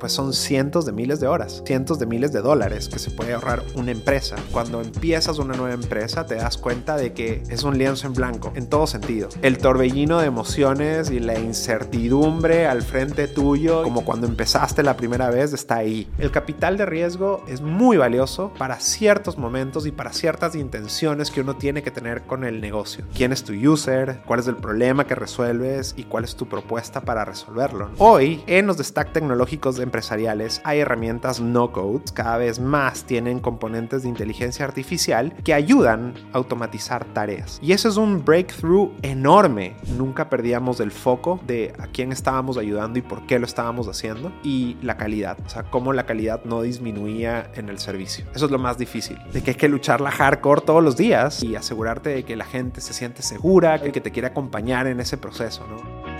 pues 0.00 0.12
son 0.12 0.32
cientos 0.32 0.86
de 0.86 0.92
miles 0.92 1.20
de 1.20 1.28
horas, 1.28 1.62
cientos 1.64 1.98
de 1.98 2.06
miles 2.06 2.32
de 2.32 2.40
dólares 2.40 2.88
que 2.88 2.98
se 2.98 3.10
puede 3.10 3.34
ahorrar 3.34 3.62
una 3.74 3.92
empresa. 3.92 4.36
Cuando 4.50 4.80
empiezas 4.80 5.38
una 5.38 5.54
nueva 5.54 5.74
empresa 5.74 6.26
te 6.26 6.36
das 6.36 6.56
cuenta 6.56 6.96
de 6.96 7.12
que 7.12 7.42
es 7.48 7.62
un 7.62 7.78
lienzo 7.78 8.06
en 8.06 8.14
blanco, 8.14 8.52
en 8.56 8.68
todo 8.68 8.86
sentido. 8.86 9.28
El 9.42 9.58
torbellino 9.58 10.18
de 10.18 10.26
emociones 10.26 11.10
y 11.10 11.20
la 11.20 11.38
incertidumbre 11.38 12.66
al 12.66 12.82
frente 12.82 13.28
tuyo, 13.28 13.82
como 13.82 14.04
cuando 14.04 14.26
empezaste 14.26 14.82
la 14.82 14.96
primera 14.96 15.30
vez, 15.30 15.52
está 15.52 15.76
ahí. 15.76 16.10
El 16.18 16.30
capital 16.30 16.78
de 16.78 16.86
riesgo 16.86 17.44
es 17.46 17.60
muy 17.60 17.98
valioso 17.98 18.52
para 18.58 18.80
ciertos 18.80 19.36
momentos 19.36 19.86
y 19.86 19.92
para 19.92 20.12
ciertas 20.12 20.54
intenciones 20.54 21.30
que 21.30 21.42
uno 21.42 21.56
tiene 21.56 21.82
que 21.82 21.90
tener 21.90 22.22
con 22.22 22.44
el 22.44 22.60
negocio. 22.60 23.04
¿Quién 23.14 23.32
es 23.32 23.44
tu 23.44 23.52
user? 23.52 24.22
¿Cuál 24.26 24.40
es 24.40 24.46
el 24.46 24.56
problema 24.56 25.06
que 25.06 25.14
resuelves? 25.14 25.94
¿Y 25.96 26.04
cuál 26.04 26.24
es 26.24 26.34
tu 26.36 26.48
propuesta 26.48 27.02
para 27.02 27.24
resolverlo? 27.24 27.90
Hoy, 27.98 28.42
en 28.46 28.66
los 28.66 28.78
stack 28.78 29.12
tecnológicos 29.12 29.76
empresariales, 29.90 30.60
hay 30.64 30.78
herramientas 30.78 31.40
no-code. 31.40 32.04
Cada 32.14 32.38
vez 32.38 32.60
más 32.60 33.04
tienen 33.04 33.40
componentes 33.40 34.02
de 34.02 34.08
inteligencia 34.08 34.64
artificial 34.64 35.34
que 35.44 35.52
ayudan 35.52 36.14
a 36.32 36.38
automatizar 36.38 37.04
tareas. 37.06 37.58
Y 37.60 37.72
eso 37.72 37.88
es 37.88 37.96
un 37.96 38.24
breakthrough 38.24 38.92
enorme. 39.02 39.74
Nunca 39.98 40.30
perdíamos 40.30 40.80
el 40.80 40.90
foco 40.90 41.40
de 41.46 41.74
a 41.78 41.88
quién 41.88 42.12
estábamos 42.12 42.56
ayudando 42.56 42.98
y 42.98 43.02
por 43.02 43.26
qué 43.26 43.38
lo 43.38 43.46
estábamos 43.46 43.88
haciendo. 43.88 44.32
Y 44.42 44.76
la 44.82 44.96
calidad. 44.96 45.36
O 45.44 45.48
sea, 45.48 45.64
cómo 45.64 45.92
la 45.92 46.06
calidad 46.06 46.44
no 46.44 46.62
disminuía 46.62 47.50
en 47.54 47.68
el 47.68 47.78
servicio. 47.78 48.24
Eso 48.34 48.46
es 48.46 48.50
lo 48.50 48.58
más 48.58 48.78
difícil. 48.78 49.18
De 49.32 49.42
que 49.42 49.50
hay 49.50 49.56
que 49.56 49.68
luchar 49.68 50.00
la 50.00 50.10
hardcore 50.10 50.62
todos 50.62 50.82
los 50.82 50.96
días 50.96 51.42
y 51.42 51.56
asegurarte 51.56 52.10
de 52.10 52.22
que 52.24 52.36
la 52.36 52.44
gente 52.44 52.80
se 52.80 52.94
siente 52.94 53.22
segura, 53.22 53.80
que 53.80 54.00
te 54.00 54.10
quiere 54.10 54.28
acompañar 54.28 54.86
en 54.86 55.00
ese 55.00 55.16
proceso, 55.16 55.66
¿no? 55.66 56.19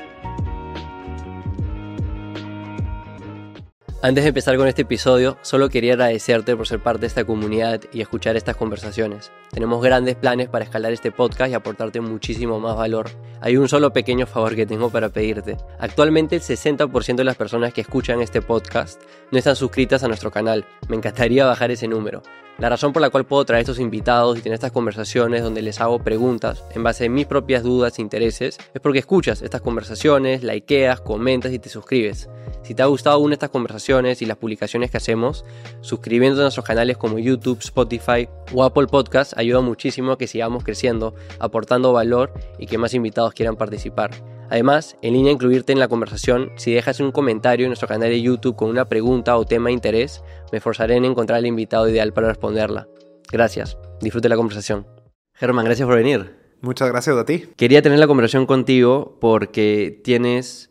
Antes 4.03 4.25
de 4.25 4.29
empezar 4.29 4.57
con 4.57 4.67
este 4.67 4.81
episodio, 4.81 5.37
solo 5.43 5.69
quería 5.69 5.93
agradecerte 5.93 6.57
por 6.57 6.67
ser 6.67 6.83
parte 6.83 7.03
de 7.03 7.09
esta 7.09 7.25
comunidad 7.25 7.83
y 7.93 8.01
escuchar 8.01 8.35
estas 8.35 8.57
conversaciones. 8.57 9.31
Tenemos 9.51 9.83
grandes 9.83 10.17
planes 10.17 10.49
para 10.49 10.65
escalar 10.65 10.91
este 10.91 11.13
podcast 11.13 11.51
y 11.51 11.55
aportarte 11.55 12.01
muchísimo 12.01 12.59
más 12.61 12.77
valor. 12.77 13.11
Hay 13.43 13.59
un 13.59 13.69
solo 13.69 13.93
pequeño 13.93 14.27
favor 14.27 14.57
que 14.57 14.65
tengo 14.65 14.89
para 14.89 15.11
pedirte. 15.11 15.59
Actualmente 15.79 16.37
el 16.37 16.41
60% 16.41 17.17
de 17.17 17.25
las 17.25 17.37
personas 17.37 17.75
que 17.75 17.83
escuchan 17.83 18.23
este 18.23 18.41
podcast 18.41 19.03
no 19.31 19.37
están 19.37 19.55
suscritas 19.55 20.03
a 20.03 20.09
nuestro 20.09 20.31
canal. 20.31 20.65
Me 20.89 20.97
encantaría 20.97 21.45
bajar 21.45 21.71
ese 21.71 21.87
número. 21.87 22.23
La 22.59 22.69
razón 22.69 22.93
por 22.93 23.01
la 23.01 23.09
cual 23.09 23.25
puedo 23.25 23.45
traer 23.47 23.61
estos 23.61 23.79
invitados 23.79 24.39
y 24.39 24.43
tener 24.43 24.55
estas 24.55 24.73
conversaciones 24.73 25.43
donde 25.43 25.63
les 25.63 25.81
hago 25.81 25.99
preguntas 25.99 26.63
en 26.75 26.83
base 26.83 27.07
a 27.07 27.09
mis 27.09 27.27
propias 27.27 27.63
dudas 27.63 27.99
e 27.99 28.03
intereses 28.03 28.59
es 28.75 28.81
porque 28.83 28.99
escuchas 28.99 29.41
estas 29.41 29.63
conversaciones, 29.63 30.43
likeas, 30.43 31.01
comentas 31.01 31.53
y 31.53 31.59
te 31.59 31.71
suscribes. 31.71 32.29
Si 32.63 32.75
te 32.75 32.83
ha 32.83 32.87
gustado 32.87 33.19
una 33.19 33.31
de 33.31 33.35
estas 33.35 33.49
conversaciones 33.49 34.21
y 34.21 34.27
las 34.27 34.37
publicaciones 34.37 34.91
que 34.91 34.99
hacemos, 34.99 35.45
suscribiéndote 35.81 36.43
a 36.43 36.45
nuestros 36.45 36.67
canales 36.67 36.99
como 36.99 37.19
YouTube, 37.19 37.61
Spotify 37.61 38.29
o 38.53 38.63
Apple 38.63 38.89
Podcasts 38.89 39.35
ayuda 39.39 39.63
muchísimo 39.63 40.13
a 40.13 40.19
que 40.19 40.27
sigamos 40.27 40.63
creciendo, 40.63 41.15
aportando 41.39 41.95
valor 41.95 42.33
y 42.59 42.67
que 42.67 42.77
más 42.77 42.93
invitados 42.93 43.33
quieran 43.33 43.57
participar. 43.57 44.11
Además, 44.51 44.97
en 45.01 45.15
línea 45.15 45.33
incluirte 45.33 45.73
en 45.73 45.79
la 45.79 45.87
conversación, 45.87 46.51
si 46.57 46.73
dejas 46.73 46.99
un 46.99 47.13
comentario 47.13 47.67
en 47.67 47.71
nuestro 47.71 47.87
canal 47.87 48.11
de 48.11 48.21
YouTube 48.21 48.57
con 48.57 48.69
una 48.69 48.89
pregunta 48.89 49.37
o 49.37 49.45
tema 49.45 49.69
de 49.69 49.75
interés, 49.75 50.25
me 50.51 50.59
esforzaré 50.59 50.97
en 50.97 51.05
encontrar 51.05 51.39
el 51.39 51.47
invitado 51.47 51.89
ideal 51.89 52.13
para 52.13 52.29
responderla. 52.29 52.89
Gracias, 53.31 53.79
disfrute 54.01 54.29
la 54.29 54.37
conversación. 54.37 54.89
Germán, 55.35 55.65
gracias 55.67 55.87
por 55.87 55.97
venir. 55.97 56.35
Muchas 56.63 56.89
gracias 56.89 57.17
a 57.17 57.25
ti. 57.25 57.45
Quería 57.57 57.81
tener 57.81 58.01
la 58.01 58.09
conversación 58.09 58.45
contigo 58.45 59.17
porque 59.21 60.01
tienes 60.03 60.71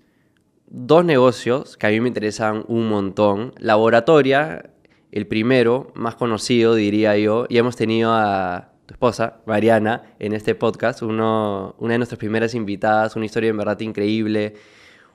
dos 0.68 1.06
negocios 1.06 1.78
que 1.78 1.88
a 1.88 1.90
mí 1.90 2.02
me 2.02 2.10
interesan 2.10 2.66
un 2.68 2.90
montón. 2.90 3.54
Laboratoria, 3.60 4.72
el 5.12 5.26
primero, 5.26 5.92
más 5.96 6.16
conocido 6.16 6.76
diría 6.76 7.18
yo, 7.18 7.46
y 7.48 7.58
hemos 7.58 7.78
tenido 7.78 8.12
a 8.12 8.74
tu 8.90 8.96
esposa, 8.96 9.40
Mariana, 9.46 10.16
en 10.18 10.34
este 10.34 10.56
podcast, 10.56 11.04
una 11.04 11.76
de 11.80 11.98
nuestras 12.00 12.18
primeras 12.18 12.56
invitadas, 12.56 13.16
una 13.16 13.26
historia 13.26 13.52
en 13.52 13.58
verdad 13.58 13.80
increíble, 13.82 14.56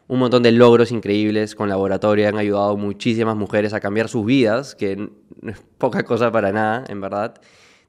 un 0.07 0.21
montón 0.21 0.45
de 0.45 0.53
logros 0.53 0.93
increíbles 0.93 1.57
con 1.57 1.69
laboratorio, 1.69 2.29
han 2.29 2.39
ayudado 2.39 2.77
muchísimas 2.77 3.35
mujeres 3.35 3.73
a 3.73 3.81
cambiar 3.81 4.09
sus 4.09 4.25
vidas, 4.25 4.77
que 4.77 4.95
no 4.95 5.51
es 5.51 5.61
poca 5.77 6.05
cosa 6.05 6.31
para 6.31 6.53
nada, 6.53 6.85
en 6.87 7.01
verdad. 7.01 7.41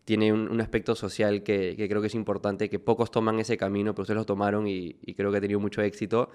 Tiene 0.06 0.34
un, 0.34 0.60
aspecto 0.60 0.96
social 0.96 1.44
que, 1.44 1.76
creo 1.88 2.02
que 2.02 2.08
es 2.08 2.16
importante, 2.16 2.68
que 2.68 2.80
pocos 2.80 3.12
toman 3.12 3.40
ese 3.40 3.56
camino, 3.56 3.94
pero 3.94 4.04
ustedes 4.04 4.18
lo 4.18 4.26
tomaron 4.26 4.68
y, 4.68 4.96
y 5.04 5.14
creo 5.14 5.32
que 5.32 5.38
ha 5.38 5.42
tenido 5.42 5.60
mucho 5.60 5.84
éxito. 5.84 6.32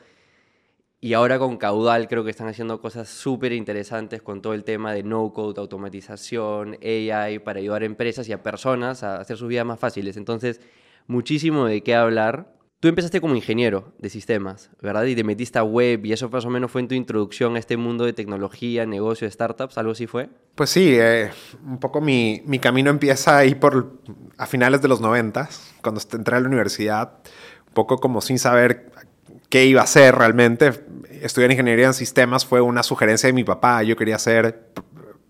Y 1.02 1.14
ahora 1.14 1.38
con 1.38 1.56
Caudal 1.56 2.08
creo 2.08 2.24
que 2.24 2.30
están 2.30 2.48
haciendo 2.48 2.78
cosas 2.78 3.08
súper 3.08 3.52
interesantes 3.52 4.20
con 4.20 4.42
todo 4.42 4.52
el 4.52 4.64
tema 4.64 4.92
de 4.92 5.02
no-code, 5.02 5.58
automatización, 5.58 6.76
AI, 6.82 7.38
para 7.38 7.58
ayudar 7.58 7.82
a 7.82 7.86
empresas 7.86 8.28
y 8.28 8.32
a 8.32 8.42
personas 8.42 9.02
a 9.02 9.16
hacer 9.16 9.38
sus 9.38 9.48
vidas 9.48 9.64
más 9.64 9.80
fáciles. 9.80 10.18
Entonces, 10.18 10.60
muchísimo 11.06 11.64
de 11.64 11.82
qué 11.82 11.94
hablar. 11.94 12.52
Tú 12.80 12.88
empezaste 12.88 13.20
como 13.20 13.34
ingeniero 13.34 13.94
de 13.98 14.10
sistemas, 14.10 14.70
¿verdad? 14.82 15.04
Y 15.04 15.14
te 15.14 15.24
metiste 15.24 15.58
a 15.58 15.62
web 15.62 16.04
y 16.04 16.12
eso 16.12 16.28
más 16.28 16.44
o 16.44 16.50
menos 16.50 16.70
fue 16.70 16.82
en 16.82 16.88
tu 16.88 16.94
introducción 16.94 17.56
a 17.56 17.58
este 17.58 17.78
mundo 17.78 18.04
de 18.04 18.12
tecnología, 18.12 18.84
negocio, 18.84 19.30
startups, 19.30 19.78
¿algo 19.78 19.92
así 19.92 20.06
fue? 20.06 20.28
Pues 20.54 20.68
sí, 20.68 20.96
eh, 20.98 21.30
un 21.64 21.78
poco 21.78 22.02
mi, 22.02 22.42
mi, 22.44 22.58
camino 22.58 22.90
empieza 22.90 23.38
ahí 23.38 23.54
por 23.54 24.00
a 24.38 24.46
finales 24.46 24.80
de 24.80 24.88
los 24.88 25.00
90, 25.00 25.48
cuando 25.82 26.00
entré 26.12 26.36
a 26.36 26.40
la 26.40 26.48
universidad, 26.48 27.18
un 27.66 27.74
poco 27.74 27.98
como 27.98 28.22
sin 28.22 28.38
saber 28.38 28.90
qué 29.50 29.66
iba 29.66 29.82
a 29.82 29.84
hacer 29.84 30.14
realmente. 30.14 30.72
Estudiar 31.20 31.50
ingeniería 31.50 31.86
en 31.86 31.94
sistemas 31.94 32.46
fue 32.46 32.62
una 32.62 32.82
sugerencia 32.82 33.26
de 33.26 33.34
mi 33.34 33.44
papá. 33.44 33.82
Yo 33.82 33.96
quería 33.96 34.16
hacer 34.16 34.70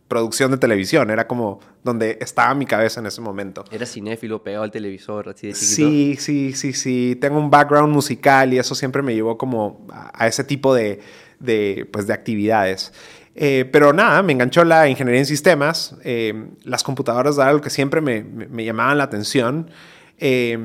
producción 0.07 0.51
de 0.51 0.59
televisión. 0.59 1.11
Era 1.11 1.27
como 1.27 1.61
donde 1.83 2.19
estaba 2.21 2.55
mi 2.55 2.67
cabeza 2.67 3.01
en 3.01 3.07
ese 3.07 3.21
momento. 3.21 3.65
Era 3.71 3.87
cinéfilo, 3.87 4.43
pegado 4.43 4.65
al 4.65 4.71
televisor, 4.71 5.31
así 5.31 5.47
de 5.49 5.53
chiquito. 5.55 5.75
Sí, 5.75 6.17
sí, 6.19 6.53
sí, 6.53 6.73
sí. 6.75 7.19
Tengo 7.21 7.39
un 7.39 7.51
background 7.51 7.93
musical 7.93 8.53
y 8.53 8.59
eso 8.59 8.75
siempre 8.75 9.03
me 9.03 9.15
llevó 9.15 9.39
como 9.39 9.87
a, 9.91 10.27
ese 10.27 10.45
tipo 10.45 10.75
de, 10.75 11.01
de, 11.39 11.89
pues, 11.91 12.07
de 12.07 12.13
actividades. 12.13 12.93
Eh, 13.35 13.69
pero 13.73 13.93
nada, 13.93 14.23
me 14.23 14.33
enganchó 14.33 14.65
la 14.65 14.89
ingeniería 14.89 15.21
en 15.21 15.27
sistemas. 15.27 15.97
Eh, 16.05 16.49
las 16.65 16.83
computadoras 16.83 17.37
era 17.37 17.47
algo 17.47 17.61
que 17.61 17.71
siempre 17.71 18.01
me, 18.01 18.23
me, 18.23 18.65
llamaban 18.65 18.99
la 18.99 19.05
atención. 19.05 19.71
Eh, 20.19 20.59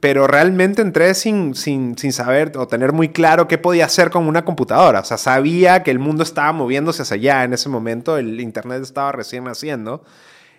pero 0.00 0.26
realmente 0.26 0.82
entré 0.82 1.14
sin, 1.14 1.54
sin, 1.54 1.96
sin, 1.96 2.12
saber 2.12 2.52
o 2.56 2.66
tener 2.66 2.92
muy 2.92 3.10
claro 3.10 3.46
qué 3.46 3.58
podía 3.58 3.84
hacer 3.84 4.10
con 4.10 4.26
una 4.26 4.44
computadora. 4.44 5.00
O 5.00 5.04
sea, 5.04 5.18
sabía 5.18 5.82
que 5.82 5.90
el 5.90 5.98
mundo 5.98 6.22
estaba 6.22 6.52
moviéndose 6.52 7.02
hacia 7.02 7.16
allá 7.16 7.44
en 7.44 7.52
ese 7.52 7.68
momento, 7.68 8.16
el 8.16 8.40
Internet 8.40 8.82
estaba 8.82 9.12
recién 9.12 9.44
naciendo, 9.44 10.02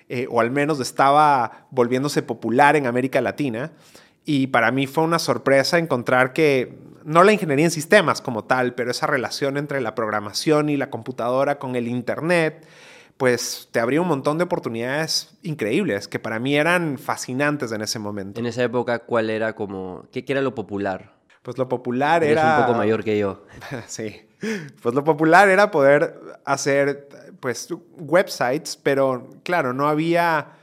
eh, 0.09 0.27
o 0.29 0.41
al 0.41 0.51
menos 0.51 0.79
estaba 0.79 1.65
volviéndose 1.71 2.21
popular 2.21 2.75
en 2.75 2.85
América 2.85 3.19
Latina. 3.19 3.71
Y 4.25 4.47
para 4.47 4.71
mí 4.71 4.85
fue 4.85 5.03
una 5.03 5.17
sorpresa 5.17 5.79
encontrar 5.79 6.33
que, 6.33 6.77
no 7.03 7.23
la 7.23 7.33
ingeniería 7.33 7.65
en 7.65 7.71
sistemas 7.71 8.21
como 8.21 8.43
tal, 8.43 8.73
pero 8.73 8.91
esa 8.91 9.07
relación 9.07 9.57
entre 9.57 9.81
la 9.81 9.95
programación 9.95 10.69
y 10.69 10.77
la 10.77 10.89
computadora 10.89 11.59
con 11.59 11.75
el 11.75 11.87
Internet, 11.87 12.65
pues 13.21 13.69
te 13.69 13.79
abría 13.79 14.01
un 14.01 14.07
montón 14.07 14.39
de 14.39 14.45
oportunidades 14.45 15.37
increíbles 15.43 16.07
que 16.07 16.17
para 16.17 16.39
mí 16.39 16.55
eran 16.55 16.97
fascinantes 16.97 17.71
en 17.71 17.83
ese 17.83 17.99
momento. 17.99 18.39
En 18.39 18.47
esa 18.47 18.63
época, 18.63 18.97
¿cuál 19.05 19.29
era 19.29 19.53
como, 19.53 20.07
qué, 20.11 20.25
era 20.27 20.41
lo 20.41 20.55
popular? 20.55 21.13
Pues 21.43 21.55
lo 21.59 21.69
popular 21.69 22.23
Eres 22.23 22.39
era... 22.39 22.57
un 22.57 22.65
poco 22.65 22.75
mayor 22.79 23.03
que 23.03 23.19
yo. 23.19 23.45
sí. 23.85 24.27
Pues 24.81 24.95
lo 24.95 25.03
popular 25.03 25.49
era 25.49 25.69
poder 25.69 26.19
hacer, 26.45 27.09
pues, 27.39 27.67
websites, 27.95 28.75
pero 28.75 29.29
claro, 29.43 29.71
no 29.71 29.87
había 29.87 30.53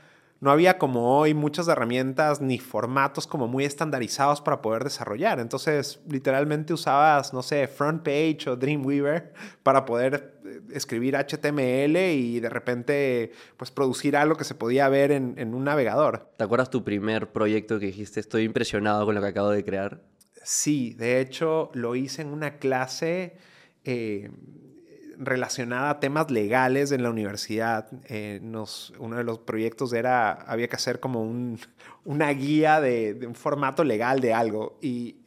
no 0.41 0.51
había 0.51 0.77
como 0.77 1.17
hoy 1.17 1.33
muchas 1.33 1.67
herramientas 1.67 2.39
ni 2.39 2.59
formatos 2.59 3.27
como 3.27 3.47
muy 3.47 3.65
estandarizados 3.65 4.39
para 4.39 4.61
poder 4.61 4.85
desarrollar. 4.85 5.39
Entonces, 5.39 5.99
literalmente 6.07 6.73
usabas, 6.73 7.33
no 7.33 7.43
sé, 7.43 7.67
FrontPage 7.67 8.47
o 8.47 8.55
Dreamweaver 8.55 9.33
para 9.63 9.85
poder 9.85 10.38
escribir 10.73 11.15
HTML 11.15 11.97
y 11.97 12.39
de 12.39 12.49
repente, 12.49 13.31
pues, 13.57 13.71
producir 13.71 14.15
algo 14.15 14.35
que 14.35 14.43
se 14.43 14.55
podía 14.55 14.87
ver 14.89 15.11
en, 15.11 15.53
un 15.53 15.63
navegador. 15.63 16.31
¿Te 16.37 16.43
acuerdas 16.43 16.69
tu 16.69 16.83
primer 16.83 17.31
proyecto 17.31 17.79
que 17.79 17.87
dijiste, 17.87 18.19
estoy 18.19 18.43
impresionado 18.43 19.05
con 19.05 19.15
lo 19.15 19.21
que 19.21 19.27
acabo 19.27 19.49
de 19.49 19.63
crear? 19.63 20.01
Sí, 20.43 20.93
de 20.93 21.19
hecho, 21.19 21.71
lo 21.73 21.95
hice 21.95 22.21
en 22.21 22.29
una 22.29 22.57
clase... 22.57 23.37
Eh, 23.83 24.29
relacionada 25.19 25.89
a 25.89 25.99
temas 25.99 26.31
legales 26.31 26.91
en 26.93 27.03
la 27.03 27.09
universidad. 27.09 27.87
Eh, 28.07 28.39
nos, 28.41 28.93
uno 28.99 29.17
de 29.17 29.25
los 29.25 29.39
proyectos 29.39 29.91
era, 29.91 30.31
había 30.31 30.69
que 30.69 30.77
hacer 30.77 31.01
como 31.01 31.21
un, 31.21 31.59
una 32.05 32.29
guía 32.29 32.79
de, 32.79 33.19
un 33.27 33.35
formato 33.35 33.83
legal 33.83 34.21
de 34.21 34.33
algo 34.33 34.79
y 34.81 35.17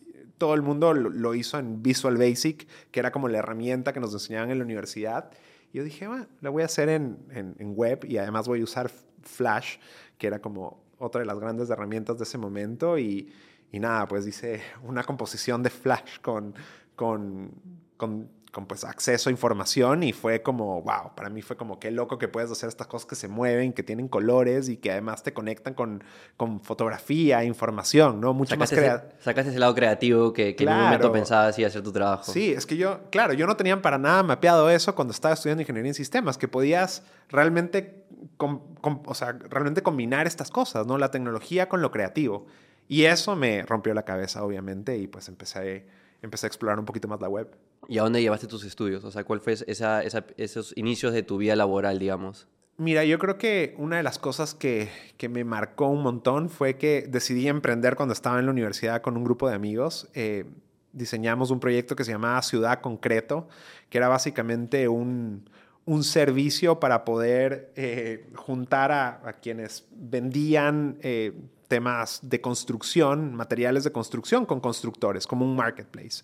todo 0.43 0.55
el 0.55 0.63
mundo 0.63 0.93
lo, 0.93 1.35
hizo 1.37 1.57
en 1.61 1.85
Visual 1.85 2.17
Basic, 2.17 2.67
que 2.91 2.99
era 2.99 3.13
como 3.13 3.29
la 3.29 3.39
herramienta 3.39 3.93
que 3.93 4.01
nos 4.01 4.13
enseñaban 4.13 4.51
en 4.51 4.59
la 4.59 4.65
universidad. 4.65 5.31
Y 5.73 5.79
yo 5.79 5.85
dije, 5.85 6.09
bueno, 6.09 6.27
la 6.41 6.51
voy 6.51 6.63
a 6.63 6.65
hacer 6.65 6.89
en, 6.89 7.17
en, 7.31 7.77
web 7.77 8.05
y 8.05 8.19
además 8.19 8.49
voy 8.49 8.61
a 8.61 8.65
usar 8.65 8.91
Flash, 9.23 9.77
que 10.19 10.27
era 10.27 10.41
como 10.41 10.83
otra 10.99 11.21
de 11.21 11.27
las 11.27 11.39
grandes 11.39 11.71
herramientas 11.71 12.19
de 12.19 12.25
ese 12.25 12.39
momento. 12.39 12.99
Y, 12.99 13.33
y 13.71 13.79
nada, 13.79 14.09
pues 14.09 14.27
hice 14.27 14.63
una 14.83 15.05
composición 15.05 15.63
de 15.63 15.71
Flash 15.71 16.19
con, 16.21 16.57
con, 16.97 17.53
con 17.97 18.29
con 18.53 18.67
pues 18.67 18.85
acceso 18.85 19.31
a 19.31 19.33
información 19.33 20.03
y 20.03 20.13
fue 20.13 20.43
como, 20.43 20.83
wow, 20.83 21.15
para 21.17 21.31
mí 21.31 21.41
fue 21.41 21.57
como 21.57 21.81
qué 21.81 21.91
loco 21.91 22.19
que 22.19 22.29
puedes 22.29 22.51
hacer 22.51 22.69
estas 22.69 22.87
cosas 22.87 23.07
que 23.07 23.15
se 23.15 23.27
mueven, 23.27 23.73
que 23.73 23.83
tienen 23.83 24.09
colores 24.09 24.69
y 24.69 24.77
que 24.77 24.93
además 24.93 25.23
te 25.23 25.33
conectan 25.33 25.73
con, 25.73 26.05
con 26.37 26.61
fotografía, 26.61 27.45
información, 27.45 28.21
¿no? 28.21 28.35
Mucho 28.35 28.51
sacaste 28.51 28.77
más 28.77 29.01
ese, 29.03 29.15
sacaste 29.21 29.51
ese 29.53 29.59
lado 29.59 29.75
creativo 29.75 30.35
que, 30.35 30.55
que 30.55 30.65
en 30.65 30.71
un 30.71 30.81
momento 30.81 31.11
pensabas 31.11 31.59
y 31.59 31.65
hacer 31.65 31.83
tu 31.83 31.93
trabajo. 31.93 32.31
Sí, 32.31 32.53
es 32.53 32.67
que 32.67 32.77
yo, 32.77 33.01
claro, 33.11 33.33
yo 33.33 33.47
no 33.47 33.57
tenía 33.57 33.81
para 33.81 33.97
nada 33.97 34.23
mapeado 34.23 34.69
eso 34.69 34.95
cuando 34.95 35.13
estaba 35.13 35.33
estudiando 35.33 35.63
ingeniería 35.63 35.89
en 35.89 35.95
sistemas, 35.95 36.37
que 36.37 36.47
podías 36.47 37.05
realmente, 37.31 38.05
o 38.39 39.15
sea, 39.15 39.33
realmente 39.33 39.83
combinar 39.83 40.27
estas 40.27 40.51
cosas, 40.51 40.87
¿no? 40.87 40.99
La 40.99 41.11
tecnología 41.11 41.71
con 41.71 41.81
lo 41.81 41.91
creativo. 41.91 42.45
Y 42.87 43.05
eso 43.05 43.35
me 43.35 43.63
rompió 43.63 43.95
la 43.95 44.03
cabeza, 44.03 44.45
obviamente, 44.45 44.99
y 44.99 45.07
pues 45.07 45.29
empecé, 45.29 45.87
empecé 46.21 46.45
a 46.45 46.49
explorar 46.49 46.79
un 46.79 46.85
poquito 46.85 47.09
más 47.09 47.19
la 47.19 47.31
web. 47.31 47.49
¿Y 47.89 47.99
a 47.99 48.03
dónde 48.03 48.23
llevaste 48.23 48.47
tus 48.47 48.65
estudios? 48.65 49.05
O 49.05 49.11
sea, 49.11 49.25
¿cuál 49.25 49.41
fue 49.41 49.55
esa, 49.67 50.03
esos 50.37 50.73
inicios 50.77 51.13
de 51.13 51.23
tu 51.23 51.37
vida 51.37 51.57
laboral, 51.57 51.99
digamos? 51.99 52.47
Mira, 52.79 53.05
yo 53.05 53.19
creo 53.19 53.39
que 53.39 53.75
una 53.77 53.99
de 53.99 54.03
las 54.03 54.19
cosas 54.19 54.55
que, 54.55 54.89
que, 55.17 55.29
me 55.29 55.45
marcó 55.45 55.89
un 55.89 56.03
montón 56.03 56.49
fue 56.49 56.79
que 56.79 57.07
decidí 57.09 57.49
emprender 57.49 57.97
cuando 57.97 58.13
estaba 58.13 58.39
en 58.39 58.47
la 58.47 58.53
universidad 58.53 59.03
con 59.03 59.17
un 59.17 59.25
grupo 59.25 59.49
de 59.49 59.55
amigos. 59.55 60.09
Eh, 60.15 60.47
diseñamos 60.93 61.51
un 61.51 61.61
proyecto 61.61 61.97
que 61.97 62.05
se 62.05 62.13
llamaba 62.13 62.41
Ciudad 62.43 62.81
Concreto, 62.81 63.49
que 63.89 63.99
era 63.99 64.09
básicamente 64.09 64.89
un, 64.89 65.45
un 65.85 66.05
servicio 66.05 66.79
para 66.81 67.05
poder 67.05 67.73
eh, 67.77 68.27
juntar 68.35 68.93
a, 68.93 69.33
quienes 69.43 69.87
vendían 69.91 70.99
eh, 71.03 71.33
temas 71.69 72.21
de 72.23 72.41
construcción, 72.41 73.35
materiales 73.35 73.85
de 73.85 73.93
construcción 73.93 74.47
con 74.47 74.61
constructores, 74.61 75.27
como 75.27 75.45
un 75.45 75.57
marketplace. 75.57 76.23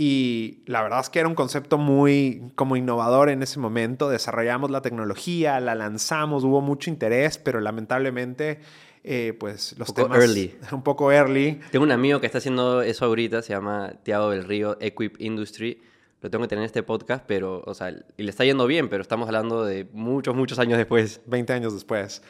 Y 0.00 0.62
la 0.66 0.80
verdad 0.80 1.00
es 1.00 1.10
que 1.10 1.18
era 1.18 1.26
un 1.26 1.34
concepto 1.34 1.76
muy 1.76 2.52
como 2.54 2.76
innovador 2.76 3.30
en 3.30 3.42
ese 3.42 3.58
momento. 3.58 4.08
Desarrollamos 4.08 4.70
la 4.70 4.80
tecnología, 4.80 5.58
la 5.58 5.74
lanzamos, 5.74 6.44
hubo 6.44 6.60
mucho 6.60 6.88
interés, 6.88 7.36
pero 7.36 7.60
lamentablemente, 7.60 8.60
eh, 9.02 9.36
pues 9.40 9.74
los 9.76 9.88
un 9.88 9.94
poco 9.96 10.08
temas... 10.10 10.20
Early. 10.20 10.56
Un 10.70 10.82
poco 10.84 11.10
early. 11.10 11.58
Tengo 11.72 11.84
un 11.84 11.90
amigo 11.90 12.20
que 12.20 12.26
está 12.26 12.38
haciendo 12.38 12.80
eso 12.80 13.06
ahorita, 13.06 13.42
se 13.42 13.52
llama 13.54 13.94
Tiago 14.04 14.30
del 14.30 14.44
Río 14.44 14.76
Equip 14.80 15.20
Industry. 15.20 15.82
Lo 16.20 16.30
tengo 16.30 16.44
que 16.44 16.48
tener 16.48 16.62
en 16.62 16.66
este 16.66 16.84
podcast, 16.84 17.24
pero, 17.26 17.64
o 17.66 17.74
sea, 17.74 17.90
y 17.90 18.22
le 18.22 18.30
está 18.30 18.44
yendo 18.44 18.68
bien, 18.68 18.88
pero 18.88 19.02
estamos 19.02 19.26
hablando 19.26 19.64
de 19.64 19.88
muchos, 19.92 20.32
muchos 20.32 20.60
años 20.60 20.78
después. 20.78 21.22
20 21.26 21.52
años 21.54 21.74
después. 21.74 22.22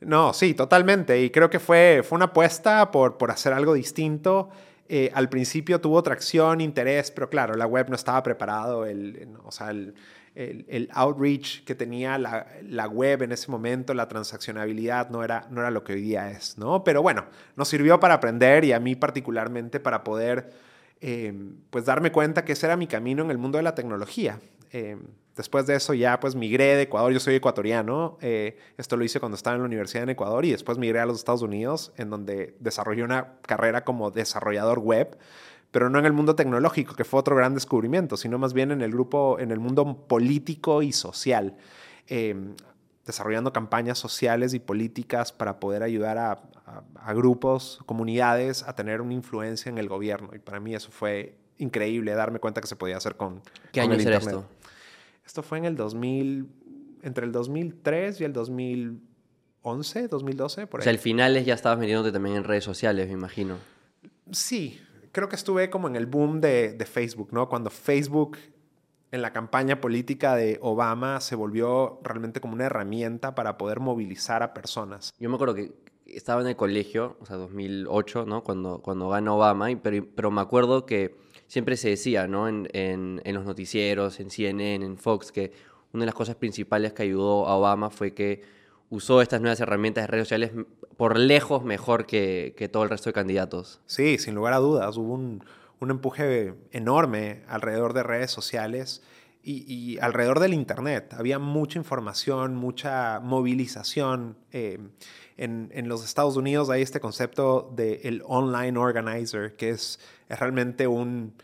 No, 0.00 0.32
sí, 0.32 0.54
totalmente. 0.54 1.22
Y 1.22 1.30
creo 1.30 1.50
que 1.50 1.60
fue, 1.60 2.02
fue 2.02 2.16
una 2.16 2.26
apuesta 2.26 2.90
por, 2.90 3.16
por 3.16 3.30
hacer 3.30 3.52
algo 3.52 3.74
distinto. 3.74 4.50
Eh, 4.94 5.10
al 5.14 5.30
principio 5.30 5.80
tuvo 5.80 6.02
tracción, 6.02 6.60
interés, 6.60 7.10
pero 7.10 7.30
claro, 7.30 7.54
la 7.54 7.64
web 7.64 7.88
no 7.88 7.96
estaba 7.96 8.22
preparado, 8.22 8.84
el, 8.84 9.26
o 9.42 9.50
sea, 9.50 9.70
el, 9.70 9.94
outreach 10.92 11.64
que 11.64 11.74
tenía 11.74 12.18
la, 12.18 12.46
la, 12.62 12.88
web 12.88 13.22
en 13.22 13.32
ese 13.32 13.50
momento, 13.50 13.94
la 13.94 14.06
transaccionabilidad 14.06 15.08
no 15.08 15.24
era, 15.24 15.46
no 15.50 15.62
era 15.62 15.70
lo 15.70 15.82
que 15.82 15.94
hoy 15.94 16.02
día 16.02 16.30
es, 16.30 16.58
¿no? 16.58 16.84
Pero 16.84 17.00
bueno, 17.00 17.24
nos 17.56 17.68
sirvió 17.68 18.00
para 18.00 18.12
aprender 18.12 18.66
y 18.66 18.72
a 18.72 18.80
mí 18.80 18.94
particularmente 18.94 19.80
para 19.80 20.04
poder, 20.04 20.52
eh, 21.00 21.32
pues, 21.70 21.86
darme 21.86 22.12
cuenta 22.12 22.44
que 22.44 22.52
ese 22.52 22.66
era 22.66 22.76
mi 22.76 22.86
camino 22.86 23.24
en 23.24 23.30
el 23.30 23.38
mundo 23.38 23.56
de 23.56 23.62
la 23.62 23.74
tecnología. 23.74 24.40
Eh, 24.72 24.98
después 25.36 25.66
de 25.66 25.74
eso 25.74 25.94
ya 25.94 26.20
pues 26.20 26.34
migré 26.34 26.76
de 26.76 26.82
Ecuador, 26.82 27.12
yo 27.12 27.20
soy 27.20 27.34
ecuatoriano, 27.36 28.18
eh, 28.20 28.58
esto 28.76 28.96
lo 28.96 29.04
hice 29.04 29.20
cuando 29.20 29.36
estaba 29.36 29.56
en 29.56 29.62
la 29.62 29.66
universidad 29.66 30.02
en 30.02 30.10
Ecuador 30.10 30.44
y 30.44 30.50
después 30.50 30.78
migré 30.78 31.00
a 31.00 31.06
los 31.06 31.18
Estados 31.18 31.42
Unidos 31.42 31.92
en 31.96 32.10
donde 32.10 32.56
desarrollé 32.60 33.02
una 33.02 33.34
carrera 33.42 33.84
como 33.84 34.10
desarrollador 34.10 34.78
web, 34.78 35.18
pero 35.70 35.88
no 35.88 35.98
en 35.98 36.06
el 36.06 36.12
mundo 36.12 36.34
tecnológico, 36.34 36.94
que 36.94 37.04
fue 37.04 37.20
otro 37.20 37.34
gran 37.34 37.54
descubrimiento, 37.54 38.16
sino 38.16 38.38
más 38.38 38.52
bien 38.52 38.70
en 38.72 38.82
el 38.82 38.92
grupo, 38.92 39.38
en 39.38 39.50
el 39.50 39.58
mundo 39.58 40.06
político 40.06 40.82
y 40.82 40.92
social, 40.92 41.56
eh, 42.08 42.54
desarrollando 43.06 43.52
campañas 43.52 43.98
sociales 43.98 44.54
y 44.54 44.60
políticas 44.60 45.32
para 45.32 45.58
poder 45.58 45.82
ayudar 45.82 46.18
a, 46.18 46.42
grupos, 47.14 47.80
comunidades 47.84 48.62
a 48.62 48.74
tener 48.74 49.00
una 49.00 49.12
influencia 49.12 49.68
en 49.68 49.76
el 49.76 49.88
gobierno. 49.88 50.30
Y 50.34 50.38
para 50.38 50.60
mí 50.60 50.74
eso 50.74 50.90
fue 50.90 51.36
increíble 51.58 52.14
darme 52.14 52.38
cuenta 52.38 52.60
que 52.60 52.66
se 52.66 52.76
podía 52.76 52.96
hacer 52.96 53.16
con, 53.16 53.42
¿Qué 53.72 53.80
año 53.80 53.94
era 53.94 54.18
esto? 54.18 54.46
Esto 55.24 55.42
fue 55.42 55.58
en 55.58 55.64
el 55.64 55.76
2000, 55.76 56.46
entre 57.02 57.26
el 57.26 57.32
2003 57.32 58.20
y 58.20 58.24
el 58.24 58.32
2011, 58.32 60.08
2012, 60.08 60.66
por 60.66 60.80
ahí. 60.80 60.82
O 60.82 60.84
sea, 60.84 60.92
al 60.92 60.98
final 60.98 61.44
ya 61.44 61.54
estabas 61.54 61.78
metiéndote 61.78 62.12
también 62.12 62.36
en 62.36 62.44
redes 62.44 62.64
sociales, 62.64 63.06
me 63.08 63.14
imagino. 63.14 63.56
Sí, 64.30 64.80
creo 65.12 65.28
que 65.28 65.36
estuve 65.36 65.70
como 65.70 65.88
en 65.88 65.96
el 65.96 66.06
boom 66.06 66.40
de, 66.40 66.72
de 66.72 66.86
Facebook, 66.86 67.32
¿no? 67.32 67.48
Cuando 67.48 67.70
Facebook 67.70 68.38
en 69.12 69.20
la 69.20 69.32
campaña 69.32 69.80
política 69.80 70.34
de 70.34 70.58
Obama 70.62 71.20
se 71.20 71.36
volvió 71.36 72.00
realmente 72.02 72.40
como 72.40 72.54
una 72.54 72.64
herramienta 72.64 73.34
para 73.34 73.58
poder 73.58 73.78
movilizar 73.78 74.42
a 74.42 74.54
personas. 74.54 75.12
Yo 75.18 75.28
me 75.28 75.34
acuerdo 75.34 75.54
que 75.54 75.72
estaba 76.06 76.40
en 76.40 76.48
el 76.48 76.56
colegio, 76.56 77.16
o 77.20 77.26
sea, 77.26 77.36
2008, 77.36 78.24
¿no? 78.26 78.42
Cuando, 78.42 78.80
cuando 78.80 79.10
gana 79.10 79.34
Obama, 79.34 79.68
pero, 79.82 80.06
pero 80.14 80.30
me 80.30 80.40
acuerdo 80.40 80.86
que 80.86 81.14
siempre 81.52 81.76
se 81.76 81.90
decía, 81.90 82.26
¿no? 82.26 82.48
En, 82.48 83.20
los 83.26 83.44
noticieros, 83.44 84.20
en 84.20 84.30
CNN, 84.30 84.86
en 84.86 84.96
Fox, 84.96 85.30
que 85.30 85.52
una 85.92 86.04
de 86.04 86.06
las 86.06 86.14
cosas 86.14 86.36
principales 86.36 86.94
que 86.94 87.02
ayudó 87.02 87.46
a 87.46 87.56
Obama 87.56 87.90
fue 87.90 88.14
que 88.14 88.40
usó 88.88 89.20
estas 89.20 89.42
nuevas 89.42 89.60
herramientas 89.60 90.04
de 90.04 90.06
redes 90.06 90.28
sociales 90.28 90.52
por 90.96 91.18
lejos 91.18 91.62
mejor 91.62 92.06
que, 92.06 92.54
que 92.56 92.70
todo 92.70 92.84
el 92.84 92.88
resto 92.88 93.10
de 93.10 93.12
candidatos. 93.12 93.82
Sí, 93.84 94.16
sin 94.16 94.34
lugar 94.34 94.54
a 94.54 94.60
dudas. 94.60 94.96
Hubo 94.96 95.12
un, 95.12 95.44
un 95.78 95.90
empuje 95.90 96.54
enorme 96.70 97.42
alrededor 97.48 97.92
de 97.92 98.02
redes 98.02 98.30
sociales 98.30 99.02
y, 99.42 99.98
alrededor 100.00 100.40
del 100.40 100.54
Internet. 100.54 101.14
Había 101.18 101.38
mucha 101.38 101.78
información, 101.78 102.54
mucha 102.54 103.20
movilización. 103.20 104.36
Eh, 104.52 104.78
en, 105.36 105.88
los 105.88 106.04
Estados 106.04 106.36
Unidos 106.36 106.70
hay 106.70 106.82
este 106.82 107.00
concepto 107.00 107.72
de 107.74 108.02
el 108.04 108.22
online 108.26 108.78
organizer, 108.78 109.56
que 109.56 109.70
es, 109.70 109.98
es 110.28 110.38
realmente 110.38 110.86
un, 110.86 111.34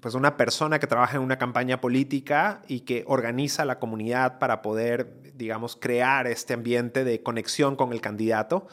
pues 0.00 0.14
una 0.14 0.36
persona 0.36 0.78
que 0.80 0.86
trabaja 0.86 1.16
en 1.16 1.22
una 1.22 1.38
campaña 1.38 1.80
política 1.80 2.62
y 2.66 2.80
que 2.80 3.04
organiza 3.06 3.64
la 3.64 3.78
comunidad 3.78 4.38
para 4.38 4.60
poder, 4.60 5.32
digamos, 5.34 5.76
crear 5.76 6.26
este 6.26 6.54
ambiente 6.54 7.04
de 7.04 7.22
conexión 7.22 7.76
con 7.76 7.92
el 7.92 8.00
candidato, 8.00 8.66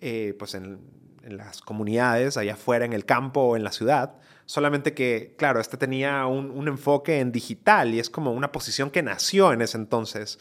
eh, 0.00 0.34
pues 0.38 0.54
en, 0.54 0.80
en, 1.22 1.38
las 1.38 1.62
comunidades, 1.62 2.36
allá 2.36 2.52
afuera, 2.52 2.84
en 2.84 2.92
el 2.92 3.06
campo 3.06 3.40
o 3.40 3.56
en 3.56 3.64
la 3.64 3.72
ciudad. 3.72 4.16
Solamente 4.46 4.94
que, 4.94 5.34
claro, 5.38 5.60
este 5.60 5.76
tenía 5.76 6.26
un, 6.26 6.50
un 6.50 6.68
enfoque 6.68 7.20
en 7.20 7.32
digital 7.32 7.94
y 7.94 8.00
es 8.00 8.10
como 8.10 8.32
una 8.32 8.52
posición 8.52 8.90
que 8.90 9.02
nació 9.02 9.52
en 9.52 9.62
ese 9.62 9.78
entonces. 9.78 10.38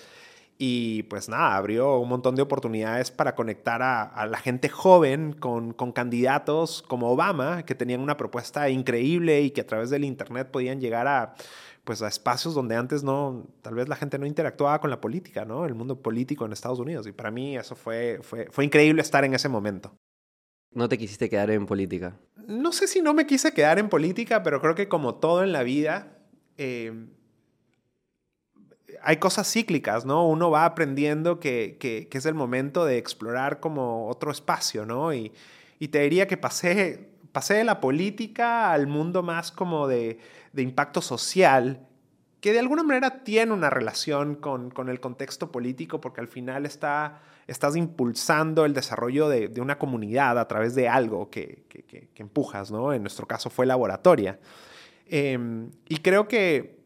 Y 0.57 1.03
pues 1.03 1.29
nada, 1.29 1.55
abrió 1.55 1.97
un 1.97 2.09
montón 2.09 2.35
de 2.35 2.41
oportunidades 2.41 3.11
para 3.11 3.35
conectar 3.35 3.81
a, 3.81 4.25
la 4.27 4.37
gente 4.37 4.69
joven 4.69 5.33
con, 5.33 5.73
con, 5.73 5.91
candidatos 5.91 6.83
como 6.83 7.11
Obama, 7.11 7.65
que 7.65 7.75
tenían 7.75 8.01
una 8.01 8.17
propuesta 8.17 8.69
increíble 8.69 9.41
y 9.41 9.51
que 9.51 9.61
a 9.61 9.67
través 9.67 9.89
del 9.89 10.05
Internet 10.05 10.49
podían 10.51 10.79
llegar 10.79 11.07
a, 11.07 11.33
pues, 11.83 12.01
a 12.01 12.07
espacios 12.07 12.53
donde 12.53 12.75
antes 12.75 13.03
no, 13.03 13.47
tal 13.61 13.75
vez 13.75 13.89
la 13.89 13.95
gente 13.95 14.19
no 14.19 14.27
interactuaba 14.27 14.79
con 14.79 14.89
la 14.89 15.01
política, 15.01 15.43
¿no? 15.43 15.65
El 15.65 15.75
mundo 15.75 16.01
político 16.01 16.45
en 16.45 16.53
Estados 16.53 16.79
Unidos. 16.79 17.07
Y 17.07 17.11
para 17.13 17.31
mí 17.31 17.57
eso 17.57 17.75
fue, 17.75 18.19
fue, 18.21 18.47
fue 18.51 18.63
increíble 18.65 19.01
estar 19.01 19.25
en 19.25 19.33
ese 19.33 19.49
momento. 19.49 19.93
¿No 20.73 20.89
te 20.89 20.97
quisiste 20.97 21.29
quedar 21.29 21.51
en 21.51 21.65
política? 21.65 22.15
No 22.47 22.71
sé 22.71 22.87
si 22.87 23.01
no 23.01 23.13
me 23.13 23.25
quise 23.25 23.53
quedar 23.53 23.79
en 23.79 23.89
política, 23.89 24.43
pero 24.43 24.61
creo 24.61 24.75
que 24.75 24.87
como 24.87 25.15
todo 25.15 25.43
en 25.43 25.51
la 25.51 25.63
vida... 25.63 26.17
Eh, 26.57 27.07
hay 29.01 29.17
cosas 29.17 29.51
cíclicas, 29.51 30.05
¿no? 30.05 30.27
Uno 30.27 30.49
va 30.49 30.65
aprendiendo 30.65 31.39
que, 31.39 31.77
que, 31.79 32.07
es 32.09 32.25
el 32.25 32.33
momento 32.33 32.85
de 32.85 32.97
explorar 32.97 33.59
como 33.59 34.07
otro 34.07 34.31
espacio, 34.31 34.85
¿no? 34.85 35.13
Y, 35.13 35.33
y, 35.79 35.89
te 35.89 35.99
diría 35.99 36.27
que 36.27 36.37
pasé, 36.37 37.09
pasé 37.33 37.55
de 37.55 37.63
la 37.65 37.81
política 37.81 38.71
al 38.71 38.87
mundo 38.87 39.21
más 39.21 39.51
como 39.51 39.87
de, 39.87 40.19
de 40.53 40.61
impacto 40.61 41.01
social, 41.01 41.85
que 42.39 42.53
de 42.53 42.59
alguna 42.59 42.83
manera 42.83 43.23
tiene 43.23 43.51
una 43.51 43.69
relación 43.69 44.35
con, 44.35 44.69
con, 44.69 44.89
el 44.89 44.99
contexto 44.99 45.51
político, 45.51 45.99
porque 45.99 46.21
al 46.21 46.27
final 46.27 46.65
está, 46.65 47.21
estás 47.47 47.75
impulsando 47.75 48.65
el 48.65 48.73
desarrollo 48.73 49.29
de, 49.29 49.49
una 49.59 49.77
comunidad 49.77 50.39
a 50.39 50.47
través 50.47 50.75
de 50.75 50.87
algo 50.89 51.29
que, 51.29 51.63
empujas, 52.15 52.71
¿no? 52.71 52.93
En 52.93 53.01
nuestro 53.01 53.27
caso 53.27 53.49
fue 53.49 53.65
laboratoria. 53.65 54.39
Eh, 55.07 55.67
y 55.89 55.97
creo 55.97 56.27
que 56.27 56.83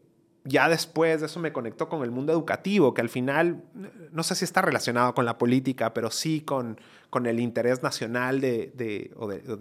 ya 0.48 0.68
después 0.68 1.20
de 1.20 1.26
eso 1.26 1.40
me 1.40 1.52
conectó 1.52 1.88
con 1.88 2.02
el 2.02 2.10
mundo 2.10 2.32
educativo, 2.32 2.94
que 2.94 3.02
al 3.02 3.08
final, 3.08 3.64
no 4.12 4.22
sé 4.22 4.34
si 4.34 4.44
está 4.44 4.62
relacionado 4.62 5.14
con 5.14 5.24
la 5.24 5.36
política, 5.36 5.92
pero 5.92 6.10
sí 6.10 6.40
con, 6.40 6.78
el 7.24 7.40
interés 7.40 7.82
nacional 7.82 8.40
de, 8.40 9.12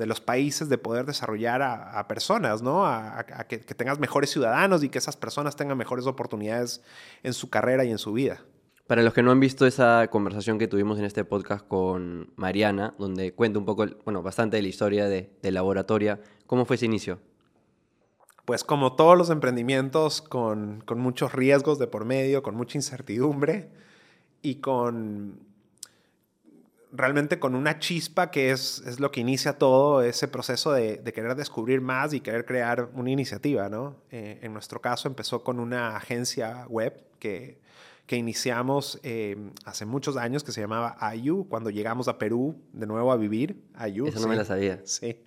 los 0.05 0.21
países 0.21 0.69
de 0.69 0.77
poder 0.77 1.05
desarrollar 1.05 1.61
a, 1.61 2.07
personas, 2.07 2.61
¿no? 2.61 2.85
A, 2.85 3.25
que, 3.49 3.59
que, 3.59 3.75
tengas 3.75 3.99
mejores 3.99 4.29
ciudadanos 4.29 4.83
y 4.83 4.89
que 4.89 4.97
esas 4.97 5.17
personas 5.17 5.55
tengan 5.55 5.77
mejores 5.77 6.05
oportunidades 6.07 6.81
en 7.23 7.33
su 7.33 7.49
carrera 7.49 7.83
y 7.83 7.91
en 7.91 7.97
su 7.97 8.13
vida. 8.13 8.41
Para 8.87 9.03
los 9.03 9.13
que 9.13 9.21
no 9.21 9.31
han 9.31 9.39
visto 9.39 9.65
esa 9.65 10.07
conversación 10.07 10.57
que 10.57 10.67
tuvimos 10.67 10.97
en 10.97 11.05
este 11.05 11.25
podcast 11.25 11.67
con 11.67 12.31
Mariana, 12.37 12.95
donde 12.97 13.33
cuenta 13.33 13.59
un 13.59 13.65
poco, 13.65 13.85
bueno, 14.05 14.23
bastante 14.23 14.57
de 14.57 14.63
la 14.63 14.69
historia 14.69 15.07
de, 15.07 15.29
de 15.41 15.51
Laboratoria, 15.51 16.21
¿cómo 16.45 16.65
fue 16.65 16.77
ese 16.77 16.85
inicio? 16.85 17.19
pues 18.47 18.63
como 18.63 18.95
todos 18.95 19.17
los 19.17 19.29
emprendimientos, 19.29 20.21
con, 20.21 20.79
con 20.85 21.01
muchos 21.01 21.33
riesgos 21.33 21.79
de 21.79 21.87
por 21.87 22.05
medio, 22.05 22.43
con 22.43 22.55
mucha 22.55 22.77
incertidumbre 22.77 23.69
y 24.41 24.61
con 24.61 25.41
realmente 26.93 27.39
con 27.39 27.55
una 27.55 27.77
chispa 27.79 28.31
que 28.31 28.51
es, 28.51 28.81
es, 28.87 29.01
lo 29.01 29.11
que 29.11 29.19
inicia 29.19 29.57
todo 29.57 30.01
ese 30.01 30.29
proceso 30.29 30.71
de, 30.71 30.95
de, 30.95 31.11
querer 31.11 31.35
descubrir 31.35 31.81
más 31.81 32.13
y 32.13 32.21
querer 32.21 32.45
crear 32.45 32.89
una 32.93 33.11
iniciativa, 33.11 33.67
¿no? 33.67 33.97
Eh, 34.11 34.39
en 34.41 34.53
nuestro 34.53 34.79
caso 34.79 35.09
empezó 35.09 35.43
con 35.43 35.59
una 35.59 35.97
agencia 35.97 36.65
web 36.69 37.03
que, 37.19 37.59
que 38.07 38.15
iniciamos 38.15 38.99
eh, 39.03 39.51
hace 39.65 39.85
muchos 39.85 40.17
años 40.17 40.43
que 40.43 40.51
se 40.51 40.61
llamaba 40.61 40.97
Ayu, 40.99 41.47
cuando 41.47 41.69
llegamos 41.69 42.07
a 42.07 42.17
Perú 42.17 42.55
de 42.73 42.87
nuevo 42.87 43.11
a 43.11 43.17
vivir. 43.17 43.61
Ayu. 43.75 44.07
Eso 44.07 44.19
no 44.19 44.27
me 44.27 44.35
la 44.35 44.45
sabía. 44.45 44.81
Sí, 44.85 45.21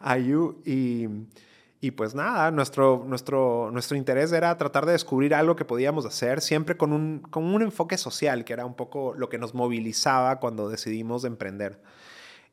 Ayu 0.00 0.60
y 0.66 1.08
y 1.84 1.90
pues 1.90 2.14
nada, 2.14 2.50
nuestro, 2.50 3.04
nuestro, 3.06 3.68
nuestro 3.70 3.94
interés 3.98 4.32
era 4.32 4.56
tratar 4.56 4.86
de 4.86 4.92
descubrir 4.92 5.34
algo 5.34 5.54
que 5.54 5.66
podíamos 5.66 6.06
hacer, 6.06 6.40
siempre 6.40 6.78
con 6.78 6.94
un, 6.94 7.18
con 7.18 7.44
un 7.44 7.60
enfoque 7.60 7.98
social, 7.98 8.46
que 8.46 8.54
era 8.54 8.64
un 8.64 8.72
poco 8.72 9.12
lo 9.12 9.28
que 9.28 9.36
nos 9.36 9.52
movilizaba 9.52 10.40
cuando 10.40 10.70
decidimos 10.70 11.24
emprender. 11.24 11.82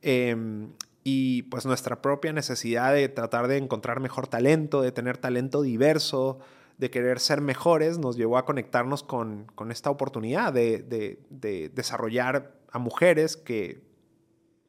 Em, 0.02 0.74
y 1.06 1.44
pues 1.44 1.66
nuestra 1.66 2.02
propia 2.02 2.34
necesidad 2.34 2.94
de 2.94 3.08
tratar 3.08 3.48
de 3.48 3.56
encontrar 3.56 4.02
mejor 4.02 4.28
talento, 4.28 4.82
de 4.82 4.92
tener 4.92 5.18
talento 5.18 5.62
diverso, 5.62 6.40
de 6.82 6.90
querer 6.90 7.20
ser 7.20 7.42
mejores, 7.42 8.00
nos 8.00 8.18
llevó 8.18 8.40
a 8.40 8.46
conectarnos 8.46 9.04
con, 9.04 9.46
con 9.54 9.72
esta 9.72 9.92
oportunidad 9.92 10.52
de, 10.52 10.80
de, 10.80 11.20
de 11.30 11.70
desarrollar 11.70 12.56
a 12.72 12.80
mujeres 12.80 13.38
que 13.38 13.84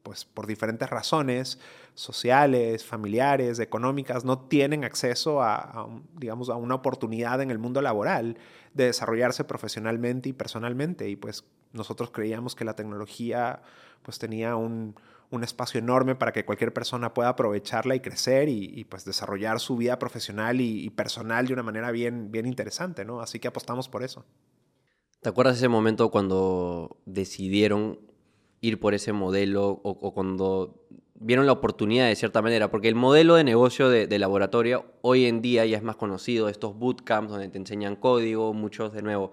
pues 0.03 0.27
por 0.27 0.47
diferentes 0.47 0.91
razones 0.91 1.59
sociales, 1.95 2.85
familiares, 2.85 3.61
económicas, 3.61 4.27
no 4.27 4.41
tienen 4.41 4.85
acceso 4.85 5.41
a, 5.41 5.89
digamos, 6.19 6.51
a 6.51 6.57
una 6.57 6.75
oportunidad 6.75 7.41
en 7.41 7.51
el 7.51 7.59
mundo 7.59 7.81
laboral 7.81 8.37
de 8.75 8.87
desarrollarse 8.87 9.45
profesionalmente 9.45 10.29
y 10.29 10.33
personalmente. 10.35 11.09
Y 11.09 11.17
pues 11.17 11.47
nosotros 11.73 12.11
creíamos 12.11 12.55
que 12.55 12.67
la 12.67 12.77
tecnología 12.77 13.63
pues 14.03 14.19
tenía 14.19 14.55
un, 14.55 14.97
un 15.33 15.45
espacio 15.45 15.79
enorme 15.79 16.15
para 16.15 16.31
que 16.31 16.45
cualquier 16.45 16.73
persona 16.73 17.15
pueda 17.15 17.31
aprovecharla 17.31 17.95
y 17.95 18.01
crecer 18.01 18.49
y, 18.49 18.85
pues 18.85 19.05
desarrollar 19.05 19.61
su 19.61 19.77
vida 19.77 19.99
profesional 19.99 20.61
y, 20.61 20.89
personal 20.91 21.47
de 21.47 21.55
una 21.55 21.63
manera 21.63 21.91
bien, 21.91 22.31
bien 22.31 22.47
interesante, 22.47 23.05
¿no? 23.05 23.21
Así 23.21 23.41
que 23.41 23.49
apostamos 23.49 23.89
por 23.89 24.03
eso. 24.03 24.25
¿Te 25.21 25.29
acuerdas 25.29 25.57
ese 25.57 25.69
momento 25.69 26.11
cuando 26.11 26.99
decidieron 27.07 27.99
ir 28.61 28.79
por 28.79 28.95
ese 28.95 29.13
modelo 29.13 29.81
o, 29.83 30.13
cuando 30.13 30.85
vieron 31.15 31.47
la 31.47 31.53
oportunidad 31.53 32.09
de 32.09 32.17
cierta 32.17 32.43
manera, 32.43 32.71
porque 32.71 32.89
el 32.89 32.95
modelo 32.95 33.37
de 33.37 33.45
negocio 33.45 33.89
de, 33.89 34.19
laboratorio 34.19 34.85
hoy 35.01 35.27
en 35.27 35.41
día 35.41 35.65
ya 35.65 35.79
es 35.79 35.83
más 35.83 35.97
conocido, 35.97 36.49
estos 36.49 36.77
bootcamps 36.77 37.31
donde 37.31 37.49
te 37.49 37.59
enseñan 37.59 37.97
código, 37.97 38.53
muchos 38.53 38.93
de 38.93 39.03
nuevo 39.03 39.33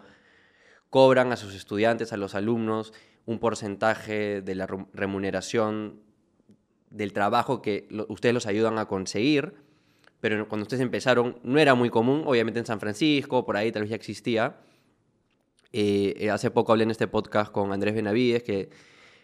cobran 0.89 1.31
a 1.31 1.37
sus 1.37 1.53
estudiantes, 1.55 2.13
a 2.13 2.17
los 2.17 2.35
alumnos, 2.35 2.93
un 3.29 3.37
porcentaje 3.37 4.41
de 4.41 4.55
la 4.55 4.65
remuneración 4.91 6.01
del 6.89 7.13
trabajo 7.13 7.61
que 7.61 7.87
ustedes 8.07 8.33
los 8.33 8.47
ayudan 8.47 8.79
a 8.79 8.87
conseguir, 8.87 9.53
pero 10.19 10.47
cuando 10.47 10.63
ustedes 10.63 10.81
empezaron 10.81 11.37
no 11.43 11.59
era 11.59 11.75
muy 11.75 11.91
común, 11.91 12.23
obviamente 12.25 12.59
en 12.59 12.65
San 12.65 12.79
Francisco, 12.79 13.45
por 13.45 13.55
ahí 13.55 13.71
tal 13.71 13.83
vez 13.83 13.91
ya 13.91 13.95
existía. 13.95 14.57
Eh, 15.71 16.15
eh, 16.17 16.31
hace 16.31 16.49
poco 16.49 16.71
hablé 16.71 16.85
en 16.85 16.89
este 16.89 17.07
podcast 17.07 17.51
con 17.51 17.71
Andrés 17.71 17.93
Benavides, 17.93 18.41
que 18.41 18.71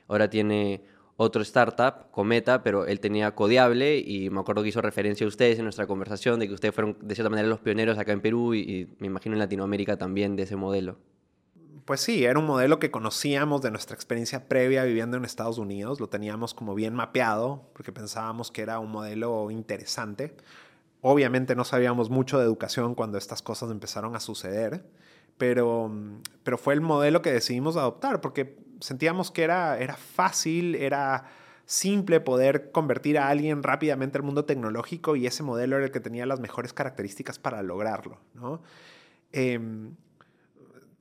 ahora 0.07 0.29
tiene 0.29 0.83
otro 1.17 1.41
startup, 1.41 2.11
Cometa, 2.11 2.61
pero 2.61 2.85
él 2.85 2.99
tenía 2.99 3.33
Codiable 3.33 3.97
y 3.97 4.29
me 4.29 4.39
acuerdo 4.39 4.61
que 4.61 4.69
hizo 4.69 4.81
referencia 4.81 5.25
a 5.25 5.29
ustedes 5.29 5.57
en 5.57 5.63
nuestra 5.63 5.87
conversación 5.87 6.39
de 6.39 6.47
que 6.47 6.53
ustedes 6.53 6.75
fueron 6.75 6.95
de 7.01 7.15
cierta 7.15 7.31
manera 7.31 7.47
los 7.47 7.59
pioneros 7.59 7.97
acá 7.97 8.11
en 8.11 8.21
Perú 8.21 8.53
y, 8.53 8.87
me 8.99 9.07
imagino 9.07 9.33
en 9.33 9.39
Latinoamérica 9.39 9.97
también 9.97 10.35
de 10.35 10.43
ese 10.43 10.55
modelo. 10.57 10.99
Pues 11.85 12.01
sí, 12.01 12.25
era 12.25 12.39
un 12.39 12.47
modelo 12.47 12.79
que 12.79 12.89
conocíamos 12.89 13.61
de 13.61 13.69
nuestra 13.69 13.95
experiencia 13.95 14.47
previa 14.47 14.83
viviendo 14.83 15.17
en 15.17 15.25
Estados 15.25 15.59
Unidos, 15.59 15.99
lo 15.99 16.09
teníamos 16.09 16.55
como 16.55 16.73
bien 16.73 16.95
mapeado 16.95 17.69
porque 17.73 17.91
pensábamos 17.91 18.51
que 18.51 18.63
era 18.63 18.79
un 18.79 18.91
modelo 18.91 19.51
interesante. 19.51 20.35
Obviamente 21.01 21.55
no 21.55 21.63
sabíamos 21.63 22.09
mucho 22.09 22.39
de 22.39 22.45
educación 22.45 22.95
cuando 22.95 23.19
estas 23.19 23.43
cosas 23.43 23.69
empezaron 23.69 24.15
a 24.15 24.19
suceder, 24.19 24.83
pero, 25.37 25.91
pero 26.43 26.57
fue 26.57 26.73
el 26.73 26.81
modelo 26.81 27.21
que 27.21 27.31
decidimos 27.31 27.77
adoptar 27.77 28.19
porque 28.19 28.57
sentíamos 28.79 29.29
que 29.29 29.43
era, 29.43 29.77
era 29.77 29.95
fácil, 29.95 30.73
era 30.73 31.25
simple 31.67 32.19
poder 32.19 32.71
convertir 32.71 33.19
a 33.19 33.29
alguien 33.29 33.61
rápidamente 33.61 34.17
al 34.17 34.23
mundo 34.23 34.45
tecnológico 34.45 35.15
y 35.15 35.27
ese 35.27 35.43
modelo 35.43 35.75
era 35.75 35.85
el 35.85 35.91
que 35.91 35.99
tenía 35.99 36.25
las 36.25 36.39
mejores 36.39 36.73
características 36.73 37.37
para 37.37 37.61
lograrlo. 37.61 38.19
¿no? 38.33 38.63
Em, 39.31 39.95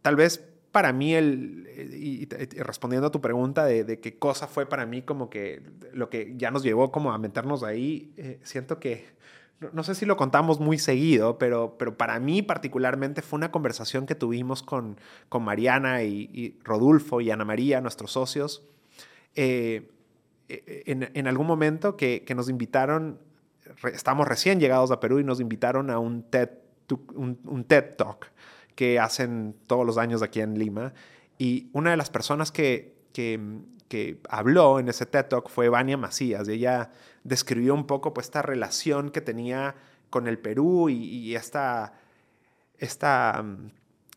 tal 0.03 0.17
vez 0.17 0.54
para 0.75 0.93
mí, 0.93 1.15
el, 1.15 1.69
y, 1.95 2.27
respondiendo 2.61 3.07
a 3.07 3.13
tu 3.13 3.21
pregunta 3.21 3.65
de, 3.65 4.01
qué 4.01 4.19
cosa 4.19 4.49
fue 4.49 4.67
para 4.67 4.87
mí 4.87 5.03
como 5.03 5.31
que 5.31 5.63
lo 5.93 6.11
que 6.11 6.35
ya 6.37 6.51
nos 6.51 6.65
llevó 6.65 6.91
como 6.91 7.13
a 7.13 7.19
meternos 7.19 7.63
ahí, 7.63 8.13
eh, 8.17 8.41
siento 8.43 8.81
que 8.81 9.07
no 9.73 9.85
sé 9.85 9.95
si 9.95 10.05
lo 10.05 10.17
contamos 10.17 10.59
muy 10.59 10.79
seguido, 10.79 11.39
pero, 11.39 11.77
pero 11.79 11.97
para 11.97 12.19
mí 12.19 12.43
particularmente 12.43 13.23
fue 13.23 13.37
una 13.37 13.53
conversación 13.53 14.05
que 14.05 14.17
tuvimos 14.17 14.65
con, 14.65 14.99
con 15.29 15.45
Mariana 15.45 16.03
y, 16.03 16.59
Rodulfo 16.65 17.21
y 17.21 17.31
Ana 17.31 17.45
María, 17.45 17.81
nuestros 17.81 18.11
socios, 18.11 18.65
eh, 19.37 19.93
eh, 20.49 20.83
en, 20.87 21.09
en, 21.15 21.29
algún 21.29 21.47
momento 21.47 21.97
que, 21.97 22.25
que 22.25 22.35
nos 22.35 22.51
invitaron, 22.51 23.21
estamos 23.93 24.27
recién 24.27 24.59
llegados 24.59 24.91
a 24.91 24.99
Perú 24.99 25.21
y 25.21 25.25
nos 25.25 25.39
invitaron 25.39 25.89
a 25.91 26.01
un 26.01 26.25
TED, 26.25 26.49
un, 27.15 27.39
un 27.45 27.63
TED 27.63 27.95
Talk 27.97 28.35
que 28.75 28.99
hacen 28.99 29.57
todos 29.67 29.87
los 29.87 29.99
años 29.99 30.23
aquí 30.23 30.41
en 30.41 30.59
Lima. 30.59 30.93
Y 31.39 31.69
una 31.73 31.91
de 31.91 31.97
las 31.97 32.11
personas 32.11 32.53
que, 32.53 32.95
que, 33.13 34.21
habló 34.29 34.81
en 34.81 34.89
ese 34.89 35.07
TED 35.07 35.27
Talk 35.27 35.49
fue 35.49 35.69
Vania 35.69 35.97
Macías. 35.97 36.49
Y 36.49 36.53
ella 36.55 36.91
describió 37.23 37.75
un 37.75 37.87
poco 37.87 38.13
pues, 38.13 38.27
esta 38.27 38.43
relación 38.43 39.11
que 39.11 39.21
tenía 39.21 39.77
con 40.11 40.27
el 40.27 40.39
Perú 40.39 40.89
y, 40.89 41.35
esta, 41.37 41.95
esta, 42.79 43.45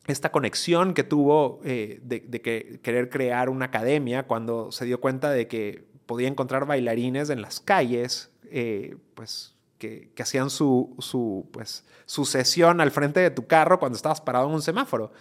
esta, 0.08 0.32
conexión 0.32 0.94
que 0.94 1.04
tuvo 1.04 1.60
eh, 1.64 2.00
de, 2.04 2.22
que 2.42 2.80
querer 2.82 3.10
crear 3.10 3.50
una 3.50 3.66
academia 3.66 4.24
cuando 4.24 4.72
se 4.72 4.86
dio 4.86 5.00
cuenta 5.00 5.32
de 5.32 5.48
que 5.48 5.86
podía 6.08 6.28
encontrar 6.28 6.66
bailarines 6.66 7.30
en 7.30 7.42
las 7.42 7.60
calles, 7.60 8.32
eh, 8.50 8.98
pues 9.14 9.57
que, 9.78 10.12
hacían 10.20 10.50
su, 10.50 10.96
su, 11.00 11.50
pues, 11.52 11.86
su 12.06 12.26
sesión 12.26 12.82
al 12.82 12.92
frente 12.92 13.20
de 13.20 13.32
tu 13.32 13.48
carro 13.48 13.80
cuando 13.80 13.96
estabas 13.96 14.22
parado 14.22 14.48
en 14.48 14.56
un 14.56 14.62
semáforo. 14.62 15.12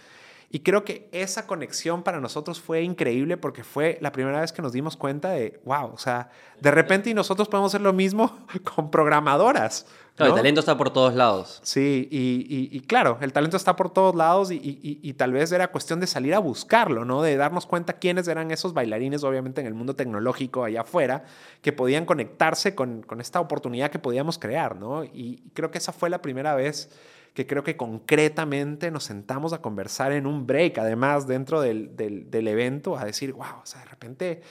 Y 0.49 0.59
creo 0.59 0.85
que 0.85 1.09
esa 1.11 1.45
conexión 1.45 2.03
para 2.03 2.21
nosotros 2.21 2.61
fue 2.61 2.81
increíble 2.81 3.35
porque 3.35 3.65
fue 3.65 3.97
la 3.99 4.13
primera 4.13 4.39
vez 4.39 4.53
que 4.53 4.61
nos 4.61 4.71
dimos 4.71 4.95
cuenta 4.95 5.31
de, 5.31 5.59
wow, 5.65 5.91
o 5.93 5.97
sea, 5.97 6.29
de 6.61 6.71
repente 6.71 7.09
y 7.09 7.13
nosotros 7.13 7.49
podemos 7.49 7.71
hacer 7.71 7.81
lo 7.81 7.91
mismo 7.91 8.47
con 8.75 8.89
programadoras. 8.89 9.85
el 10.17 10.33
talento 10.33 10.61
está 10.61 10.77
por 10.77 10.89
todos 10.91 11.13
lados. 11.15 11.59
Sí, 11.63 12.07
y, 12.09 12.69
y, 12.71 12.79
claro, 12.79 13.17
el 13.19 13.33
talento 13.33 13.57
está 13.57 13.75
por 13.75 13.91
todos 13.91 14.15
lados 14.15 14.49
y, 14.49 14.59
y, 14.63 15.13
tal 15.15 15.33
vez 15.33 15.51
era 15.51 15.67
cuestión 15.67 15.99
de 15.99 16.07
salir 16.07 16.33
a 16.33 16.39
buscarlo, 16.39 17.03
¿no? 17.03 17.21
De 17.21 17.35
darnos 17.35 17.65
cuenta 17.65 17.99
quiénes 17.99 18.29
eran 18.29 18.49
esos 18.49 18.73
bailarines, 18.73 19.25
obviamente 19.25 19.59
en 19.59 19.67
el 19.67 19.73
mundo 19.73 19.97
tecnológico 19.97 20.63
allá 20.63 20.81
afuera, 20.81 21.25
que 21.61 21.73
podían 21.73 22.05
conectarse 22.05 22.73
con, 22.73 23.01
con 23.01 23.19
esta 23.19 23.41
oportunidad 23.41 23.91
que 23.91 23.99
podíamos 23.99 24.39
crear, 24.39 24.77
¿no? 24.77 25.03
Y 25.03 25.43
creo 25.53 25.71
que 25.71 25.77
esa 25.77 25.91
fue 25.91 26.09
la 26.09 26.21
primera 26.21 26.55
vez 26.55 26.89
que 27.37 27.45
creo 27.45 27.63
que 27.63 27.77
concretamente 27.77 28.89
nos 28.89 29.03
sentamos 29.03 29.53
a 29.53 29.61
conversar 29.61 30.11
en 30.11 30.25
un 30.25 30.47
break, 30.47 30.79
además 30.79 31.27
dentro 31.27 31.61
del, 31.61 31.95
del, 31.95 32.47
evento, 32.47 32.97
a 32.97 33.05
decir, 33.05 33.31
wow, 33.33 33.61
o 33.61 33.65
sea, 33.67 33.81
de 33.81 33.85
repente, 33.85 34.41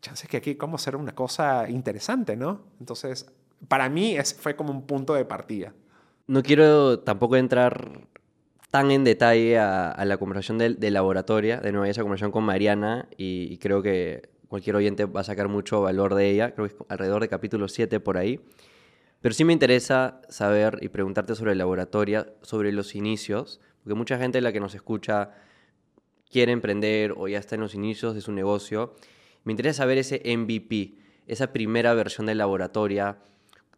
chance 0.00 0.26
que 0.26 0.38
aquí 0.38 0.54
cómo 0.54 0.76
hacer 0.76 0.96
una 0.96 1.14
cosa 1.14 1.68
interesante, 1.68 2.34
¿no? 2.34 2.62
Entonces, 2.80 3.26
para 3.68 3.90
mí 3.90 4.16
ese 4.16 4.34
fue 4.34 4.56
como 4.56 4.70
un 4.70 4.86
punto 4.86 5.12
de 5.12 5.26
partida. 5.26 5.74
No 6.26 6.42
quiero 6.42 7.00
tampoco 7.00 7.36
entrar 7.36 8.08
tan 8.70 8.90
en 8.92 9.04
detalle 9.04 9.58
a, 9.58 10.02
la 10.06 10.16
conversación 10.16 10.56
del, 10.56 10.80
de 10.80 10.90
laboratorio, 10.90 11.60
de 11.60 11.70
nuevo 11.70 11.84
esa 11.84 12.00
conversación 12.00 12.32
con 12.32 12.44
Mariana, 12.44 13.10
y, 13.18 13.52
y, 13.52 13.58
creo 13.58 13.82
que 13.82 14.30
cualquier 14.48 14.76
oyente 14.76 15.04
va 15.04 15.20
a 15.20 15.24
sacar 15.24 15.48
mucho 15.48 15.82
valor 15.82 16.14
de 16.14 16.30
ella, 16.30 16.54
creo 16.54 16.66
que 16.66 16.72
es 16.72 16.80
alrededor 16.88 17.20
de 17.20 17.28
capítulo 17.28 17.68
7 17.68 18.00
por 18.00 18.16
ahí. 18.16 18.40
Pero 19.20 19.34
sí 19.34 19.44
me 19.44 19.52
interesa 19.52 20.20
saber 20.28 20.78
y 20.82 20.88
preguntarte 20.88 21.34
sobre 21.34 21.52
el 21.52 21.58
laboratorio, 21.58 22.26
sobre 22.42 22.72
los 22.72 22.94
inicios, 22.94 23.60
porque 23.82 23.94
mucha 23.94 24.18
gente 24.18 24.40
la 24.40 24.52
que 24.52 24.60
nos 24.60 24.74
escucha 24.74 25.30
quiere 26.30 26.52
emprender 26.52 27.14
o 27.16 27.28
ya 27.28 27.38
está 27.38 27.54
en 27.54 27.62
los 27.62 27.74
inicios 27.74 28.14
de 28.14 28.20
su 28.20 28.32
negocio. 28.32 28.94
Me 29.44 29.52
interesa 29.52 29.78
saber 29.78 29.98
ese 29.98 30.22
MVP, 30.24 30.98
esa 31.26 31.52
primera 31.52 31.94
versión 31.94 32.26
del 32.26 32.38
laboratorio, 32.38 33.16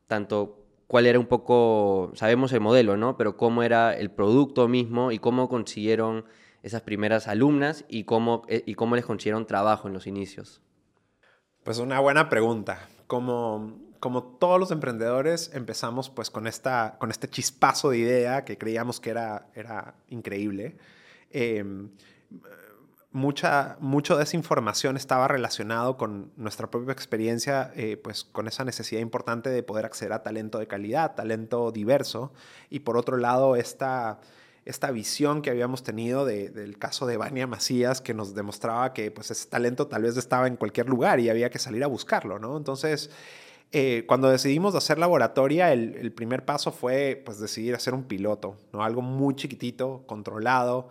tanto 0.06 0.64
cuál 0.86 1.06
era 1.06 1.18
un 1.18 1.26
poco, 1.26 2.10
sabemos 2.14 2.52
el 2.52 2.60
modelo, 2.60 2.96
¿no? 2.96 3.16
Pero 3.16 3.36
cómo 3.36 3.62
era 3.62 3.94
el 3.96 4.10
producto 4.10 4.66
mismo 4.66 5.12
y 5.12 5.18
cómo 5.18 5.48
consiguieron 5.48 6.24
esas 6.62 6.82
primeras 6.82 7.28
alumnas 7.28 7.84
y 7.88 8.04
cómo, 8.04 8.42
eh, 8.48 8.64
y 8.66 8.74
cómo 8.74 8.96
les 8.96 9.04
consiguieron 9.04 9.46
trabajo 9.46 9.86
en 9.86 9.94
los 9.94 10.06
inicios. 10.06 10.60
Pues 11.62 11.78
una 11.78 12.00
buena 12.00 12.28
pregunta. 12.28 12.88
Como, 13.06 13.78
como 14.00 14.22
todos 14.22 14.60
los 14.60 14.70
emprendedores, 14.70 15.50
empezamos 15.54 16.10
pues 16.10 16.30
con, 16.30 16.46
esta, 16.46 16.96
con 16.98 17.10
este 17.10 17.28
chispazo 17.28 17.90
de 17.90 17.98
idea 17.98 18.44
que 18.44 18.58
creíamos 18.58 19.00
que 19.00 19.10
era, 19.10 19.48
era 19.54 19.94
increíble. 20.08 20.76
Em, 21.30 21.90
mucha, 23.12 23.76
mucho 23.80 24.16
de 24.16 24.24
esa 24.24 24.36
información 24.36 24.96
estaba 24.96 25.28
relacionado 25.28 25.96
con 25.96 26.32
nuestra 26.36 26.70
propia 26.70 26.92
experiencia, 26.92 27.72
eh, 27.74 27.96
pues 27.96 28.24
con 28.24 28.48
esa 28.48 28.64
necesidad 28.64 29.00
importante 29.00 29.50
de 29.50 29.62
poder 29.62 29.84
acceder 29.84 30.12
a 30.12 30.22
talento 30.22 30.58
de 30.58 30.66
calidad, 30.66 31.14
talento 31.14 31.72
diverso, 31.72 32.32
y 32.70 32.80
por 32.80 32.96
otro 32.96 33.16
lado 33.16 33.56
esta, 33.56 34.20
esta 34.64 34.90
visión 34.90 35.42
que 35.42 35.50
habíamos 35.50 35.82
tenido 35.82 36.24
del 36.24 36.78
caso 36.78 37.06
de 37.06 37.16
Vania 37.16 37.46
Macías, 37.46 38.00
que 38.00 38.14
nos 38.14 38.34
demostraba 38.34 38.92
que 38.92 39.10
pues 39.10 39.30
ese 39.30 39.48
talento 39.48 39.86
tal 39.86 40.02
vez 40.02 40.16
estaba 40.16 40.46
en 40.46 40.56
cualquier 40.56 40.88
lugar 40.88 41.20
y 41.20 41.30
había 41.30 41.50
que 41.50 41.58
salir 41.58 41.82
a 41.84 41.88
buscarlo, 41.88 42.38
¿no? 42.38 42.56
Entonces... 42.56 43.10
Eh, 43.70 44.04
cuando 44.06 44.30
decidimos 44.30 44.74
hacer 44.74 44.98
laboratoria, 44.98 45.72
el, 45.72 46.12
primer 46.12 46.44
paso 46.44 46.72
fue 46.72 47.20
pues, 47.24 47.38
decidir 47.38 47.74
hacer 47.74 47.94
un 47.94 48.04
piloto, 48.04 48.56
¿no? 48.72 48.82
algo 48.82 49.02
muy 49.02 49.34
chiquitito, 49.34 50.04
controlado, 50.06 50.88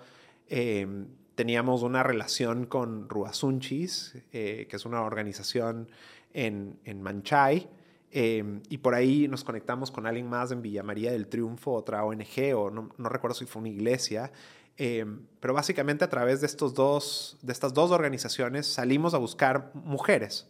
em, 0.47 1.07
teníamos 1.35 1.81
una 1.81 2.03
relación 2.03 2.65
con 2.65 3.09
Ruasunchis, 3.09 4.15
eh, 4.31 4.67
que 4.69 4.75
es 4.75 4.85
una 4.85 5.01
organización 5.01 5.89
en, 6.33 6.79
en 6.83 7.01
Manchay, 7.01 7.67
eh, 8.11 8.61
y 8.69 8.77
por 8.77 8.95
ahí 8.95 9.27
nos 9.27 9.43
conectamos 9.43 9.91
con 9.91 10.07
alguien 10.07 10.27
más 10.27 10.51
en 10.51 10.61
Villa 10.61 10.81
María 10.81 11.11
del 11.11 11.27
Triunfo, 11.27 11.73
otra 11.73 12.03
ONG, 12.05 12.55
o 12.55 12.71
no, 12.71 12.89
no 12.97 13.09
recuerdo 13.09 13.35
si 13.35 13.45
fue 13.45 13.59
una 13.59 13.69
iglesia, 13.69 14.31
eh, 14.77 15.05
pero 15.39 15.53
básicamente 15.53 16.05
a 16.05 16.09
través 16.09 16.39
de, 16.39 16.47
estos 16.47 16.73
dos, 16.73 17.37
de 17.41 17.51
estas 17.51 17.73
dos 17.73 17.91
organizaciones 17.91 18.67
salimos 18.67 19.13
a 19.13 19.17
buscar 19.17 19.71
mujeres. 19.73 20.47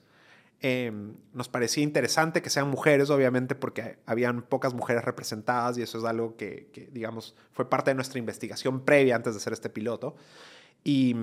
Nos 0.62 1.50
parecía 1.50 1.84
interesante 1.84 2.42
que 2.42 2.50
sean 2.50 2.68
mujeres, 2.70 3.10
obviamente, 3.10 3.54
porque 3.54 4.00
habían 4.06 4.42
pocas 4.42 4.74
mujeres 4.74 5.06
representadas 5.06 5.78
y 5.78 5.84
eso 5.84 6.00
es 6.00 6.04
algo 6.04 6.36
que, 6.36 6.70
que, 6.74 6.90
digamos, 6.92 7.36
fue 7.52 7.70
parte 7.70 7.92
de 7.92 7.96
nuestra 7.96 8.18
investigación 8.18 8.82
previa 8.82 9.16
antes 9.16 9.34
de 9.34 9.38
hacer 9.38 9.54
este 9.54 9.70
piloto. 9.70 10.16
Y, 10.84 11.16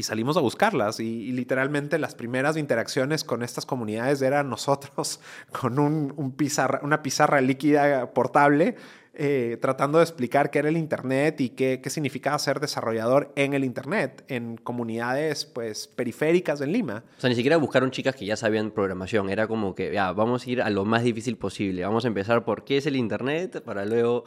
salimos 0.00 0.36
a 0.36 0.40
buscarlas 0.40 1.00
y, 1.00 1.32
literalmente 1.32 1.98
las 1.98 2.14
primeras 2.14 2.56
interacciones 2.56 3.24
con 3.24 3.42
estas 3.42 3.64
comunidades 3.66 4.20
eran 4.22 4.50
nosotros 4.50 5.20
con 5.58 5.78
un, 5.78 6.32
pizarra, 6.36 6.80
una 6.82 7.02
pizarra 7.02 7.40
líquida 7.40 8.12
portable 8.12 8.76
eh, 9.20 9.58
tratando 9.60 9.98
de 9.98 10.04
explicar 10.04 10.48
qué 10.48 10.60
era 10.60 10.68
el 10.68 10.76
Internet 10.76 11.40
y 11.40 11.48
qué, 11.48 11.80
qué, 11.82 11.90
significaba 11.90 12.38
ser 12.38 12.60
desarrollador 12.60 13.32
en 13.34 13.52
el 13.52 13.64
Internet, 13.64 14.24
en 14.28 14.56
comunidades 14.56 15.44
pues 15.44 15.88
periféricas 15.88 16.60
en 16.60 16.70
Lima. 16.70 17.02
O 17.16 17.20
sea, 17.20 17.28
ni 17.28 17.34
siquiera 17.34 17.56
buscaron 17.56 17.90
chicas 17.90 18.14
que 18.14 18.24
ya 18.24 18.36
sabían 18.36 18.70
programación, 18.70 19.28
era 19.28 19.48
como 19.48 19.74
que, 19.74 19.92
ya, 19.92 20.12
vamos 20.12 20.46
a 20.46 20.50
ir 20.50 20.62
a 20.62 20.70
lo 20.70 20.84
más 20.84 21.02
difícil 21.02 21.36
posible, 21.36 21.82
vamos 21.82 22.04
a 22.04 22.08
empezar 22.08 22.44
por 22.44 22.62
qué 22.62 22.76
es 22.76 22.86
el 22.86 22.94
Internet 22.94 23.60
para 23.64 23.84
luego 23.84 24.22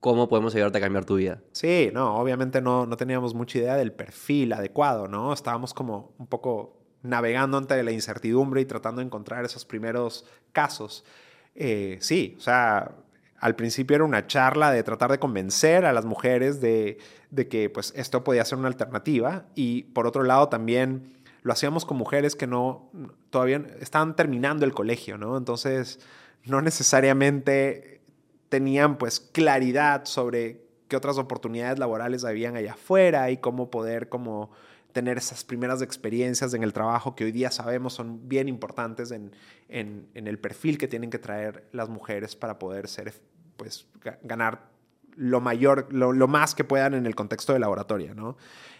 cómo 0.00 0.28
podemos 0.28 0.54
ayudarte 0.54 0.76
a 0.76 0.80
cambiar 0.82 1.06
tu 1.06 1.16
vida. 1.16 1.40
Sí, 1.52 1.88
no, 1.94 2.18
obviamente 2.18 2.60
no, 2.60 2.84
no 2.84 2.98
teníamos 2.98 3.32
mucha 3.32 3.56
idea 3.56 3.74
del 3.76 3.90
perfil 3.90 4.52
adecuado, 4.52 5.08
¿no? 5.08 5.32
Estábamos 5.32 5.72
como 5.72 6.14
un 6.18 6.26
poco 6.26 6.76
navegando 7.00 7.56
ante 7.56 7.82
la 7.82 7.90
incertidumbre 7.90 8.60
y 8.60 8.66
tratando 8.66 9.00
de 9.00 9.06
encontrar 9.06 9.46
esos 9.46 9.64
primeros 9.64 10.26
casos. 10.52 11.06
Eh, 11.54 11.96
sí, 12.02 12.34
o 12.36 12.40
sea, 12.42 12.96
al 13.38 13.56
principio 13.56 13.96
era 13.96 14.04
una 14.04 14.26
charla 14.26 14.70
de 14.70 14.82
tratar 14.82 15.10
de 15.10 15.18
convencer 15.18 15.84
a 15.84 15.92
las 15.92 16.04
mujeres 16.04 16.60
de, 16.60 16.98
de, 17.30 17.48
que 17.48 17.68
pues 17.68 17.92
esto 17.96 18.24
podía 18.24 18.44
ser 18.44 18.58
una 18.58 18.68
alternativa 18.68 19.46
y 19.54 19.84
por 19.84 20.06
otro 20.06 20.22
lado 20.22 20.48
también 20.48 21.14
lo 21.42 21.52
hacíamos 21.52 21.84
con 21.84 21.98
mujeres 21.98 22.36
que 22.36 22.46
no 22.46 22.90
todavía 23.30 23.62
estaban 23.80 24.16
terminando 24.16 24.64
el 24.64 24.72
colegio, 24.72 25.18
¿no? 25.18 25.36
Entonces 25.36 26.00
no 26.44 26.62
necesariamente 26.62 28.00
tenían 28.48 28.96
pues 28.96 29.20
claridad 29.20 30.04
sobre 30.04 30.62
qué 30.88 30.96
otras 30.96 31.18
oportunidades 31.18 31.78
laborales 31.78 32.24
habían 32.24 32.56
allá 32.56 32.72
afuera 32.72 33.30
y 33.30 33.38
cómo 33.38 33.70
poder 33.70 34.08
como 34.08 34.50
tener 34.92 35.18
esas 35.18 35.44
primeras 35.44 35.82
experiencias 35.82 36.54
en 36.54 36.62
el 36.62 36.72
trabajo 36.72 37.16
que 37.16 37.24
hoy 37.24 37.32
día 37.32 37.50
sabemos 37.50 37.94
son 37.94 38.28
bien 38.28 38.48
importantes 38.48 39.10
en, 39.10 39.32
en, 39.68 40.08
el 40.14 40.38
perfil 40.38 40.78
que 40.78 40.88
tienen 40.88 41.10
que 41.10 41.18
traer 41.18 41.68
las 41.72 41.88
mujeres 41.88 42.36
para 42.36 42.58
poder 42.58 42.88
ser, 42.88 43.12
pues, 43.56 43.86
ganar 44.22 44.70
lo 45.16 45.40
mayor, 45.40 45.92
lo, 45.92 46.12
lo, 46.12 46.28
más 46.28 46.54
que 46.54 46.64
puedan 46.64 46.94
en 46.94 47.06
el 47.06 47.14
contexto 47.14 47.52
de 47.52 47.60
laboratorio, 47.60 48.14
¿no? 48.14 48.36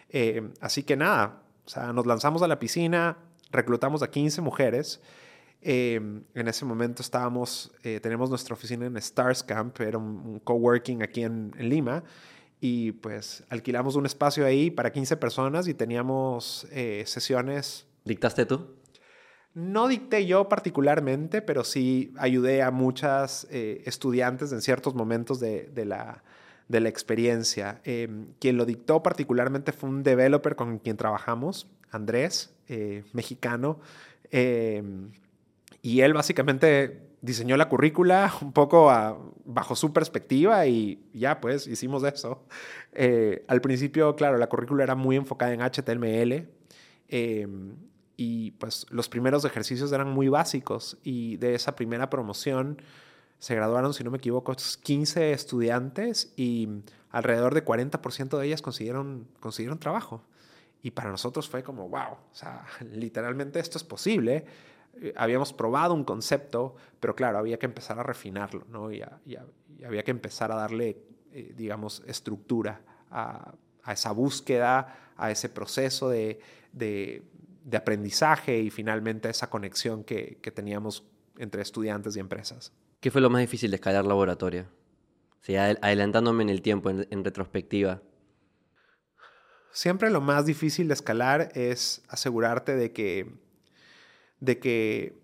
Eh, 0.09 0.51
así 0.61 0.83
que 0.83 0.97
nada, 0.97 1.43
o 1.65 1.69
sea, 1.69 1.93
nos 1.93 2.07
lanzamos 2.07 2.43
a 2.43 2.49
la 2.49 2.59
piscina, 2.59 3.19
reclutamos 3.51 4.03
a 4.03 4.11
15 4.11 4.41
mujeres 4.41 5.01
Em, 5.67 6.25
en 6.35 6.47
ese 6.47 6.67
momento 6.67 7.01
estábamos, 7.01 7.73
eh, 7.83 7.99
tenemos 7.99 8.29
nuestra 8.29 8.53
oficina 8.53 8.85
en 8.85 8.99
Stars 8.99 9.43
Camp, 9.43 9.81
era 9.81 9.97
un, 9.97 10.39
coworking 10.41 11.03
aquí 11.03 11.23
en, 11.23 11.53
Lima, 11.59 12.05
y 12.61 12.93
pues 12.93 13.45
alquilamos 13.49 13.97
un 13.97 14.05
espacio 14.05 14.45
ahí 14.45 14.71
para 14.71 14.93
15 14.93 15.17
personas 15.17 15.67
y 15.67 15.73
teníamos 15.73 16.67
eh, 16.71 17.03
sesiones. 17.07 17.87
¿Dictaste 18.05 18.45
tú? 18.45 18.77
No 19.55 19.89
dicté 19.89 20.27
yo 20.27 20.49
particularmente, 20.49 21.41
pero 21.41 21.65
sí 21.65 22.13
ayudé 22.19 22.63
a 22.63 22.71
muchas 22.71 23.47
eh, 23.51 23.83
estudiantes 23.87 24.53
en 24.53 24.61
ciertos 24.61 24.95
momentos 24.95 25.41
de, 25.41 25.71
la, 25.87 26.23
experiencia. 26.69 27.81
Em, 27.85 28.27
quien 28.41 28.57
lo 28.57 28.65
dictó 28.65 29.03
particularmente 29.03 29.73
fue 29.73 29.91
un 29.91 30.03
developer 30.03 30.57
con 30.57 30.79
quien 30.79 30.97
trabajamos, 30.97 31.69
Andrés, 31.91 32.53
mexicano. 33.13 33.79
Em, 34.31 35.13
y 35.83 36.01
él 36.01 36.15
básicamente 36.15 37.05
diseñó 37.25 37.57
la 37.57 37.69
currícula 37.69 38.33
un 38.43 38.53
poco 38.53 38.91
bajo 39.45 39.77
su 39.77 39.93
perspectiva 39.93 40.67
y 40.67 41.03
ya 41.13 41.41
pues 41.41 41.67
hicimos 41.67 42.05
eso. 42.05 42.45
Eh, 42.93 43.45
al 43.49 43.61
principio, 43.61 44.15
claro, 44.15 44.37
la 44.37 44.49
currícula 44.49 44.85
era 44.85 44.95
muy 44.95 45.17
enfocada 45.17 45.53
en 45.53 45.61
HTML 45.61 46.49
em, 47.09 47.77
y 48.17 48.53
pues 48.53 48.87
los 48.91 49.09
primeros 49.09 49.45
ejercicios 49.45 49.93
eran 49.93 50.11
muy 50.11 50.29
básicos 50.29 50.99
y 51.03 51.37
de 51.39 51.55
esa 51.55 51.75
primera 51.75 52.11
promoción 52.11 52.81
se 53.39 53.55
graduaron, 53.55 53.93
si 53.93 54.05
no 54.05 54.11
me 54.11 54.19
equivoco, 54.19 54.55
15 54.55 55.33
estudiantes 55.33 56.33
y 56.37 56.69
alrededor 57.11 57.55
de 57.55 57.65
40% 57.65 58.39
de 58.39 58.47
ellas 58.47 58.63
consiguieron, 58.63 59.27
consiguieron 59.41 59.79
trabajo. 59.79 60.23
Y 60.83 60.93
para 60.93 61.11
nosotros 61.11 61.49
fue 61.49 61.63
como, 61.63 61.89
wow, 61.89 62.13
o 62.13 62.35
sea, 62.35 62.65
literalmente 62.93 63.59
esto 63.59 63.79
es 63.79 63.85
posible 63.85 64.45
eh, 65.01 65.13
habíamos 65.17 65.53
probado 65.53 65.95
un 65.95 66.05
concepto, 66.05 66.77
pero 67.01 67.15
claro, 67.15 67.39
había 67.39 67.59
que 67.59 67.67
empezar 67.67 67.99
a 67.99 68.03
refinarlo, 68.03 68.65
¿no? 68.69 68.93
Y, 68.93 69.03
había 69.85 70.03
que 70.03 70.13
empezar 70.13 70.53
a 70.53 70.55
darle, 70.55 70.97
eh, 71.33 71.53
digamos, 71.57 72.03
estructura 72.07 72.81
a, 73.11 73.55
esa 73.87 74.13
búsqueda, 74.13 75.13
a 75.17 75.31
ese 75.31 75.49
proceso 75.49 76.09
de, 76.09 76.41
aprendizaje 77.73 78.59
y 78.59 78.71
finalmente 78.71 79.29
esa 79.29 79.51
conexión 79.51 80.05
que, 80.05 80.39
teníamos 80.55 81.05
entre 81.39 81.63
estudiantes 81.63 82.17
y 82.17 82.21
empresas. 82.21 82.73
¿Qué 83.01 83.11
fue 83.11 83.21
lo 83.21 83.31
más 83.31 83.41
difícil 83.41 83.71
de 83.71 83.77
escalar 83.77 84.05
laboratorio? 84.05 84.67
O 85.49 85.53
adelantándome 85.53 86.43
en 86.43 86.49
el 86.49 86.63
tiempo, 86.63 86.91
en 86.91 87.25
retrospectiva. 87.25 88.01
Siempre 89.73 90.11
lo 90.11 90.21
más 90.21 90.47
difícil 90.47 90.89
de 90.89 90.95
escalar 90.95 91.51
es 91.55 92.03
asegurarte 92.09 92.77
de 92.77 92.93
que 92.93 93.45
de 94.45 94.59
que, 94.59 95.19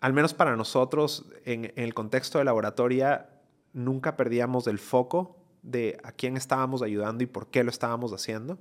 al 0.00 0.12
menos 0.12 0.34
para 0.34 0.56
nosotros, 0.56 1.26
en, 1.44 1.72
el 1.76 1.94
contexto 1.94 2.38
de 2.38 2.44
laboratoria, 2.44 3.30
nunca 3.72 4.16
perdíamos 4.16 4.66
el 4.66 4.78
foco 4.78 5.36
de 5.62 5.98
a 6.02 6.12
quién 6.12 6.36
estábamos 6.36 6.82
ayudando 6.82 7.24
y 7.24 7.26
por 7.26 7.48
qué 7.48 7.64
lo 7.64 7.70
estábamos 7.70 8.12
haciendo, 8.12 8.58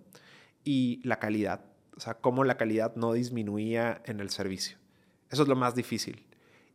y 0.64 1.02
la 1.04 1.20
calidad, 1.20 1.66
o 1.96 2.00
sea, 2.00 2.16
cómo 2.16 2.44
la 2.44 2.58
calidad 2.58 2.96
no 2.96 3.14
disminuía 3.14 4.02
en 4.06 4.20
el 4.20 4.30
servicio. 4.30 4.78
Eso 5.30 5.44
es 5.44 5.48
lo 5.48 5.56
más 5.56 5.76
difícil. 5.76 6.26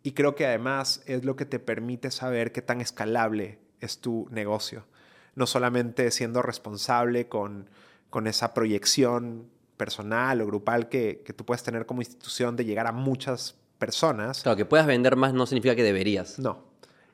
Y 0.03 0.13
creo 0.13 0.35
que 0.35 0.47
además 0.47 1.03
es 1.07 1.25
lo 1.25 1.37
que 1.37 1.45
te 1.45 1.59
permite 1.59 2.11
saber 2.11 2.53
qué 2.53 2.63
tan 2.63 2.81
escalable 2.81 3.59
es 3.81 4.01
tu 4.01 4.29
negocio. 4.31 4.87
No 5.35 5.47
solamente 5.47 6.11
siendo 6.11 6.43
responsable 6.43 7.29
con, 7.29 7.69
con 8.09 8.27
esa 8.27 8.55
proyección 8.55 9.49
personal 9.77 10.41
o 10.41 10.47
grupal 10.47 10.89
que, 10.89 11.23
que, 11.25 11.33
tú 11.33 11.45
puedes 11.45 11.63
tener 11.63 11.87
como 11.87 12.03
institución 12.03 12.57
de 12.57 12.65
llegar 12.65 12.87
a 12.87 12.93
muchas 12.93 13.57
personas. 13.79 14.43
Claro, 14.43 14.57
que 14.57 14.67
puedas 14.67 14.87
vender 14.87 15.17
más 15.17 15.33
no 15.33 15.47
significa 15.47 15.75
que 15.75 15.83
deberías. 15.83 16.39
No. 16.39 16.71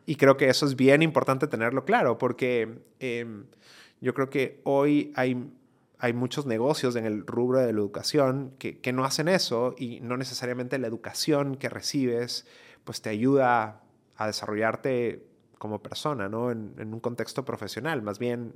Y 0.07 0.17
creo 0.17 0.37
que 0.37 0.49
eso 0.49 0.67
es 0.67 0.77
bien 0.77 1.03
importante 1.03 1.49
tenerlo 1.49 1.85
claro, 1.85 2.17
porque 2.17 2.79
em, 3.01 3.47
yo 4.01 4.15
creo 4.15 4.31
que 4.31 4.61
hoy 4.65 5.13
hay, 5.17 5.51
hay 5.99 6.13
muchos 6.13 6.47
negocios 6.47 6.97
en 6.97 7.07
el 7.07 7.27
rubro 7.27 7.59
de 7.59 7.73
la 7.73 7.79
educación 7.79 8.53
que, 8.59 8.93
no 8.93 9.05
hacen 9.05 9.29
eso 9.29 9.75
y 9.79 10.01
no 10.01 10.17
necesariamente 10.17 10.79
la 10.79 10.87
educación 10.87 11.57
que 11.57 11.69
recibes 11.69 12.47
pues 12.85 13.03
te 13.03 13.11
ayuda 13.11 13.83
a 14.17 14.27
desarrollarte 14.27 15.27
como 15.59 15.83
persona, 15.83 16.29
¿no? 16.29 16.51
En, 16.51 16.75
en 16.79 16.93
un 16.93 17.01
contexto 17.01 17.45
profesional. 17.45 18.03
Más 18.03 18.19
bien 18.19 18.55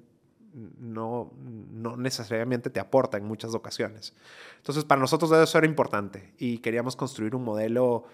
no, 0.54 1.32
no 1.34 1.96
necesariamente 1.96 2.70
te 2.70 2.80
aporta 2.80 3.16
en 3.18 3.24
muchas 3.24 3.54
ocasiones. 3.54 4.14
Entonces, 4.58 4.84
para 4.84 5.00
nosotros 5.00 5.30
eso 5.32 5.58
era 5.58 5.66
importante 5.66 6.32
y 6.38 6.58
queríamos 6.58 6.96
construir 6.96 7.34
un 7.34 7.44
modelo 7.44 8.04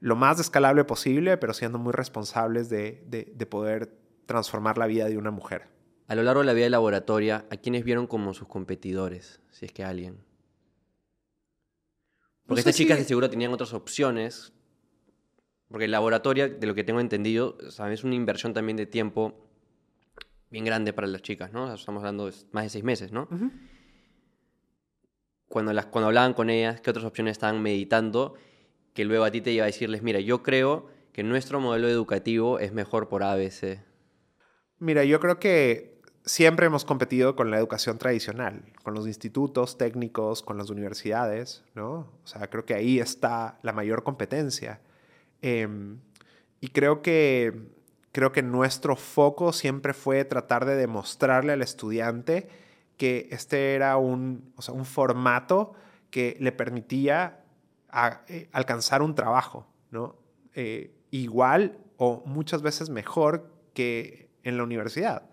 lo 0.00 0.16
más 0.16 0.40
escalable 0.40 0.84
posible, 0.84 1.36
pero 1.36 1.52
siendo 1.52 1.78
muy 1.78 1.92
responsables 1.92 2.68
de, 2.70 3.02
de, 3.06 3.46
poder 3.46 3.92
transformar 4.26 4.78
la 4.78 4.86
vida 4.86 5.06
de 5.06 5.18
una 5.18 5.30
mujer. 5.30 5.68
A 6.10 6.16
lo 6.16 6.24
largo 6.24 6.40
de 6.40 6.46
la 6.46 6.54
vida 6.54 6.64
de 6.64 6.70
laboratoria, 6.70 7.46
¿a 7.50 7.56
quiénes 7.56 7.84
vieron 7.84 8.08
como 8.08 8.34
sus 8.34 8.48
competidores? 8.48 9.40
Si 9.52 9.66
es 9.66 9.70
que 9.70 9.84
alguien. 9.84 10.18
Porque 12.46 12.62
estas 12.62 12.74
chicas 12.74 12.98
de 12.98 13.04
seguro 13.04 13.30
tenían 13.30 13.52
otras 13.52 13.72
opciones. 13.74 14.52
Porque 15.68 15.84
el 15.84 15.92
laboratorio, 15.92 16.48
de 16.48 16.66
lo 16.66 16.74
que 16.74 16.82
tengo 16.82 16.98
entendido, 16.98 17.56
es 17.60 18.02
una 18.02 18.16
inversión 18.16 18.52
también 18.52 18.76
de 18.76 18.86
tiempo 18.86 19.48
bien 20.50 20.64
grande 20.64 20.92
para 20.92 21.06
las 21.06 21.22
chicas, 21.22 21.52
¿no? 21.52 21.72
Estamos 21.72 22.00
hablando 22.00 22.26
de 22.26 22.34
más 22.50 22.64
de 22.64 22.70
seis 22.70 22.82
meses, 22.82 23.12
¿no? 23.12 23.28
cuando, 25.46 25.72
las, 25.72 25.86
cuando 25.86 26.08
hablaban 26.08 26.34
con 26.34 26.50
ellas, 26.50 26.80
qué 26.80 26.90
otras 26.90 27.06
opciones 27.06 27.32
estaban 27.32 27.62
meditando, 27.62 28.34
que 28.94 29.04
luego 29.04 29.22
a 29.22 29.30
ti 29.30 29.42
te 29.42 29.52
iba 29.52 29.62
a 29.62 29.66
decirles, 29.66 30.02
mira, 30.02 30.18
yo 30.18 30.42
creo 30.42 30.88
que 31.12 31.22
nuestro 31.22 31.60
modelo 31.60 31.88
educativo 31.88 32.58
es 32.58 32.72
mejor 32.72 33.08
por 33.08 33.22
ABC. 33.22 33.78
Mira, 34.80 35.04
yo 35.04 35.20
creo 35.20 35.38
que 35.38 35.99
siempre 36.24 36.66
hemos 36.66 36.84
competido 36.84 37.34
con 37.36 37.50
la 37.50 37.58
educación 37.58 37.98
tradicional, 37.98 38.62
con 38.82 38.94
los 38.94 39.06
institutos 39.06 39.78
técnicos, 39.78 40.42
con 40.42 40.58
las 40.58 40.70
universidades, 40.70 41.64
¿no? 41.74 42.08
O 42.22 42.26
sea, 42.26 42.48
creo 42.48 42.64
que 42.64 42.74
ahí 42.74 42.98
está 42.98 43.58
la 43.62 43.72
mayor 43.72 44.02
competencia. 44.02 44.80
Em, 45.42 45.98
y 46.60 46.68
creo 46.68 47.02
que, 47.02 47.52
creo 48.12 48.32
que 48.32 48.42
nuestro 48.42 48.96
foco 48.96 49.52
siempre 49.52 49.94
fue 49.94 50.24
tratar 50.24 50.66
de 50.66 50.76
demostrarle 50.76 51.52
al 51.52 51.62
estudiante 51.62 52.48
que 52.96 53.28
este 53.30 53.74
era 53.74 53.96
un, 53.96 54.52
o 54.56 54.62
sea, 54.62 54.74
un 54.74 54.84
formato 54.84 55.72
que 56.10 56.36
le 56.40 56.52
permitía 56.52 57.44
eh, 58.28 58.48
alcanzar 58.52 59.00
un 59.02 59.14
trabajo, 59.14 59.66
¿no? 59.90 60.16
Eh, 60.54 60.92
igual 61.10 61.78
o 61.96 62.22
muchas 62.26 62.62
veces 62.62 62.90
mejor 62.90 63.50
que 63.72 64.30
en 64.42 64.56
la 64.56 64.64
universidad. 64.64 65.29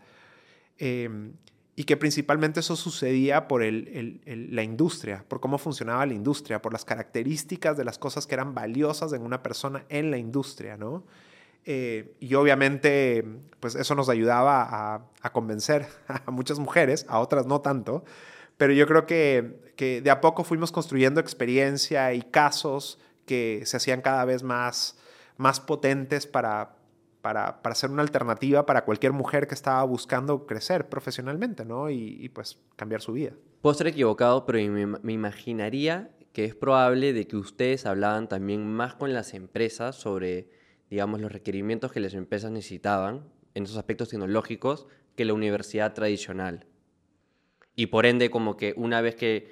Em, 0.78 1.34
y 1.80 1.84
que 1.84 1.96
principalmente 1.96 2.60
eso 2.60 2.76
sucedía 2.76 3.48
por 3.48 3.62
la 3.62 4.64
industria, 4.64 5.24
por 5.28 5.40
cómo 5.40 5.60
funcionaba 5.60 6.08
la 6.08 6.16
industria, 6.16 6.60
por 6.60 6.74
las 6.74 6.84
características 6.84 7.78
de 7.78 7.86
las 7.86 8.00
cosas 8.00 8.26
que 8.26 8.34
eran 8.34 8.56
valiosas 8.56 9.14
en 9.14 9.22
una 9.22 9.44
persona 9.44 9.86
en 9.90 10.10
la 10.10 10.18
industria, 10.18 10.76
¿no? 10.76 11.04
Eh, 11.66 12.16
y 12.20 12.34
obviamente, 12.34 13.24
pues 13.60 13.76
eso 13.76 13.94
nos 13.94 14.10
ayudaba 14.10 15.12
a, 15.22 15.32
convencer 15.32 15.86
a 16.26 16.32
muchas 16.32 16.58
mujeres, 16.58 17.06
a 17.10 17.20
otras 17.20 17.46
no 17.46 17.62
tanto, 17.62 18.04
pero 18.58 18.74
yo 18.74 18.88
creo 18.88 19.06
que, 19.06 19.72
que, 19.76 20.02
de 20.02 20.10
a 20.10 20.20
poco 20.20 20.44
fuimos 20.44 20.72
construyendo 20.72 21.22
experiencia 21.22 22.12
y 22.14 22.24
casos 22.24 23.00
que 23.28 23.62
se 23.66 23.78
hacían 23.78 24.02
cada 24.02 24.26
vez 24.26 24.42
más, 24.42 24.98
más 25.38 25.60
potentes 25.60 26.26
para, 26.26 26.77
para, 27.28 27.62
para 27.62 27.76
ser 27.76 27.92
una 27.92 28.04
alternativa 28.04 28.66
para 28.66 28.86
cualquier 28.86 29.12
mujer 29.12 29.48
que 29.48 29.54
estaba 29.54 29.84
buscando 29.84 30.46
crecer 30.46 30.88
profesionalmente, 30.88 31.66
¿no? 31.66 31.90
Y, 31.90 32.30
pues 32.30 32.58
cambiar 32.78 33.02
su 33.02 33.12
vida. 33.12 33.34
Puedo 33.62 33.74
estar 33.74 33.88
equivocado, 33.88 34.46
pero 34.46 34.60
me, 34.72 35.12
imaginaría 35.12 36.10
que 36.32 36.46
es 36.46 36.56
probable 36.56 37.12
de 37.12 37.28
que 37.28 37.36
ustedes 37.36 37.86
hablaban 37.86 38.30
también 38.30 38.66
más 38.66 38.96
con 38.96 39.14
las 39.14 39.34
empresas 39.34 39.98
sobre 39.98 40.48
digamos, 40.90 41.20
los 41.20 41.30
requerimientos 41.30 41.92
que 41.92 42.00
las 42.00 42.14
empresas 42.14 42.50
necesitaban 42.50 43.26
en 43.56 43.66
esos 43.66 43.76
aspectos 43.76 44.08
tecnológicos 44.08 44.88
que 45.18 45.26
la 45.26 45.34
universidad 45.34 45.94
tradicional. 45.94 46.66
Y 47.76 47.88
por 47.88 48.06
ende, 48.06 48.30
como 48.30 48.56
que 48.56 48.74
una 48.78 49.02
vez 49.02 49.16
que 49.16 49.52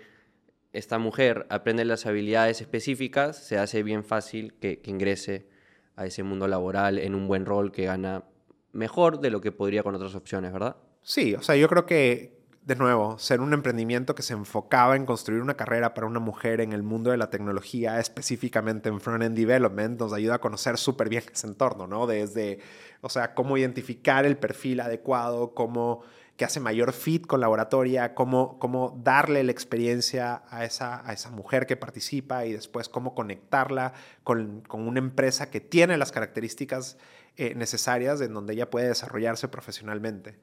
esta 0.71 0.97
mujer 0.97 1.45
aprende 1.49 1.83
las 1.83 2.05
habilidades 2.05 2.61
específicas, 2.61 3.35
se 3.45 3.57
hace 3.57 3.83
bien 3.83 4.05
fácil 4.05 4.53
que 4.61 4.81
ingrese 4.85 5.53
a 5.95 6.05
ese 6.05 6.23
mundo 6.23 6.47
laboral 6.47 6.97
en 6.97 7.15
un 7.15 7.27
buen 7.27 7.45
rol 7.45 7.71
que 7.71 7.86
gana 7.86 8.23
mejor 8.71 9.19
de 9.19 9.29
lo 9.29 9.41
que 9.41 9.51
podría 9.51 9.84
con 9.84 9.95
otras 9.95 10.15
opciones, 10.15 10.51
¿verdad? 10.51 10.75
Sí, 11.01 11.36
o 11.36 11.41
sea, 11.41 11.55
yo 11.55 11.67
creo 11.69 11.86
que 11.86 12.36
de 12.65 12.75
nuevo, 12.75 13.19
ser 13.19 13.41
un 13.41 13.53
emprendimiento 13.53 14.15
que 14.15 14.23
se 14.23 14.34
enfocaba 14.34 14.95
en 14.95 15.05
construir 15.05 15.39
una 15.39 15.53
carrera 15.53 15.93
para 15.93 16.08
una 16.08 16.19
mujer 16.19 16.62
en 16.62 16.73
el 16.73 16.81
mundo 16.81 17.12
de 17.12 17.17
la 17.17 17.29
tecnología, 17.29 17.99
específicamente 17.99 18.89
en 18.89 18.99
front-end 18.99 19.38
development, 19.38 19.99
nos 19.99 20.13
ayuda 20.13 20.36
a 20.36 20.41
conocer 20.41 20.79
súper 20.79 21.08
bien 21.08 21.23
ese 21.31 21.45
entorno, 21.45 21.86
¿no? 21.86 22.08
Desde, 22.08 22.60
o 23.01 23.10
sea, 23.10 23.36
cómo 23.36 23.55
identificar 23.55 24.25
el 24.25 24.38
perfil 24.38 24.79
adecuado, 24.79 25.53
cómo 25.53 26.01
que 26.38 26.45
hace 26.45 26.60
mayor 26.60 26.91
fit 26.91 27.26
con 27.26 27.39
la 27.39 27.50
oratoria, 27.50 28.13
cómo, 28.13 28.60
cómo 28.60 29.00
darle 29.04 29.43
la 29.43 29.52
experiencia 29.52 30.43
a 30.50 30.65
esa, 30.65 31.08
a 31.08 31.13
esa 31.13 31.32
mujer 31.32 31.65
que 31.65 31.78
participa 31.78 32.45
y 32.45 32.54
después 32.54 32.89
cómo 32.89 33.15
conectarla 33.15 33.93
con, 34.24 34.62
con 34.62 34.88
una 34.88 35.00
empresa 35.00 35.50
que 35.50 35.62
tiene 35.62 35.98
las 35.98 36.12
características 36.12 36.98
eh, 37.38 37.54
necesarias 37.56 38.21
en 38.21 38.34
donde 38.34 38.54
ella 38.54 38.69
puede 38.69 38.88
desarrollarse 38.88 39.48
profesionalmente. 39.48 40.38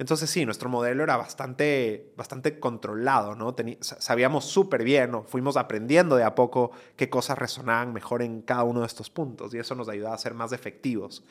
Entonces 0.00 0.30
sí, 0.30 0.46
nuestro 0.46 0.70
modelo 0.70 1.02
era 1.02 1.18
bastante, 1.18 2.10
bastante 2.16 2.58
controlado, 2.58 3.34
¿no? 3.34 3.54
sabíamos 3.82 4.46
súper 4.46 4.82
bien, 4.82 5.10
¿no? 5.10 5.24
fuimos 5.24 5.58
aprendiendo 5.58 6.16
de 6.16 6.24
a 6.24 6.34
poco 6.34 6.70
qué 6.96 7.10
cosas 7.10 7.38
resonaban 7.38 7.92
mejor 7.92 8.22
en 8.22 8.40
cada 8.40 8.62
uno 8.62 8.80
de 8.80 8.86
estos 8.86 9.10
puntos 9.10 9.52
y 9.52 9.58
eso 9.58 9.74
nos 9.74 9.90
ayudaba 9.90 10.14
a 10.14 10.18
ser 10.18 10.32
más 10.32 10.52
efectivos. 10.52 11.22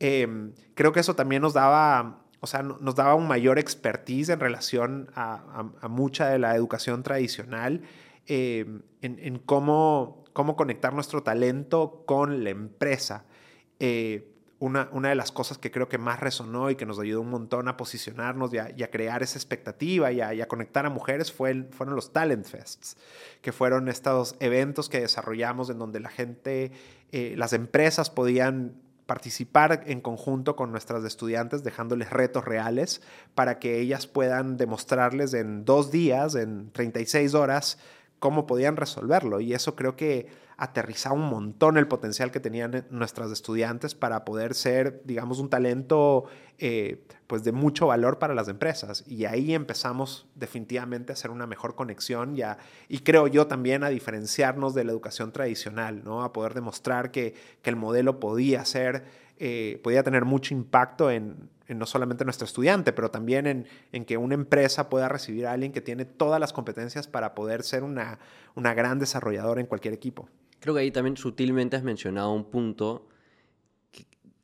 Em, 0.00 0.52
creo 0.74 0.90
que 0.92 0.98
eso 0.98 1.14
también 1.14 1.42
nos 1.42 1.52
daba, 1.52 2.24
o 2.40 2.46
sea, 2.46 2.62
nos 2.62 2.94
daba 2.94 3.14
un 3.14 3.28
mayor 3.28 3.58
expertise 3.58 4.30
en 4.30 4.40
relación 4.40 5.10
a, 5.14 5.64
mucha 5.88 6.28
de 6.28 6.38
la 6.38 6.56
educación 6.56 7.02
tradicional, 7.02 7.82
em, 8.26 8.82
en, 9.02 9.38
cómo, 9.40 10.24
cómo 10.32 10.56
conectar 10.56 10.94
nuestro 10.94 11.22
talento 11.22 12.02
con 12.06 12.42
la 12.42 12.50
empresa. 12.50 13.24
Eh, 13.78 14.26
una, 14.60 14.88
de 14.90 15.14
las 15.14 15.32
cosas 15.32 15.56
que 15.56 15.70
creo 15.70 15.88
que 15.88 15.96
más 15.96 16.20
resonó 16.20 16.70
y 16.70 16.76
que 16.76 16.84
nos 16.84 16.98
ayudó 16.98 17.22
un 17.22 17.30
montón 17.30 17.66
a 17.68 17.78
posicionarnos 17.78 18.52
y 18.52 18.58
a, 18.58 18.90
crear 18.90 19.22
esa 19.22 19.38
expectativa 19.38 20.12
y 20.12 20.20
a, 20.20 20.48
conectar 20.48 20.84
a 20.84 20.90
mujeres 20.90 21.32
fue 21.32 21.68
fueron 21.70 21.96
los 21.96 22.12
Talent 22.12 22.46
Fests, 22.46 22.98
que 23.40 23.52
fueron 23.52 23.88
estos 23.88 24.36
eventos 24.38 24.90
que 24.90 25.00
desarrollamos 25.00 25.70
en 25.70 25.78
donde 25.78 26.00
la 26.00 26.10
gente, 26.10 26.72
eh, 27.10 27.34
las 27.38 27.54
empresas 27.54 28.10
podían 28.10 28.74
participar 29.10 29.82
en 29.86 30.00
conjunto 30.00 30.54
con 30.54 30.70
nuestras 30.70 31.02
estudiantes, 31.02 31.64
dejándoles 31.64 32.10
retos 32.10 32.44
reales 32.44 33.02
para 33.34 33.58
que 33.58 33.80
ellas 33.80 34.06
puedan 34.06 34.56
demostrarles 34.56 35.34
en 35.34 35.64
dos 35.64 35.90
días, 35.90 36.36
en 36.36 36.70
36 36.70 37.34
horas, 37.34 37.76
cómo 38.20 38.46
podían 38.46 38.76
resolverlo. 38.76 39.40
Y 39.40 39.52
eso 39.52 39.74
creo 39.74 39.96
que 39.96 40.28
aterrizaba 40.60 41.14
un 41.14 41.30
montón 41.30 41.78
el 41.78 41.88
potencial 41.88 42.30
que 42.30 42.38
tenían 42.38 42.84
nuestras 42.90 43.30
estudiantes 43.30 43.94
para 43.94 44.26
poder 44.26 44.54
ser, 44.54 45.00
digamos, 45.06 45.38
un 45.38 45.48
talento 45.48 46.26
eh, 46.58 47.02
pues 47.26 47.44
de 47.44 47.52
mucho 47.52 47.86
valor 47.86 48.18
para 48.18 48.34
las 48.34 48.46
empresas. 48.46 49.02
Y 49.06 49.24
ahí 49.24 49.54
empezamos 49.54 50.26
definitivamente 50.34 51.12
a 51.12 51.14
hacer 51.14 51.30
una 51.30 51.46
mejor 51.46 51.76
conexión 51.76 52.36
ya, 52.36 52.58
y 52.88 52.98
creo 52.98 53.26
yo 53.26 53.46
también 53.46 53.84
a 53.84 53.88
diferenciarnos 53.88 54.74
de 54.74 54.84
la 54.84 54.92
educación 54.92 55.32
tradicional, 55.32 56.04
¿no? 56.04 56.22
a 56.22 56.34
poder 56.34 56.52
demostrar 56.52 57.10
que, 57.10 57.34
que 57.62 57.70
el 57.70 57.76
modelo 57.76 58.20
podía 58.20 58.62
ser, 58.66 59.04
eh, 59.38 59.80
podía 59.82 60.02
tener 60.02 60.26
mucho 60.26 60.52
impacto 60.52 61.10
en, 61.10 61.48
no 61.68 61.86
solamente 61.86 62.26
nuestro 62.26 62.44
estudiante, 62.44 62.92
pero 62.92 63.10
también 63.10 63.46
en, 63.46 63.66
en, 63.92 64.04
que 64.04 64.18
una 64.18 64.34
empresa 64.34 64.90
pueda 64.90 65.08
recibir 65.08 65.46
a 65.46 65.52
alguien 65.52 65.72
que 65.72 65.80
tiene 65.80 66.04
todas 66.04 66.38
las 66.38 66.52
competencias 66.52 67.06
para 67.06 67.34
poder 67.34 67.62
ser 67.62 67.82
una, 67.82 68.18
una 68.54 68.74
gran 68.74 68.98
desarrolladora 68.98 69.62
en 69.62 69.66
cualquier 69.66 69.94
equipo. 69.94 70.28
Creo 70.60 70.74
que 70.74 70.80
ahí 70.80 70.90
también 70.90 71.16
sutilmente 71.16 71.76
has 71.76 71.82
mencionado 71.82 72.32
un 72.32 72.44
punto 72.44 73.08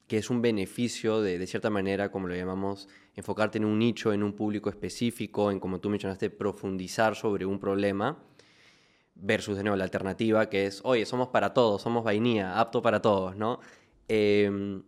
que, 0.09 0.18
es 0.18 0.31
un 0.31 0.40
beneficio 0.40 1.20
de, 1.20 1.38
de, 1.38 1.46
cierta 1.46 1.68
manera, 1.68 2.11
como 2.11 2.29
lo 2.29 2.35
llamamos, 2.35 2.88
enfocarte 3.14 3.59
en 3.59 3.64
un 3.64 3.79
nicho, 3.79 4.12
en 4.12 4.22
un 4.22 4.33
público 4.33 4.70
específico, 4.70 5.50
en 5.50 5.61
como 5.61 5.81
tú 5.81 5.90
mencionaste, 5.90 6.31
profundizar 6.31 7.16
sobre 7.16 7.44
un 7.44 7.59
problema, 7.59 8.18
versus 9.16 9.57
de 9.57 9.62
nuevo 9.62 9.76
la 9.76 9.85
alternativa 9.85 10.48
que 10.48 10.66
es, 10.66 10.81
oye, 10.85 11.07
somos 11.07 11.29
para 11.29 11.55
todos, 11.55 11.83
somos 11.83 12.05
vainía, 12.05 12.61
apto 12.61 12.83
para 12.83 13.00
todos, 13.00 13.37
¿no? 13.37 13.61
Em, 14.09 14.83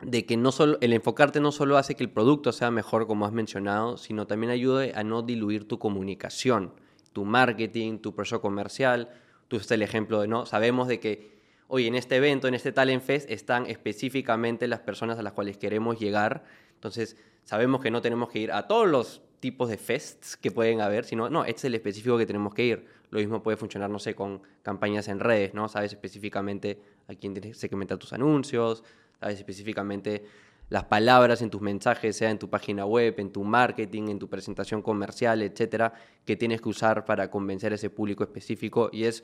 de 0.00 0.26
que 0.26 0.36
no 0.36 0.52
solo, 0.52 0.78
el 0.80 0.92
enfocarte 0.92 1.40
no 1.40 1.52
solo 1.52 1.78
hace 1.78 1.94
que 1.94 2.04
el 2.04 2.10
producto 2.10 2.52
sea 2.52 2.70
mejor, 2.70 3.06
como 3.06 3.26
has 3.26 3.32
mencionado, 3.32 3.96
sino 3.96 4.26
también 4.26 4.50
ayude 4.50 4.92
a 4.94 5.04
no 5.04 5.22
diluir 5.22 5.68
tu 5.68 5.78
comunicación, 5.78 6.74
tu 7.12 7.24
marketing, 7.24 7.98
tu 7.98 8.14
proceso 8.14 8.40
comercial, 8.40 9.10
Tú 9.48 9.56
usas 9.56 9.70
el 9.72 9.82
ejemplo 9.82 10.20
de, 10.20 10.28
¿no? 10.28 10.46
Sabemos 10.46 10.88
de 10.88 11.00
que 11.00 11.36
hoy 11.68 11.86
en 11.86 11.94
este 11.94 12.16
evento, 12.16 12.48
en 12.48 12.54
este 12.54 12.72
Talent 12.72 13.02
Fest, 13.02 13.30
están 13.30 13.66
específicamente 13.66 14.68
las 14.68 14.80
personas 14.80 15.18
a 15.18 15.22
las 15.22 15.32
cuales 15.32 15.56
queremos 15.56 15.98
llegar. 15.98 16.44
Entonces, 16.74 17.16
sabemos 17.44 17.80
que 17.80 17.90
no 17.90 18.00
tenemos 18.00 18.28
que 18.28 18.40
ir 18.40 18.52
a 18.52 18.66
todos 18.66 18.88
los 18.88 19.22
tipos 19.40 19.68
de 19.68 19.78
fests 19.78 20.36
que 20.36 20.50
pueden 20.50 20.80
haber, 20.80 21.04
sino, 21.04 21.30
no, 21.30 21.44
este 21.44 21.58
es 21.58 21.64
el 21.66 21.74
específico 21.74 22.18
que 22.18 22.26
tenemos 22.26 22.54
que 22.54 22.64
ir. 22.64 22.86
Lo 23.10 23.20
mismo 23.20 23.42
puede 23.42 23.56
funcionar, 23.56 23.90
no 23.90 23.98
sé, 23.98 24.14
con 24.14 24.42
campañas 24.62 25.08
en 25.08 25.20
redes, 25.20 25.54
¿no? 25.54 25.68
Sabes 25.68 25.92
específicamente 25.92 26.80
a 27.06 27.14
quién 27.14 27.34
tienes 27.34 27.52
que 27.52 27.60
segmentar 27.60 27.98
tus 27.98 28.12
anuncios, 28.12 28.82
sabes 29.20 29.38
específicamente 29.38 30.24
las 30.68 30.84
palabras 30.84 31.42
en 31.42 31.50
tus 31.50 31.60
mensajes, 31.60 32.16
sea 32.16 32.30
en 32.30 32.38
tu 32.38 32.50
página 32.50 32.84
web, 32.86 33.14
en 33.18 33.30
tu 33.30 33.44
marketing, 33.44 34.08
en 34.08 34.18
tu 34.18 34.28
presentación 34.28 34.82
comercial, 34.82 35.42
etcétera, 35.42 35.92
que 36.24 36.36
tienes 36.36 36.60
que 36.60 36.68
usar 36.68 37.04
para 37.04 37.30
convencer 37.30 37.72
a 37.72 37.76
ese 37.76 37.90
público 37.90 38.24
específico 38.24 38.90
y 38.92 39.04
es 39.04 39.22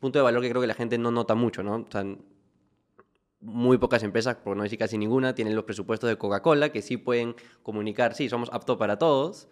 punto 0.00 0.18
de 0.18 0.22
valor 0.22 0.42
que 0.42 0.50
creo 0.50 0.60
que 0.60 0.66
la 0.66 0.74
gente 0.74 0.98
no 0.98 1.10
nota 1.10 1.34
mucho, 1.34 1.62
¿no? 1.62 1.76
O 1.76 1.86
sea, 1.90 2.04
muy 3.40 3.78
pocas 3.78 4.02
empresas, 4.02 4.36
por 4.36 4.56
no 4.56 4.62
decir 4.62 4.78
casi 4.78 4.98
ninguna, 4.98 5.34
tienen 5.34 5.54
los 5.54 5.64
presupuestos 5.64 6.08
de 6.08 6.18
Coca-Cola 6.18 6.70
que 6.70 6.82
sí 6.82 6.98
pueden 6.98 7.34
comunicar, 7.62 8.14
sí, 8.14 8.28
somos 8.28 8.50
aptos 8.52 8.76
para 8.76 8.98
todos. 8.98 9.48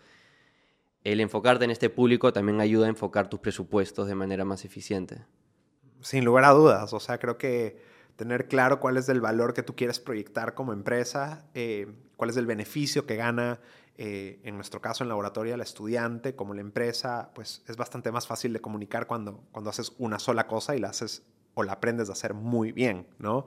El 1.05 1.21
enfocarte 1.21 1.65
en 1.65 1.71
este 1.71 1.89
público 1.89 2.33
también 2.33 2.61
ayuda 2.61 2.87
a 2.87 2.91
enfocar 2.91 3.31
tus 3.31 3.41
presupuestos 3.41 4.07
de 4.09 4.15
manera 4.15 4.45
más 4.45 4.65
eficiente. 4.65 5.25
Sin 6.01 6.25
lugar 6.25 6.45
a 6.45 6.51
dudas, 6.51 6.93
o 6.93 7.01
sea, 7.01 7.19
creo 7.19 7.39
que 7.39 7.83
tener 8.19 8.49
claro 8.49 8.81
cuál 8.81 8.97
es 8.97 9.09
el 9.09 9.21
valor 9.21 9.55
que 9.55 9.63
tú 9.63 9.77
quieres 9.77 10.01
proyectar 10.01 10.55
como 10.55 10.73
empresa, 10.73 11.47
eh, 11.55 11.87
cuál 12.17 12.31
es 12.31 12.37
el 12.37 12.47
beneficio 12.47 13.07
que 13.07 13.15
gana, 13.15 13.61
eh, 13.97 14.41
en 14.43 14.57
nuestro 14.57 14.81
caso 14.81 15.05
en 15.05 15.09
laboratorio, 15.09 15.57
la 15.57 15.63
estudiante 15.63 16.35
como 16.35 16.53
la 16.53 16.61
empresa, 16.61 17.31
pues 17.33 17.63
es 17.69 17.77
bastante 17.77 18.11
más 18.11 18.27
fácil 18.27 18.53
de 18.53 18.61
comunicar 18.61 19.07
cuando, 19.07 19.45
cuando 19.53 19.71
haces 19.71 19.93
una 19.99 20.19
sola 20.19 20.49
cosa 20.49 20.75
y 20.75 20.81
la 20.81 20.89
haces 20.89 21.23
o 21.55 21.63
la 21.63 21.75
aprendes 21.75 22.09
a 22.09 22.13
hacer 22.13 22.35
muy 22.35 22.73
bien, 22.73 23.07
¿no? 23.21 23.47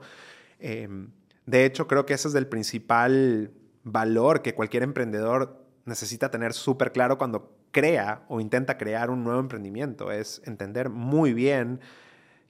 Em, 0.58 1.10
de 1.44 1.66
hecho, 1.66 1.86
creo 1.86 2.06
que 2.06 2.14
ese 2.14 2.28
es 2.28 2.34
el 2.34 2.46
principal 2.46 3.52
valor 3.84 4.40
que 4.40 4.54
cualquier 4.54 4.84
emprendedor 4.84 5.66
necesita 5.84 6.30
tener 6.30 6.54
súper 6.54 6.92
claro 6.92 7.18
cuando 7.18 7.58
crea 7.72 8.24
o 8.28 8.40
intenta 8.40 8.78
crear 8.78 9.10
un 9.10 9.22
nuevo 9.22 9.40
emprendimiento. 9.40 10.10
Es 10.12 10.40
entender 10.46 10.88
muy 10.88 11.34
bien 11.34 11.80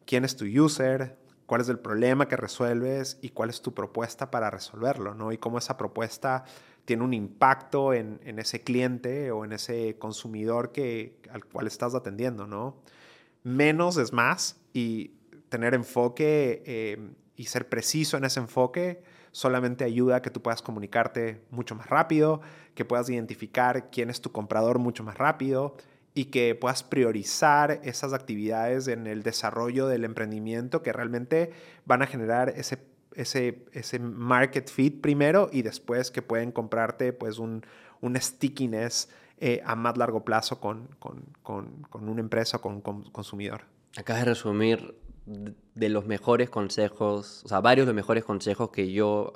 quién 0.07 0.25
es 0.25 0.37
tu 0.37 0.45
user, 0.45 1.17
cuál 1.53 1.61
es 1.61 1.69
el 1.69 1.79
problema 1.79 2.29
que 2.29 2.37
resuelves 2.39 3.19
y 3.21 3.29
cuál 3.29 3.51
es 3.51 3.61
tu 3.61 3.75
propuesta 3.75 4.31
para 4.31 4.49
resolverlo, 4.49 5.15
¿no? 5.15 5.33
Y 5.33 5.37
cómo 5.37 5.59
esa 5.59 5.77
propuesta 5.77 6.45
tiene 6.87 7.05
un 7.05 7.13
impacto 7.13 7.93
en, 7.93 8.19
ese 8.39 8.63
cliente 8.63 9.31
o 9.33 9.45
en 9.45 9.53
ese 9.53 9.99
consumidor 9.99 10.73
que, 10.73 11.21
al 11.31 11.45
cual 11.45 11.67
estás 11.67 11.95
atendiendo, 11.95 12.47
¿no? 12.47 12.81
Menos 13.43 13.99
es 13.99 14.15
más 14.15 14.63
y 14.73 15.09
tener 15.51 15.75
enfoque 15.75 16.63
eh, 16.65 17.11
y 17.37 17.45
ser 17.45 17.69
preciso 17.69 18.17
en 18.17 18.25
ese 18.25 18.41
enfoque 18.41 19.03
solamente 19.31 19.85
ayuda 19.85 20.17
a 20.17 20.23
que 20.23 20.31
tú 20.31 20.41
puedas 20.41 20.63
comunicarte 20.63 21.45
mucho 21.51 21.75
más 21.75 21.87
rápido, 21.87 22.41
que 22.75 22.87
puedas 22.87 23.11
identificar 23.11 23.91
quién 23.91 24.09
es 24.09 24.23
tu 24.23 24.33
comprador 24.33 24.79
mucho 24.79 25.05
más 25.05 25.19
rápido 25.19 25.77
y 26.15 26.27
que 26.27 26.55
puedas 26.55 26.83
priorizar 26.83 27.81
esas 27.85 28.13
actividades 28.13 28.89
en 28.89 29.07
el 29.07 29.23
desarrollo 29.23 29.87
del 29.87 30.05
emprendimiento 30.05 30.83
que 30.83 30.93
realmente 30.93 31.51
van 31.85 32.03
a 32.03 32.07
generar 32.07 32.51
ese, 32.51 32.79
ese, 33.15 33.65
ese 33.73 33.99
market 33.99 34.71
fit 34.71 35.01
primero 35.01 35.49
y 35.51 35.63
después 35.63 36.11
que 36.11 36.21
pueden 36.21 36.53
comprarte 36.53 37.13
pues 37.13 37.39
un, 37.39 37.65
un 38.01 38.21
stickiness 38.21 39.09
eh, 39.39 39.63
a 39.65 39.75
más 39.75 39.97
largo 39.97 40.25
plazo 40.25 40.61
con, 40.61 40.89
con, 40.99 41.25
con, 41.43 41.83
con 41.89 42.09
una 42.09 42.21
empresa 42.21 42.59
o 42.59 42.61
con 42.61 42.75
un 42.75 42.81
consumidor. 43.11 43.63
Acabas 43.97 44.23
de 44.23 44.29
resumir 44.31 44.95
de 45.27 45.89
los 45.89 46.07
mejores 46.07 46.51
consejos, 46.51 47.43
o 47.45 47.49
sea, 47.49 47.61
varios 47.61 47.87
de 47.87 47.93
los 47.93 47.97
mejores 47.97 48.25
consejos 48.25 48.71
que 48.71 48.93
yo, 48.93 49.33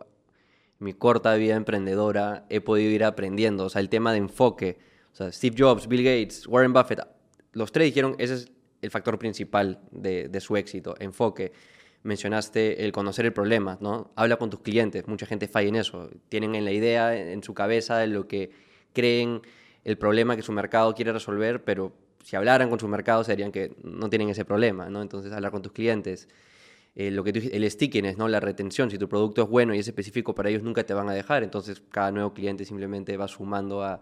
mi 0.78 0.92
corta 0.92 1.34
vida 1.34 1.56
emprendedora, 1.56 2.44
he 2.50 2.60
podido 2.60 2.90
ir 2.90 3.04
aprendiendo. 3.04 3.64
O 3.64 3.68
sea, 3.68 3.80
el 3.80 3.88
tema 3.88 4.12
de 4.12 4.18
enfoque. 4.18 4.78
Steve 5.30 5.56
Jobs, 5.58 5.88
Bill 5.88 6.04
Gates, 6.04 6.46
Warren 6.46 6.72
Buffett, 6.72 7.00
los 7.52 7.72
tres 7.72 7.86
dijeron, 7.86 8.14
ese 8.18 8.34
es 8.34 8.52
el 8.82 8.90
factor 8.90 9.18
principal 9.18 9.80
de, 9.90 10.40
su 10.40 10.56
éxito, 10.56 10.94
enfoque. 10.98 11.52
Mencionaste 12.02 12.84
el 12.84 12.92
conocer 12.92 13.24
el 13.24 13.32
problema, 13.32 13.78
¿no? 13.80 14.12
Habla 14.14 14.36
con 14.36 14.50
tus 14.50 14.60
clientes, 14.60 15.08
mucha 15.08 15.26
gente 15.26 15.48
falla 15.48 15.68
en 15.68 15.76
eso. 15.76 16.10
Tienen 16.28 16.54
en 16.54 16.64
la 16.64 16.70
idea, 16.70 17.16
en 17.16 17.42
su 17.42 17.54
cabeza, 17.54 17.98
de 17.98 18.06
lo 18.06 18.28
que 18.28 18.50
creen 18.92 19.40
el 19.84 19.98
problema 19.98 20.36
que 20.36 20.42
su 20.42 20.52
mercado 20.52 20.94
quiere 20.94 21.12
resolver, 21.12 21.64
pero 21.64 21.92
si 22.22 22.36
hablaran 22.36 22.68
con 22.68 22.78
su 22.78 22.88
mercado 22.88 23.24
serían 23.24 23.52
que 23.52 23.74
no 23.82 24.10
tienen 24.10 24.28
ese 24.28 24.44
problema, 24.44 24.90
¿no? 24.90 25.00
Entonces 25.00 25.32
hablar 25.32 25.50
con 25.50 25.62
tus 25.62 25.72
clientes, 25.72 26.28
eh, 26.94 27.10
lo 27.10 27.24
que 27.24 27.32
tú, 27.32 27.40
el 27.50 27.68
stickiness, 27.70 28.18
¿no? 28.18 28.28
La 28.28 28.40
retención, 28.40 28.90
si 28.90 28.98
tu 28.98 29.08
producto 29.08 29.42
es 29.42 29.48
bueno 29.48 29.74
y 29.74 29.78
es 29.78 29.88
específico 29.88 30.34
para 30.34 30.50
ellos, 30.50 30.62
nunca 30.62 30.84
te 30.84 30.92
van 30.92 31.08
a 31.08 31.14
dejar, 31.14 31.42
entonces 31.42 31.82
cada 31.90 32.12
nuevo 32.12 32.34
cliente 32.34 32.64
simplemente 32.64 33.16
va 33.16 33.28
sumando 33.28 33.82
a, 33.82 34.00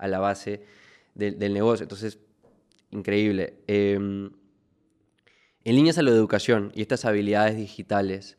a 0.00 0.08
la 0.08 0.18
base 0.18 0.64
del 1.14 1.52
negocio, 1.52 1.84
entonces, 1.84 2.18
increíble. 2.90 3.58
Em, 3.66 4.30
en 5.64 5.74
líneas 5.76 5.98
a 5.98 6.02
la 6.02 6.10
educación 6.10 6.72
y 6.74 6.82
estas 6.82 7.04
habilidades 7.04 7.56
digitales, 7.56 8.38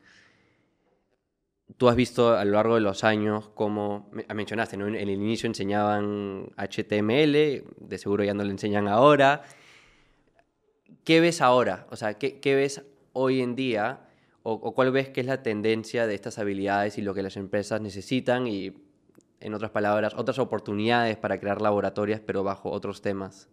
tú 1.77 1.87
has 1.87 1.95
visto 1.95 2.35
a 2.35 2.43
lo 2.45 2.53
largo 2.53 2.75
de 2.75 2.81
los 2.81 3.03
años 3.03 3.49
cómo, 3.53 4.09
mencionaste, 4.33 4.77
¿no? 4.77 4.87
en 4.87 4.95
el 4.95 5.09
inicio 5.09 5.47
enseñaban 5.47 6.51
HTML, 6.57 7.63
de 7.77 7.97
seguro 7.97 8.23
ya 8.23 8.33
no 8.33 8.43
le 8.43 8.51
enseñan 8.51 8.87
ahora. 8.87 9.43
¿Qué 11.03 11.19
ves 11.19 11.41
ahora? 11.41 11.87
O 11.89 11.95
sea, 11.95 12.15
¿qué, 12.15 12.55
ves 12.55 12.83
hoy 13.13 13.41
en 13.41 13.55
día? 13.55 14.07
O, 14.43 14.73
cuál 14.73 14.91
ves 14.91 15.09
que 15.09 15.21
es 15.21 15.27
la 15.27 15.43
tendencia 15.43 16.07
de 16.07 16.15
estas 16.15 16.39
habilidades 16.39 16.97
y 16.97 17.01
lo 17.01 17.13
que 17.13 17.23
las 17.23 17.37
empresas 17.37 17.81
necesitan? 17.81 18.47
Y, 18.47 18.73
en 19.41 19.53
otras 19.53 19.71
palabras, 19.71 20.13
otras 20.15 20.39
oportunidades 20.39 21.17
para 21.17 21.39
crear 21.39 21.61
laboratorios, 21.61 22.19
pero 22.19 22.43
bajo 22.43 22.71
otros 22.71 23.01
temas. 23.01 23.49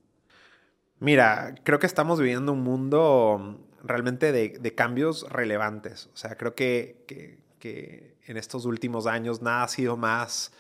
Mira, 1.01 1.55
creo 1.64 1.79
que 1.79 1.87
estamos 1.87 2.20
viviendo 2.20 2.53
un 2.53 2.62
mundo 2.62 3.61
realmente 3.83 4.33
de, 4.33 4.74
cambios 4.74 5.29
relevantes. 5.31 6.11
O 6.12 6.16
sea, 6.16 6.37
creo 6.37 6.55
que 6.55 7.38
que 7.59 8.16
en 8.27 8.37
estos 8.37 8.64
últimos 8.64 9.07
años 9.07 9.42
nada 9.42 9.64
ha 9.64 9.68
sido 9.68 9.96
más, 9.96 10.53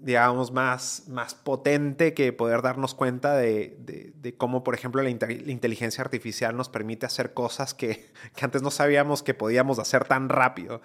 digamos, 0.00 0.52
más, 0.52 1.04
más 1.08 1.34
potente 1.34 2.14
que 2.14 2.32
poder 2.32 2.62
darnos 2.62 2.94
cuenta 2.94 3.36
de, 3.36 3.76
de, 4.14 4.36
cómo, 4.36 4.64
por 4.64 4.74
ejemplo, 4.74 5.02
la, 5.02 5.10
inteligencia 5.10 6.02
artificial 6.02 6.56
nos 6.56 6.68
permite 6.68 7.06
hacer 7.06 7.34
cosas 7.34 7.74
que, 7.74 8.10
que, 8.34 8.44
antes 8.44 8.62
no 8.62 8.70
sabíamos 8.70 9.22
que 9.22 9.34
podíamos 9.34 9.78
hacer 9.78 10.04
tan 10.04 10.28
rápido 10.28 10.80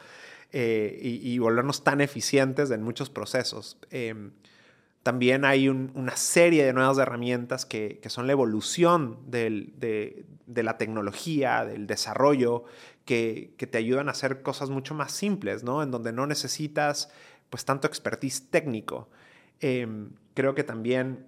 eh, 0.52 1.00
y, 1.02 1.38
volvernos 1.40 1.84
tan 1.84 2.02
eficientes 2.02 2.72
en 2.72 2.82
muchos 2.82 3.10
procesos. 3.10 3.78
Em, 3.90 4.32
también 5.04 5.46
hay 5.46 5.70
una 5.70 6.16
serie 6.16 6.66
de 6.66 6.74
nuevas 6.74 6.98
herramientas 6.98 7.66
que, 7.66 8.00
que 8.02 8.10
son 8.10 8.26
la 8.26 8.32
evolución 8.34 9.20
de, 9.28 10.26
la 10.48 10.78
tecnología, 10.78 11.64
del 11.66 11.86
desarrollo, 11.86 12.64
que, 13.06 13.54
que, 13.58 13.68
te 13.68 13.78
ayudan 13.78 14.08
a 14.08 14.14
hacer 14.14 14.42
cosas 14.42 14.70
mucho 14.70 14.96
más 14.96 15.12
simples, 15.12 15.64
¿no? 15.64 15.84
En 15.84 15.92
donde 15.92 16.12
no 16.12 16.26
necesitas 16.26 17.10
pues 17.50 17.66
tanto 17.66 17.88
expertise 17.88 18.50
técnico. 18.50 19.10
Em, 19.60 20.12
creo 20.34 20.56
que 20.56 20.64
también 20.64 21.28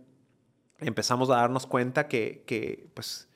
empezamos 0.79 1.29
a 1.29 1.37
darnos 1.37 1.67
cuenta 1.67 2.07
que, 2.07 2.43
que, 2.45 2.89
pues, 2.93 3.29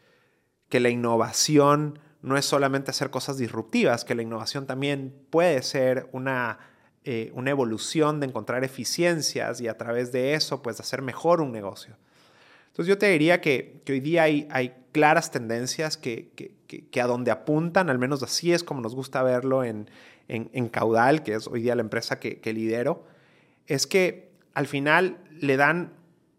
que 0.69 0.79
la 0.79 0.89
innovación 0.89 1.99
no 2.21 2.37
es 2.37 2.45
solamente 2.45 2.91
hacer 2.91 3.09
cosas 3.09 3.37
disruptivas, 3.37 4.05
que 4.05 4.15
la 4.15 4.21
innovación 4.21 4.67
también 4.67 5.13
puede 5.29 5.61
ser 5.63 6.07
una 6.11 6.59
eh, 7.03 7.31
una 7.33 7.49
evolución 7.49 8.19
de 8.19 8.27
encontrar 8.27 8.63
eficiencias 8.63 9.59
y 9.59 9.67
a 9.67 9.75
través 9.75 10.11
de 10.11 10.35
eso, 10.35 10.61
pues, 10.61 10.79
hacer 10.79 11.01
mejor 11.01 11.41
un 11.41 11.51
negocio. 11.51 11.97
Entonces 12.67 12.85
yo 12.87 12.99
te 12.99 13.07
diría 13.07 13.41
que, 13.41 13.81
hoy 13.89 13.99
día 13.99 14.21
hay, 14.21 14.47
hay 14.51 14.75
claras 14.91 15.31
tendencias 15.31 15.97
que, 15.97 16.29
que, 16.67 17.01
a 17.01 17.07
donde 17.07 17.31
apuntan, 17.31 17.89
al 17.89 17.97
menos 17.97 18.21
así 18.21 18.53
es 18.53 18.63
como 18.63 18.81
nos 18.81 18.93
gusta 18.93 19.23
verlo 19.23 19.63
en, 19.63 19.89
en, 20.27 20.69
Caudal, 20.69 21.23
que 21.23 21.33
es 21.33 21.47
hoy 21.47 21.63
día 21.63 21.73
la 21.73 21.81
empresa 21.81 22.19
que, 22.19 22.53
lidero, 22.53 23.03
es 23.65 23.87
que 23.87 24.29
al 24.53 24.67
final 24.67 25.17
le 25.31 25.57
dan, 25.57 25.93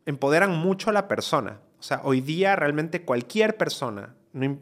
empoderan 0.06 0.56
mucho 0.56 0.90
a 0.90 0.92
la 0.92 1.08
persona. 1.08 1.58
O 1.80 1.82
sea, 1.82 2.02
hoy 2.04 2.20
día 2.20 2.54
realmente 2.54 3.02
cualquier 3.02 3.56
persona, 3.56 4.14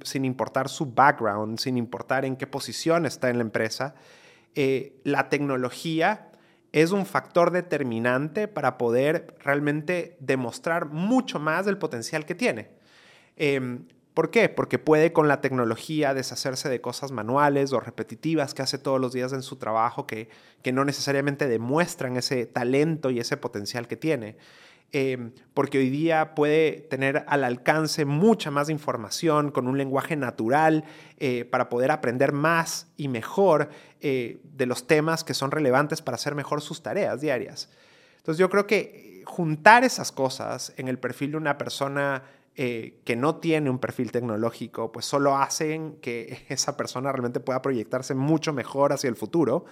sin 0.03 0.25
importar 0.25 0.69
su 0.69 0.87
background, 0.87 1.59
sin 1.59 1.77
importar 1.77 2.25
en 2.25 2.37
qué 2.37 2.47
posición 2.47 3.07
está 3.07 3.31
en 3.31 3.39
la 3.39 3.43
empresa, 3.43 3.95
eh, 4.55 5.01
la 5.05 5.29
tecnología 5.29 6.31
es 6.73 6.93
un 6.93 7.07
factor 7.07 7.51
determinante 7.51 8.49
para 8.49 8.79
poder 8.79 9.35
realmente 9.41 10.17
demostrar 10.21 10.87
mucho 10.87 11.39
más 11.39 11.67
del 11.67 11.79
potencial 11.79 12.25
que 12.27 12.35
tiene. 12.35 12.71
Em, 13.37 13.87
¿Por 14.15 14.31
qué? 14.31 14.49
Porque 14.49 14.79
puede 14.79 15.13
con 15.13 15.29
la 15.29 15.41
tecnología 15.41 16.15
deshacerse 16.15 16.69
de 16.69 16.81
cosas 16.81 17.13
manuales 17.13 17.73
o 17.73 17.81
repetitivas 17.81 18.55
que 18.55 18.63
hace 18.63 18.77
todos 18.77 19.01
los 19.01 19.13
días 19.13 19.33
en 19.33 19.43
su 19.43 19.57
trabajo 19.57 20.07
que, 20.07 20.29
que 20.63 20.73
no 20.73 20.85
necesariamente 20.85 21.49
demuestran 21.49 22.17
ese 22.17 22.47
talento 22.47 23.11
y 23.11 23.21
ese 23.21 23.37
potencial 23.37 23.87
que 23.87 23.97
tiene. 23.97 24.37
Em, 24.93 25.33
porque 25.55 25.79
hoy 25.79 25.89
día 25.89 26.35
puede 26.35 26.81
tener 26.91 27.25
al 27.29 27.45
alcance 27.45 28.05
mucha 28.05 28.51
más 28.51 28.69
información 28.69 29.53
con 29.53 29.69
un 29.69 29.79
lenguaje 29.79 30.17
natural 30.17 30.85
eh, 31.19 31.45
para 31.45 31.69
poder 31.69 31.93
aprender 31.93 32.33
más 32.33 32.89
y 32.97 33.07
mejor 33.07 33.69
eh, 34.01 34.41
de 34.43 34.67
los 34.67 34.89
temas 34.89 35.23
que 35.23 35.33
son 35.33 35.53
relevantes 35.53 36.03
para 36.03 36.17
hacer 36.17 36.35
mejor 36.35 36.61
sus 36.61 36.83
tareas 36.83 37.21
diarias. 37.21 37.71
Entonces 38.17 38.39
yo 38.39 38.51
creo 38.51 38.67
que 38.67 39.23
juntar 39.27 39.85
esas 39.85 40.11
cosas 40.11 40.73
en 40.77 40.89
el 40.89 40.99
perfil 40.99 41.33
de 41.33 41.37
una 41.37 41.57
persona 41.57 42.25
eh, 42.57 42.99
que 43.05 43.15
no 43.15 43.37
tiene 43.37 43.71
un 43.71 43.79
perfil 43.79 44.11
tecnológico, 44.11 44.91
pues 44.91 45.07
solo 45.07 45.37
hacen 45.37 45.99
que 46.01 46.47
esa 46.49 46.77
persona 46.77 47.13
realmente 47.13 47.39
pueda 47.39 47.63
proyectarse 47.63 48.15
mucho 48.17 48.53
mejor 48.53 48.93
hacia 48.93 49.09
el 49.09 49.15
futuro 49.15 49.67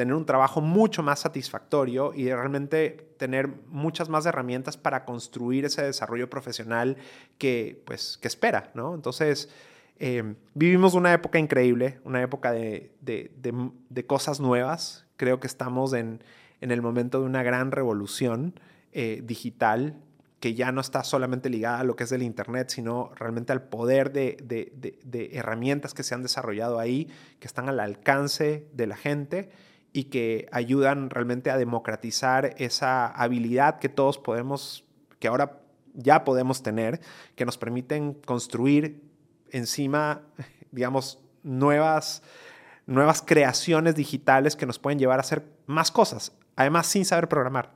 tener 0.00 0.14
un 0.14 0.24
trabajo 0.24 0.62
mucho 0.62 1.02
más 1.02 1.20
satisfactorio 1.20 2.14
y 2.14 2.32
realmente 2.32 3.12
tener 3.18 3.48
muchas 3.66 4.08
más 4.08 4.24
herramientas 4.24 4.78
para 4.78 5.04
construir 5.04 5.66
ese 5.66 5.82
desarrollo 5.82 6.30
profesional 6.30 6.96
que, 7.36 7.82
pues, 7.84 8.16
que 8.16 8.26
espera, 8.28 8.70
¿no? 8.74 8.94
Entonces, 8.94 9.50
Eh, 10.02 10.34
vivimos 10.54 10.94
una 10.94 11.12
época 11.12 11.38
increíble, 11.38 12.00
una 12.04 12.22
época 12.22 12.52
de, 12.52 12.90
cosas 14.06 14.40
nuevas. 14.40 15.04
Creo 15.18 15.40
que 15.40 15.46
estamos 15.46 15.92
en, 15.92 16.24
el 16.60 16.80
momento 16.80 17.20
de 17.20 17.26
una 17.26 17.42
gran 17.42 17.70
revolución 17.70 18.58
eh, 18.92 19.20
digital 19.22 20.00
que 20.40 20.54
ya 20.54 20.72
no 20.72 20.80
está 20.80 21.04
solamente 21.04 21.50
ligada 21.50 21.80
a 21.80 21.84
lo 21.84 21.96
que 21.96 22.04
es 22.04 22.12
el 22.12 22.22
Internet, 22.22 22.70
sino 22.70 23.10
realmente 23.14 23.52
al 23.52 23.64
poder 23.64 24.10
de, 24.10 24.38
de, 24.40 25.30
herramientas 25.34 25.92
que 25.92 26.02
se 26.02 26.14
han 26.14 26.22
desarrollado 26.22 26.78
ahí, 26.78 27.08
que 27.38 27.46
están 27.46 27.68
al 27.68 27.78
alcance 27.78 28.66
de 28.72 28.86
la 28.86 28.96
gente 28.96 29.50
y 29.92 30.04
que 30.04 30.48
ayudan 30.52 31.10
realmente 31.10 31.50
a 31.50 31.56
democratizar 31.56 32.54
esa 32.58 33.06
habilidad 33.06 33.78
que 33.78 33.88
todos 33.88 34.18
podemos, 34.18 34.84
que 35.18 35.28
ahora 35.28 35.60
ya 35.94 36.24
podemos 36.24 36.62
tener, 36.62 37.00
que 37.34 37.44
nos 37.44 37.58
permiten 37.58 38.14
construir 38.14 39.02
encima, 39.50 40.22
digamos, 40.70 41.18
nuevas, 41.42 42.22
nuevas 42.86 43.22
creaciones 43.22 43.96
digitales 43.96 44.54
que 44.54 44.66
nos 44.66 44.78
pueden 44.78 44.98
llevar 44.98 45.18
a 45.18 45.22
hacer 45.22 45.44
más 45.66 45.90
cosas, 45.90 46.32
además 46.54 46.86
sin 46.86 47.04
saber 47.04 47.28
programar. 47.28 47.72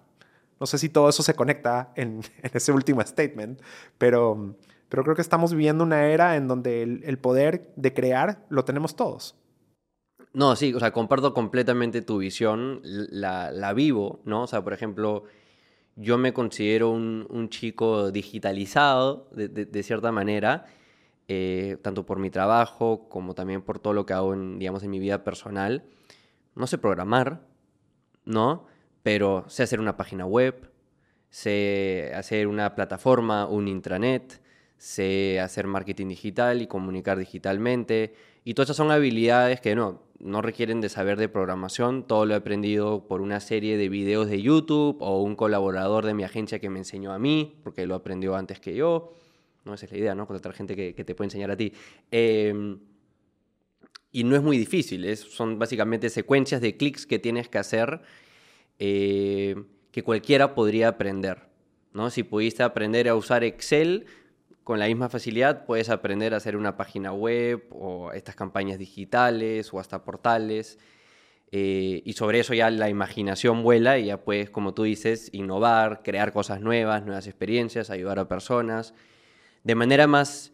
No 0.60 0.66
sé 0.66 0.78
si 0.78 0.88
todo 0.88 1.08
eso 1.08 1.24
se 1.24 1.34
conecta 1.34 1.92
en, 1.96 2.20
ese 2.42 2.70
último 2.70 3.02
statement, 3.02 3.60
pero, 3.98 4.54
pero 4.88 5.02
creo 5.02 5.16
que 5.16 5.22
estamos 5.22 5.52
viviendo 5.52 5.82
una 5.82 6.06
era 6.06 6.36
en 6.36 6.46
donde 6.46 6.82
el 6.82 7.18
poder 7.18 7.72
de 7.74 7.92
crear 7.92 8.44
lo 8.50 8.64
tenemos 8.64 8.94
todos. 8.94 9.36
No, 10.34 10.56
sí, 10.56 10.74
o 10.74 10.80
sea, 10.80 10.90
comparto 10.92 11.32
completamente 11.32 12.02
tu 12.02 12.18
visión, 12.18 12.80
la, 12.82 13.72
vivo, 13.72 14.20
¿no? 14.24 14.42
O 14.42 14.46
sea, 14.48 14.64
por 14.64 14.72
ejemplo, 14.72 15.24
yo 15.94 16.18
me 16.18 16.32
considero 16.32 16.90
un, 16.90 17.48
chico 17.50 18.10
digitalizado 18.10 19.28
de, 19.32 19.82
cierta 19.84 20.10
manera, 20.10 20.66
eh, 21.28 21.78
tanto 21.82 22.04
por 22.04 22.18
mi 22.18 22.30
trabajo 22.30 23.08
como 23.08 23.34
también 23.34 23.62
por 23.62 23.78
todo 23.78 23.92
lo 23.94 24.06
que 24.06 24.12
hago 24.12 24.34
en, 24.34 24.58
digamos, 24.58 24.82
en 24.82 24.90
mi 24.90 24.98
vida 24.98 25.22
personal. 25.22 25.84
No 26.56 26.66
sé 26.66 26.78
programar, 26.78 27.46
¿no? 28.24 28.66
Pero 29.04 29.44
sé 29.48 29.62
hacer 29.62 29.80
una 29.80 29.96
página 29.96 30.26
web, 30.26 30.70
sé 31.30 32.12
hacer 32.16 32.48
una 32.48 32.74
plataforma, 32.74 33.46
un 33.46 33.68
intranet, 33.68 34.42
sé 34.78 35.40
hacer 35.40 35.68
marketing 35.68 36.08
digital 36.08 36.60
y 36.62 36.66
comunicar 36.66 37.18
digitalmente. 37.18 38.14
Y 38.44 38.54
todas 38.54 38.68
esas 38.68 38.76
son 38.78 38.90
habilidades 38.90 39.60
que 39.60 39.74
no, 39.74 40.02
no 40.24 40.40
requieren 40.40 40.80
de 40.80 40.88
saber 40.88 41.18
de 41.18 41.28
programación, 41.28 42.06
todo 42.06 42.24
lo 42.24 42.32
he 42.32 42.36
aprendido 42.38 43.06
por 43.06 43.20
una 43.20 43.40
serie 43.40 43.76
de 43.76 43.90
videos 43.90 44.28
de 44.28 44.40
YouTube 44.40 44.96
o 45.00 45.22
un 45.22 45.36
colaborador 45.36 46.06
de 46.06 46.14
mi 46.14 46.24
agencia 46.24 46.58
que 46.58 46.70
me 46.70 46.78
enseñó 46.78 47.12
a 47.12 47.18
mí, 47.18 47.60
porque 47.62 47.86
lo 47.86 47.94
aprendió 47.94 48.34
antes 48.34 48.58
que 48.58 48.74
yo. 48.74 49.12
No, 49.64 49.74
esa 49.74 49.84
es 49.84 49.92
la 49.92 49.98
idea, 49.98 50.14
¿no? 50.14 50.26
Contratar 50.26 50.54
gente 50.54 50.74
que, 50.74 51.04
te 51.04 51.14
puede 51.14 51.26
enseñar 51.26 51.50
a 51.50 51.56
ti. 51.56 51.74
Em, 52.10 52.78
y 54.12 54.24
no 54.24 54.34
es 54.34 54.42
muy 54.42 54.56
difícil, 54.56 55.04
es, 55.04 55.20
son 55.20 55.58
básicamente 55.58 56.08
secuencias 56.08 56.62
de 56.62 56.76
clics 56.76 57.06
que 57.06 57.18
tienes 57.18 57.48
que 57.48 57.58
hacer 57.58 58.00
eh, 58.78 59.62
que 59.90 60.02
cualquiera 60.02 60.54
podría 60.54 60.88
aprender. 60.88 61.48
¿no? 61.92 62.08
Si 62.10 62.22
pudiste 62.22 62.62
aprender 62.62 63.08
a 63.08 63.14
usar 63.14 63.44
Excel, 63.44 64.06
con 64.64 64.78
la 64.78 64.86
misma 64.86 65.10
facilidad 65.10 65.66
puedes 65.66 65.90
aprender 65.90 66.34
a 66.34 66.38
hacer 66.38 66.56
una 66.56 66.76
página 66.76 67.12
web 67.12 67.66
o 67.70 68.12
estas 68.12 68.34
campañas 68.34 68.78
digitales 68.78 69.72
o 69.72 69.78
hasta 69.78 70.02
portales. 70.04 70.78
Eh, 71.52 72.02
y 72.04 72.14
sobre 72.14 72.40
eso 72.40 72.54
ya 72.54 72.70
la 72.70 72.88
imaginación 72.88 73.62
vuela 73.62 73.98
y 73.98 74.06
ya 74.06 74.24
puedes, 74.24 74.50
como 74.50 74.74
tú 74.74 74.84
dices, 74.84 75.28
innovar, 75.32 76.02
crear 76.02 76.32
cosas 76.32 76.60
nuevas, 76.60 77.04
nuevas 77.04 77.26
experiencias, 77.26 77.90
ayudar 77.90 78.18
a 78.18 78.26
personas. 78.26 78.94
De 79.62 79.74
manera 79.74 80.06
más 80.06 80.52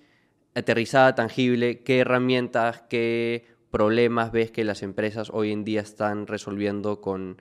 aterrizada, 0.55 1.15
tangible, 1.15 1.83
¿qué 1.83 2.01
herramientas, 2.01 2.83
qué 2.91 3.47
problemas 3.71 4.33
ves 4.33 4.51
que 4.51 4.65
las 4.65 4.83
empresas 4.83 5.31
hoy 5.33 5.53
en 5.53 5.65
día 5.65 5.81
están 5.81 6.27
resolviendo 6.27 7.01
con 7.01 7.41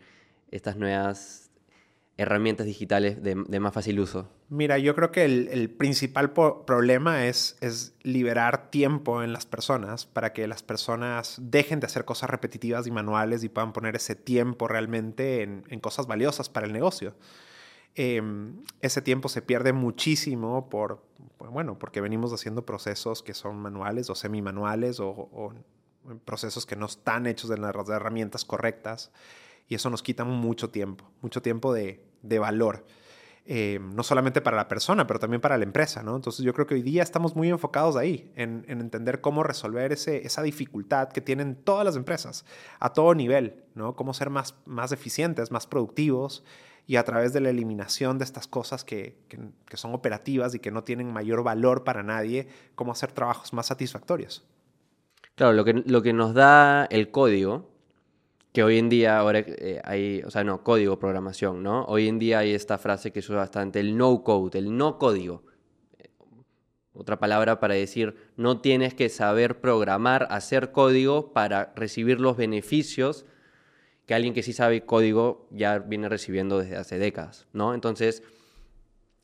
estas 0.52 0.78
nuevas 0.78 1.49
herramientas 2.20 2.68
digitales 2.68 3.24
de, 3.24 3.36
más 3.36 3.74
fácil 3.74 3.98
uso? 4.00 4.30
Mira, 4.50 4.78
yo 4.78 4.94
creo 4.94 5.10
que 5.10 5.24
el, 5.24 5.70
principal 5.70 6.34
problema 6.34 7.26
es, 7.26 7.96
liberar 8.04 8.70
tiempo 8.70 9.24
en 9.24 9.32
las 9.32 9.46
personas 9.46 10.06
para 10.06 10.34
que 10.34 10.46
las 10.46 10.62
personas 10.62 11.38
dejen 11.42 11.80
de 11.80 11.86
hacer 11.86 12.04
cosas 12.04 12.30
repetitivas 12.30 12.86
y 12.88 12.92
manuales 12.92 13.44
y 13.46 13.50
puedan 13.50 13.72
poner 13.72 13.96
ese 13.96 14.16
tiempo 14.16 14.68
realmente 14.68 15.44
en, 15.44 15.80
cosas 15.80 16.08
valiosas 16.08 16.50
para 16.50 16.68
el 16.68 16.74
negocio. 16.74 17.16
Em, 17.96 18.64
ese 18.82 19.02
tiempo 19.02 19.30
se 19.30 19.42
pierde 19.42 19.72
muchísimo 19.72 20.70
por, 20.70 21.02
bueno, 21.40 21.80
porque 21.80 22.02
venimos 22.02 22.34
haciendo 22.34 22.66
procesos 22.66 23.24
que 23.24 23.34
son 23.34 23.58
manuales 23.58 24.10
o 24.10 24.16
semi-manuales 24.16 25.00
o, 25.00 25.10
o 25.10 25.54
procesos 26.26 26.66
que 26.66 26.76
no 26.76 26.86
están 26.86 27.28
hechos 27.28 27.50
de 27.50 27.58
las 27.58 27.74
herramientas 27.90 28.44
correctas 28.44 29.12
y 29.70 29.76
eso 29.76 29.90
nos 29.90 30.04
quita 30.04 30.26
mucho 30.26 30.70
tiempo, 30.70 31.10
mucho 31.22 31.42
tiempo 31.42 31.72
de, 31.74 32.09
de 32.22 32.40
valor. 32.40 32.86
Eh, 33.52 33.80
no 33.82 34.04
solamente 34.04 34.42
para 34.42 34.58
la 34.58 34.68
persona, 34.68 35.08
pero 35.08 35.20
también 35.20 35.42
para 35.42 35.58
la 35.58 35.64
empresa, 35.64 36.04
¿no? 36.04 36.16
Entonces 36.16 36.46
yo 36.46 36.54
creo 36.54 36.68
que 36.68 36.76
hoy 36.76 36.84
día 36.84 37.02
estamos 37.02 37.36
muy 37.36 37.50
enfocados 37.50 37.96
ahí, 37.96 38.32
en, 38.36 38.64
entender 38.68 39.22
cómo 39.22 39.42
resolver 39.42 39.92
ese, 39.92 40.24
esa 40.24 40.44
dificultad 40.44 41.10
que 41.10 41.20
tienen 41.20 41.56
todas 41.56 41.84
las 41.84 41.96
empresas, 41.96 42.46
a 42.80 42.94
todo 42.94 43.16
nivel, 43.16 43.64
¿no? 43.74 43.96
Cómo 43.96 44.14
ser 44.14 44.30
más, 44.30 44.54
más 44.66 44.92
eficientes, 44.92 45.50
más 45.50 45.66
productivos 45.66 46.44
y 46.86 46.98
a 46.98 47.04
través 47.04 47.34
de 47.34 47.40
la 47.40 47.50
eliminación 47.50 48.20
de 48.20 48.26
estas 48.26 48.46
cosas 48.48 48.84
que, 48.84 49.18
que 49.28 49.78
son 49.78 49.96
operativas 49.96 50.54
y 50.54 50.60
que 50.60 50.70
no 50.70 50.84
tienen 50.84 51.12
mayor 51.12 51.42
valor 51.42 51.84
para 51.84 52.04
nadie, 52.04 52.48
cómo 52.76 52.92
hacer 52.92 53.12
trabajos 53.14 53.52
más 53.52 53.66
satisfactorios. 53.66 54.46
Claro, 55.34 55.54
lo 55.54 55.66
que, 55.66 55.74
lo 55.74 56.02
que 56.02 56.14
nos 56.14 56.34
da 56.34 56.86
el 56.86 57.12
código 57.12 57.72
que 58.52 58.64
hoy 58.64 58.80
en 58.80 58.90
día 58.90 59.18
ahora 59.18 59.40
eh, 59.40 59.82
hay, 59.84 60.22
o 60.26 60.32
sea, 60.32 60.44
no, 60.44 60.64
código, 60.64 61.00
programación, 61.00 61.62
¿no? 61.62 61.86
Hoy 61.86 62.08
en 62.08 62.20
día 62.20 62.40
hay 62.40 62.54
esta 62.54 62.78
frase 62.78 63.12
que 63.12 63.22
se 63.22 63.32
usa 63.32 63.42
bastante, 63.42 63.80
el 63.80 63.96
no 63.98 64.24
code, 64.24 64.58
el 64.58 64.76
no 64.76 64.98
código. 64.98 65.44
Otra 66.94 67.20
palabra 67.20 67.60
para 67.60 67.76
decir, 67.76 68.16
no 68.36 68.60
tienes 68.60 68.94
que 68.94 69.10
saber 69.10 69.62
programar, 69.62 70.28
hacer 70.32 70.72
código 70.72 71.32
para 71.32 71.72
recibir 71.76 72.20
los 72.20 72.36
beneficios 72.36 73.26
que 74.06 74.16
alguien 74.16 74.34
que 74.34 74.42
sí 74.42 74.54
sabe 74.54 74.86
código 74.86 75.48
ya 75.52 75.78
viene 75.78 76.10
recibiendo 76.10 76.58
desde 76.58 76.76
hace 76.78 76.98
décadas, 76.98 77.48
¿no? 77.54 77.76
Entonces, 77.76 78.24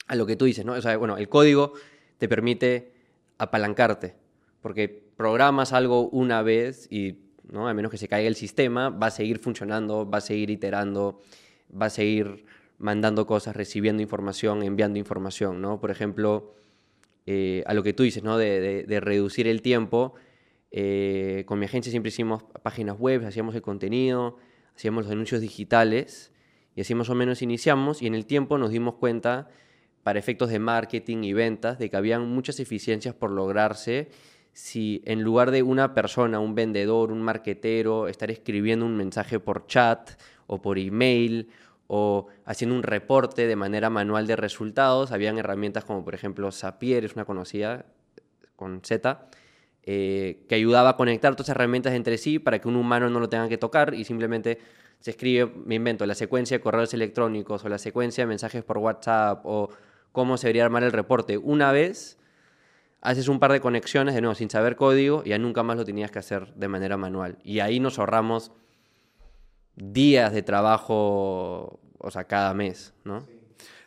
a 0.05 0.15
lo 0.15 0.27
que 0.27 0.35
tú 0.35 0.45
dices, 0.45 0.63
¿no? 0.63 0.73
O 0.73 0.81
sea, 0.81 0.95
bueno, 0.97 1.17
el 1.17 1.27
código 1.27 1.73
te 2.19 2.29
permite 2.29 2.93
apalancarte, 3.39 4.15
porque 4.61 4.87
programas 5.17 5.73
algo 5.73 6.07
una 6.09 6.43
vez 6.43 6.87
y 6.91 7.24
a 7.53 7.73
menos 7.73 7.91
que 7.91 7.97
se 7.97 8.07
caiga 8.07 8.27
el 8.27 8.35
sistema, 8.35 8.89
va 8.89 9.07
a 9.07 9.11
seguir 9.11 9.39
funcionando, 9.39 10.09
va 10.09 10.19
a 10.19 10.21
seguir 10.21 10.49
iterando, 10.49 11.21
va 11.69 11.87
a 11.87 11.89
seguir 11.89 12.45
mandando 12.77 13.25
cosas, 13.25 13.55
recibiendo 13.55 14.01
información, 14.01 14.63
enviando 14.63 14.99
información, 14.99 15.61
¿no? 15.61 15.79
Por 15.79 15.91
ejemplo, 15.91 16.53
eh, 17.25 17.63
a 17.65 17.73
lo 17.73 17.83
que 17.83 17.93
tú 17.93 18.03
dices, 18.03 18.23
¿no? 18.23 18.37
De, 18.37 18.85
reducir 19.01 19.47
el 19.47 19.61
tiempo. 19.61 20.15
Eh, 20.71 21.43
con 21.45 21.59
mi 21.59 21.65
agencia 21.65 21.89
siempre 21.89 22.09
hicimos 22.09 22.43
páginas 22.61 22.97
web, 22.99 23.25
hacíamos 23.25 23.55
el 23.55 23.61
contenido, 23.61 24.37
hacíamos 24.75 25.05
los 25.05 25.11
anuncios 25.11 25.39
digitales 25.39 26.33
y 26.75 26.81
así 26.81 26.93
más 26.95 27.09
o 27.09 27.15
menos 27.15 27.41
iniciamos 27.41 28.01
y 28.01 28.07
en 28.07 28.15
el 28.15 28.25
tiempo 28.25 28.57
nos 28.57 28.71
dimos 28.71 28.95
cuenta, 28.95 29.47
para 30.03 30.19
efectos 30.19 30.49
de 30.49 30.59
marketing 30.59 31.23
y 31.23 31.33
ventas, 31.33 31.79
de 31.79 31.89
que 31.89 31.97
habían 31.97 32.27
muchas 32.27 32.59
eficiencias 32.59 33.15
por 33.15 33.31
lograrse 33.31 34.09
si 34.55 35.01
en 35.03 35.21
lugar 35.21 35.51
de 35.51 35.63
una 35.63 35.93
persona, 35.93 36.39
un 36.39 36.55
vendedor, 36.55 37.11
un 37.11 37.21
marquetero, 37.21 38.07
estar 38.07 38.31
escribiendo 38.31 38.85
un 38.85 38.95
mensaje 38.95 39.37
por 39.37 39.67
chat 39.67 40.11
o 40.47 40.61
por 40.61 40.79
email 40.79 41.49
o 41.87 42.27
haciendo 42.45 42.73
un 42.73 42.81
reporte 42.81 43.47
de 43.47 43.55
manera 43.57 43.89
manual 43.89 44.27
de 44.27 44.37
resultados, 44.37 45.11
habían 45.11 45.37
herramientas 45.37 45.83
como 45.83 46.05
por 46.05 46.15
ejemplo 46.15 46.49
Zapier, 46.53 47.03
es 47.03 47.15
una 47.15 47.25
conocida 47.25 47.85
con 48.55 48.79
Z, 48.81 49.27
eh, 49.83 50.45
que 50.47 50.55
ayudaba 50.55 50.91
a 50.91 50.95
conectar 50.95 51.35
todas 51.35 51.49
esas 51.49 51.57
herramientas 51.57 51.93
entre 51.93 52.17
sí 52.17 52.39
para 52.39 52.59
que 52.59 52.69
un 52.69 52.77
humano 52.77 53.09
no 53.09 53.19
lo 53.19 53.27
tenga 53.27 53.49
que 53.49 53.57
tocar 53.57 53.93
y 53.93 54.05
simplemente 54.05 54.59
se 55.01 55.11
escribe, 55.11 55.51
me 55.65 55.75
invento, 55.75 56.05
la 56.05 56.15
secuencia 56.15 56.57
de 56.57 56.63
correos 56.63 56.93
electrónicos 56.93 57.65
o 57.65 57.67
la 57.67 57.77
secuencia 57.77 58.23
de 58.23 58.29
mensajes 58.29 58.63
por 58.63 58.77
WhatsApp 58.77 59.41
o 59.43 59.69
cómo 60.13 60.37
se 60.37 60.47
debería 60.47 60.63
armar 60.63 60.83
el 60.83 60.93
reporte. 60.93 61.37
Una 61.37 61.73
vez 61.73 62.17
haces 63.05 63.27
un 63.27 63.39
par 63.39 63.51
de 63.51 63.61
conexiones 63.61 64.15
de 64.15 64.21
nuevo 64.21 64.35
sin 64.35 64.49
saber 64.49 64.75
código 64.75 65.21
y 65.23 65.29
ya 65.29 65.37
nunca 65.37 65.63
más 65.63 65.77
lo 65.77 65.85
tenías 65.85 66.11
que 66.11 66.19
hacer 66.19 66.53
de 66.55 66.67
manera 66.67 66.97
manual. 66.97 67.37
Y 67.43 67.59
ahí 67.59 67.79
nos 67.79 67.99
ahorramos 67.99 68.51
días 69.75 70.33
de 70.33 70.41
trabajo, 70.41 71.79
o 71.99 72.11
sea, 72.11 72.25
cada 72.25 72.53
mes, 72.53 72.93
¿no? 73.03 73.25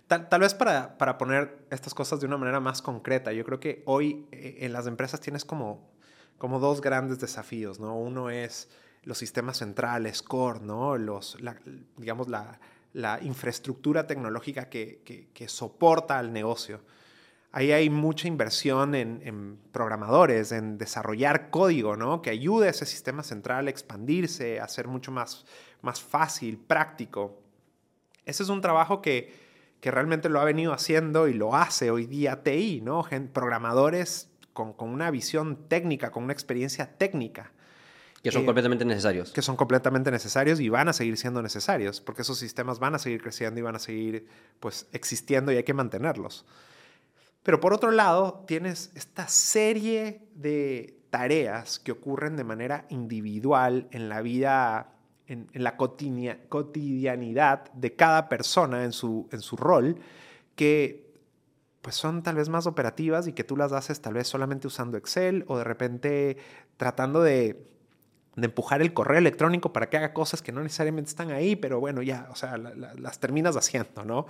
Tal, 0.07 0.41
vez 0.41 0.55
para, 0.55 0.97
para, 0.97 1.19
poner 1.19 1.67
estas 1.69 1.93
cosas 1.93 2.19
de 2.21 2.27
una 2.27 2.39
manera 2.39 2.61
más 2.61 2.81
concreta, 2.81 3.31
yo 3.33 3.45
creo 3.45 3.61
que 3.61 3.83
hoy 3.85 4.27
eh, 4.33 4.59
en 4.61 4.73
las 4.73 4.87
empresas 4.87 5.21
tienes 5.21 5.45
como, 5.45 5.91
como 6.39 6.61
dos 6.61 6.81
grandes 6.81 7.19
desafíos, 7.19 7.79
¿no? 7.79 7.95
Uno 7.95 8.31
es 8.31 8.71
los 9.03 9.19
sistemas 9.19 9.59
centrales, 9.59 10.23
core, 10.23 10.61
¿no? 10.61 10.97
Los, 10.97 11.37
digamos, 11.99 12.29
la, 12.29 12.59
la 12.95 13.19
infraestructura 13.21 14.07
tecnológica 14.07 14.71
que, 14.71 15.03
que, 15.05 15.29
que 15.35 15.47
soporta 15.47 16.19
al 16.19 16.33
negocio 16.33 16.81
Ahí 17.51 17.73
hay 17.73 17.89
mucha 17.89 18.29
inversión 18.29 18.95
en, 18.95 19.59
programadores, 19.73 20.53
en 20.53 20.77
desarrollar 20.77 21.51
código, 21.51 21.97
¿no? 21.97 22.21
Que 22.21 22.31
ayude 22.31 22.67
a 22.67 22.71
ese 22.71 22.85
sistema 22.85 23.23
central 23.23 23.67
a 23.67 23.71
expandirse, 23.71 24.61
a 24.61 24.69
ser 24.69 24.87
mucho 24.87 25.11
más, 25.11 25.47
más 25.81 26.01
fácil, 26.03 26.59
práctico. 26.59 27.41
Ese 28.27 28.43
es 28.43 28.51
un 28.51 28.61
trabajo 28.61 29.01
que, 29.01 29.33
que 29.81 29.91
realmente 29.91 30.29
lo 30.29 30.41
ha 30.41 30.45
venido 30.45 30.75
haciendo 30.75 31.27
y 31.27 31.33
lo 31.33 31.55
hace 31.55 31.91
hoy 31.91 32.07
día 32.07 32.43
TI, 32.43 32.83
¿no? 32.83 33.07
Programadores 33.33 34.31
con, 34.53 34.75
con 34.75 34.91
una 34.91 35.11
visión 35.11 35.69
técnica, 35.69 36.11
con 36.11 36.25
una 36.25 36.35
experiencia 36.35 36.99
técnica. 36.99 37.53
Que 38.23 38.33
son 38.33 38.45
completamente 38.45 38.85
necesarios. 38.85 39.33
Que 39.33 39.43
son 39.43 39.57
completamente 39.57 40.11
necesarios 40.11 40.61
y 40.61 40.69
van 40.69 40.89
a 40.89 40.93
seguir 40.93 41.17
siendo 41.17 41.41
necesarios, 41.41 42.01
porque 42.01 42.23
esos 42.23 42.39
sistemas 42.39 42.79
van 42.79 42.95
a 42.95 42.99
seguir 42.99 43.23
creciendo 43.23 43.61
y 43.61 43.63
van 43.63 43.77
a 43.77 43.79
seguir 43.79 44.27
pues, 44.61 44.87
existiendo 44.93 45.53
y 45.53 45.57
hay 45.57 45.63
que 45.63 45.75
mantenerlos. 45.75 46.45
Pero 47.43 47.61
por 47.61 47.73
otro 47.73 47.91
lado, 47.91 48.45
tienes 48.47 48.91
esta 48.95 49.29
serie 49.29 50.29
de 50.35 50.99
tareas 51.11 51.79
que 51.79 51.93
ocurren 51.93 52.37
de 52.37 52.45
manera 52.45 52.87
individual 52.91 53.89
en 53.91 54.09
la 54.09 54.21
vida, 54.21 54.93
en, 55.27 55.49
la 55.53 55.77
cotidianidad 55.77 57.73
de 57.73 57.97
cada 57.97 58.29
persona 58.29 58.85
en 58.85 58.93
su, 58.93 59.29
en 59.33 59.41
su 59.41 59.57
rol, 59.57 59.97
que 60.55 61.09
pues 61.81 61.95
son 61.95 62.23
tal 62.23 62.37
vez 62.37 62.49
más 62.49 62.67
operativas 62.67 63.29
y 63.29 63.33
que 63.33 63.45
tú 63.45 63.57
las 63.57 63.73
haces 63.73 64.03
tal 64.03 64.15
vez 64.15 64.27
solamente 64.29 64.67
usando 64.67 64.99
Excel 64.99 65.45
o 65.47 65.57
de 65.57 65.65
repente 65.65 66.37
tratando 66.77 67.23
de 67.23 67.69
de 68.41 68.47
empujar 68.47 68.81
el 68.83 68.95
correo 68.95 69.19
electrónico 69.19 69.73
para 69.73 69.91
que 69.91 69.97
haga 69.97 70.13
cosas 70.13 70.43
que 70.43 70.53
no 70.53 70.63
necesariamente 70.63 71.11
están 71.11 71.33
ahí, 71.33 71.57
pero 71.57 71.81
bueno, 71.81 72.03
ya, 72.03 72.29
o 72.31 72.37
sea, 72.37 72.57
las 72.57 73.19
terminas 73.19 73.57
haciendo, 73.57 74.05
¿no? 74.05 74.27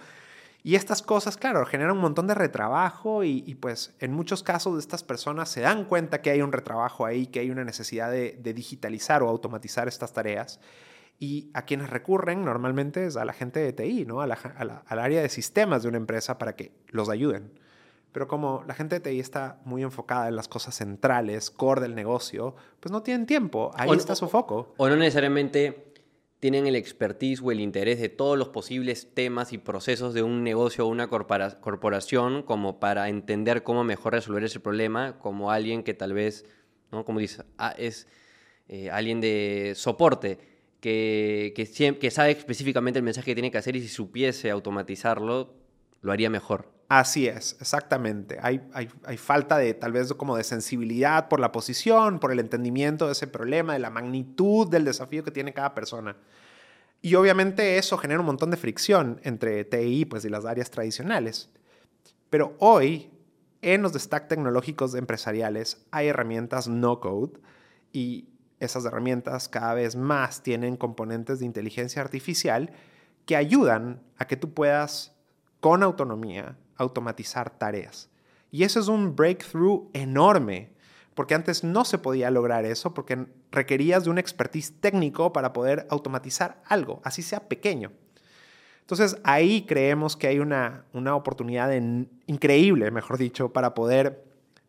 Y 0.62 0.74
estas 0.74 1.02
cosas, 1.02 1.36
claro, 1.36 1.64
generan 1.66 1.96
un 1.96 2.02
montón 2.02 2.26
de 2.26 2.34
retrabajo 2.34 3.22
y, 3.24 3.54
pues 3.60 3.94
en 4.00 4.12
muchos 4.12 4.42
casos 4.42 4.78
estas 4.78 5.02
personas 5.04 5.48
se 5.48 5.60
dan 5.60 5.84
cuenta 5.84 6.20
que 6.20 6.30
hay 6.30 6.42
un 6.42 6.52
retrabajo 6.52 7.06
ahí, 7.06 7.26
que 7.26 7.40
hay 7.40 7.50
una 7.50 7.64
necesidad 7.64 8.10
de, 8.10 8.36
digitalizar 8.54 9.22
o 9.22 9.28
automatizar 9.28 9.88
estas 9.88 10.12
tareas. 10.12 10.60
Y 11.20 11.50
a 11.54 11.62
quienes 11.62 11.90
recurren 11.90 12.44
normalmente 12.44 13.06
es 13.06 13.16
a 13.16 13.24
la 13.24 13.32
gente 13.32 13.60
de 13.60 13.72
TI, 13.72 14.04
¿no? 14.04 14.20
al 14.20 14.32
área 14.88 15.22
de 15.22 15.28
sistemas 15.28 15.82
de 15.82 15.88
una 15.88 15.96
empresa 15.96 16.38
para 16.38 16.54
que 16.54 16.72
los 16.88 17.08
ayuden. 17.08 17.52
Pero 18.12 18.26
como 18.26 18.64
la 18.66 18.74
gente 18.74 18.98
de 18.98 19.00
TI 19.00 19.20
está 19.20 19.60
muy 19.64 19.82
enfocada 19.82 20.28
en 20.28 20.36
las 20.36 20.48
cosas 20.48 20.74
centrales, 20.74 21.50
core 21.50 21.82
del 21.82 21.94
negocio, 21.94 22.56
pues 22.80 22.90
no 22.90 23.02
tienen 23.02 23.26
tiempo. 23.26 23.70
Ahí 23.74 23.90
está 23.90 24.14
su 24.14 24.28
foco. 24.28 24.74
O 24.76 24.88
no 24.88 24.96
necesariamente 24.96 25.87
tienen 26.40 26.66
el 26.66 26.76
expertise 26.76 27.40
o 27.42 27.50
el 27.50 27.60
interés 27.60 27.98
de 27.98 28.08
todos 28.08 28.38
los 28.38 28.48
posibles 28.48 29.08
temas 29.12 29.52
y 29.52 29.58
procesos 29.58 30.14
de 30.14 30.22
un 30.22 30.44
negocio 30.44 30.86
o 30.86 30.88
una 30.88 31.08
corporación 31.08 32.42
como 32.42 32.78
para 32.78 33.08
entender 33.08 33.62
cómo 33.64 33.82
mejor 33.84 34.12
resolver 34.12 34.44
ese 34.44 34.60
problema, 34.60 35.18
como 35.18 35.50
alguien 35.50 35.82
que 35.82 35.94
tal 35.94 36.12
vez, 36.12 36.44
¿no? 36.92 37.04
como 37.04 37.18
dice, 37.18 37.42
ah, 37.58 37.74
es 37.76 38.06
eh, 38.68 38.90
alguien 38.90 39.20
de 39.20 39.72
soporte 39.74 40.38
que, 40.80 41.52
que, 41.56 41.98
que 41.98 42.10
sabe 42.10 42.30
específicamente 42.30 42.98
el 42.98 43.04
mensaje 43.04 43.32
que 43.32 43.34
tiene 43.34 43.50
que 43.50 43.58
hacer 43.58 43.74
y 43.74 43.80
si 43.80 43.88
supiese 43.88 44.50
automatizarlo, 44.50 45.54
lo 46.02 46.12
haría 46.12 46.30
mejor. 46.30 46.77
Así 46.88 47.26
es, 47.28 47.56
exactamente. 47.60 48.38
Hay, 48.40 48.66
hay, 48.72 49.16
falta 49.18 49.58
de 49.58 49.74
tal 49.74 49.92
vez 49.92 50.14
como 50.14 50.38
de 50.38 50.44
sensibilidad 50.44 51.28
por 51.28 51.38
la 51.38 51.52
posición, 51.52 52.18
por 52.18 52.32
el 52.32 52.40
entendimiento 52.40 53.06
de 53.06 53.12
ese 53.12 53.26
problema, 53.26 53.74
de 53.74 53.78
la 53.78 53.90
magnitud 53.90 54.66
del 54.68 54.86
desafío 54.86 55.22
que 55.22 55.30
tiene 55.30 55.52
cada 55.52 55.74
persona. 55.74 56.16
Y 57.02 57.14
obviamente 57.14 57.76
eso 57.76 57.98
genera 57.98 58.20
un 58.20 58.26
montón 58.26 58.50
de 58.50 58.56
fricción 58.56 59.20
entre 59.22 59.66
TI 59.66 60.06
pues, 60.06 60.24
y 60.24 60.30
las 60.30 60.46
áreas 60.46 60.70
tradicionales. 60.70 61.50
Pero 62.30 62.56
hoy, 62.58 63.10
en 63.60 63.82
los 63.82 63.92
stack 63.92 64.28
tecnológicos 64.28 64.94
empresariales, 64.94 65.84
hay 65.90 66.08
herramientas 66.08 66.68
no 66.68 67.00
code 67.00 67.38
y 67.92 68.30
esas 68.60 68.86
herramientas 68.86 69.50
cada 69.50 69.74
vez 69.74 69.94
más 69.94 70.42
tienen 70.42 70.78
componentes 70.78 71.38
de 71.38 71.44
inteligencia 71.44 72.00
artificial 72.00 72.72
que 73.26 73.36
ayudan 73.36 74.02
a 74.16 74.26
que 74.26 74.36
tú 74.36 74.54
puedas, 74.54 75.14
con 75.60 75.82
autonomía, 75.82 76.56
automatizar 76.78 77.50
tareas. 77.50 78.08
Y 78.50 78.64
eso 78.64 78.80
es 78.80 78.88
un 78.88 79.14
breakthrough 79.14 79.90
enorme, 79.92 80.70
porque 81.14 81.34
antes 81.34 81.64
no 81.64 81.84
se 81.84 81.98
podía 81.98 82.30
lograr 82.30 82.64
eso, 82.64 82.94
porque 82.94 83.26
requerías 83.50 84.04
de 84.04 84.10
un 84.10 84.18
expertise 84.18 84.72
técnico 84.80 85.32
para 85.32 85.52
poder 85.52 85.86
automatizar 85.90 86.62
algo, 86.64 87.00
así 87.04 87.22
sea 87.22 87.48
pequeño. 87.48 87.92
Entonces 88.80 89.18
ahí 89.22 89.66
creemos 89.66 90.16
que 90.16 90.28
hay 90.28 90.38
una, 90.38 90.86
una 90.94 91.14
oportunidad 91.14 91.70
increíble, 92.26 92.90
mejor 92.90 93.18
dicho, 93.18 93.52
para 93.52 93.74
poder 93.74 94.24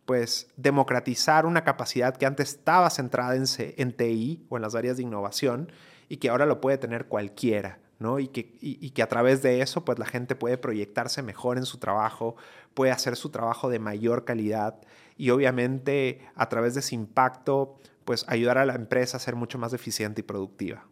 pues 0.06 0.50
democratizar 0.58 1.46
una 1.46 1.64
capacidad 1.64 2.18
que 2.18 2.26
antes 2.26 2.50
estaba 2.50 2.90
centrada 2.90 3.36
en, 3.36 3.46
en 3.58 3.94
TI 3.94 4.46
o 4.50 4.58
en 4.58 4.64
las 4.64 4.76
áreas 4.76 4.98
de 4.98 5.04
innovación 5.04 5.72
y 6.10 6.18
que 6.18 6.30
ahora 6.30 6.46
lo 6.46 6.60
puede 6.60 6.78
tener 6.78 7.06
cualquiera. 7.06 7.80
Y 8.20 8.30
que, 8.30 8.58
y, 8.62 8.92
que 8.92 9.04
a 9.04 9.08
través 9.08 9.42
de 9.42 9.62
eso, 9.62 9.84
pues 9.84 10.00
la 10.00 10.06
gente 10.06 10.36
puede 10.36 10.58
proyectarse 10.58 11.22
mejor 11.22 11.58
en 11.58 11.66
su 11.66 11.80
trabajo, 11.80 12.38
puede 12.74 12.92
hacer 12.92 13.18
su 13.18 13.30
trabajo 13.30 13.70
de 13.70 13.80
mayor 13.80 14.24
calidad 14.24 14.80
y 15.18 15.32
obviamente 15.32 16.22
a 16.36 16.48
través 16.48 16.76
de 16.76 16.80
ese 16.80 16.96
impacto, 16.96 17.78
pues 18.06 18.24
ayudar 18.30 18.58
a 18.58 18.66
la 18.66 18.76
empresa 18.76 19.18
a 19.18 19.20
ser 19.20 19.36
mucho 19.36 19.58
más 19.58 19.74
eficiente 19.74 20.22
y 20.22 20.24
productiva. 20.24 20.88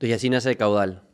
Y 0.00 0.12
así 0.12 0.28
nace 0.28 0.56
Caudal. 0.56 1.08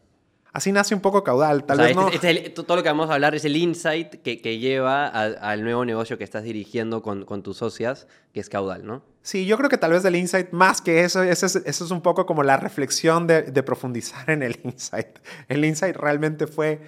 Así 0.53 0.73
nace 0.73 0.95
un 0.95 1.01
poco 1.01 1.23
caudal, 1.23 1.65
tal 1.65 1.79
vez 1.79 1.95
no. 1.95 2.09
Este, 2.09 2.31
este 2.31 2.51
todo 2.51 2.77
lo 2.77 2.83
que 2.83 2.89
vamos 2.89 3.11
a 3.11 3.15
hablar 3.15 3.35
es 3.35 3.45
el 3.45 3.57
insight 3.57 4.23
que, 4.23 4.41
que 4.41 4.59
lleva 4.59 5.07
al 5.07 5.63
nuevo 5.63 5.85
negocio 5.85 6.17
que 6.17 6.25
estás 6.25 6.43
dirigiendo 6.43 7.03
con, 7.03 7.25
con, 7.25 7.43
tus 7.43 7.59
socias, 7.59 8.07
que 8.33 8.41
es 8.41 8.49
caudal, 8.49 8.87
¿no? 8.87 9.03
Sí, 9.23 9.47
yo 9.47 9.59
creo 9.59 9.69
que 9.69 9.77
tal 9.77 9.93
vez 9.93 10.05
el 10.05 10.17
insight, 10.17 10.51
más 10.53 10.81
que 10.81 11.05
eso, 11.05 11.23
eso 11.23 11.47
es, 11.47 11.57
eso 11.57 11.85
es 11.85 11.91
un 11.91 12.01
poco 12.01 12.25
como 12.25 12.43
la 12.43 12.57
reflexión 12.57 13.27
de, 13.27 13.43
de 13.43 13.63
profundizar 13.63 14.31
en 14.31 14.43
el 14.43 14.59
insight. 14.65 15.19
El 15.49 15.65
insight 15.65 15.97
realmente 15.97 16.47
fue 16.47 16.81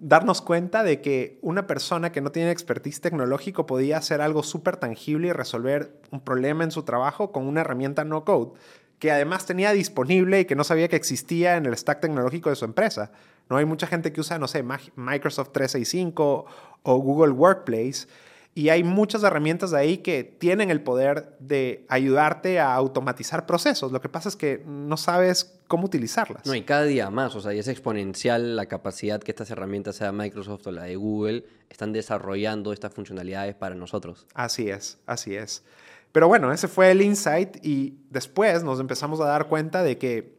darnos 0.00 0.42
cuenta 0.42 0.82
de 0.82 1.00
que 1.00 1.38
una 1.42 1.66
persona 1.66 2.12
que 2.12 2.20
no 2.20 2.30
tiene 2.30 2.50
expertise 2.50 3.00
tecnológico 3.00 3.66
podía 3.66 3.98
hacer 3.98 4.20
algo 4.20 4.42
súper 4.42 4.76
tangible 4.76 5.28
y 5.28 5.32
resolver 5.32 6.00
un 6.10 6.20
problema 6.20 6.64
en 6.64 6.70
su 6.70 6.82
trabajo 6.82 7.32
con 7.32 7.46
una 7.46 7.62
herramienta 7.62 8.04
no 8.04 8.24
code 8.24 8.52
que 8.98 9.10
además 9.10 9.46
tenía 9.46 9.72
disponible 9.72 10.40
y 10.40 10.44
que 10.44 10.56
no 10.56 10.64
sabía 10.64 10.88
que 10.88 10.96
existía 10.96 11.56
en 11.56 11.66
el 11.66 11.76
stack 11.76 12.00
tecnológico 12.00 12.50
de 12.50 12.56
su 12.56 12.64
empresa. 12.64 13.12
No 13.48 13.56
hay 13.56 13.64
mucha 13.64 13.86
gente 13.86 14.12
que 14.12 14.20
usa, 14.20 14.38
no 14.38 14.48
sé, 14.48 14.62
Microsoft 14.62 15.52
365 15.52 16.46
o 16.82 16.96
Google 16.98 17.32
Workplace 17.32 18.06
y 18.58 18.70
hay 18.70 18.82
muchas 18.82 19.22
herramientas 19.22 19.70
de 19.70 19.78
ahí 19.78 19.98
que 19.98 20.24
tienen 20.24 20.70
el 20.70 20.82
poder 20.82 21.36
de 21.38 21.86
ayudarte 21.88 22.58
a 22.58 22.74
automatizar 22.74 23.46
procesos. 23.46 23.92
Lo 23.92 24.00
que 24.00 24.08
pasa 24.08 24.28
es 24.28 24.34
que 24.34 24.64
no 24.66 24.96
sabes 24.96 25.60
cómo 25.68 25.84
utilizarlas. 25.84 26.44
No, 26.44 26.56
y 26.56 26.62
cada 26.62 26.82
día 26.82 27.08
más, 27.08 27.36
o 27.36 27.40
sea, 27.40 27.54
y 27.54 27.60
es 27.60 27.68
exponencial 27.68 28.56
la 28.56 28.66
capacidad 28.66 29.20
que 29.20 29.30
estas 29.30 29.50
herramientas, 29.50 29.94
sea 29.94 30.10
Microsoft 30.10 30.66
o 30.66 30.72
la 30.72 30.82
de 30.82 30.96
Google, 30.96 31.44
están 31.70 31.92
desarrollando 31.92 32.72
estas 32.72 32.92
funcionalidades 32.92 33.54
para 33.54 33.76
nosotros. 33.76 34.26
Así 34.34 34.68
es, 34.68 34.98
así 35.06 35.36
es. 35.36 35.62
Pero 36.12 36.28
bueno, 36.28 36.52
ese 36.52 36.68
fue 36.68 36.90
el 36.90 37.02
insight 37.02 37.64
y 37.64 37.98
después 38.10 38.62
nos 38.64 38.80
empezamos 38.80 39.20
a 39.20 39.26
dar 39.26 39.48
cuenta 39.48 39.82
de 39.82 39.98
que, 39.98 40.38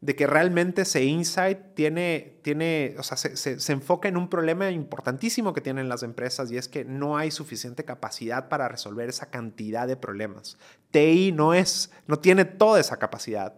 de 0.00 0.14
que 0.14 0.26
realmente 0.26 0.82
ese 0.82 1.04
insight 1.04 1.58
tiene, 1.74 2.38
tiene 2.42 2.94
o 2.98 3.02
sea, 3.02 3.16
se, 3.16 3.36
se, 3.36 3.72
enfoca 3.72 4.08
en 4.08 4.16
un 4.16 4.28
problema 4.28 4.70
importantísimo 4.70 5.52
que 5.54 5.60
tienen 5.60 5.88
las 5.88 6.02
empresas 6.02 6.52
y 6.52 6.56
es 6.56 6.68
que 6.68 6.84
no 6.84 7.16
hay 7.16 7.30
suficiente 7.30 7.84
capacidad 7.84 8.48
para 8.48 8.68
resolver 8.68 9.08
esa 9.08 9.30
cantidad 9.30 9.88
de 9.88 9.96
problemas. 9.96 10.58
TI 10.90 11.32
no, 11.32 11.54
es, 11.54 11.90
no 12.06 12.18
tiene 12.18 12.44
toda 12.44 12.78
esa 12.78 12.98
capacidad 12.98 13.54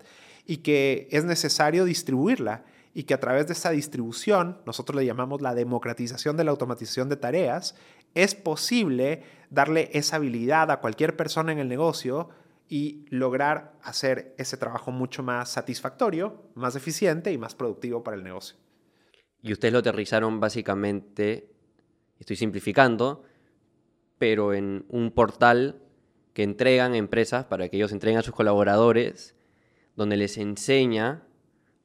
y 0.46 0.58
que 0.58 1.08
es 1.10 1.24
necesario 1.24 1.84
distribuirla 1.84 2.64
y 2.92 3.04
que 3.04 3.14
a 3.14 3.20
través 3.20 3.46
de 3.46 3.52
esa 3.52 3.70
distribución, 3.70 4.58
nosotros 4.66 4.96
le 4.96 5.06
llamamos 5.06 5.40
la 5.42 5.54
democratización 5.54 6.36
de 6.36 6.44
la 6.44 6.50
automatización 6.50 7.08
de 7.08 7.16
tareas, 7.16 7.76
es 8.14 8.34
posible 8.34 9.22
darle 9.50 9.90
esa 9.92 10.16
habilidad 10.16 10.70
a 10.70 10.80
cualquier 10.80 11.16
persona 11.16 11.52
en 11.52 11.58
el 11.58 11.68
negocio 11.68 12.30
y 12.68 13.04
lograr 13.10 13.72
hacer 13.82 14.34
ese 14.38 14.56
trabajo 14.56 14.92
mucho 14.92 15.24
más 15.24 15.50
satisfactorio, 15.50 16.44
más 16.54 16.76
eficiente 16.76 17.32
y 17.32 17.38
más 17.38 17.54
productivo 17.54 18.04
para 18.04 18.16
el 18.16 18.22
negocio. 18.22 18.56
Y 19.42 19.52
ustedes 19.52 19.72
lo 19.72 19.80
aterrizaron 19.80 20.38
básicamente, 20.38 21.50
estoy 22.20 22.36
simplificando, 22.36 23.24
pero 24.18 24.54
en 24.54 24.84
un 24.88 25.10
portal 25.10 25.82
que 26.32 26.44
entregan 26.44 26.94
empresas 26.94 27.46
para 27.46 27.68
que 27.68 27.76
ellos 27.76 27.90
entreguen 27.90 28.18
a 28.18 28.22
sus 28.22 28.34
colaboradores, 28.34 29.34
donde 29.96 30.16
les 30.16 30.38
enseña 30.38 31.24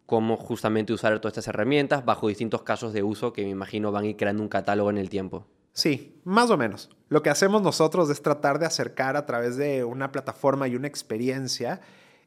cómo 0.05 0.37
justamente 0.37 0.93
usar 0.93 1.19
todas 1.19 1.33
estas 1.33 1.47
herramientas 1.47 2.05
bajo 2.05 2.27
distintos 2.27 2.61
casos 2.61 2.93
de 2.93 3.01
uso 3.01 3.33
que 3.33 3.43
me 3.43 3.49
imagino 3.49 3.91
van 3.91 4.03
a 4.03 4.07
ir 4.07 4.17
creando 4.17 4.43
un 4.43 4.49
catálogo 4.49 4.91
en 4.91 4.99
el 4.99 5.09
tiempo. 5.09 5.47
Sí, 5.75 6.21
más 6.23 6.49
o 6.51 6.57
menos. 6.57 6.89
Lo 7.09 7.21
que 7.21 7.29
hacemos 7.29 7.61
nosotros 7.61 8.09
es 8.09 8.21
tratar 8.21 8.59
de 8.59 8.65
acercar 8.65 9.17
a 9.17 9.25
través 9.25 9.57
de 9.57 9.83
una 9.83 10.09
plataforma 10.13 10.69
y 10.69 10.75
una 10.77 10.87
experiencia 10.87 11.81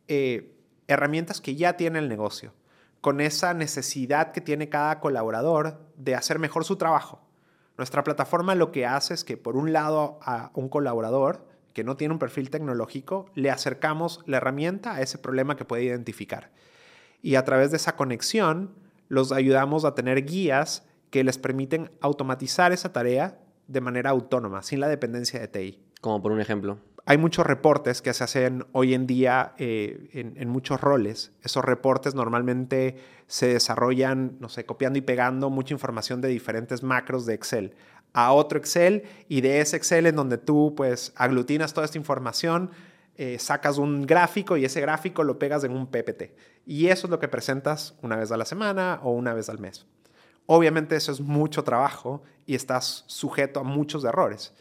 eh, 0.07 0.55
herramientas 0.86 1.40
que 1.40 1.57
ya 1.57 1.78
tiene 1.78 1.99
el 1.99 2.11
negocio, 2.11 2.53
con 3.01 3.22
esa 3.22 3.55
necesidad 3.55 4.32
que 4.32 4.42
tiene 4.42 4.68
cada 4.68 5.01
colaborador 5.01 5.80
de 5.96 6.14
hacer 6.14 6.38
mejor 6.38 6.66
su 6.66 6.76
trabajo. 6.76 7.22
Nuestra 7.78 8.05
plataforma 8.05 8.55
lo 8.55 8.70
que 8.70 8.84
hace 8.84 9.14
es 9.14 9.24
que 9.24 9.38
por 9.38 9.57
un 9.57 9.72
lado 9.72 10.18
a 10.20 10.51
un 10.53 10.68
colaborador 10.68 11.49
que 11.72 11.84
no 11.84 11.96
tiene 11.96 12.12
un 12.12 12.18
perfil 12.18 12.51
tecnológico, 12.51 13.30
le 13.34 13.51
acercamos 13.51 14.20
la 14.26 14.36
herramienta 14.36 14.94
a 14.96 15.01
ese 15.01 15.16
problema 15.16 15.57
que 15.57 15.64
puede 15.64 15.84
identificar. 15.84 16.51
Y 17.22 17.36
a 17.36 17.44
través 17.46 17.70
de 17.70 17.78
esa 17.78 17.96
conexión, 17.96 18.74
los 19.09 19.32
ayudamos 19.32 19.86
a 19.86 19.94
tener 19.94 20.26
guías 20.26 20.88
que 21.11 21.24
les 21.24 21.38
permiten 21.38 21.90
automatizar 22.00 22.72
esa 22.72 22.92
tarea 22.92 23.38
de 23.66 23.80
manera 23.80 24.11
autónoma, 24.11 24.62
sin 24.62 24.80
la 24.80 24.88
dependencia 24.88 25.40
de 25.40 25.48
TI. 25.48 25.82
Como 26.00 26.22
por 26.22 26.32
un 26.32 26.40
ejemplo. 26.40 26.78
Hay 27.04 27.16
muchos 27.16 27.46
reportes 27.46 28.02
que 28.02 28.12
se 28.12 28.24
hacen 28.24 28.66
hoy 28.72 28.92
en 28.92 29.06
día 29.06 29.54
eh, 29.59 30.11
en, 30.12 30.34
en, 30.36 30.48
muchos 30.48 30.80
roles. 30.80 31.32
Esos 31.42 31.64
reportes 31.64 32.14
normalmente 32.14 32.96
se 33.26 33.48
desarrollan, 33.48 34.36
no 34.40 34.50
sé, 34.50 34.66
copiando 34.66 34.98
y 34.98 35.02
pegando 35.02 35.48
mucha 35.48 35.72
información 35.72 36.20
de 36.20 36.28
diferentes 36.28 36.82
macros 36.82 37.24
de 37.24 37.34
Excel 37.34 37.74
a 38.12 38.32
otro 38.32 38.59
Excel 38.59 39.04
y 39.28 39.40
de 39.40 39.61
ese 39.61 39.76
Excel 39.76 40.06
en 40.06 40.16
donde 40.16 40.38
tú 40.38 40.74
pues 40.76 41.12
aglutinas 41.16 41.74
toda 41.74 41.84
esta 41.84 41.98
información, 41.98 42.70
eh, 43.16 43.38
sacas 43.38 43.78
un 43.78 44.06
gráfico 44.06 44.56
y 44.56 44.64
ese 44.64 44.80
gráfico 44.80 45.24
lo 45.24 45.38
pegas 45.38 45.64
en 45.64 45.72
un 45.72 45.86
PPT. 45.86 46.34
Y 46.66 46.88
eso 46.88 47.06
es 47.06 47.11
lo 47.11 47.18
que 47.18 47.28
presentas 47.28 47.94
una 48.02 48.16
vez 48.16 48.30
a 48.30 48.36
la 48.36 48.44
semana 48.44 49.00
o 49.02 49.12
una 49.12 49.34
vez 49.34 49.48
al 49.48 49.59
mes. 49.59 49.86
Obviamente 50.51 50.96
eso 50.96 51.12
es 51.12 51.20
mucho 51.20 51.62
trabajo 51.62 52.22
y 52.46 52.55
estás 52.55 53.05
sujeto 53.07 53.61
a 53.61 53.64
muchos 53.64 54.03
errores. 54.05 54.55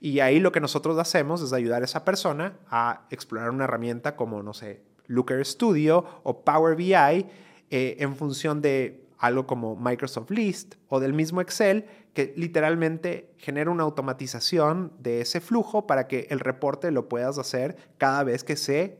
Y 0.00 0.18
ahí 0.18 0.40
lo 0.40 0.50
que 0.50 0.58
nosotros 0.58 0.98
hacemos 0.98 1.42
es 1.42 1.52
ayudar 1.52 1.82
a 1.82 1.84
esa 1.84 2.04
persona 2.04 2.58
a 2.68 3.06
explorar 3.10 3.50
una 3.50 3.62
herramienta 3.62 4.16
como, 4.16 4.42
no 4.42 4.52
sé, 4.52 4.82
Looker 5.06 5.46
Studio 5.46 6.04
o 6.24 6.44
Power 6.44 6.74
BI 6.74 6.92
eh, 6.92 7.26
en 7.70 8.16
función 8.16 8.60
de 8.60 9.06
algo 9.16 9.46
como 9.46 9.76
Microsoft 9.76 10.32
List 10.32 10.74
o 10.88 10.98
del 10.98 11.12
mismo 11.12 11.40
Excel 11.40 11.86
que 12.14 12.34
literalmente 12.36 13.30
genera 13.38 13.70
una 13.70 13.84
automatización 13.84 14.92
de 14.98 15.20
ese 15.20 15.40
flujo 15.40 15.86
para 15.86 16.08
que 16.08 16.26
el 16.30 16.40
reporte 16.40 16.90
lo 16.90 17.08
puedas 17.08 17.38
hacer 17.38 17.76
cada 17.96 18.24
vez 18.24 18.42
que 18.42 18.56
se, 18.56 18.98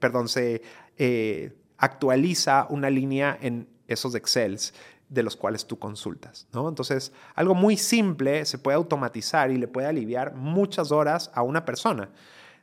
perdón, 0.00 0.28
se 0.28 0.60
eh, 0.98 1.54
actualiza 1.78 2.66
una 2.68 2.90
línea 2.90 3.38
en 3.40 3.68
esos 3.88 4.14
Excels 4.14 4.74
de 5.10 5.22
los 5.22 5.36
cuales 5.36 5.66
tú 5.66 5.78
consultas. 5.78 6.46
¿no? 6.54 6.68
Entonces, 6.68 7.12
algo 7.34 7.54
muy 7.54 7.76
simple 7.76 8.46
se 8.46 8.58
puede 8.58 8.76
automatizar 8.76 9.50
y 9.50 9.58
le 9.58 9.68
puede 9.68 9.88
aliviar 9.88 10.34
muchas 10.34 10.92
horas 10.92 11.30
a 11.34 11.42
una 11.42 11.66
persona. 11.66 12.08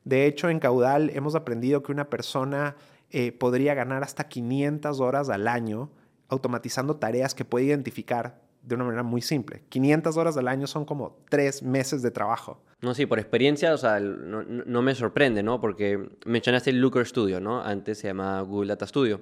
De 0.03 0.25
hecho, 0.25 0.49
en 0.49 0.59
Caudal 0.59 1.11
hemos 1.13 1.35
aprendido 1.35 1.83
que 1.83 1.91
una 1.91 2.09
persona 2.09 2.75
eh, 3.11 3.31
podría 3.33 3.73
ganar 3.73 4.03
hasta 4.03 4.27
500 4.27 4.99
horas 4.99 5.29
al 5.29 5.47
año 5.47 5.91
automatizando 6.29 6.95
tareas 6.95 7.35
que 7.35 7.45
puede 7.45 7.65
identificar 7.65 8.41
de 8.61 8.75
una 8.75 8.83
manera 8.83 9.03
muy 9.03 9.21
simple. 9.21 9.63
500 9.69 10.17
horas 10.17 10.37
al 10.37 10.47
año 10.47 10.67
son 10.67 10.83
como 10.85 11.17
tres 11.29 11.63
meses 11.63 12.01
de 12.01 12.11
trabajo. 12.11 12.61
No, 12.81 12.93
sí, 12.93 13.05
por 13.05 13.17
experiencia, 13.17 13.73
o 13.73 13.77
sea, 13.77 13.99
no, 13.99 14.81
me 14.81 14.93
sorprende, 14.93 15.41
¿no? 15.41 15.61
Porque 15.61 16.09
mencionaste 16.25 16.69
el 16.69 16.79
Looker 16.79 17.05
Studio, 17.05 17.39
¿no? 17.39 17.61
Antes 17.61 17.99
se 17.99 18.07
llamaba 18.07 18.41
Google 18.41 18.69
Data 18.69 18.85
Studio. 18.85 19.21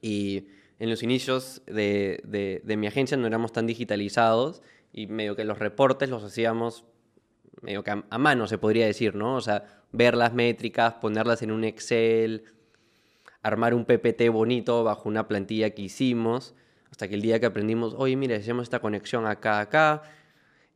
Y 0.00 0.46
en 0.84 0.90
los 0.90 1.02
inicios 1.02 1.62
de, 1.64 2.20
de, 2.62 2.76
mi 2.76 2.86
agencia 2.86 3.16
no 3.16 3.26
éramos 3.26 3.52
tan 3.52 3.66
digitalizados 3.66 4.60
y 4.92 5.06
medio 5.06 5.34
que 5.34 5.44
los 5.44 5.58
reportes 5.58 6.10
los 6.10 6.22
hacíamos 6.22 6.84
medio 7.62 7.82
que 7.82 7.90
a, 7.90 8.18
mano, 8.18 8.46
se 8.46 8.58
podría 8.58 8.84
decir, 8.84 9.14
¿no? 9.14 9.36
O 9.36 9.40
sea, 9.40 9.82
ver 9.92 10.14
las 10.14 10.34
métricas, 10.34 10.92
ponerlas 10.94 11.40
en 11.40 11.52
un 11.52 11.64
Excel, 11.64 12.44
armar 13.40 13.72
un 13.72 13.86
PPT 13.86 14.28
bonito 14.30 14.84
bajo 14.84 15.08
una 15.08 15.26
plantilla 15.26 15.70
que 15.70 15.80
hicimos, 15.80 16.54
hasta 16.90 17.08
que 17.08 17.14
el 17.14 17.22
día 17.22 17.40
que 17.40 17.46
aprendimos, 17.46 17.94
oye, 17.96 18.14
mira, 18.16 18.36
hacemos 18.36 18.64
esta 18.64 18.80
conexión 18.80 19.26
acá, 19.26 19.60
acá, 19.60 20.02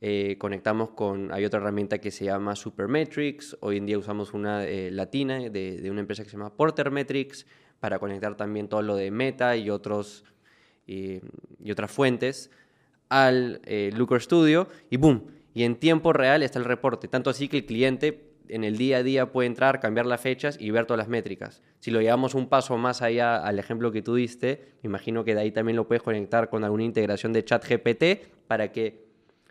eh, 0.01 0.37
conectamos 0.39 0.89
con, 0.93 1.35
hay 1.35 1.45
otra 1.45 1.61
herramienta 1.61 1.99
que 1.99 2.11
se 2.11 2.25
llama 2.25 2.57
Supermetrics, 2.57 3.59
hoy 3.61 3.77
en 3.77 3.85
día 3.85 3.99
usamos 3.99 4.33
una 4.33 4.65
eh, 4.65 4.91
latina 4.91 5.51
de, 5.51 5.87
una 5.91 6.01
empresa 6.01 6.25
que 6.25 6.31
se 6.31 6.39
llama 6.39 6.57
Portermetrics 6.57 7.45
para 7.81 7.99
conectar 7.99 8.37
también 8.37 8.69
todo 8.69 8.83
lo 8.83 8.97
de 8.97 9.11
Meta 9.11 9.57
y, 9.57 9.71
otros, 9.71 10.25
y 10.87 11.21
otras 11.71 11.91
fuentes 11.91 12.51
al 13.09 13.61
eh, 13.65 13.91
Looker 13.95 14.21
Studio 14.21 14.69
y 14.91 14.97
boom, 14.97 15.27
y 15.55 15.65
en 15.65 15.77
tiempo 15.77 16.13
real 16.13 16.43
está 16.43 16.59
el 16.59 16.65
reporte, 16.65 17.09
tanto 17.09 17.31
así 17.31 17.49
que 17.49 17.59
el 17.59 17.67
cliente 17.67 18.29
en 18.49 18.65
el 18.65 18.79
día 18.79 18.99
a 18.99 19.03
día 19.03 19.31
puede 19.31 19.47
entrar, 19.47 19.81
cambiar 19.81 20.07
las 20.07 20.21
fechas 20.21 20.57
y 20.59 20.71
ver 20.71 20.87
todas 20.87 20.99
las 20.99 21.09
métricas. 21.09 21.63
Si 21.81 21.91
lo 21.91 22.01
llevamos 22.01 22.35
un 22.35 22.49
paso 22.49 22.79
más 22.79 23.03
allá 23.03 23.37
al 23.37 23.59
ejemplo 23.59 23.93
que 23.93 24.03
tú 24.03 24.15
diste, 24.15 24.73
me 24.83 24.89
imagino 24.89 25.25
que 25.25 25.35
de 25.35 25.43
ahí 25.43 25.53
también 25.53 25.77
lo 25.77 25.87
puedes 25.87 26.03
conectar 26.03 26.49
con 26.49 26.65
alguna 26.65 26.85
integración 26.85 27.33
de 27.33 27.45
ChatGPT 27.45 28.05
para 28.47 28.73
que 28.73 29.07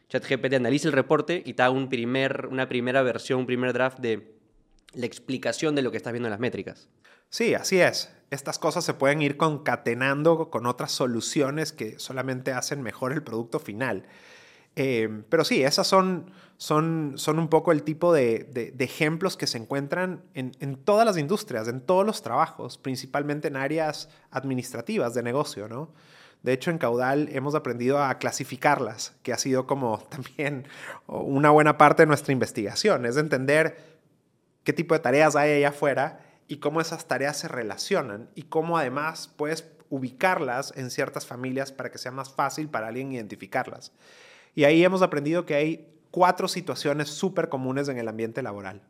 ChatGPT 0.10 0.56
analice 0.56 0.88
el 0.88 0.94
reporte 0.94 1.44
y 1.46 1.54
te 1.54 1.64
haga 1.64 1.72
un 1.72 1.90
primer, 1.90 2.48
una 2.50 2.68
primera 2.68 3.04
versión, 3.04 3.42
un 3.42 3.46
primer 3.46 3.74
draft 3.74 4.00
de 4.00 4.36
la 4.94 5.06
explicación 5.06 5.76
de 5.76 5.82
lo 5.84 5.92
que 5.92 5.98
estás 5.98 6.14
viendo 6.14 6.28
en 6.28 6.32
las 6.32 6.40
métricas. 6.40 6.90
Sí, 7.30 7.54
así 7.54 7.80
es. 7.80 8.14
Estas 8.30 8.60
cosas 8.60 8.84
se 8.84 8.94
pueden 8.94 9.22
ir 9.22 9.38
concatenando 9.38 10.50
con 10.50 10.66
otras 10.66 10.92
soluciones 10.92 11.72
que 11.72 12.00
solamente 12.00 12.52
hacen 12.52 12.82
mejor 12.82 13.14
el 13.14 13.24
producto 13.24 13.60
final. 13.60 14.06
Eh, 14.76 15.24
pero 15.30 15.44
sí, 15.44 15.64
esas 15.64 15.88
son, 15.88 16.32
son, 16.58 17.14
son 17.16 17.40
un 17.40 17.48
poco 17.48 17.72
el 17.72 17.84
tipo 17.84 18.14
de, 18.14 18.76
ejemplos 18.78 19.36
que 19.38 19.48
se 19.48 19.58
encuentran 19.58 20.24
en, 20.34 20.76
todas 20.76 21.06
las 21.06 21.18
industrias, 21.18 21.68
en 21.68 21.82
todos 21.82 22.06
los 22.06 22.22
trabajos, 22.22 22.78
principalmente 22.78 23.48
en 23.48 23.56
áreas 23.56 24.10
administrativas 24.30 25.14
de 25.14 25.24
negocio, 25.24 25.68
¿no? 25.68 25.94
De 26.44 26.54
hecho, 26.54 26.70
en 26.70 26.78
Caudal 26.78 27.30
hemos 27.32 27.56
aprendido 27.56 28.04
a 28.04 28.20
clasificarlas, 28.20 29.16
que 29.24 29.34
ha 29.34 29.38
sido 29.40 29.66
como 29.66 29.98
también 30.10 30.68
una 31.08 31.50
buena 31.50 31.78
parte 31.78 32.04
de 32.04 32.08
nuestra 32.08 32.34
investigación, 32.34 33.06
es 33.06 33.18
entender 33.18 33.98
qué 34.64 34.74
tipo 34.74 34.94
de 34.94 35.00
tareas 35.00 35.36
hay 35.36 35.54
allá 35.54 35.70
afuera 35.70 36.27
y 36.48 36.58
cómo 36.58 36.82
esas 36.82 37.08
tareas 37.08 37.38
se 37.38 37.48
relacionan 37.48 38.30
y 38.36 38.44
cómo 38.44 38.78
además 38.78 39.34
puedes 39.36 39.70
ubicarlas 39.90 40.74
en 40.76 40.90
ciertas 40.90 41.26
familias 41.26 41.72
para 41.72 41.92
que 41.92 41.98
sea 41.98 42.12
más 42.12 42.32
fácil 42.32 42.70
para 42.70 42.88
alguien 42.88 43.12
identificarlas. 43.12 43.92
Y 44.56 44.64
ahí 44.64 44.84
hemos 44.84 45.02
aprendido 45.02 45.46
que 45.46 45.56
hay 45.56 45.88
cuatro 46.12 46.48
situaciones 46.48 47.10
súper 47.10 47.50
comunes 47.50 47.88
en 47.90 47.98
el 47.98 48.08
ambiente 48.08 48.42
laboral. 48.42 48.82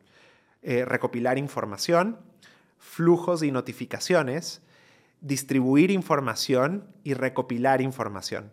Eh, 0.62 0.84
recopilar 0.84 1.38
información, 1.38 2.18
flujos 2.78 3.42
y 3.42 3.52
notificaciones, 3.52 4.62
distribuir 5.20 5.90
información 5.90 6.84
y 7.04 7.14
recopilar 7.14 7.80
información. 7.80 8.52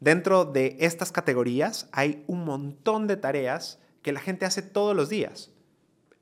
Dentro 0.00 0.44
de 0.44 0.76
estas 0.80 1.10
categorías 1.10 1.88
hay 1.92 2.24
un 2.28 2.44
montón 2.44 3.08
de 3.08 3.16
tareas 3.16 3.80
que 4.02 4.12
la 4.12 4.20
gente 4.20 4.46
hace 4.46 4.62
todos 4.62 4.94
los 4.94 5.08
días 5.08 5.50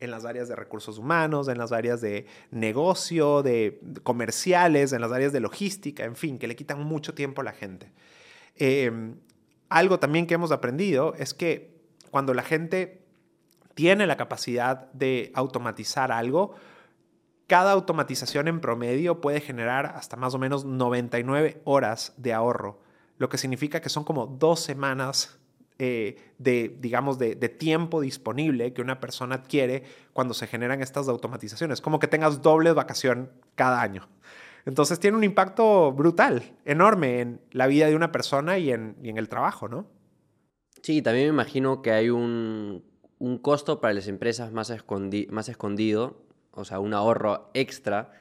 en 0.00 0.10
las 0.10 0.24
áreas 0.24 0.48
de 0.48 0.56
recursos 0.56 0.98
humanos, 0.98 1.48
en 1.48 1.58
las 1.58 1.72
áreas 1.72 2.00
de 2.00 2.26
negocio, 2.50 3.42
de 3.42 3.80
comerciales, 4.02 4.92
en 4.92 5.00
las 5.00 5.12
áreas 5.12 5.32
de 5.32 5.40
logística, 5.40 6.04
en 6.04 6.16
fin, 6.16 6.38
que 6.38 6.46
le 6.46 6.56
quitan 6.56 6.82
mucho 6.82 7.14
tiempo 7.14 7.40
a 7.40 7.44
la 7.44 7.52
gente. 7.52 7.92
Eh, 8.56 9.14
algo 9.68 9.98
también 9.98 10.26
que 10.26 10.34
hemos 10.34 10.52
aprendido 10.52 11.14
es 11.14 11.34
que 11.34 11.76
cuando 12.10 12.34
la 12.34 12.42
gente 12.42 13.02
tiene 13.74 14.06
la 14.06 14.16
capacidad 14.16 14.90
de 14.92 15.32
automatizar 15.34 16.12
algo, 16.12 16.54
cada 17.46 17.72
automatización 17.72 18.48
en 18.48 18.60
promedio 18.60 19.20
puede 19.20 19.40
generar 19.40 19.86
hasta 19.86 20.16
más 20.16 20.34
o 20.34 20.38
menos 20.38 20.64
99 20.64 21.60
horas 21.64 22.14
de 22.16 22.32
ahorro, 22.32 22.80
lo 23.18 23.28
que 23.28 23.38
significa 23.38 23.80
que 23.80 23.88
son 23.88 24.04
como 24.04 24.26
dos 24.26 24.60
semanas 24.60 25.38
eh, 25.78 26.16
de, 26.38 26.76
digamos, 26.80 27.18
de, 27.18 27.34
de, 27.34 27.48
tiempo 27.48 28.00
disponible 28.00 28.72
que 28.72 28.82
una 28.82 28.98
persona 28.98 29.36
adquiere 29.36 29.82
cuando 30.12 30.34
se 30.34 30.46
generan 30.46 30.80
estas 30.82 31.08
automatizaciones, 31.08 31.80
como 31.80 31.98
que 31.98 32.08
tengas 32.08 32.42
doble 32.42 32.72
vacación 32.72 33.30
cada 33.54 33.82
año. 33.82 34.08
Entonces 34.66 34.98
tiene 34.98 35.16
un 35.16 35.24
impacto 35.24 35.92
brutal, 35.92 36.42
enorme 36.64 37.20
en 37.20 37.40
la 37.52 37.68
vida 37.68 37.86
de 37.86 37.94
una 37.94 38.10
persona 38.10 38.58
y 38.58 38.72
en, 38.72 38.96
el 39.00 39.28
trabajo, 39.28 39.68
¿no? 39.68 39.86
Sí, 40.82 41.02
también 41.02 41.28
me 41.28 41.34
imagino 41.34 41.82
que 41.82 41.92
hay 41.92 42.10
un, 42.10 42.84
costo 43.42 43.80
para 43.80 43.94
las 43.94 44.08
empresas 44.08 44.52
más, 44.52 44.74
más 45.30 45.48
escondido, 45.48 46.26
o 46.50 46.64
sea, 46.64 46.80
un 46.80 46.94
ahorro 46.94 47.50
extra 47.54 48.12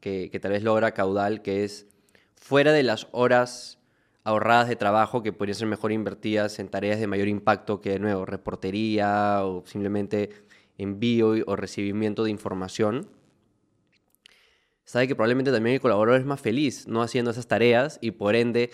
que, 0.00 0.36
tal 0.42 0.50
vez 0.50 0.64
logra 0.64 0.90
caudal, 0.90 1.40
que 1.40 1.62
es 1.62 1.86
fuera 2.34 2.72
de 2.72 2.82
las 2.82 3.06
horas 3.12 3.78
ahorradas 4.24 4.68
de 4.68 4.76
trabajo 4.76 5.22
que 5.22 5.32
podrían 5.32 5.56
ser 5.56 5.68
mejor 5.68 5.92
invertidas 5.92 6.58
en 6.58 6.68
tareas 6.68 7.00
de 7.00 7.06
mayor 7.06 7.28
impacto 7.28 7.80
que, 7.80 7.90
de 7.90 7.98
nuevo, 7.98 8.24
reportería 8.24 9.44
o 9.44 9.64
simplemente 9.66 10.30
envío 10.78 11.34
o 11.46 11.56
recibimiento 11.56 12.24
de 12.24 12.30
información 12.30 13.08
sabe 14.84 15.08
que 15.08 15.14
probablemente 15.14 15.52
también 15.52 15.74
el 15.74 15.80
colaborador 15.80 16.20
es 16.20 16.26
más 16.26 16.40
feliz 16.40 16.86
no 16.86 17.02
haciendo 17.02 17.30
esas 17.30 17.46
tareas 17.46 17.98
y 18.02 18.12
por 18.12 18.36
ende 18.36 18.70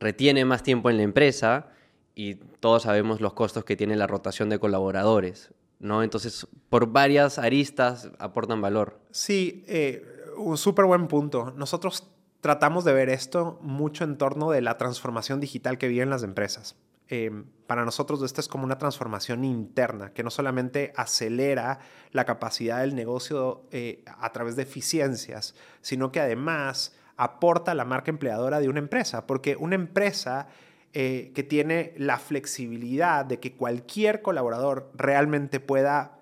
retiene 0.00 0.44
más 0.44 0.62
tiempo 0.62 0.90
en 0.90 0.96
la 0.96 1.02
empresa 1.02 1.68
y 2.14 2.34
todos 2.34 2.84
sabemos 2.84 3.20
los 3.20 3.34
costos 3.34 3.64
que 3.64 3.76
tiene 3.76 3.94
la 3.94 4.06
rotación 4.06 4.48
de 4.48 4.58
colaboradores, 4.58 5.52
¿no? 5.78 6.02
Entonces, 6.02 6.48
por 6.68 6.90
varias 6.90 7.38
aristas 7.38 8.10
aportan 8.18 8.60
valor. 8.60 8.98
Sí, 9.12 9.64
eh, 9.68 10.04
un 10.36 10.58
súper 10.58 10.86
buen 10.86 11.06
punto. 11.06 11.52
Nosotros 11.56 12.08
tratamos 12.48 12.82
de 12.86 12.94
ver 12.94 13.10
esto 13.10 13.58
mucho 13.60 14.04
en 14.04 14.16
torno 14.16 14.50
de 14.50 14.62
la 14.62 14.78
transformación 14.78 15.38
digital 15.38 15.76
que 15.76 15.86
viven 15.86 16.08
las 16.08 16.22
empresas. 16.22 16.76
Em, 17.06 17.44
para 17.66 17.84
nosotros 17.84 18.22
esta 18.22 18.40
es 18.40 18.48
como 18.48 18.64
una 18.64 18.78
transformación 18.78 19.44
interna 19.44 20.14
que 20.14 20.22
no 20.22 20.30
solamente 20.30 20.94
acelera 20.96 21.80
la 22.10 22.24
capacidad 22.24 22.80
del 22.80 22.94
negocio 22.94 23.66
eh, 23.70 24.02
a 24.06 24.32
través 24.32 24.56
de 24.56 24.62
eficiencias, 24.62 25.54
sino 25.82 26.10
que 26.10 26.20
además 26.20 26.96
aporta 27.18 27.74
la 27.74 27.84
marca 27.84 28.10
empleadora 28.10 28.60
de 28.60 28.70
una 28.70 28.78
empresa, 28.78 29.26
porque 29.26 29.54
una 29.56 29.74
empresa 29.74 30.48
eh, 30.94 31.32
que 31.34 31.42
tiene 31.42 31.92
la 31.98 32.18
flexibilidad 32.18 33.26
de 33.26 33.40
que 33.40 33.56
cualquier 33.56 34.22
colaborador 34.22 34.90
realmente 34.94 35.60
pueda 35.60 36.17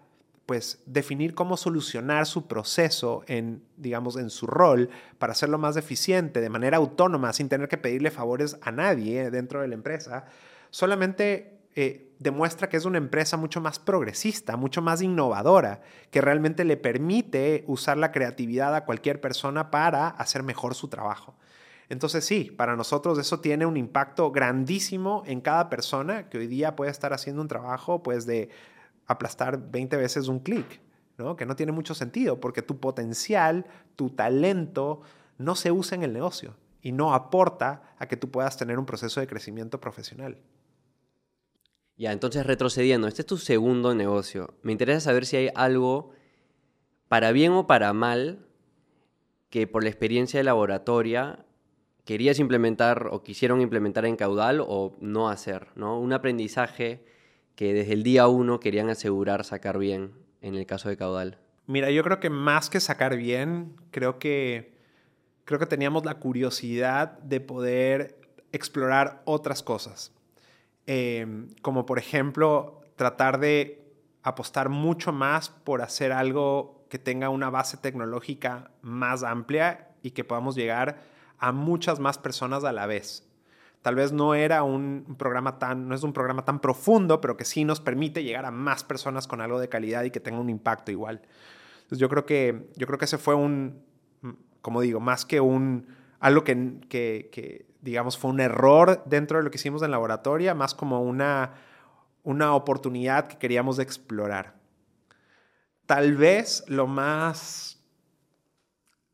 pues 0.46 0.80
definir 0.86 1.34
cómo 1.34 1.56
solucionar 1.56 2.24
su 2.24 2.46
proceso 2.46 3.24
en, 3.26 3.64
digamos, 3.76 4.16
en 4.16 4.30
su 4.30 4.46
rol 4.46 4.88
para 5.18 5.32
hacerlo 5.32 5.58
más 5.58 5.76
eficiente, 5.76 6.40
de 6.40 6.48
manera 6.48 6.76
autónoma, 6.76 7.32
sin 7.32 7.48
tener 7.48 7.68
que 7.68 7.76
pedirle 7.76 8.12
favores 8.12 8.56
a 8.62 8.70
nadie 8.70 9.30
dentro 9.30 9.60
de 9.60 9.68
la 9.68 9.74
empresa, 9.74 10.26
solamente 10.70 11.58
eh, 11.74 12.12
demuestra 12.20 12.68
que 12.68 12.76
es 12.76 12.84
una 12.84 12.98
empresa 12.98 13.36
mucho 13.36 13.60
más 13.60 13.80
progresista, 13.80 14.56
mucho 14.56 14.82
más 14.82 15.02
innovadora, 15.02 15.82
que 16.12 16.20
realmente 16.20 16.64
le 16.64 16.76
permite 16.76 17.64
usar 17.66 17.98
la 17.98 18.12
creatividad 18.12 18.74
a 18.74 18.84
cualquier 18.84 19.20
persona 19.20 19.70
para 19.70 20.08
hacer 20.08 20.44
mejor 20.44 20.76
su 20.76 20.88
trabajo. 20.88 21.34
Entonces 21.88 22.24
sí, 22.24 22.52
para 22.56 22.76
nosotros 22.76 23.18
eso 23.18 23.40
tiene 23.40 23.66
un 23.66 23.76
impacto 23.76 24.30
grandísimo 24.32 25.22
en 25.26 25.40
cada 25.40 25.68
persona 25.68 26.28
que 26.28 26.38
hoy 26.38 26.46
día 26.46 26.76
puede 26.76 26.90
estar 26.90 27.12
haciendo 27.12 27.42
un 27.42 27.48
trabajo 27.48 28.02
pues 28.02 28.26
de 28.26 28.48
aplastar 29.06 29.70
20 29.70 29.96
veces 29.96 30.28
un 30.28 30.40
clic, 30.40 30.80
¿no? 31.18 31.36
Que 31.36 31.46
no 31.46 31.56
tiene 31.56 31.72
mucho 31.72 31.94
sentido 31.94 32.40
porque 32.40 32.62
tu 32.62 32.78
potencial, 32.78 33.66
tu 33.96 34.10
talento 34.10 35.02
no 35.38 35.54
se 35.54 35.72
usa 35.72 35.96
en 35.96 36.02
el 36.02 36.12
negocio 36.12 36.54
y 36.82 36.92
no 36.92 37.14
aporta 37.14 37.94
a 37.98 38.06
que 38.06 38.16
tú 38.16 38.30
puedas 38.30 38.56
tener 38.56 38.78
un 38.78 38.86
proceso 38.86 39.20
de 39.20 39.26
crecimiento 39.26 39.80
profesional. 39.80 40.38
Ya, 41.96 42.12
entonces 42.12 42.44
retrocediendo, 42.44 43.08
este 43.08 43.22
es 43.22 43.26
tu 43.26 43.38
segundo 43.38 43.94
negocio. 43.94 44.54
Me 44.62 44.72
interesa 44.72 45.00
saber 45.00 45.24
si 45.24 45.36
hay 45.36 45.50
algo 45.54 46.10
para 47.08 47.32
bien 47.32 47.52
o 47.52 47.66
para 47.66 47.92
mal 47.92 48.46
que 49.48 49.66
por 49.66 49.82
la 49.82 49.88
experiencia 49.88 50.38
de 50.38 50.44
laboratoria 50.44 51.46
querías 52.04 52.38
implementar 52.38 53.08
o 53.10 53.22
quisieron 53.22 53.60
implementar 53.60 54.04
en 54.04 54.16
caudal 54.16 54.60
o 54.60 54.94
no 55.00 55.28
hacer, 55.28 55.68
¿no? 55.74 55.98
Un 55.98 56.12
aprendizaje 56.12 57.04
que 57.56 57.72
desde 57.72 57.94
el 57.94 58.02
día 58.02 58.28
uno 58.28 58.60
querían 58.60 58.90
asegurar 58.90 59.44
sacar 59.44 59.78
bien 59.78 60.12
en 60.42 60.54
el 60.54 60.66
caso 60.66 60.88
de 60.88 60.96
caudal? 60.96 61.38
Mira, 61.66 61.90
yo 61.90 62.04
creo 62.04 62.20
que 62.20 62.30
más 62.30 62.70
que 62.70 62.78
sacar 62.78 63.16
bien, 63.16 63.74
creo 63.90 64.20
que, 64.20 64.76
creo 65.44 65.58
que 65.58 65.66
teníamos 65.66 66.04
la 66.04 66.14
curiosidad 66.14 67.18
de 67.18 67.40
poder 67.40 68.20
explorar 68.52 69.22
otras 69.24 69.62
cosas. 69.62 70.12
Em, 70.86 71.48
como 71.62 71.84
por 71.84 71.98
ejemplo, 71.98 72.82
tratar 72.94 73.40
de 73.40 73.82
apostar 74.22 74.68
mucho 74.68 75.12
más 75.12 75.48
por 75.48 75.82
hacer 75.82 76.12
algo 76.12 76.84
que 76.88 76.98
tenga 76.98 77.30
una 77.30 77.50
base 77.50 77.76
tecnológica 77.76 78.70
más 78.82 79.24
amplia 79.24 79.88
y 80.02 80.12
que 80.12 80.24
podamos 80.24 80.54
llegar 80.54 81.02
a 81.38 81.52
muchas 81.52 81.98
más 81.98 82.18
personas 82.18 82.64
a 82.64 82.72
la 82.72 82.86
vez. 82.86 83.26
Tal 83.86 83.94
vez 83.94 84.10
no 84.10 84.34
era 84.34 84.64
un 84.64 85.14
programa 85.16 85.60
tan, 85.60 85.86
no 85.88 85.94
es 85.94 86.02
un 86.02 86.12
programa 86.12 86.44
tan 86.44 86.58
profundo, 86.58 87.20
pero 87.20 87.36
que 87.36 87.44
sí 87.44 87.64
nos 87.64 87.78
permite 87.78 88.24
llegar 88.24 88.44
a 88.44 88.50
más 88.50 88.82
personas 88.82 89.28
con 89.28 89.40
algo 89.40 89.60
de 89.60 89.68
calidad 89.68 90.02
y 90.02 90.10
que 90.10 90.18
tenga 90.18 90.40
un 90.40 90.50
impacto 90.50 90.90
igual. 90.90 91.22
Entonces 91.76 91.98
yo 91.98 92.08
creo 92.08 92.26
que, 92.26 92.68
yo 92.74 92.88
creo 92.88 92.98
que 92.98 93.04
ese 93.04 93.16
fue 93.16 93.36
un, 93.36 93.80
como 94.60 94.80
digo, 94.80 94.98
más 94.98 95.24
que 95.24 95.40
un, 95.40 95.86
algo 96.18 96.42
que, 96.42 96.80
que, 96.90 97.66
digamos, 97.80 98.18
fue 98.18 98.32
un 98.32 98.40
error 98.40 99.04
dentro 99.06 99.38
de 99.38 99.44
lo 99.44 99.52
que 99.52 99.56
hicimos 99.56 99.82
en 99.82 99.92
laboratorio, 99.92 100.52
más 100.56 100.74
como 100.74 101.00
una, 101.00 101.52
una 102.24 102.56
oportunidad 102.56 103.28
que 103.28 103.38
queríamos 103.38 103.78
explorar. 103.78 104.56
Tal 105.86 106.16
vez 106.16 106.64
lo 106.66 106.88
más, 106.88 107.80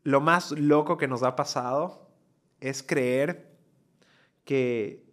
lo 0.03 0.23
más 0.23 0.51
loco 0.53 0.97
que 0.97 1.09
nos 1.09 1.23
ha 1.23 1.37
pasado 1.37 2.09
es 2.59 2.83
creer 2.83 3.51
que, 4.45 5.05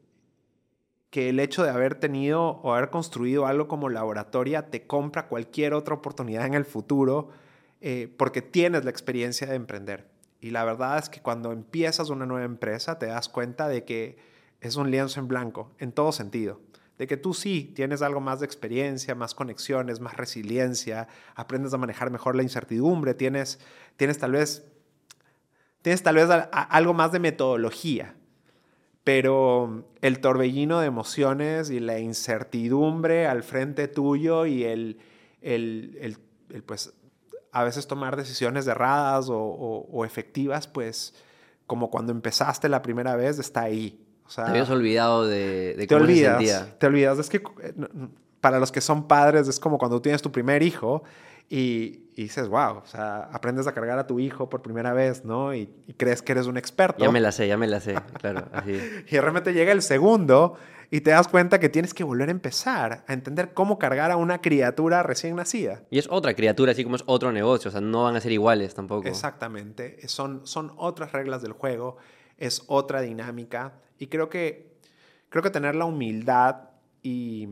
que 1.10 1.30
el 1.30 1.40
hecho 1.40 1.64
de 1.64 1.70
haber 1.70 1.96
tenido 1.96 2.42
o 2.44 2.74
haber 2.74 2.90
construido 2.90 3.46
algo 3.46 3.68
como 3.68 3.90
laboratoria 3.90 4.70
te 4.70 4.86
compra 4.86 5.28
cualquier 5.28 5.74
otra 5.74 5.96
oportunidad 5.96 6.46
en 6.46 6.54
el 6.54 6.66
futuro 6.66 7.30
eh, 7.82 8.14
porque 8.18 8.42
tienes 8.42 8.84
la 8.84 8.92
experiencia 8.92 9.48
de 9.48 9.56
emprender. 9.56 10.10
Y 10.42 10.52
la 10.52 10.64
verdad 10.64 10.98
es 11.00 11.10
que 11.10 11.22
cuando 11.22 11.52
empiezas 11.52 12.10
una 12.10 12.26
nueva 12.26 12.46
empresa 12.46 13.00
te 13.00 13.08
das 13.08 13.30
cuenta 13.30 13.68
de 13.68 13.84
que 13.86 14.18
es 14.62 14.76
un 14.76 14.92
lienzo 14.92 15.20
en 15.20 15.28
blanco, 15.28 15.72
en 15.80 15.92
todo 15.92 16.12
sentido. 16.12 16.62
De 16.98 17.08
que 17.08 17.16
tú 17.16 17.34
sí 17.34 17.72
tienes 17.76 18.02
algo 18.02 18.20
más 18.20 18.42
de 18.42 18.46
experiencia, 18.46 19.16
más 19.16 19.34
conexiones, 19.34 20.02
más 20.02 20.18
resiliencia, 20.18 21.08
aprendes 21.36 21.74
a 21.74 21.78
manejar 21.78 22.12
mejor 22.12 22.36
la 22.36 22.44
incertidumbre, 22.44 23.14
tienes, 23.14 23.60
tienes 23.96 24.18
tal 24.18 24.34
vez, 24.34 24.66
tienes 25.82 26.04
tal 26.04 26.16
vez 26.16 26.28
algo 26.52 26.94
más 26.94 27.14
de 27.14 27.20
metodología 27.20 28.16
pero 29.10 29.86
el 30.04 30.20
torbellino 30.20 30.82
de 30.82 30.86
emociones 30.86 31.72
y 31.72 31.80
la 31.80 31.98
incertidumbre 31.98 33.26
al 33.26 33.42
frente 33.42 33.88
tuyo 33.88 34.46
y 34.46 34.66
el, 34.66 35.00
el, 35.42 35.98
el, 36.52 36.62
pues, 36.62 36.94
a 37.52 37.64
veces 37.64 37.88
tomar 37.88 38.16
decisiones 38.16 38.68
erradas 38.68 39.30
o, 39.30 39.40
o, 39.40 40.06
efectivas, 40.06 40.68
pues, 40.68 41.16
como 41.66 41.90
cuando 41.90 42.12
empezaste 42.12 42.70
la 42.70 42.84
primera 42.84 43.16
vez, 43.16 43.40
está 43.40 43.64
ahí. 43.64 44.00
O 44.28 44.30
sea, 44.30 44.46
te 44.46 44.52
habías 44.52 44.70
olvidado 44.70 45.26
de, 45.26 45.74
de 45.74 45.88
te 45.88 45.96
olvidas, 45.96 46.78
Te 46.78 46.86
olvidas. 46.86 47.18
Es 47.18 47.30
que 47.30 47.38
eh, 47.38 47.74
para 48.42 48.60
los 48.60 48.72
que 48.72 48.80
son 48.80 49.08
padres 49.08 49.48
es 49.48 49.60
como 49.60 49.80
cuando 49.80 50.04
tienes 50.04 50.22
tu 50.22 50.32
primer 50.32 50.62
hijo 50.62 51.02
y, 51.50 52.12
dices, 52.16 52.48
wow, 52.48 52.78
o 52.78 52.86
sea, 52.86 53.30
aprendes 53.32 53.66
a 53.66 53.74
cargar 53.74 53.98
a 53.98 54.06
tu 54.06 54.20
hijo 54.20 54.50
por 54.50 54.62
primera 54.62 54.94
vez, 54.94 55.26
¿no? 55.26 55.54
Y, 55.56 55.68
crees 55.98 56.22
que 56.22 56.34
eres 56.34 56.46
un 56.46 56.58
experto. 56.58 57.04
Ya 57.04 57.12
me 57.12 57.20
la 57.20 57.32
sé, 57.32 57.48
ya 57.48 57.58
me 57.58 57.66
la 57.66 57.80
sé, 57.80 57.96
claro. 58.20 58.48
Así. 58.54 58.72
y 59.08 59.12
de 59.12 59.22
repente 59.22 59.54
llega 59.54 59.72
el 59.72 59.82
segundo 59.82 60.58
y 60.92 61.02
te 61.02 61.12
das 61.12 61.28
cuenta 61.28 61.60
que 61.60 61.70
tienes 61.70 61.94
que 61.94 62.04
volver 62.04 62.30
a 62.30 62.32
empezar 62.32 63.04
a 63.08 63.14
entender 63.14 63.54
cómo 63.54 63.80
cargar 63.80 64.12
a 64.12 64.18
una 64.18 64.42
criatura 64.42 65.02
recién 65.02 65.36
nacida. 65.36 65.84
Y 65.90 65.98
es 65.98 66.08
otra 66.10 66.36
criatura, 66.36 66.72
así 66.72 66.84
como 66.84 66.96
es 66.96 67.04
otro 67.06 67.32
negocio, 67.32 67.70
o 67.70 67.72
sea, 67.72 67.82
no 67.82 68.04
van 68.04 68.16
a 68.16 68.22
ser 68.22 68.32
iguales 68.32 68.76
tampoco. 68.76 69.08
Exactamente, 69.08 70.08
son, 70.08 70.46
son 70.46 70.74
otras 70.78 71.12
reglas 71.12 71.42
del 71.42 71.54
juego, 71.54 71.98
es 72.38 72.64
otra 72.68 73.02
dinámica 73.02 73.74
y 73.98 74.08
creo 74.08 74.30
que, 74.30 74.78
creo 75.30 75.44
que 75.44 75.50
tener 75.50 75.76
la 75.76 75.86
humildad 75.86 76.70
y 77.02 77.48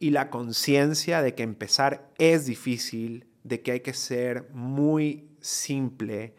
y 0.00 0.10
la 0.10 0.30
conciencia 0.30 1.22
de 1.22 1.34
que 1.34 1.42
empezar 1.44 2.10
es 2.18 2.46
difícil, 2.46 3.26
de 3.44 3.60
que 3.60 3.72
hay 3.72 3.80
que 3.80 3.92
ser 3.92 4.48
muy 4.50 5.28
simple, 5.40 6.34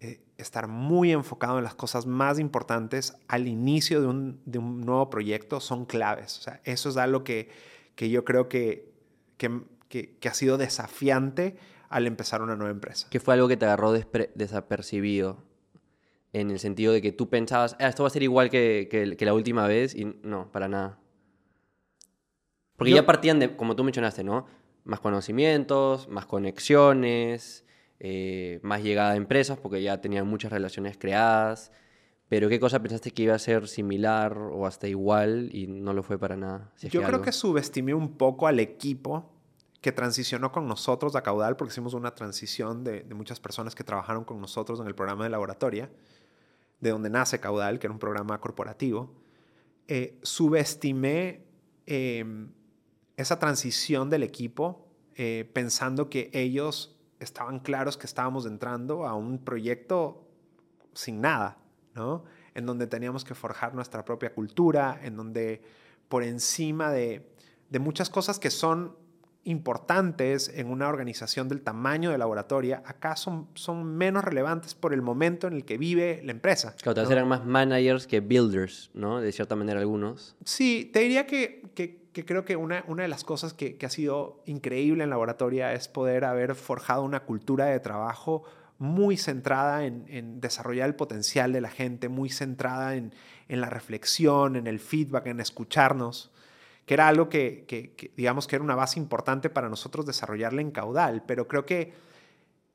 eh, 0.00 0.20
estar 0.36 0.68
muy 0.68 1.12
enfocado 1.12 1.56
en 1.56 1.64
las 1.64 1.74
cosas 1.74 2.04
más 2.04 2.38
importantes 2.38 3.14
al 3.26 3.48
inicio 3.48 4.02
de 4.02 4.06
un, 4.06 4.42
nuevo 4.84 5.08
proyecto 5.08 5.58
son 5.58 5.86
claves. 5.86 6.38
O 6.38 6.42
sea, 6.42 6.60
eso 6.64 6.90
es 6.90 6.98
algo 6.98 7.24
que, 7.24 7.48
que 7.94 8.10
yo 8.10 8.26
creo 8.26 8.50
que, 8.50 8.92
que, 9.38 10.28
ha 10.28 10.34
sido 10.34 10.58
desafiante 10.58 11.56
al 11.88 12.06
empezar 12.06 12.42
una 12.42 12.56
nueva 12.56 12.72
empresa. 12.72 13.08
¿Qué 13.10 13.20
fue 13.20 13.32
algo 13.32 13.48
que 13.48 13.56
te 13.56 13.64
agarró 13.64 13.92
desapercibido? 14.34 15.42
En 16.34 16.50
el 16.50 16.58
sentido 16.58 16.92
de 16.92 17.00
que 17.00 17.10
tú 17.10 17.30
pensabas, 17.30 17.74
ah, 17.80 17.88
esto 17.88 18.02
va 18.02 18.08
a 18.08 18.10
ser 18.10 18.22
igual 18.22 18.50
que, 18.50 18.86
que 18.90 19.24
la 19.24 19.32
última 19.32 19.66
vez 19.66 19.94
y 19.94 20.04
no, 20.04 20.52
para 20.52 20.68
nada. 20.68 20.98
Porque 22.78 22.92
ya 22.92 23.04
partían 23.04 23.40
de, 23.40 23.56
como 23.56 23.74
tú 23.74 23.82
mencionaste, 23.82 24.22
¿no? 24.22 24.46
Más 24.84 25.00
conocimientos, 25.00 26.08
más 26.08 26.26
conexiones, 26.26 27.64
eh, 27.98 28.60
más 28.62 28.82
llegada 28.84 29.10
a 29.10 29.16
empresas, 29.16 29.58
porque 29.58 29.82
ya 29.82 30.00
tenían 30.00 30.28
muchas 30.28 30.52
relaciones 30.52 30.96
creadas. 30.96 31.72
Pero 32.28 32.48
¿qué 32.48 32.60
cosa 32.60 32.80
pensaste 32.80 33.10
que 33.10 33.24
iba 33.24 33.34
a 33.34 33.38
ser 33.38 33.66
similar 33.66 34.38
o 34.38 34.64
hasta 34.64 34.86
igual 34.86 35.50
y 35.52 35.66
no 35.66 35.92
lo 35.92 36.04
fue 36.04 36.18
para 36.18 36.36
nada? 36.36 36.72
Yo 36.80 37.02
creo 37.02 37.20
que 37.20 37.32
subestimé 37.32 37.94
un 37.94 38.16
poco 38.16 38.46
al 38.46 38.60
equipo 38.60 39.32
que 39.80 39.90
transicionó 39.90 40.52
con 40.52 40.68
nosotros 40.68 41.16
a 41.16 41.22
Caudal, 41.22 41.56
porque 41.56 41.72
hicimos 41.72 41.94
una 41.94 42.14
transición 42.14 42.84
de, 42.84 43.04
muchas 43.12 43.40
personas 43.40 43.74
que 43.74 43.82
trabajaron 43.82 44.24
con 44.24 44.40
nosotros 44.40 44.78
en 44.78 44.86
el 44.86 44.94
programa 44.94 45.24
de 45.24 45.30
laboratorio, 45.30 45.88
de 46.78 46.90
donde 46.90 47.10
nace 47.10 47.40
Caudal, 47.40 47.80
que 47.80 47.88
era 47.88 47.92
un 47.92 47.98
programa 47.98 48.40
corporativo. 48.40 49.12
Eh, 49.88 50.18
subestimé 50.22 51.44
em, 51.86 52.52
esa 53.18 53.40
transición 53.40 54.10
del 54.10 54.22
equipo, 54.22 54.86
eh, 55.16 55.50
pensando 55.52 56.08
que 56.08 56.30
ellos 56.32 56.96
estaban 57.18 57.58
claros 57.58 57.96
que 57.96 58.06
estábamos 58.06 58.46
entrando 58.46 59.08
a 59.08 59.14
un 59.14 59.38
proyecto 59.38 60.24
sin 60.94 61.20
nada, 61.20 61.58
¿no? 61.96 62.24
En 62.54 62.64
donde 62.64 62.86
teníamos 62.86 63.24
que 63.24 63.34
forjar 63.34 63.74
nuestra 63.74 64.04
propia 64.04 64.32
cultura, 64.32 65.00
en 65.02 65.16
donde 65.16 65.62
por 66.08 66.22
encima 66.22 66.92
de, 66.92 67.28
muchas 67.80 68.08
cosas 68.08 68.38
que 68.38 68.50
son 68.50 68.96
importantes 69.48 70.52
en 70.54 70.70
una 70.70 70.88
organización 70.88 71.48
del 71.48 71.62
tamaño 71.62 72.10
de 72.10 72.18
laboratoria, 72.18 72.82
acá 72.84 73.16
son, 73.16 73.48
son 73.54 73.96
menos 73.96 74.22
relevantes 74.22 74.74
por 74.74 74.92
el 74.92 75.00
momento 75.00 75.46
en 75.46 75.54
el 75.54 75.64
que 75.64 75.78
vive 75.78 76.20
la 76.22 76.32
empresa. 76.32 76.76
Claro, 76.76 76.96
tal 76.96 77.04
vez 77.06 77.12
eran 77.12 77.28
más 77.28 77.46
managers 77.46 78.06
que 78.06 78.20
builders, 78.20 78.90
¿no? 78.92 79.22
De 79.22 79.32
cierta 79.32 79.56
manera 79.56 79.80
algunos. 79.80 80.36
Sí, 80.44 80.90
te 80.92 81.00
diría 81.00 81.26
que, 81.26 81.62
que, 81.74 82.08
que 82.12 82.26
creo 82.26 82.44
que 82.44 82.56
una, 82.56 82.84
una 82.88 83.04
de 83.04 83.08
las 83.08 83.24
cosas 83.24 83.54
que, 83.54 83.78
que, 83.78 83.86
ha 83.86 83.90
sido 83.90 84.42
increíble 84.44 85.02
en 85.02 85.08
laboratoria 85.08 85.72
es 85.72 85.88
poder 85.88 86.26
haber 86.26 86.54
forjado 86.54 87.02
una 87.02 87.20
cultura 87.20 87.64
de 87.64 87.80
trabajo 87.80 88.44
muy 88.76 89.16
centrada 89.16 89.86
en, 89.86 90.04
en 90.08 90.42
desarrollar 90.42 90.88
el 90.88 90.94
potencial 90.94 91.54
de 91.54 91.62
la 91.62 91.70
gente, 91.70 92.10
muy 92.10 92.28
centrada 92.28 92.96
en, 92.96 93.14
en 93.48 93.62
la 93.62 93.70
reflexión, 93.70 94.56
en 94.56 94.66
el 94.66 94.78
feedback, 94.78 95.26
en 95.26 95.40
escucharnos 95.40 96.32
que 96.88 96.94
era 96.94 97.06
algo 97.06 97.28
que, 97.28 98.12
digamos 98.16 98.46
que 98.46 98.56
era 98.56 98.64
una 98.64 98.74
base 98.74 98.98
importante 98.98 99.50
para 99.50 99.68
nosotros 99.68 100.06
desarrollarla 100.06 100.62
en 100.62 100.70
caudal, 100.70 101.22
pero 101.26 101.46
creo 101.46 101.66
que 101.66 101.92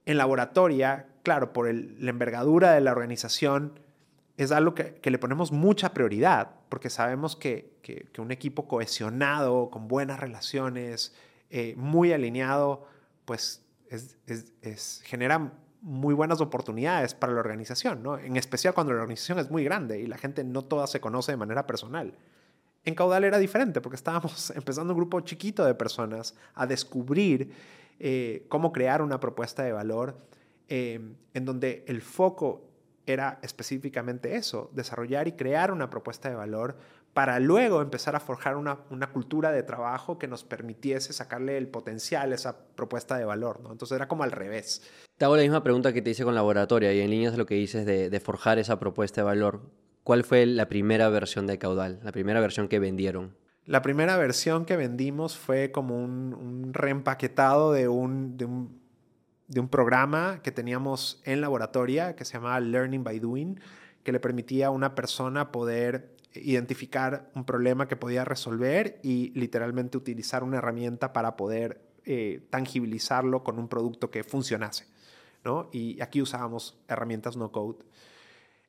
en 0.05 0.17
laboratoria, 0.19 1.07
claro, 1.23 1.51
por 1.51 1.67
el, 1.67 1.97
la 1.99 2.11
envergadura 2.11 2.73
de 2.73 2.81
la 2.81 2.91
organización, 2.91 3.79
es 4.37 4.51
algo 4.51 4.75
que, 4.75 4.99
le 5.03 5.17
ponemos 5.17 5.51
mucha 5.51 5.95
prioridad, 5.95 6.51
porque 6.69 6.91
sabemos 6.91 7.35
que, 7.35 7.73
que 7.81 8.21
un 8.21 8.31
equipo 8.31 8.67
cohesionado, 8.67 9.71
con 9.71 9.87
buenas 9.87 10.19
relaciones, 10.19 11.15
eh, 11.49 11.73
muy 11.75 12.13
alineado, 12.13 12.87
pues 13.25 13.65
es, 13.89 14.19
es, 14.27 14.53
es, 14.61 15.01
genera 15.05 15.53
muy 15.81 16.13
buenas 16.13 16.39
oportunidades 16.39 17.15
para 17.15 17.33
la 17.33 17.39
organización, 17.39 18.03
¿no? 18.03 18.19
En 18.19 18.37
especial 18.37 18.75
cuando 18.75 18.93
la 18.93 19.01
organización 19.01 19.39
es 19.39 19.49
muy 19.49 19.63
grande 19.63 19.99
y 19.99 20.05
la 20.05 20.19
gente 20.19 20.43
no 20.43 20.63
toda 20.63 20.85
se 20.85 21.01
conoce 21.01 21.31
de 21.31 21.37
manera 21.37 21.65
personal. 21.65 22.15
En 22.85 22.95
Caudal 22.95 23.23
era 23.23 23.39
diferente 23.39 23.81
porque 23.81 23.95
estábamos 23.95 24.51
empezando 24.55 24.93
un 24.93 24.99
grupo 24.99 25.19
chiquito 25.21 25.65
de 25.65 25.75
personas 25.75 26.35
a 26.53 26.67
descubrir 26.67 27.51
eh, 27.99 28.45
cómo 28.49 28.71
crear 28.73 29.01
una 29.01 29.19
propuesta 29.19 29.63
de 29.63 29.71
valor 29.71 30.17
eh, 30.67 30.99
en 31.33 31.45
donde 31.45 31.83
el 31.87 32.01
foco 32.01 32.69
era 33.05 33.39
específicamente 33.41 34.35
eso, 34.35 34.69
desarrollar 34.73 35.27
y 35.27 35.33
crear 35.33 35.71
una 35.71 35.89
propuesta 35.89 36.29
de 36.29 36.35
valor 36.35 36.77
para 37.13 37.39
luego 37.39 37.81
empezar 37.81 38.15
a 38.15 38.19
forjar 38.19 38.55
una, 38.55 38.79
una, 38.89 39.11
cultura 39.11 39.51
de 39.51 39.61
trabajo 39.61 40.17
que 40.17 40.27
nos 40.27 40.43
permitiese 40.43 41.13
sacarle 41.13 41.57
el 41.57 41.67
potencial 41.67 42.31
a 42.31 42.35
esa 42.35 42.57
propuesta 42.75 43.17
de 43.17 43.25
valor. 43.25 43.59
¿no? 43.59 43.71
Entonces 43.71 43.95
era 43.95 44.07
como 44.07 44.23
al 44.23 44.31
revés. 44.31 44.81
Te 45.17 45.25
hago 45.25 45.35
la 45.35 45.43
misma 45.43 45.61
pregunta 45.63 45.93
que 45.93 46.01
te 46.01 46.09
hice 46.09 46.23
con 46.23 46.33
laboratoria 46.33 46.91
y 46.93 47.01
en 47.01 47.11
líneas 47.11 47.33
de 47.33 47.37
lo 47.37 47.45
que 47.45 47.55
dices 47.55 47.85
de 47.85 48.19
forjar 48.19 48.57
esa 48.57 48.79
propuesta 48.79 49.21
de 49.21 49.25
valor. 49.25 49.61
¿Cuál 50.03 50.23
fue 50.23 50.45
la 50.45 50.67
primera 50.67 51.09
versión 51.09 51.47
de 51.47 51.57
Caudal? 51.57 51.99
La 52.03 52.11
primera 52.11 52.41
versión 52.41 52.67
que 52.67 52.79
vendieron. 52.79 53.35
La 53.65 53.81
primera 53.81 54.17
versión 54.17 54.65
que 54.65 54.75
vendimos 54.75 55.37
fue 55.37 55.71
como 55.71 55.95
un, 55.95 56.73
reempaquetado 56.73 57.71
de 57.71 57.87
un, 57.87 58.37
de, 58.37 58.43
un, 58.43 58.81
de 59.47 59.61
un, 59.61 59.69
programa 59.69 60.41
que 60.43 60.51
teníamos 60.51 61.21
en 61.23 61.39
laboratoria 61.39 62.17
que 62.17 62.25
se 62.25 62.33
llamaba 62.33 62.59
Learning 62.59 63.05
by 63.05 63.19
Doing, 63.19 63.59
que 64.03 64.11
le 64.11 64.19
permitía 64.19 64.67
a 64.67 64.71
una 64.71 64.95
persona 64.95 65.53
poder 65.53 66.17
identificar 66.33 67.29
un 67.35 67.45
problema 67.45 67.87
que 67.87 67.95
podía 67.95 68.25
resolver 68.25 68.99
y 69.03 69.31
literalmente 69.39 69.97
utilizar 69.97 70.43
una 70.43 70.57
herramienta 70.57 71.13
para 71.13 71.37
poder 71.37 71.81
eh, 72.05 72.45
tangibilizarlo 72.49 73.43
con 73.45 73.59
un 73.59 73.69
producto 73.69 74.11
que 74.11 74.25
funcionase. 74.25 74.87
¿no? 75.45 75.69
Y 75.71 76.01
aquí 76.01 76.21
usábamos 76.21 76.77
herramientas 76.89 77.37
no 77.37 77.53
code. 77.53 77.77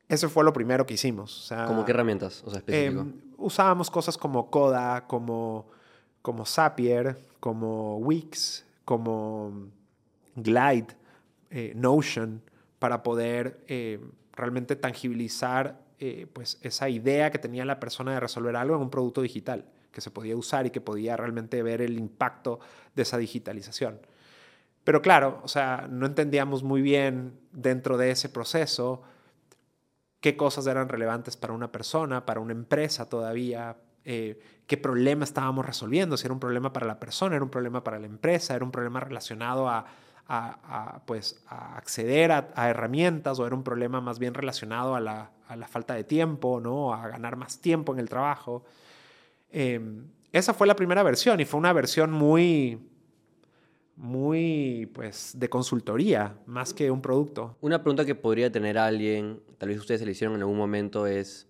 Eso 0.08 0.28
fue 0.28 0.44
lo 0.44 0.52
primero 0.52 0.86
que 0.86 0.94
hicimos. 0.94 1.44
O 1.44 1.46
sea, 1.46 1.66
¿Cómo 1.66 1.84
qué 1.84 1.92
herramientas? 1.92 2.42
O 2.44 2.50
sea, 2.50 2.58
específico. 2.58 3.02
Eh, 3.02 3.24
usábamos 3.38 3.90
cosas 3.90 4.18
como 4.18 4.50
Coda, 4.50 5.06
como, 5.06 5.66
como 6.22 6.44
Zapier, 6.44 7.16
como 7.40 7.98
Wix, 7.98 8.64
como 8.84 9.68
Glide, 10.36 10.96
eh, 11.50 11.72
Notion, 11.74 12.42
para 12.78 13.02
poder 13.02 13.60
eh, 13.68 14.00
realmente 14.32 14.76
tangibilizar 14.76 15.80
eh, 15.98 16.26
pues 16.32 16.58
esa 16.62 16.88
idea 16.88 17.30
que 17.30 17.38
tenía 17.38 17.64
la 17.64 17.80
persona 17.80 18.12
de 18.12 18.20
resolver 18.20 18.56
algo 18.56 18.76
en 18.76 18.82
un 18.82 18.90
producto 18.90 19.22
digital 19.22 19.64
que 19.92 20.00
se 20.00 20.10
podía 20.10 20.36
usar 20.36 20.66
y 20.66 20.70
que 20.70 20.80
podía 20.80 21.16
realmente 21.16 21.62
ver 21.62 21.80
el 21.80 21.96
impacto 21.96 22.58
de 22.96 23.02
esa 23.02 23.16
digitalización. 23.16 24.00
Pero 24.82 25.00
claro, 25.00 25.40
o 25.44 25.48
sea, 25.48 25.86
no 25.88 26.04
entendíamos 26.04 26.62
muy 26.62 26.82
bien 26.82 27.38
dentro 27.52 27.96
de 27.96 28.10
ese 28.10 28.28
proceso 28.28 29.02
qué 30.24 30.38
cosas 30.38 30.66
eran 30.66 30.88
relevantes 30.88 31.36
para 31.36 31.52
una 31.52 31.70
persona, 31.70 32.24
para 32.24 32.40
una 32.40 32.52
empresa 32.52 33.06
todavía, 33.10 33.76
eh, 34.06 34.40
qué 34.66 34.78
problema 34.78 35.22
estábamos 35.22 35.66
resolviendo, 35.66 36.16
si 36.16 36.26
era 36.26 36.32
un 36.32 36.40
problema 36.40 36.72
para 36.72 36.86
la 36.86 36.98
persona, 36.98 37.36
era 37.36 37.44
un 37.44 37.50
problema 37.50 37.84
para 37.84 37.98
la 37.98 38.06
empresa, 38.06 38.54
era 38.54 38.64
un 38.64 38.70
problema 38.70 39.00
relacionado 39.00 39.68
a, 39.68 39.84
a, 40.26 41.02
pues, 41.04 41.44
acceder 41.46 42.32
a, 42.32 42.70
herramientas 42.70 43.38
o 43.38 43.46
era 43.46 43.54
un 43.54 43.62
problema 43.62 44.00
más 44.00 44.18
bien 44.18 44.32
relacionado 44.32 44.94
a 44.94 45.00
la, 45.00 45.30
la 45.54 45.68
falta 45.68 45.92
de 45.92 46.04
tiempo, 46.04 46.58
¿no? 46.58 46.94
a 46.94 47.06
ganar 47.06 47.36
más 47.36 47.58
tiempo 47.58 47.92
en 47.92 47.98
el 47.98 48.08
trabajo. 48.08 48.64
Eh, 49.50 49.78
esa 50.32 50.54
fue 50.54 50.66
la 50.66 50.74
primera 50.74 51.02
versión 51.02 51.38
y 51.38 51.44
fue 51.44 51.60
una 51.60 51.74
versión 51.74 52.10
muy, 52.10 52.78
muy 53.96 54.90
pues 54.94 55.32
de 55.36 55.48
consultoría 55.48 56.36
más 56.46 56.74
que 56.74 56.90
un 56.90 57.00
producto. 57.00 57.56
Una 57.60 57.82
pregunta 57.82 58.04
que 58.04 58.14
podría 58.14 58.50
tener 58.50 58.78
alguien, 58.78 59.42
tal 59.58 59.68
vez 59.68 59.78
ustedes 59.78 60.00
se 60.00 60.06
le 60.06 60.12
hicieron 60.12 60.36
en 60.36 60.42
algún 60.42 60.58
momento 60.58 61.06
es 61.06 61.48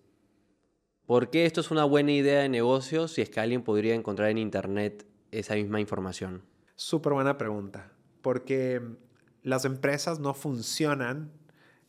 ¿por 1.06 1.30
qué 1.30 1.46
esto 1.46 1.60
es 1.60 1.70
una 1.70 1.84
buena 1.84 2.12
idea 2.12 2.40
de 2.40 2.48
negocio 2.48 3.08
si 3.08 3.22
es 3.22 3.30
que 3.30 3.40
alguien 3.40 3.62
podría 3.62 3.94
encontrar 3.94 4.30
en 4.30 4.38
internet 4.38 5.06
esa 5.30 5.54
misma 5.54 5.80
información? 5.80 6.42
Súper 6.76 7.12
buena 7.12 7.38
pregunta, 7.38 7.92
porque 8.20 8.82
las 9.42 9.64
empresas 9.64 10.18
no 10.20 10.34
funcionan 10.34 11.30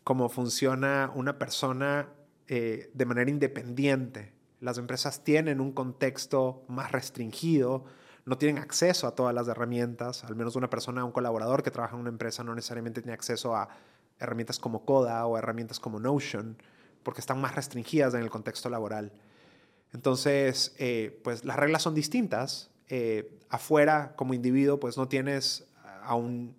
como 0.03 0.29
funciona 0.29 1.11
una 1.15 1.39
persona 1.39 2.09
eh, 2.47 2.91
de 2.93 3.05
manera 3.05 3.31
independiente. 3.31 4.33
Las 4.59 4.77
empresas 4.77 5.23
tienen 5.23 5.59
un 5.59 5.71
contexto 5.71 6.63
más 6.67 6.91
restringido, 6.91 7.85
no 8.25 8.37
tienen 8.37 8.61
acceso 8.61 9.07
a 9.07 9.15
todas 9.15 9.33
las 9.33 9.47
herramientas, 9.47 10.23
al 10.23 10.35
menos 10.35 10.55
una 10.55 10.69
persona, 10.69 11.05
un 11.05 11.11
colaborador 11.11 11.61
que 11.61 11.71
trabaja 11.71 11.95
en 11.95 12.01
una 12.01 12.09
empresa 12.09 12.43
no 12.43 12.55
necesariamente 12.55 13.01
tiene 13.01 13.13
acceso 13.13 13.55
a 13.55 13.69
herramientas 14.19 14.57
como 14.59 14.83
Coda 14.83 15.25
o 15.27 15.37
herramientas 15.37 15.79
como 15.79 15.99
Notion, 15.99 16.57
porque 17.03 17.21
están 17.21 17.39
más 17.39 17.53
restringidas 17.53 18.15
en 18.15 18.21
el 18.21 18.31
contexto 18.31 18.69
laboral. 18.69 19.13
Entonces, 19.93 20.75
eh, 20.79 21.21
pues 21.23 21.45
las 21.45 21.55
reglas 21.57 21.83
son 21.83 21.93
distintas. 21.93 22.71
Eh, 22.89 23.39
afuera, 23.49 24.13
como 24.15 24.33
individuo, 24.33 24.79
pues 24.79 24.97
no 24.97 25.07
tienes 25.07 25.67
a 26.03 26.15
un, 26.15 26.57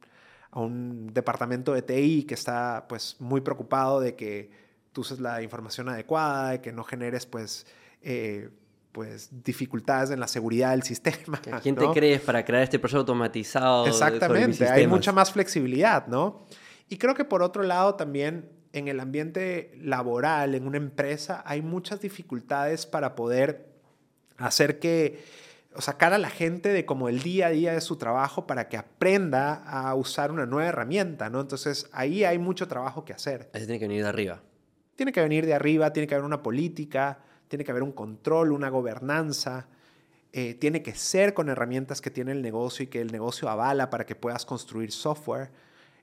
a 0.52 0.60
un 0.60 1.12
departamento 1.12 1.72
de 1.72 1.82
TI 1.82 2.24
que 2.24 2.34
está 2.34 2.86
pues 2.88 3.16
muy 3.18 3.40
preocupado 3.40 4.00
de 4.00 4.14
que 4.14 4.50
tú 4.92 5.00
uses 5.00 5.18
la 5.18 5.42
información 5.42 5.88
adecuada, 5.88 6.50
de 6.50 6.60
que 6.60 6.72
no 6.72 6.84
generes 6.84 7.26
pues... 7.26 7.66
Eh, 8.02 8.50
pues, 8.96 9.28
dificultades 9.44 10.10
en 10.10 10.18
la 10.20 10.26
seguridad 10.26 10.70
del 10.70 10.82
sistema. 10.94 11.38
¿Quién 11.62 11.74
¿no? 11.74 11.92
te 11.92 12.00
crees 12.00 12.22
para 12.22 12.42
crear 12.46 12.62
este 12.62 12.78
proceso 12.78 13.00
automatizado? 13.00 13.86
Exactamente, 13.86 14.66
hay 14.66 14.86
mucha 14.86 15.12
más 15.12 15.30
flexibilidad, 15.30 16.06
¿no? 16.06 16.46
Y 16.88 16.96
creo 16.96 17.14
que 17.14 17.26
por 17.26 17.42
otro 17.42 17.62
lado 17.62 17.96
también 17.96 18.48
en 18.72 18.88
el 18.88 18.98
ambiente 19.00 19.74
laboral, 19.82 20.54
en 20.54 20.66
una 20.66 20.78
empresa, 20.78 21.42
hay 21.44 21.60
muchas 21.60 22.00
dificultades 22.00 22.86
para 22.86 23.14
poder 23.14 23.68
hacer 24.38 24.78
que, 24.78 25.22
o 25.74 25.82
sacar 25.82 26.14
a 26.14 26.18
la 26.18 26.30
gente 26.30 26.70
de 26.70 26.86
como 26.86 27.10
el 27.10 27.20
día 27.20 27.48
a 27.48 27.50
día 27.50 27.74
de 27.74 27.82
su 27.82 27.96
trabajo 27.96 28.46
para 28.46 28.70
que 28.70 28.78
aprenda 28.78 29.56
a 29.56 29.94
usar 29.94 30.32
una 30.32 30.46
nueva 30.46 30.70
herramienta, 30.70 31.28
¿no? 31.28 31.42
Entonces 31.42 31.90
ahí 31.92 32.24
hay 32.24 32.38
mucho 32.38 32.66
trabajo 32.66 33.04
que 33.04 33.12
hacer. 33.12 33.50
Eso 33.52 33.66
tiene 33.66 33.78
que 33.78 33.88
venir 33.88 34.04
de 34.04 34.08
arriba. 34.08 34.42
Tiene 34.94 35.12
que 35.12 35.20
venir 35.20 35.44
de 35.44 35.52
arriba, 35.52 35.92
tiene 35.92 36.06
que 36.06 36.14
haber 36.14 36.24
una 36.24 36.42
política, 36.42 37.18
tiene 37.48 37.64
que 37.64 37.70
haber 37.70 37.82
un 37.82 37.92
control, 37.92 38.52
una 38.52 38.68
gobernanza, 38.68 39.66
eh, 40.32 40.54
tiene 40.54 40.82
que 40.82 40.94
ser 40.94 41.32
con 41.32 41.48
herramientas 41.48 42.00
que 42.00 42.10
tiene 42.10 42.32
el 42.32 42.42
negocio 42.42 42.84
y 42.84 42.88
que 42.88 43.00
el 43.00 43.10
negocio 43.10 43.48
avala 43.48 43.88
para 43.88 44.04
que 44.04 44.14
puedas 44.14 44.44
construir 44.44 44.92
software. 44.92 45.50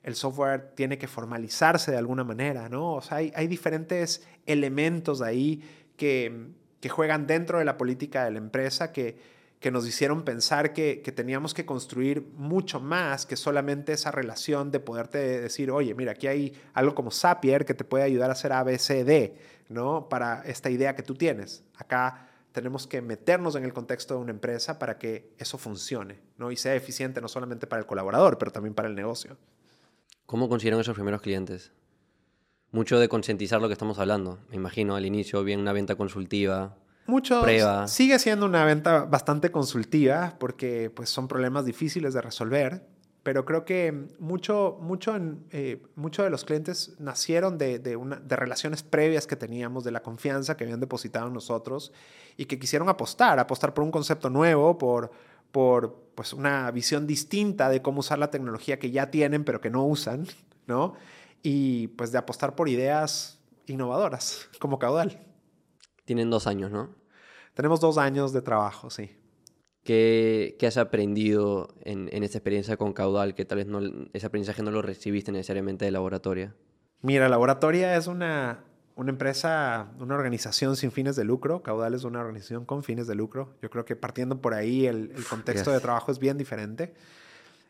El 0.02 0.16
software 0.16 0.72
tiene 0.74 0.98
que 0.98 1.06
formalizarse 1.06 1.90
de 1.90 1.98
alguna 1.98 2.24
manera, 2.24 2.68
¿no? 2.68 2.94
O 2.94 3.00
sea, 3.00 3.18
hay, 3.18 3.46
diferentes 3.46 4.26
elementos 4.44 5.22
ahí 5.22 5.62
que, 5.96 6.48
que, 6.80 6.88
juegan 6.88 7.26
dentro 7.26 7.58
de 7.58 7.64
la 7.64 7.78
política 7.78 8.24
de 8.24 8.32
la 8.32 8.38
empresa 8.38 8.92
que, 8.92 9.16
que 9.60 9.70
nos 9.70 9.86
hicieron 9.86 10.24
pensar 10.24 10.72
que, 10.72 11.00
que, 11.00 11.12
teníamos 11.12 11.54
que 11.54 11.64
construir 11.64 12.26
mucho 12.36 12.80
más 12.80 13.24
que 13.24 13.36
solamente 13.36 13.92
esa 13.92 14.10
relación 14.10 14.70
de 14.70 14.80
poderte 14.80 15.40
decir, 15.40 15.70
oye, 15.70 15.94
mira, 15.94 16.12
aquí 16.12 16.26
hay 16.26 16.52
algo 16.74 16.94
como 16.94 17.10
Zapier 17.10 17.64
que 17.64 17.72
te 17.72 17.84
puede 17.84 18.04
ayudar 18.04 18.30
a 18.30 18.32
hacer 18.34 18.52
ABCD, 18.52 19.32
¿no? 19.68 20.08
Para 20.08 20.42
esta 20.42 20.70
idea 20.70 20.94
que 20.94 21.02
tú 21.02 21.14
tienes. 21.14 21.64
Acá 21.76 22.28
tenemos 22.52 22.86
que 22.86 23.02
meternos 23.02 23.56
en 23.56 23.64
el 23.64 23.72
contexto 23.72 24.14
de 24.14 24.20
una 24.20 24.30
empresa 24.30 24.78
para 24.78 24.98
que 24.98 25.34
eso 25.38 25.58
funcione, 25.58 26.20
¿no? 26.38 26.52
Y 26.52 26.56
sea 26.56 26.74
eficiente 26.74 27.20
no 27.20 27.28
solamente 27.28 27.66
para 27.66 27.80
el 27.80 27.86
colaborador, 27.86 28.38
pero 28.38 28.52
también 28.52 28.74
para 28.74 28.88
el 28.88 28.94
negocio. 28.94 29.36
¿Cómo 30.26 30.48
consiguieron 30.48 30.80
esos 30.80 30.94
primeros 30.94 31.20
clientes? 31.20 31.72
Mucho 32.70 32.98
de 32.98 33.08
concientizar 33.08 33.60
lo 33.60 33.68
que 33.68 33.72
estamos 33.72 33.98
hablando. 33.98 34.38
Me 34.50 34.56
imagino 34.56 34.96
al 34.96 35.04
inicio, 35.04 35.42
bien 35.44 35.60
una 35.60 35.72
venta 35.72 35.96
consultiva, 35.96 36.76
Muchos 37.06 37.42
prueba. 37.42 37.86
sigue 37.86 38.18
siendo 38.18 38.46
una 38.46 38.64
venta 38.64 39.04
bastante 39.04 39.50
consultiva 39.50 40.36
porque 40.38 40.90
pues 40.90 41.10
son 41.10 41.28
problemas 41.28 41.64
difíciles 41.66 42.14
de 42.14 42.22
resolver, 42.22 42.86
pero 43.24 43.46
creo 43.46 43.64
que 43.64 44.06
mucho, 44.20 44.78
mucho, 44.80 45.16
eh, 45.50 45.82
mucho 45.96 46.22
de 46.22 46.30
los 46.30 46.44
clientes 46.44 46.94
nacieron 46.98 47.56
de, 47.56 47.78
de, 47.78 47.96
una, 47.96 48.16
de 48.16 48.36
relaciones 48.36 48.82
previas 48.82 49.26
que 49.26 49.34
teníamos, 49.34 49.82
de 49.82 49.90
la 49.90 50.02
confianza 50.02 50.56
que 50.56 50.64
habían 50.64 50.78
depositado 50.78 51.28
en 51.28 51.32
nosotros 51.32 51.90
y 52.36 52.44
que 52.44 52.58
quisieron 52.58 52.88
apostar, 52.90 53.38
apostar 53.38 53.72
por 53.72 53.82
un 53.82 53.90
concepto 53.90 54.28
nuevo, 54.28 54.76
por, 54.76 55.10
por 55.50 55.96
pues, 56.14 56.34
una 56.34 56.70
visión 56.70 57.06
distinta 57.06 57.70
de 57.70 57.80
cómo 57.80 58.00
usar 58.00 58.18
la 58.18 58.30
tecnología 58.30 58.78
que 58.78 58.90
ya 58.90 59.10
tienen 59.10 59.42
pero 59.44 59.58
que 59.62 59.70
no 59.70 59.86
usan, 59.86 60.26
¿no? 60.66 60.94
Y 61.42 61.88
pues 61.88 62.12
de 62.12 62.18
apostar 62.18 62.54
por 62.54 62.68
ideas 62.68 63.40
innovadoras 63.66 64.50
como 64.60 64.78
caudal. 64.78 65.26
Tienen 66.04 66.28
dos 66.28 66.46
años, 66.46 66.70
¿no? 66.70 66.90
Tenemos 67.54 67.80
dos 67.80 67.96
años 67.96 68.34
de 68.34 68.42
trabajo, 68.42 68.90
sí. 68.90 69.16
¿Qué, 69.84 70.56
qué 70.58 70.66
has 70.66 70.78
aprendido 70.78 71.68
en, 71.82 72.08
en, 72.12 72.24
esta 72.24 72.38
experiencia 72.38 72.78
con 72.78 72.94
Caudal 72.94 73.34
que 73.34 73.44
tal 73.44 73.58
vez 73.58 73.66
no, 73.66 73.80
ese 74.14 74.26
aprendizaje 74.26 74.62
no 74.62 74.70
lo 74.70 74.80
recibiste 74.80 75.30
necesariamente 75.30 75.84
de 75.84 75.90
laboratoria? 75.90 76.54
Mira, 77.02 77.28
Laboratoria 77.28 77.94
es 77.96 78.06
una, 78.06 78.64
una 78.96 79.10
empresa, 79.10 79.92
una 80.00 80.14
organización 80.14 80.76
sin 80.76 80.90
fines 80.90 81.16
de 81.16 81.24
lucro. 81.24 81.62
Caudal 81.62 81.92
es 81.92 82.04
una 82.04 82.20
organización 82.20 82.64
con 82.64 82.82
fines 82.82 83.06
de 83.06 83.14
lucro. 83.14 83.56
Yo 83.60 83.68
creo 83.68 83.84
que 83.84 83.94
partiendo 83.94 84.40
por 84.40 84.54
ahí 84.54 84.86
el, 84.86 85.12
el 85.14 85.24
contexto 85.26 85.70
yes. 85.70 85.74
de 85.74 85.80
trabajo 85.80 86.10
es 86.10 86.18
bien 86.18 86.38
diferente. 86.38 86.94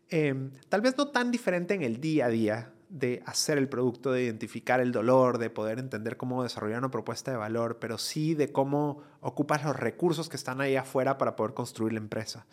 Eh, 0.08 0.50
tal 0.68 0.82
vez 0.82 0.96
no 0.96 1.08
tan 1.08 1.32
diferente 1.32 1.74
en 1.74 1.82
el 1.82 2.00
día 2.00 2.26
a 2.26 2.28
día 2.28 2.74
de 2.89 3.22
hacer 3.26 3.59
el 3.59 3.68
producto, 3.68 4.12
de 4.12 4.24
identificar 4.24 4.80
el 4.80 4.93
dolor, 4.93 5.39
de 5.39 5.51
poder 5.51 5.78
entender 5.78 6.16
cómo 6.16 6.43
desarrollar 6.43 6.78
una 6.78 6.91
propuesta 6.91 7.30
de 7.30 7.37
valor, 7.37 7.78
pero 7.78 7.99
sí 7.99 8.35
de 8.35 8.53
cómo 8.53 9.03
ocupas 9.20 9.64
los 9.64 9.76
recursos 9.76 10.28
que 10.28 10.37
están 10.37 10.61
ahí 10.61 10.76
afuera 10.76 11.18
para 11.18 11.37
poder 11.37 11.55
construir 11.55 11.93
la 11.93 11.99
empresa. 11.99 12.47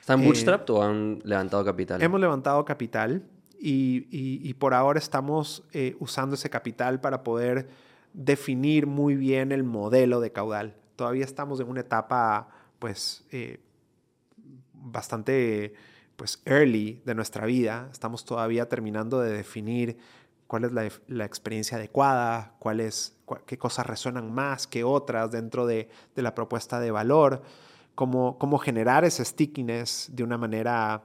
¿Están 0.00 0.22
bootstrapped 0.22 0.68
eh, 0.68 0.72
o 0.72 0.82
han 0.82 1.18
levantado 1.24 1.64
capital? 1.64 2.02
Hemos 2.02 2.20
levantado 2.20 2.64
capital 2.64 3.24
y, 3.58 4.06
y, 4.10 4.48
y 4.48 4.54
por 4.54 4.74
ahora 4.74 4.98
estamos 4.98 5.64
eh, 5.72 5.96
usando 5.98 6.34
ese 6.34 6.50
capital 6.50 7.00
para 7.00 7.22
poder 7.22 7.68
definir 8.12 8.86
muy 8.86 9.16
bien 9.16 9.52
el 9.52 9.64
modelo 9.64 10.20
de 10.20 10.32
caudal. 10.32 10.74
Todavía 10.96 11.24
estamos 11.24 11.60
en 11.60 11.68
una 11.68 11.80
etapa, 11.80 12.48
pues, 12.78 13.26
eh, 13.30 13.60
bastante 14.72 15.74
pues 16.16 16.42
early 16.44 17.02
de 17.04 17.14
nuestra 17.14 17.46
vida, 17.46 17.88
estamos 17.92 18.24
todavía 18.24 18.68
terminando 18.68 19.20
de 19.20 19.32
definir 19.32 19.98
cuál 20.46 20.64
es 20.64 20.72
la, 20.72 20.88
la 21.08 21.24
experiencia 21.24 21.76
adecuada, 21.76 22.54
cuál 22.58 22.80
es, 22.80 23.16
qué 23.46 23.58
cosas 23.58 23.86
resuenan 23.86 24.32
más 24.32 24.66
que 24.66 24.84
otras 24.84 25.30
dentro 25.30 25.66
de, 25.66 25.88
de 26.14 26.22
la 26.22 26.34
propuesta 26.34 26.80
de 26.80 26.90
valor, 26.90 27.42
cómo, 27.94 28.38
cómo 28.38 28.58
generar 28.58 29.04
ese 29.04 29.24
stickiness 29.24 30.10
de 30.12 30.22
una 30.22 30.38
manera 30.38 31.02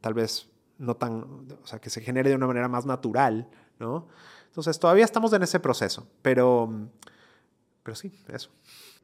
tal 0.00 0.14
vez 0.14 0.48
no 0.78 0.96
tan, 0.96 1.46
o 1.62 1.66
sea, 1.66 1.80
que 1.80 1.90
se 1.90 2.00
genere 2.00 2.30
de 2.30 2.36
una 2.36 2.46
manera 2.46 2.68
más 2.68 2.86
natural, 2.86 3.48
¿no? 3.78 4.08
Entonces 4.46 4.78
todavía 4.78 5.04
estamos 5.04 5.32
en 5.32 5.42
ese 5.42 5.58
proceso, 5.60 6.06
pero, 6.22 6.88
pero 7.82 7.96
sí, 7.96 8.12
eso. 8.28 8.50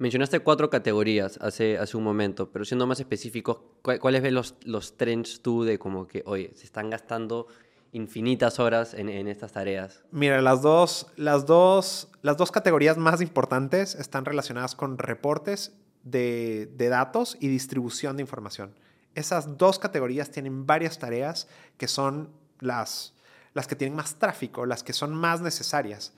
Mencionaste 0.01 0.40
cuatro 0.40 0.70
categorías 0.70 1.38
hace, 1.42 1.76
hace 1.76 1.94
un 1.94 2.03
momento, 2.03 2.51
pero 2.51 2.64
siendo 2.64 2.86
más 2.86 3.01
específicos, 3.01 3.59
¿cuáles 3.82 4.22
ves 4.22 4.32
los, 4.32 4.55
los 4.64 4.96
trends 4.96 5.42
tú 5.42 5.62
de 5.62 5.78
como 5.78 6.07
que, 6.07 6.22
oye, 6.24 6.53
se 6.57 6.64
están 6.64 6.88
gastando 6.88 7.48
infinitas 7.92 8.59
horas 8.61 8.94
en, 8.94 9.11
en, 9.11 9.28
estas 9.28 9.53
tareas? 9.53 10.03
Mira, 10.11 10.40
las 10.40 10.62
dos, 10.62 11.09
las, 11.16 11.44
dos, 11.44 12.09
las 12.22 12.38
dos 12.38 12.51
categorías 12.51 12.96
más 12.96 13.20
importantes 13.20 13.94
están 13.94 14.24
relacionadas 14.24 14.74
con 14.74 14.96
reportes 14.96 15.74
de, 16.03 16.72
de 16.78 16.88
datos 16.88 17.36
y 17.38 17.48
distribución 17.48 18.16
de 18.16 18.22
información. 18.22 18.74
Esas 19.14 19.59
dos 19.59 19.78
categorías 19.78 20.30
tienen 20.30 20.64
varias 20.64 20.98
tareas 20.98 21.46
que 21.76 21.88
son 21.88 22.30
las, 22.61 23.12
las 23.53 23.66
que 23.66 23.76
tienen 23.76 23.96
más 23.96 24.14
tráfico, 24.14 24.64
las 24.64 24.82
que 24.82 24.94
son 24.94 25.12
más 25.12 25.42
necesarias. 25.42 26.14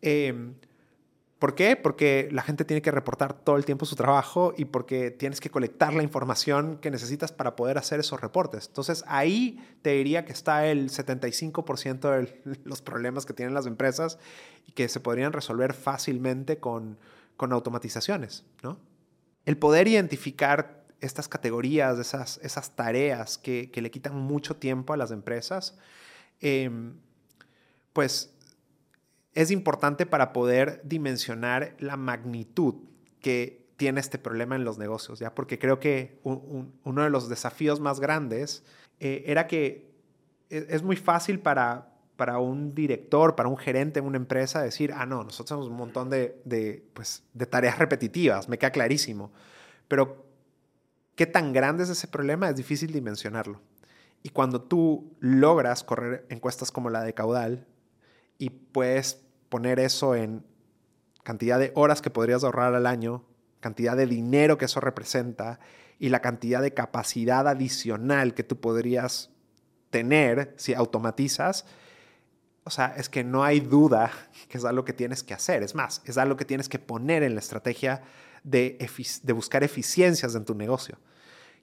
Eh, 0.00 0.54
¿Por 1.42 1.56
qué? 1.56 1.74
Porque 1.74 2.28
la 2.30 2.42
gente 2.42 2.64
tiene 2.64 2.82
que 2.82 2.92
reportar 2.92 3.32
todo 3.32 3.56
el 3.56 3.64
tiempo 3.64 3.84
su 3.84 3.96
trabajo 3.96 4.54
y 4.56 4.64
porque 4.64 5.10
tienes 5.10 5.40
que 5.40 5.50
colectar 5.50 5.92
la 5.92 6.04
información 6.04 6.76
que 6.76 6.88
necesitas 6.88 7.32
para 7.32 7.56
poder 7.56 7.78
hacer 7.78 7.98
esos 7.98 8.20
reportes. 8.20 8.68
Entonces 8.68 9.02
ahí 9.08 9.58
te 9.82 9.90
diría 9.90 10.24
que 10.24 10.30
está 10.30 10.68
el 10.68 10.88
75% 10.88 11.98
de 11.98 12.60
los 12.64 12.80
problemas 12.80 13.26
que 13.26 13.32
tienen 13.32 13.54
las 13.54 13.66
empresas 13.66 14.20
y 14.68 14.70
que 14.70 14.88
se 14.88 15.00
podrían 15.00 15.32
resolver 15.32 15.74
fácilmente 15.74 16.58
con, 16.58 16.96
con 17.36 17.52
automatizaciones. 17.52 18.44
¿no? 18.62 18.78
El 19.44 19.58
poder 19.58 19.88
identificar 19.88 20.84
estas 21.00 21.26
categorías, 21.26 21.98
esas, 21.98 22.38
esas 22.44 22.76
tareas 22.76 23.36
que, 23.36 23.68
que 23.72 23.82
le 23.82 23.90
quitan 23.90 24.14
mucho 24.14 24.54
tiempo 24.54 24.92
a 24.92 24.96
las 24.96 25.10
empresas, 25.10 25.76
eh, 26.40 26.70
pues 27.92 28.31
es 29.34 29.50
importante 29.50 30.06
para 30.06 30.32
poder 30.32 30.80
dimensionar 30.84 31.74
la 31.78 31.96
magnitud 31.96 32.74
que 33.20 33.62
tiene 33.76 34.00
este 34.00 34.18
problema 34.18 34.54
en 34.54 34.64
los 34.64 34.78
negocios, 34.78 35.18
¿ya? 35.18 35.34
Porque 35.34 35.58
creo 35.58 35.80
que 35.80 36.20
un, 36.22 36.34
un, 36.34 36.74
uno 36.84 37.02
de 37.02 37.10
los 37.10 37.28
desafíos 37.28 37.80
más 37.80 37.98
grandes 37.98 38.62
eh, 39.00 39.24
era 39.26 39.46
que 39.46 39.90
es, 40.50 40.66
es, 40.68 40.82
muy 40.82 40.96
fácil 40.96 41.40
para, 41.40 41.92
para 42.16 42.38
un 42.38 42.74
director, 42.74 43.34
para 43.34 43.48
un 43.48 43.56
gerente 43.56 43.98
en 43.98 44.06
una 44.06 44.18
empresa 44.18 44.62
decir, 44.62 44.92
ah, 44.94 45.06
no, 45.06 45.24
nosotros 45.24 45.48
tenemos 45.48 45.68
un 45.68 45.76
montón 45.76 46.10
de, 46.10 46.40
de, 46.44 46.86
pues, 46.92 47.24
de 47.32 47.46
tareas 47.46 47.78
repetitivas, 47.78 48.48
me 48.48 48.58
queda 48.58 48.70
clarísimo. 48.70 49.32
Pero, 49.88 50.26
¿qué 51.16 51.26
tan 51.26 51.52
grande 51.52 51.82
es 51.82 51.90
ese 51.90 52.06
problema? 52.06 52.50
Es 52.50 52.56
difícil 52.56 52.92
dimensionarlo. 52.92 53.60
Y 54.22 54.28
cuando 54.28 54.62
tú 54.62 55.16
logras 55.18 55.82
correr 55.82 56.26
encuestas 56.28 56.70
como 56.70 56.90
la 56.90 57.02
de 57.02 57.14
caudal, 57.14 57.66
y 58.38 58.50
puedes 58.50 59.22
poner 59.48 59.78
eso 59.78 60.14
en 60.14 60.44
cantidad 61.22 61.58
de 61.58 61.72
horas 61.74 62.02
que 62.02 62.10
podrías 62.10 62.44
ahorrar 62.44 62.74
al 62.74 62.86
año, 62.86 63.24
cantidad 63.60 63.96
de 63.96 64.06
dinero 64.06 64.58
que 64.58 64.64
eso 64.64 64.80
representa 64.80 65.60
y 65.98 66.08
la 66.08 66.20
cantidad 66.20 66.60
de 66.60 66.74
capacidad 66.74 67.46
adicional 67.46 68.34
que 68.34 68.42
tú 68.42 68.60
podrías 68.60 69.30
tener 69.90 70.54
si 70.56 70.74
automatizas, 70.74 71.64
o 72.64 72.70
sea, 72.70 72.94
es 72.96 73.08
que 73.08 73.24
no 73.24 73.44
hay 73.44 73.60
duda 73.60 74.10
que 74.48 74.58
es 74.58 74.64
algo 74.64 74.84
que 74.84 74.92
tienes 74.92 75.22
que 75.22 75.34
hacer. 75.34 75.62
Es 75.62 75.74
más, 75.74 76.02
es 76.04 76.18
algo 76.18 76.36
que 76.36 76.44
tienes 76.44 76.68
que 76.68 76.78
poner 76.78 77.22
en 77.22 77.34
la 77.34 77.40
estrategia 77.40 78.02
de, 78.42 78.78
buscar 79.34 79.62
eficiencias 79.62 80.34
en 80.34 80.44
tu 80.44 80.54
negocio. 80.54 80.98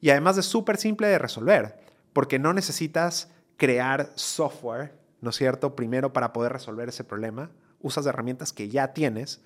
Y 0.01 0.09
además 0.09 0.38
es 0.38 0.45
súper 0.45 0.78
simple 0.78 1.07
de 1.07 1.17
resolver, 1.17 1.78
porque 2.13 2.39
no 2.39 2.53
necesitas 2.53 3.30
crear 3.57 4.11
software 4.15 4.97
¿no 5.22 5.30
es 5.30 5.36
cierto? 5.36 5.76
Primero 5.76 6.13
para 6.13 6.34
poder 6.34 6.53
resolver 6.53 6.89
ese 6.89 7.03
problema, 7.03 7.51
usas 7.82 8.05
herramientas 8.05 8.53
que 8.53 8.70
ya 8.70 8.93
tienes. 8.93 9.41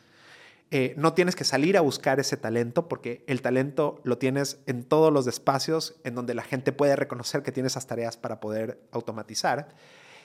Eh, 0.71 0.95
no 0.97 1.13
tienes 1.13 1.35
que 1.35 1.43
salir 1.43 1.77
a 1.77 1.81
buscar 1.81 2.19
ese 2.19 2.37
talento 2.37 2.87
porque 2.87 3.23
el 3.27 3.41
talento 3.41 4.01
lo 4.03 4.17
tienes 4.17 4.59
en 4.65 4.83
todos 4.83 5.13
los 5.13 5.27
espacios 5.27 5.95
en 6.03 6.15
donde 6.15 6.33
la 6.33 6.41
gente 6.41 6.71
puede 6.71 6.95
reconocer 6.95 7.43
que 7.43 7.51
tiene 7.51 7.67
esas 7.67 7.85
tareas 7.85 8.17
para 8.17 8.39
poder 8.39 8.79
automatizar. 8.91 9.69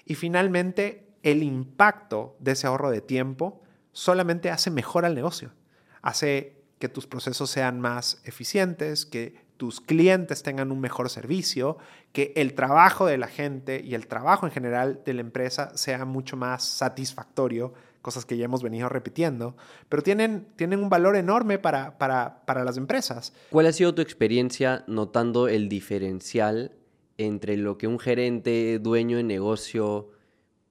Y 0.06 0.14
finalmente, 0.14 1.06
el 1.22 1.42
impacto 1.42 2.36
de 2.38 2.52
ese 2.52 2.66
ahorro 2.66 2.90
de 2.90 3.00
tiempo 3.00 3.62
solamente 3.92 4.50
hace 4.50 4.70
mejor 4.70 5.04
al 5.04 5.14
negocio. 5.14 5.52
Hace 6.00 6.62
que 6.78 6.88
tus 6.88 7.06
procesos 7.06 7.50
sean 7.50 7.80
más 7.80 8.20
eficientes, 8.24 9.04
que 9.04 9.47
tus 9.58 9.80
clientes 9.80 10.42
tengan 10.42 10.70
un 10.70 10.80
mejor 10.80 11.10
servicio, 11.10 11.76
que 12.12 12.32
el 12.36 12.54
trabajo 12.54 13.06
de 13.06 13.18
la 13.18 13.26
gente 13.26 13.82
y 13.84 13.94
el 13.94 14.06
trabajo 14.06 14.46
en 14.46 14.52
general 14.52 15.02
de 15.04 15.14
la 15.14 15.20
empresa 15.20 15.76
sea 15.76 16.04
mucho 16.04 16.36
más 16.36 16.64
satisfactorio, 16.64 17.74
cosas 18.00 18.24
que 18.24 18.36
ya 18.36 18.44
hemos 18.44 18.62
venido 18.62 18.88
repitiendo, 18.88 19.56
pero 19.88 20.02
tienen, 20.02 20.46
tienen 20.54 20.80
un 20.80 20.88
valor 20.88 21.16
enorme 21.16 21.58
para, 21.58 21.98
para, 21.98 22.46
para 22.46 22.64
las 22.64 22.76
empresas. 22.76 23.34
¿Cuál 23.50 23.66
ha 23.66 23.72
sido 23.72 23.94
tu 23.94 24.00
experiencia 24.00 24.84
notando 24.86 25.48
el 25.48 25.68
diferencial 25.68 26.72
entre 27.18 27.56
lo 27.56 27.76
que 27.76 27.88
un 27.88 27.98
gerente, 27.98 28.78
dueño 28.78 29.16
de 29.16 29.24
negocio 29.24 30.10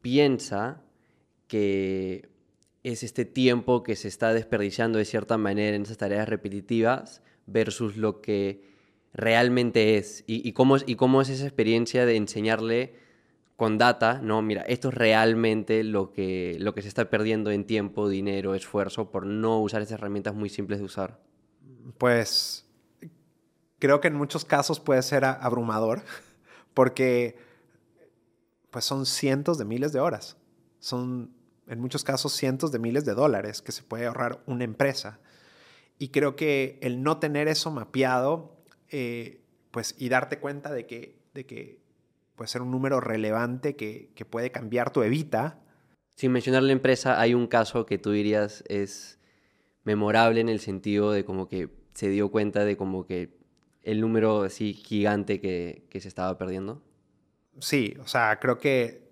piensa 0.02 0.82
que 1.48 2.30
es 2.84 3.04
este 3.04 3.26
tiempo 3.26 3.84
que 3.84 3.98
se 3.98 4.08
está 4.08 4.34
desperdiciando 4.34 4.98
de 4.98 5.04
cierta 5.04 5.38
manera 5.38 5.76
en 5.76 5.82
esas 5.82 5.98
tareas 5.98 6.30
repetitivas 6.30 7.22
versus 7.48 7.98
lo 7.98 8.22
que 8.22 8.67
realmente 9.18 9.98
es 9.98 10.24
y, 10.28 10.54
cómo, 10.54 10.78
y 10.86 10.96
cómo 10.96 11.22
es 11.22 11.30
esa 11.30 11.46
experiencia 11.46 12.06
de 12.06 12.16
enseñarle 12.16 12.96
con 13.58 13.80
data, 13.80 14.22
no, 14.22 14.44
mira, 14.44 14.62
esto 14.62 14.90
es 14.90 14.94
realmente 14.94 15.84
lo 15.84 16.14
que, 16.14 16.58
lo 16.60 16.76
que 16.76 16.84
se 16.84 16.88
está 16.88 17.10
perdiendo 17.10 17.50
en 17.50 17.66
tiempo, 17.66 18.08
dinero, 18.08 18.54
esfuerzo 18.54 19.10
por 19.10 19.26
no 19.26 19.60
usar 19.60 19.82
esas 19.82 19.94
herramientas 19.94 20.36
muy 20.36 20.50
simples 20.50 20.78
de 20.78 20.86
usar. 20.86 21.20
Pues 21.98 22.70
creo 23.80 24.00
que 24.00 24.08
en 24.08 24.16
muchos 24.16 24.46
casos 24.46 24.80
puede 24.80 25.02
ser 25.02 25.26
abrumador 25.26 26.04
porque 26.76 27.36
pues 28.70 28.86
son 28.86 29.08
cientos 29.08 29.58
de 29.58 29.66
miles 29.66 29.92
de 29.92 30.00
horas. 30.00 30.38
Son 30.80 31.34
en 31.66 31.80
muchos 31.80 32.04
casos 32.04 32.34
cientos 32.34 32.72
de 32.72 32.78
miles 32.78 33.04
de 33.04 33.16
dólares 33.16 33.64
que 33.64 33.72
se 33.72 33.82
puede 33.82 34.06
ahorrar 34.06 34.44
una 34.46 34.64
empresa. 34.64 35.20
y 35.98 36.10
creo 36.10 36.36
que 36.36 36.78
el 36.84 37.02
no 37.02 37.18
tener 37.18 37.48
eso 37.48 37.72
mapeado, 37.72 38.57
eh, 38.90 39.42
pues, 39.72 39.96
y 39.98 40.10
darte 40.10 40.40
cuenta 40.40 40.74
de 40.74 40.86
que, 40.86 41.18
de 41.34 41.46
que 41.46 41.80
puede 42.36 42.48
ser 42.48 42.62
un 42.62 42.72
número 42.72 43.00
relevante 43.00 43.76
que, 43.76 44.12
que 44.16 44.26
puede 44.26 44.52
cambiar 44.52 44.92
tu 44.92 45.04
evita. 45.04 45.60
Sin 46.16 46.32
mencionar 46.32 46.64
la 46.64 46.72
empresa, 46.72 47.20
hay 47.20 47.34
un 47.34 47.48
caso 47.48 47.86
que 47.86 47.98
tú 47.98 48.12
dirías 48.12 48.64
es 48.68 49.20
memorable 49.84 50.42
en 50.42 50.50
el 50.50 50.60
sentido 50.60 51.12
de 51.12 51.26
como 51.26 51.48
que 51.48 51.70
se 51.94 52.10
dio 52.10 52.30
cuenta 52.30 52.66
de 52.66 52.76
como 52.78 53.06
que 53.06 53.38
el 53.84 54.02
número 54.02 54.44
así 54.44 54.74
gigante 54.74 55.40
que, 55.40 55.88
que 55.90 56.02
se 56.02 56.08
estaba 56.08 56.38
perdiendo. 56.38 56.84
Sí, 57.60 57.96
o 58.02 58.08
sea, 58.08 58.40
creo 58.40 58.60
que 58.60 59.08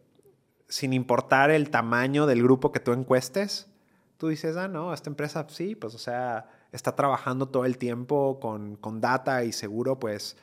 sin 0.68 0.94
importar 0.94 1.52
el 1.52 1.70
tamaño 1.70 2.26
del 2.26 2.44
grupo 2.44 2.72
que 2.72 2.80
tú 2.80 2.92
encuestes, 2.92 3.70
tú 4.18 4.28
dices, 4.28 4.58
ah, 4.58 4.68
no, 4.68 4.94
esta 4.94 5.10
empresa 5.10 5.46
sí, 5.50 5.76
pues 5.76 5.96
o 5.96 5.98
sea, 5.98 6.50
está 6.76 6.96
trabajando 6.96 7.48
todo 7.48 7.66
el 7.66 7.78
tiempo 7.78 8.40
con, 8.40 8.76
con 8.76 9.02
data 9.02 9.44
y 9.44 9.52
seguro 9.52 10.00
pues 10.00 10.38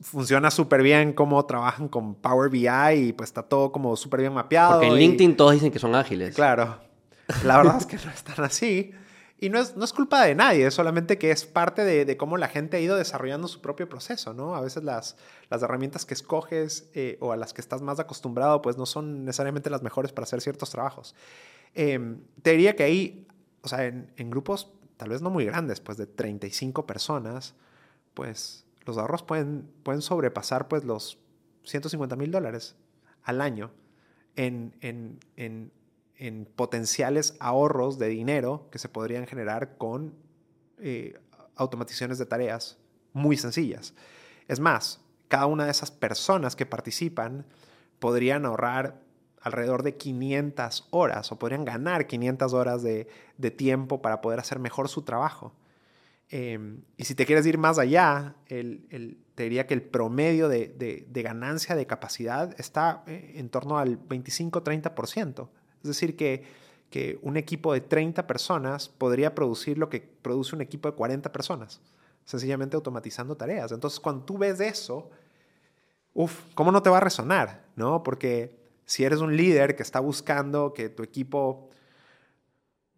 funciona 0.00 0.50
súper 0.50 0.82
bien 0.82 1.12
cómo 1.12 1.44
trabajan 1.44 1.88
con 1.88 2.14
Power 2.14 2.50
BI 2.50 2.68
y 2.94 3.12
pues 3.12 3.30
está 3.30 3.42
todo 3.42 3.72
como 3.72 3.96
súper 3.96 4.20
bien 4.20 4.32
mapeado. 4.32 4.74
Porque 4.74 4.86
en 4.86 4.94
LinkedIn 4.94 5.36
todos 5.36 5.52
dicen 5.52 5.72
que 5.72 5.78
son 5.78 5.94
ágiles. 5.94 6.34
Claro, 6.34 6.78
la 7.44 7.56
verdad 7.56 7.76
es 7.78 7.86
que 7.86 7.96
no 8.04 8.10
están 8.10 8.44
así. 8.44 8.92
Y 9.38 9.50
no 9.50 9.58
es, 9.58 9.76
no 9.76 9.84
es 9.84 9.92
culpa 9.92 10.24
de 10.24 10.34
nadie, 10.34 10.66
es 10.66 10.72
solamente 10.72 11.18
que 11.18 11.30
es 11.30 11.44
parte 11.44 11.84
de, 11.84 12.06
de, 12.06 12.16
cómo 12.16 12.38
la 12.38 12.48
gente 12.48 12.78
ha 12.78 12.80
ido 12.80 12.96
desarrollando 12.96 13.48
su 13.48 13.60
propio 13.60 13.86
proceso, 13.86 14.32
¿no? 14.32 14.56
A 14.56 14.62
veces 14.62 14.82
las, 14.82 15.18
las 15.50 15.62
herramientas 15.62 16.06
que 16.06 16.14
escoges 16.14 16.88
eh, 16.94 17.18
o 17.20 17.32
a 17.32 17.36
las 17.36 17.52
que 17.52 17.60
estás 17.60 17.82
más 17.82 18.00
acostumbrado, 18.00 18.62
pues 18.62 18.78
no 18.78 18.86
son 18.86 19.26
necesariamente 19.26 19.68
las 19.68 19.82
mejores 19.82 20.10
para 20.10 20.24
hacer 20.24 20.40
ciertos 20.40 20.70
trabajos. 20.70 21.14
Eh, 21.74 22.16
te 22.40 22.52
diría 22.52 22.76
que 22.76 22.84
ahí, 22.84 23.25
o 23.66 23.68
sea, 23.68 23.84
en, 23.84 24.30
grupos 24.30 24.72
tal 24.96 25.10
vez 25.10 25.20
no 25.22 25.30
muy 25.30 25.44
grandes, 25.44 25.80
pues 25.80 25.98
de 25.98 26.06
35 26.06 26.86
personas, 26.86 27.54
pues 28.14 28.64
los 28.84 28.96
ahorros 28.96 29.22
pueden, 29.22 29.70
pueden 29.82 30.00
sobrepasar 30.00 30.68
pues 30.68 30.84
los 30.84 31.18
150 31.64 32.16
mil 32.16 32.30
dólares 32.30 32.76
al 33.22 33.40
año 33.40 33.72
en, 34.36 34.74
en, 34.80 35.18
en 35.36 35.72
en 36.18 36.46
potenciales 36.46 37.36
ahorros 37.40 37.98
de 37.98 38.08
dinero 38.08 38.68
que 38.70 38.78
se 38.78 38.88
podrían 38.88 39.26
generar 39.26 39.76
con 39.76 40.14
eh, 40.78 41.18
automatizaciones 41.56 42.18
de 42.18 42.26
tareas 42.26 42.78
muy 43.12 43.36
sencillas. 43.36 43.94
Es 44.48 44.60
más, 44.60 45.00
cada 45.28 45.46
una 45.46 45.64
de 45.64 45.70
esas 45.70 45.90
personas 45.90 46.56
que 46.56 46.66
participan 46.66 47.46
podrían 47.98 48.46
ahorrar 48.46 49.00
alrededor 49.46 49.84
de 49.84 49.94
500 49.94 50.88
horas 50.90 51.30
o 51.30 51.38
podrían 51.38 51.64
ganar 51.64 52.08
500 52.08 52.52
horas 52.52 52.82
de, 52.82 53.06
de 53.38 53.50
tiempo 53.52 54.02
para 54.02 54.20
poder 54.20 54.40
hacer 54.40 54.58
mejor 54.58 54.88
su 54.88 55.02
trabajo. 55.02 55.52
Eh, 56.30 56.58
y 56.96 57.04
si 57.04 57.14
te 57.14 57.24
quieres 57.26 57.46
ir 57.46 57.56
más 57.56 57.78
allá, 57.78 58.34
el, 58.48 58.84
el, 58.90 59.18
te 59.36 59.44
diría 59.44 59.68
que 59.68 59.74
el 59.74 59.82
promedio 59.82 60.48
de, 60.48 60.66
de, 60.66 61.06
de 61.08 61.22
ganancia 61.22 61.76
de 61.76 61.86
capacidad 61.86 62.58
está 62.58 63.04
eh, 63.06 63.34
en 63.36 63.48
torno 63.48 63.78
al 63.78 64.00
25-30%. 64.08 65.48
Es 65.80 65.88
decir, 65.88 66.16
que, 66.16 66.42
que 66.90 67.20
un 67.22 67.36
equipo 67.36 67.72
de 67.72 67.82
30 67.82 68.26
personas 68.26 68.88
podría 68.88 69.36
producir 69.36 69.78
lo 69.78 69.88
que 69.88 70.00
produce 70.00 70.56
un 70.56 70.62
equipo 70.62 70.90
de 70.90 70.96
40 70.96 71.30
personas, 71.30 71.80
sencillamente 72.24 72.74
automatizando 72.74 73.36
tareas. 73.36 73.70
Entonces, 73.70 74.00
cuando 74.00 74.24
tú 74.24 74.38
ves 74.38 74.58
eso, 74.58 75.08
uff, 76.14 76.52
¿cómo 76.56 76.72
no 76.72 76.82
te 76.82 76.90
va 76.90 76.96
a 76.96 77.00
resonar? 77.00 77.62
¿No? 77.76 78.02
Porque 78.02 78.65
si 78.86 79.04
eres 79.04 79.20
un 79.20 79.36
líder 79.36 79.76
que 79.76 79.82
está 79.82 80.00
buscando 80.00 80.72
que 80.72 80.88
tu 80.88 81.02
equipo 81.02 81.68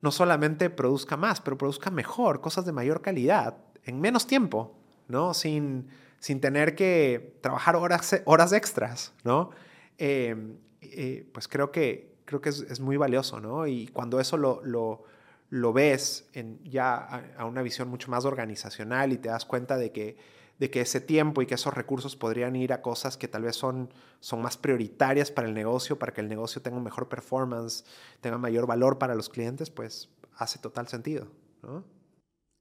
no 0.01 0.13
solamente 0.13 0.71
produzca 0.71 1.17
más, 1.17 1.41
pero 1.41 1.59
produzca 1.59 1.91
mejor, 1.91 2.41
cosas 2.41 2.65
de 2.65 2.73
mayor 2.73 3.01
calidad, 3.03 3.57
en 3.85 4.01
menos 4.01 4.27
tiempo, 4.27 4.79
¿no? 5.09 5.35
Sin, 5.35 5.89
sin 6.21 6.41
tener 6.41 6.75
que 6.75 7.39
trabajar 7.41 7.75
horas, 7.75 8.23
horas 8.27 8.53
extras, 8.53 9.13
¿no? 9.25 9.51
Eh, 9.97 10.37
eh, 10.83 11.29
pues 11.33 11.49
creo 11.49 11.73
que, 11.73 12.17
creo 12.25 12.41
que 12.41 12.51
es, 12.51 12.81
muy 12.81 12.97
valioso, 12.97 13.41
¿no? 13.41 13.67
Y 13.67 13.89
cuando 13.89 14.21
eso 14.21 14.37
lo, 14.37 14.61
lo, 14.65 15.05
lo 15.51 15.73
ves 15.73 16.29
en 16.35 16.63
ya 16.65 16.97
a, 17.37 17.45
una 17.47 17.63
visión 17.63 17.89
mucho 17.89 18.11
más 18.11 18.25
organizacional 18.25 19.13
y 19.13 19.19
te 19.19 19.29
das 19.29 19.45
cuenta 19.45 19.77
de 19.77 19.91
que, 19.91 20.17
de 20.59 20.71
que 20.71 20.81
ese 20.81 21.01
tiempo 21.01 21.41
y 21.43 21.47
que 21.47 21.55
esos 21.55 21.75
recursos 21.75 22.17
podrían 22.17 22.57
ir 22.57 22.73
a 22.73 22.83
cosas 22.83 23.17
que 23.17 23.29
tal 23.29 23.43
vez 23.43 23.57
son, 23.57 23.93
son 24.21 24.43
más 24.43 24.57
prioritarias 24.57 25.31
para 25.31 25.49
el 25.49 25.55
negocio, 25.55 25.99
para 25.99 26.13
que 26.13 26.21
el 26.21 26.29
negocio 26.29 26.61
tenga 26.63 26.81
mejor 26.81 27.09
performance, 27.09 27.85
tenga 28.21 28.39
mayor 28.39 28.67
valor 28.67 28.99
para 28.99 29.15
los 29.15 29.29
clientes, 29.29 29.71
pues 29.71 30.11
hace 30.37 30.59
total 30.59 30.89
sentido. 30.89 31.29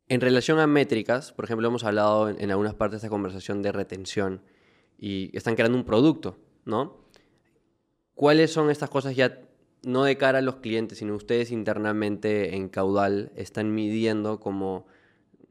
En 0.08 0.22
relación 0.22 0.60
a 0.60 0.68
métricas, 0.68 1.32
por 1.32 1.46
ejemplo, 1.46 1.68
hemos 1.68 1.84
hablado 1.84 2.30
en, 2.30 2.40
en 2.40 2.52
algunas 2.52 2.76
partes 2.76 3.02
de 3.02 3.08
esta 3.08 3.10
conversación 3.10 3.62
de 3.62 3.72
retención 3.72 4.42
y 4.98 5.36
están 5.36 5.56
creando 5.56 5.78
un 5.78 5.86
producto, 5.86 6.38
¿no? 6.66 7.06
¿Cuáles 8.14 8.52
son 8.52 8.70
estas 8.72 8.90
cosas 8.90 9.16
ya 9.16 9.42
no 9.84 10.04
de 10.04 10.18
cara 10.18 10.40
a 10.40 10.42
los 10.42 10.58
clientes, 10.58 10.98
sino 10.98 11.16
ustedes 11.16 11.52
internamente 11.52 12.56
en 12.56 12.70
Caudal 12.70 13.32
están 13.36 13.74
midiendo 13.74 14.40
como 14.40 14.88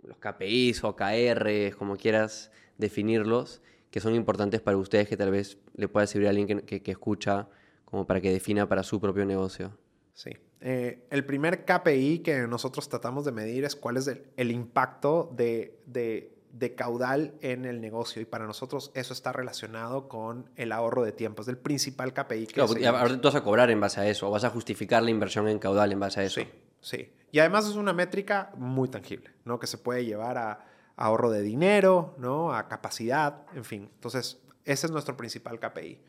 los 0.07 0.19
KPIs 0.19 0.85
o 0.85 0.97
KRs, 0.97 1.77
como 1.77 1.97
quieras 1.97 2.51
definirlos, 2.79 3.63
que 3.91 4.01
son 4.01 4.15
importantes 4.15 4.61
para 4.61 4.77
ustedes, 4.77 5.09
que 5.09 5.17
tal 5.17 5.31
vez 5.31 5.59
le 5.75 5.89
pueda 5.89 6.07
servir 6.07 6.29
a 6.29 6.31
alguien 6.31 6.47
que, 6.47 6.63
que, 6.63 6.83
que 6.83 6.91
escucha 6.91 7.49
como 7.85 8.07
para 8.07 8.21
que 8.21 8.31
defina 8.31 8.69
para 8.69 8.83
su 8.83 9.01
propio 9.01 9.25
negocio. 9.25 9.77
Sí. 10.15 10.31
Eh, 10.61 11.07
el 11.11 11.25
primer 11.25 11.65
KPI 11.65 12.21
que 12.21 12.47
nosotros 12.47 12.89
tratamos 12.89 13.25
de 13.25 13.33
medir 13.33 13.65
es 13.65 13.77
cuál 13.77 13.99
es 13.99 14.07
el, 14.07 14.25
el 14.37 14.51
impacto 14.51 15.31
de, 15.37 15.79
de 15.87 16.37
de 16.59 16.75
caudal 16.75 17.35
en 17.43 17.67
el 17.67 17.81
negocio 17.81 18.23
y 18.23 18.25
para 18.25 18.47
nosotros 18.47 18.91
eso 18.95 19.13
está 19.13 19.33
relacionado 19.33 20.09
con 20.09 20.49
el 20.57 20.73
ahorro 20.73 21.05
de 21.05 21.13
tiempo. 21.13 21.43
Es 21.43 21.49
el 21.49 21.59
principal 21.59 22.15
KPI 22.15 22.47
que 22.47 22.55
claro, 22.55 22.99
ahora 22.99 23.21
tú 23.21 23.29
vas 23.29 23.35
a 23.35 23.43
cobrar 23.43 23.71
en 23.71 23.81
base 23.81 24.01
a 24.01 24.09
eso 24.09 24.29
o 24.29 24.31
vas 24.31 24.45
a 24.45 24.51
justificar 24.51 25.03
la 25.03 25.11
inversión 25.11 25.49
en 25.49 25.59
caudal 25.59 25.93
en 25.93 26.01
base 26.01 26.21
a 26.21 26.25
eso. 26.25 26.41
Sí, 26.41 26.49
sí. 26.81 27.09
Y 27.33 27.39
además 27.39 27.67
es 27.67 27.75
una 27.75 27.93
métrica 27.93 28.51
muy 28.57 28.89
tangible, 28.89 29.31
¿no? 29.45 29.59
Que 29.59 29.67
se 29.67 29.79
puede 29.79 30.05
llevar 30.05 30.39
a, 30.39 30.67
ahorro 30.97 31.31
de 31.31 31.43
dinero, 31.43 32.15
¿no? 32.19 32.55
A 32.55 32.69
capacidad, 32.69 33.43
en 33.55 33.65
fin. 33.65 33.91
Entonces, 33.95 34.41
ese 34.65 34.87
es 34.87 34.93
nuestro 34.93 35.17
principal 35.17 35.61
KPI. 35.61 36.01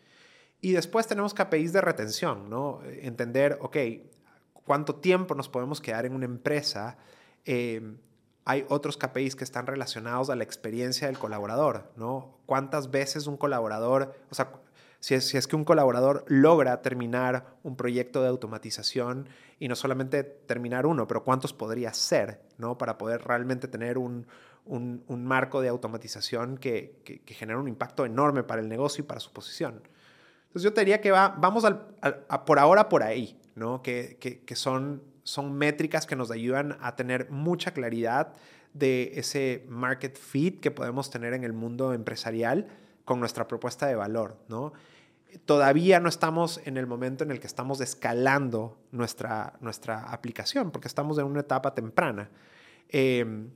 Y 0.62 0.72
después 0.72 1.08
tenemos 1.08 1.34
KPIs 1.34 1.74
de 1.74 1.82
retención, 1.82 2.50
¿no? 2.50 2.82
Entender, 2.86 3.58
ok, 3.62 3.78
cuánto 4.54 4.96
tiempo 4.96 5.36
nos 5.36 5.50
podemos 5.50 5.82
quedar 5.82 6.06
en 6.06 6.14
una 6.14 6.26
empresa 6.26 6.98
eh, 7.46 7.82
hay 8.44 8.66
otros 8.70 8.98
KPIs 8.98 9.36
que 9.36 9.44
están 9.44 9.68
relacionados 9.68 10.30
a 10.30 10.36
la 10.36 10.44
experiencia 10.44 11.08
del 11.08 11.18
colaborador, 11.18 11.92
¿no? 11.96 12.40
¿Cuántas 12.46 12.92
veces 12.92 13.28
un 13.28 13.36
colaborador, 13.36 14.16
o 14.30 14.36
sea, 14.36 14.52
si 15.00 15.16
es, 15.16 15.28
si 15.28 15.38
es, 15.38 15.48
que 15.48 15.56
un 15.56 15.64
colaborador 15.64 16.26
logra 16.28 16.82
terminar 16.82 17.58
un 17.64 17.76
proyecto 17.76 18.22
de 18.22 18.30
automatización 18.30 19.30
y 19.60 19.68
no 19.68 19.76
solamente 19.76 20.24
terminar 20.24 20.86
uno, 20.86 21.08
pero 21.08 21.24
cuántos 21.24 21.54
podría 21.54 21.94
ser, 21.94 22.42
¿no? 22.58 22.78
Para 22.78 22.98
poder 22.98 23.24
realmente 23.24 23.68
tener 23.68 23.98
un, 23.98 24.28
un, 24.66 25.04
un 25.08 25.26
marco 25.26 25.62
de 25.62 25.70
automatización 25.70 26.58
que, 26.58 27.00
que, 27.04 27.20
que 27.22 27.56
un 27.56 27.68
impacto 27.68 28.06
enorme 28.06 28.44
para 28.44 28.62
el 28.62 28.70
negocio 28.70 29.04
y 29.04 29.08
para 29.08 29.20
su 29.20 29.32
posición. 29.32 29.82
Entonces 30.48 30.64
yo 30.64 30.74
te 30.74 30.82
diría 30.82 31.02
que 31.02 31.12
va, 31.12 31.36
vamos 31.38 31.66
al, 31.66 31.88
al, 32.02 32.26
a 32.30 32.46
por 32.46 32.60
ahora 32.60 32.90
por 32.90 33.04
ahí, 33.04 33.40
¿no? 33.56 33.82
Que, 33.82 34.18
que 34.20 34.56
son 34.56 35.02
son 35.28 35.54
métricas 35.54 36.06
que 36.06 36.16
nos 36.16 36.32
ayudan 36.32 36.78
a 36.80 36.96
tener 36.96 37.30
mucha 37.30 37.72
claridad 37.72 38.34
de 38.74 39.12
ese 39.16 39.66
market 39.68 40.18
fit 40.18 40.62
que 40.62 40.72
podemos 40.72 41.10
tener 41.10 41.34
en 41.34 41.44
el 41.44 41.52
mundo 41.52 41.94
empresarial 41.94 42.68
con 43.08 43.22
nuestra 43.22 43.48
propuesta 43.48 43.88
de 43.88 43.96
valor, 43.96 44.36
¿no? 44.50 44.74
Todavía 45.46 46.02
no 46.02 46.10
estamos 46.10 46.60
en 46.66 46.76
el 46.76 46.88
momento 46.88 47.24
en 47.24 47.32
el 47.32 47.40
que 47.40 47.48
estamos 47.48 47.80
escalando 47.80 48.78
nuestra, 48.92 49.54
nuestra 49.62 50.12
aplicación, 50.12 50.72
porque 50.72 50.90
estamos 50.90 51.18
en 51.18 51.24
una 51.24 51.40
etapa 51.40 51.74
temprana. 51.74 52.30
Eh, 52.90 53.48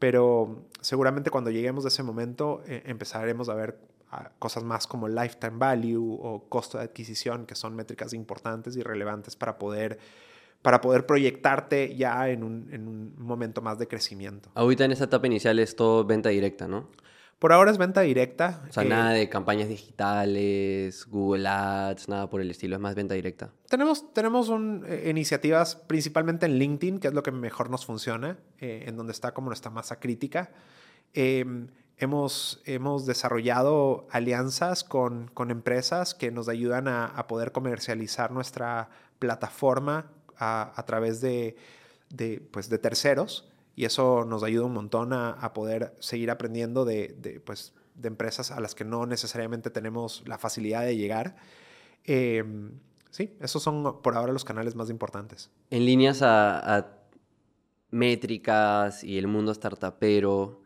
pero 0.00 0.66
seguramente 0.80 1.30
cuando 1.30 1.52
lleguemos 1.52 1.84
a 1.84 1.88
ese 1.88 2.02
momento 2.02 2.62
eh, 2.66 2.82
empezaremos 2.86 3.48
a 3.48 3.54
ver 3.54 3.78
cosas 4.40 4.64
más 4.64 4.88
como 4.88 5.06
lifetime 5.06 5.56
value 5.56 6.18
o 6.20 6.48
costo 6.48 6.78
de 6.78 6.84
adquisición, 6.84 7.46
que 7.46 7.54
son 7.54 7.76
métricas 7.76 8.12
importantes 8.12 8.76
y 8.76 8.82
relevantes 8.82 9.36
para 9.36 9.56
poder 9.56 9.98
para 10.62 10.80
poder 10.80 11.06
proyectarte 11.06 11.94
ya 11.94 12.28
en 12.28 12.42
un, 12.42 12.68
en 12.72 12.88
un, 12.88 13.14
momento 13.18 13.62
más 13.62 13.78
de 13.78 13.86
crecimiento. 13.86 14.48
Ahorita 14.54 14.84
en 14.84 14.90
esta 14.90 15.04
etapa 15.04 15.28
inicial 15.28 15.60
es 15.60 15.76
todo 15.76 16.04
venta 16.04 16.30
directa, 16.30 16.66
¿no? 16.66 16.88
Por 17.38 17.52
ahora 17.52 17.70
es 17.70 17.76
venta 17.76 18.00
directa. 18.00 18.62
O 18.68 18.72
sea, 18.72 18.82
eh, 18.82 18.88
nada 18.88 19.10
de 19.10 19.28
campañas 19.28 19.68
digitales, 19.68 21.06
Google 21.06 21.46
Ads, 21.46 22.08
nada 22.08 22.30
por 22.30 22.40
el 22.40 22.50
estilo, 22.50 22.76
es 22.76 22.80
más 22.80 22.94
venta 22.94 23.14
directa. 23.14 23.50
Tenemos, 23.68 24.12
tenemos 24.14 24.48
un, 24.48 24.84
eh, 24.88 25.08
iniciativas 25.10 25.76
principalmente 25.76 26.46
en 26.46 26.58
LinkedIn, 26.58 26.98
que 26.98 27.08
es 27.08 27.14
lo 27.14 27.22
que 27.22 27.32
mejor 27.32 27.68
nos 27.68 27.84
funciona, 27.84 28.38
eh, 28.58 28.84
en 28.86 28.96
donde 28.96 29.12
está 29.12 29.34
como 29.34 29.48
nuestra 29.48 29.70
masa 29.70 30.00
crítica. 30.00 30.50
Em, 31.12 31.68
hemos, 31.98 32.62
hemos 32.64 33.04
desarrollado 33.04 34.06
alianzas 34.10 34.82
con, 34.82 35.28
con 35.28 35.50
empresas 35.50 36.14
que 36.14 36.30
nos 36.30 36.48
ayudan 36.48 36.88
a, 36.88 37.04
a 37.04 37.26
poder 37.26 37.52
comercializar 37.52 38.30
nuestra 38.32 38.88
plataforma 39.18 40.10
a, 40.38 40.72
a 40.74 40.86
través 40.86 41.20
de, 41.20 41.56
de, 42.08 42.40
pues 42.50 42.70
de 42.70 42.78
terceros. 42.78 43.46
Y 43.76 43.84
eso 43.84 44.24
nos 44.24 44.42
ayuda 44.42 44.64
un 44.64 44.72
montón 44.72 45.12
a, 45.12 45.52
poder 45.52 45.94
seguir 46.00 46.30
aprendiendo 46.30 46.86
de, 46.86 47.42
pues, 47.44 47.74
de 47.94 48.08
empresas 48.08 48.50
a 48.50 48.58
las 48.58 48.74
que 48.74 48.86
no 48.86 49.04
necesariamente 49.04 49.68
tenemos 49.68 50.22
la 50.26 50.38
facilidad 50.38 50.80
de 50.80 50.96
llegar. 50.96 51.36
Em, 52.04 52.80
sí, 53.10 53.36
esos 53.38 53.62
son 53.62 54.00
por 54.00 54.16
ahora 54.16 54.32
los 54.32 54.46
canales 54.46 54.74
más 54.76 54.88
importantes. 54.88 55.50
En 55.68 55.84
líneas 55.84 56.22
a, 56.22 56.88
métricas 57.90 59.04
y 59.04 59.18
el 59.18 59.26
mundo 59.26 59.52
startupero, 59.52 60.62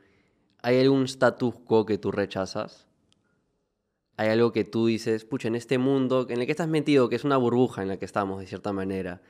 ¿hay 0.62 0.80
algún 0.80 1.04
status 1.04 1.56
quo 1.66 1.86
que 1.86 1.98
tú 1.98 2.12
rechazas? 2.12 2.86
¿Hay 4.16 4.28
algo 4.28 4.52
que 4.52 4.64
tú 4.64 4.86
dices, 4.86 5.24
pucha, 5.24 5.48
en 5.48 5.56
este 5.56 5.78
mundo 5.78 6.26
en 6.28 6.40
el 6.40 6.46
que 6.46 6.52
estás 6.52 6.68
metido, 6.68 7.08
que 7.08 7.16
es 7.16 7.24
una 7.24 7.36
burbuja 7.36 7.82
en 7.82 7.88
la 7.88 7.98
que 7.98 8.04
estamos 8.04 8.38
de 8.38 8.46
cierta 8.46 8.72
manera, 8.72 9.20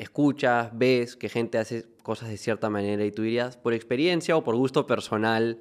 escuchas, 0.00 0.70
ves 0.72 1.16
que 1.16 1.28
gente 1.28 1.58
hace 1.58 1.84
cosas 2.02 2.30
de 2.30 2.38
cierta 2.38 2.70
manera 2.70 3.04
y 3.04 3.12
tú 3.12 3.22
dirías, 3.22 3.56
por 3.56 3.74
experiencia 3.74 4.36
o 4.36 4.42
por 4.42 4.56
gusto 4.56 4.86
personal, 4.86 5.60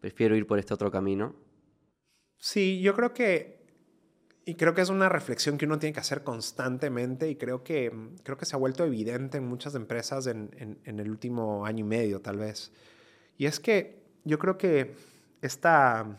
prefiero 0.00 0.36
ir 0.36 0.46
por 0.46 0.58
este 0.58 0.74
otro 0.74 0.90
camino? 0.90 1.34
Sí, 2.38 2.80
yo 2.80 2.94
creo 2.94 3.12
que, 3.12 3.62
y 4.44 4.54
creo 4.54 4.74
que 4.74 4.80
es 4.80 4.88
una 4.88 5.08
reflexión 5.08 5.58
que 5.58 5.66
uno 5.66 5.78
tiene 5.78 5.92
que 5.92 6.00
hacer 6.00 6.22
constantemente 6.22 7.28
y 7.28 7.36
creo 7.36 7.62
que, 7.62 7.92
creo 8.22 8.38
que 8.38 8.46
se 8.46 8.56
ha 8.56 8.58
vuelto 8.58 8.84
evidente 8.84 9.38
en 9.38 9.46
muchas 9.46 9.74
empresas 9.74 10.26
en, 10.26 10.78
en 10.82 10.98
el 10.98 11.10
último 11.10 11.66
año 11.66 11.84
y 11.84 11.88
medio 11.88 12.20
tal 12.20 12.38
vez. 12.38 12.72
Y 13.36 13.46
es 13.46 13.60
que 13.60 14.02
yo 14.24 14.38
creo 14.38 14.56
que 14.56 14.94
esta 15.42 16.18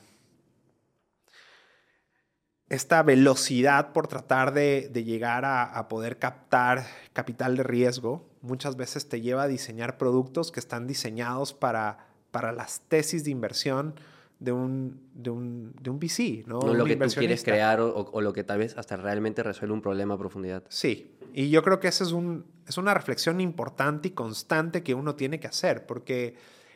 esta 2.69 3.03
velocidad 3.03 3.93
por 3.93 4.07
tratar 4.07 4.53
de, 4.53 4.89
llegar 4.93 5.45
a, 5.45 5.87
poder 5.87 6.17
captar 6.17 6.85
capital 7.13 7.57
de 7.57 7.63
riesgo 7.63 8.25
muchas 8.41 8.75
veces 8.75 9.07
te 9.07 9.21
lleva 9.21 9.43
a 9.43 9.47
diseñar 9.47 9.97
productos 9.97 10.51
que 10.51 10.59
están 10.59 10.87
diseñados 10.87 11.53
para, 11.53 12.07
para 12.31 12.51
las 12.51 12.81
tesis 12.87 13.23
de 13.23 13.31
inversión 13.31 13.95
de 14.39 14.51
un, 14.51 14.99
de 15.13 15.29
un, 15.29 15.73
de 15.81 15.89
un 15.89 15.99
VC, 15.99 16.43
¿no? 16.45 16.59
no 16.59 16.73
lo 16.73 16.85
que 16.85 16.95
tú 16.95 17.07
quieres 17.17 17.43
crear 17.43 17.79
o, 17.79 18.21
lo 18.21 18.33
que 18.33 18.43
tal 18.43 18.59
vez 18.59 18.77
hasta 18.77 18.97
realmente 18.97 19.43
resuelve 19.43 19.73
un 19.73 19.81
problema 19.81 20.15
a 20.15 20.17
profundidad. 20.17 20.63
Sí, 20.69 21.15
y 21.33 21.49
yo 21.49 21.63
creo 21.63 21.79
que 21.79 21.87
esa 21.87 22.03
es, 22.03 22.11
un, 22.11 22.45
es 22.67 22.77
una 22.77 22.93
reflexión 22.93 23.41
importante 23.41 24.09
y 24.09 24.11
constante 24.11 24.83
que 24.83 24.93
uno 24.93 25.15
tiene 25.15 25.39
que 25.39 25.47
hacer, 25.47 25.85
porque 25.85 26.35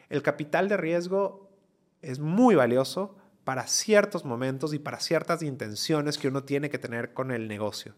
el 0.09 0.21
capital 0.21 0.69
de 0.69 0.77
riesgo 0.77 1.49
es 2.01 2.19
muy 2.19 2.55
valioso, 2.55 3.15
para 3.49 3.65
ciertos 3.65 4.25
momentos 4.25 4.75
y 4.75 4.77
para 4.77 4.99
ciertas 4.99 5.41
intenciones 5.41 6.19
que 6.19 6.27
uno 6.27 6.43
tiene 6.43 6.69
que 6.69 6.77
tener 6.77 7.15
con 7.15 7.31
el 7.31 7.47
negocio. 7.47 7.95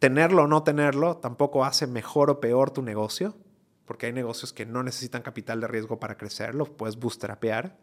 Tenerlo 0.00 0.42
o 0.42 0.46
no 0.48 0.64
tenerlo 0.64 1.18
tampoco 1.18 1.64
hace 1.64 1.86
mejor 1.86 2.28
o 2.28 2.40
peor 2.40 2.72
tu 2.72 2.82
negocio, 2.82 3.36
porque 3.84 4.06
hay 4.06 4.12
negocios 4.12 4.52
que 4.52 4.66
no 4.66 4.82
necesitan 4.82 5.22
capital 5.22 5.60
de 5.60 5.68
riesgo 5.68 6.00
para 6.00 6.16
crecer, 6.16 6.52
lo 6.52 6.64
puedes 6.64 6.96
bootstrapear. 6.96 7.78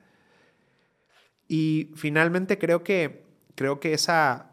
Y 1.47 1.93
finalmente 1.95 2.57
creo 2.57 2.83
que, 2.83 3.25
creo 3.55 3.79
que 3.79 3.93
esa, 3.93 4.51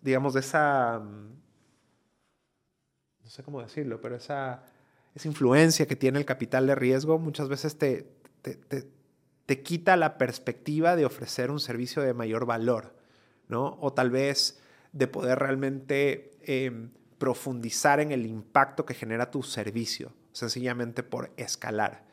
digamos, 0.00 0.34
esa, 0.34 0.98
mm, 0.98 1.28
no 3.22 3.28
sé 3.28 3.42
cómo 3.42 3.60
decirlo, 3.60 4.00
pero 4.00 4.16
esa, 4.16 4.64
esa 5.14 5.28
influencia 5.28 5.84
que 5.84 5.94
tiene 5.94 6.18
el 6.18 6.24
capital 6.24 6.66
de 6.66 6.74
riesgo 6.74 7.18
muchas 7.18 7.50
veces 7.50 7.76
te 7.76 8.16
quita 9.46 9.96
la 9.96 10.18
perspectiva 10.18 10.96
de 10.96 11.06
ofrecer 11.06 11.50
un 11.50 11.60
servicio 11.60 12.02
de 12.02 12.14
mayor 12.14 12.46
valor, 12.46 12.94
¿no? 13.48 13.78
O 13.80 13.92
tal 13.92 14.10
vez 14.10 14.60
de 14.92 15.06
poder 15.06 15.38
realmente 15.38 16.32
em, 16.42 16.90
profundizar 17.18 18.00
en 18.00 18.12
el 18.12 18.26
impacto 18.26 18.84
que 18.84 18.94
genera 18.94 19.30
tu 19.30 19.42
servicio, 19.42 20.12
sencillamente 20.32 21.02
por 21.02 21.30
escalar, 21.36 22.04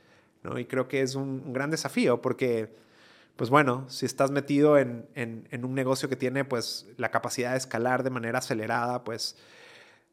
¿no? 0.43 0.59
Y 0.59 0.65
creo 0.65 0.87
que 0.87 1.01
es 1.01 1.15
un, 1.15 1.53
gran 1.53 1.71
desafío 1.71 2.21
porque, 2.21 2.75
pues 3.35 3.49
bueno, 3.49 3.85
si 3.89 4.05
estás 4.05 4.31
metido 4.31 4.77
en, 4.77 5.07
un 5.63 5.73
negocio 5.73 6.09
que 6.09 6.15
tiene 6.15 6.45
pues 6.45 6.87
la 6.97 7.09
capacidad 7.09 7.51
de 7.51 7.57
escalar 7.57 8.03
de 8.03 8.11
manera 8.11 8.39
acelerada, 8.39 9.03
pues 9.03 9.37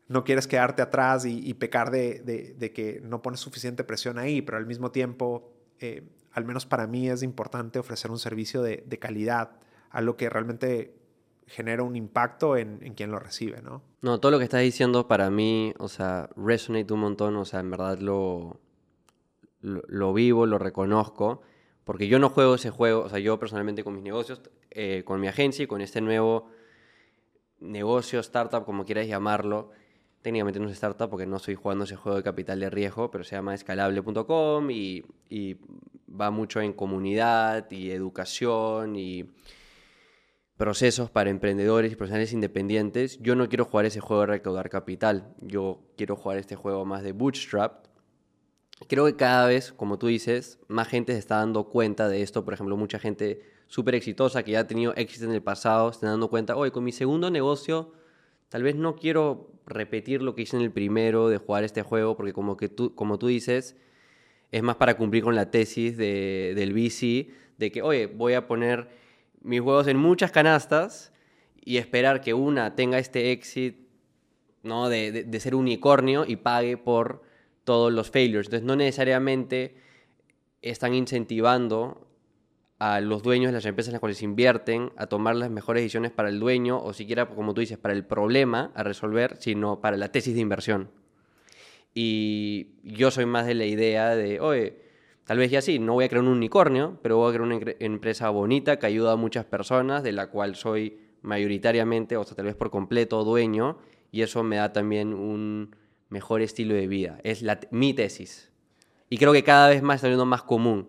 no 0.09 0.25
quieres 0.25 0.47
quedarte 0.47 0.83
atrás 0.83 1.25
y, 1.25 1.55
pecar 1.55 1.91
de, 1.91 2.21
de, 2.59 2.73
que 2.73 3.01
no 3.05 3.23
pones 3.23 3.41
suficiente 3.41 3.85
presión 3.85 4.19
ahí, 4.19 4.43
pero 4.43 4.59
al 4.59 4.67
mismo 4.67 4.91
tiempo 4.91 5.53
eh, 5.79 6.03
al 6.33 6.45
menos 6.45 6.67
para 6.67 6.87
mí 6.87 7.09
es 7.09 7.23
importante 7.23 7.79
ofrecer 7.79 8.11
un 8.11 8.19
servicio 8.19 8.63
de, 8.63 8.99
calidad, 8.99 9.53
a 9.91 10.01
lo 10.01 10.17
que 10.17 10.31
realmente 10.31 10.95
genera 11.47 11.83
un 11.83 11.97
impacto 11.97 12.57
en, 12.57 12.79
quien 12.95 13.11
lo 13.11 13.19
recibe, 13.19 13.61
¿no? 13.63 13.83
No, 14.03 14.21
todo 14.21 14.31
lo 14.31 14.39
que 14.39 14.45
estás 14.45 14.63
diciendo 14.63 15.09
para 15.09 15.31
mí, 15.31 15.75
o 15.79 15.89
sea, 15.89 16.31
resonate 16.37 16.93
un 16.93 17.01
montón, 17.01 17.37
o 17.37 17.45
sea, 17.45 17.61
en 17.61 17.71
verdad 17.71 17.99
lo, 17.99 18.61
lo, 19.61 20.13
vivo, 20.15 20.47
lo 20.47 20.59
reconozco, 20.59 21.43
porque 21.85 22.07
yo 22.07 22.21
no 22.21 22.31
juego 22.31 22.55
ese 22.55 22.71
juego, 22.71 23.03
o 23.03 23.09
sea, 23.09 23.19
yo 23.19 23.39
personalmente 23.41 23.83
con 23.83 23.95
mis 23.95 24.05
negocios, 24.05 24.41
eh, 24.71 25.03
con 25.05 25.21
mi 25.21 25.27
agencia 25.27 25.65
y 25.65 25.67
con 25.67 25.81
este 25.81 26.01
nuevo 26.01 26.49
negocio, 27.59 28.21
startup, 28.21 28.65
como 28.65 28.85
quieras 28.85 29.09
llamarlo, 29.09 29.71
técnicamente 30.23 30.61
no 30.61 30.69
es 30.69 30.73
startup 30.73 31.09
porque 31.09 31.27
no 31.27 31.37
estoy 31.37 31.55
jugando 31.55 31.85
ese 31.85 31.97
juego 31.97 32.17
de 32.17 32.23
capital 32.23 32.61
de 32.61 32.71
riesgo, 32.71 33.11
pero 33.11 33.25
se 33.25 33.37
llama 33.37 33.55
escalable.com 33.55 34.71
y, 34.71 35.05
y, 35.29 35.57
va 36.19 36.31
mucho 36.31 36.61
en 36.61 36.73
comunidad 36.73 37.71
y 37.71 37.91
educación 37.91 38.97
y 38.97 39.31
procesos 40.57 41.11
para 41.11 41.31
emprendedores 41.31 41.93
y 41.93 41.97
profesionales 41.97 42.33
independientes. 42.33 43.19
Yo 43.21 43.35
no 43.35 43.49
quiero 43.49 43.65
jugar 43.65 43.87
ese 43.87 44.01
juego 44.01 44.23
de 44.23 44.27
recaudar 44.27 44.69
capital, 44.69 45.35
yo 45.41 45.81
quiero 45.97 46.17
jugar 46.17 46.39
este 46.39 46.57
juego 46.57 46.85
más 46.85 47.03
de 47.03 47.13
bootstrap. 47.13 47.87
Creo 48.89 49.05
que 49.07 49.17
cada 49.17 49.47
vez, 49.47 49.73
como 49.73 49.99
tú 49.99 50.07
dices, 50.07 50.59
más 50.69 50.89
gente 50.89 51.13
se 51.13 51.19
está 51.19 51.37
dando 51.37 51.69
cuenta 51.69 52.09
de 52.09 52.23
esto. 52.23 52.45
Por 52.45 52.55
ejemplo, 52.55 52.77
mucha 52.77 52.99
gente 52.99 53.43
súper 53.67 53.95
exitosa 53.95 54.43
que 54.43 54.53
ya 54.53 54.61
ha 54.61 54.67
tenido 54.67 54.95
éxito 54.97 55.27
en 55.27 55.33
el 55.33 55.43
pasado, 55.43 55.93
se 55.93 55.97
está 55.97 56.09
dando 56.09 56.29
cuenta, 56.29 56.57
oye, 56.57 56.73
con 56.73 56.85
mi 56.85 56.93
segundo 56.93 57.31
negocio 57.31 57.93
tal 58.51 58.65
vez 58.65 58.75
no 58.75 58.97
quiero 58.97 59.53
repetir 59.65 60.21
lo 60.21 60.35
que 60.35 60.43
hice 60.43 60.57
en 60.57 60.63
el 60.63 60.73
primero 60.73 61.29
de 61.29 61.39
jugar 61.39 61.65
este 61.65 61.83
juego, 61.83 62.17
porque 62.17 62.35
como, 62.35 62.57
que 62.57 62.69
tú, 62.69 62.95
como 62.95 63.19
tú 63.19 63.29
dices, 63.29 63.77
es 64.53 64.63
más 64.63 64.77
para 64.77 64.97
cumplir 64.97 65.23
con 65.23 65.35
la 65.35 65.51
tesis 65.51 65.97
de, 65.97 66.53
del 66.57 66.73
VC, 66.73 67.31
de 67.59 67.71
que, 67.71 67.83
oye, 67.83 68.07
voy 68.07 68.35
a 68.35 68.47
poner 68.47 68.89
mis 69.43 69.61
juegos 69.61 69.87
en 69.87 69.97
muchas 69.97 70.33
canastas 70.33 71.13
y 71.63 71.77
esperar 71.77 72.21
que 72.21 72.35
una 72.35 72.75
tenga 72.75 72.99
este 72.99 73.33
éxito, 73.33 73.79
¿no? 74.63 74.89
De, 74.89 75.13
de, 75.13 75.25
de 75.25 75.41
ser 75.41 75.55
unicornio 75.55 76.25
y 76.27 76.37
pague 76.37 76.77
por 76.77 77.23
todos 77.65 77.93
los 77.93 78.11
failures. 78.11 78.49
Entonces, 78.49 78.67
no 78.67 78.77
necesariamente 78.77 79.77
están 80.63 80.95
incentivando 80.95 82.07
a 82.81 83.01
los 83.01 83.23
dueños 83.23 83.51
de 83.51 83.53
las 83.59 83.67
empresas 83.67 83.91
en 83.91 83.93
las 83.93 84.01
cuales 84.01 84.23
invierten 84.23 84.91
a 84.97 85.07
tomar 85.07 85.37
las 85.37 85.51
mejores 85.51 85.83
decisiones 85.83 86.13
para 86.13 86.31
el 86.31 86.41
dueño 86.41 86.83
o 86.83 86.95
siquiera, 86.95 87.29
como 87.29 87.53
tú 87.53 87.61
dices, 87.61 87.77
para 87.77 87.93
el 87.93 88.07
problema 88.07 88.73
a 88.75 88.83
resolver, 88.83 89.37
sino 89.39 89.81
para 89.81 89.99
la 89.99 90.11
tesis 90.11 90.35
de 90.35 90.41
inversión. 90.41 90.91
Y 91.95 92.69
yo 92.83 93.11
soy 93.11 93.27
más 93.27 93.47
de 93.47 93.55
la 93.55 93.67
idea 93.67 94.15
de, 94.15 94.41
oye, 94.41 94.77
tal 95.25 95.39
vez 95.39 95.51
ya 95.51 95.61
sí, 95.61 95.79
no 95.79 95.95
voy 95.95 96.05
a 96.05 96.09
crear 96.09 96.25
un 96.25 96.31
unicornio, 96.31 96.99
pero 97.03 97.17
voy 97.17 97.31
a 97.31 97.35
crear 97.35 97.43
una 97.43 97.59
empresa 97.81 98.31
bonita 98.31 98.79
que 98.79 98.87
ayuda 98.87 99.13
a 99.13 99.17
muchas 99.17 99.45
personas, 99.45 100.03
de 100.03 100.13
la 100.13 100.29
cual 100.29 100.55
soy 100.57 100.99
mayoritariamente, 101.23 102.17
o 102.17 102.25
sea, 102.25 102.37
tal 102.37 102.47
vez 102.47 102.55
por 102.55 102.71
completo 102.71 103.25
dueño, 103.25 103.79
y 104.13 104.23
eso 104.23 104.43
me 104.43 104.57
da 104.57 104.73
también 104.73 105.15
un 105.15 105.77
mejor 106.09 106.43
estilo 106.43 106.75
de 106.75 106.87
vida. 106.87 107.19
Es 107.25 107.43
la, 107.43 107.61
mi 107.71 107.95
tesis. 107.95 108.51
Y 109.09 109.19
creo 109.19 109.33
que 109.33 109.45
cada 109.45 109.69
vez 109.69 109.83
más 109.83 109.97
está 109.97 110.07
siendo 110.07 110.27
más 110.27 110.43
común 110.43 110.89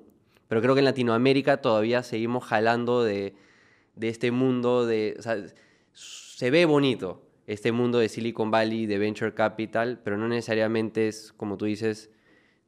pero 0.52 0.62
creo 0.62 0.74
que 0.74 0.80
en 0.80 0.86
Latinoamérica 0.86 1.62
todavía 1.62 2.04
seguimos 2.04 2.44
jalando 2.44 3.06
de, 3.06 3.36
este 4.02 4.32
mundo 4.32 4.86
de... 4.86 5.16
O 5.18 5.22
sea, 5.22 5.38
se 5.94 6.52
ve 6.52 6.66
bonito 6.66 7.22
este 7.52 7.72
mundo 7.72 8.00
de 8.00 8.10
Silicon 8.10 8.52
Valley, 8.52 8.86
de 8.86 8.98
Venture 8.98 9.34
Capital, 9.34 10.00
pero 10.04 10.18
no 10.18 10.28
necesariamente 10.28 11.08
es, 11.08 11.34
como 11.36 11.58
tú 11.58 11.66
dices, 11.66 12.10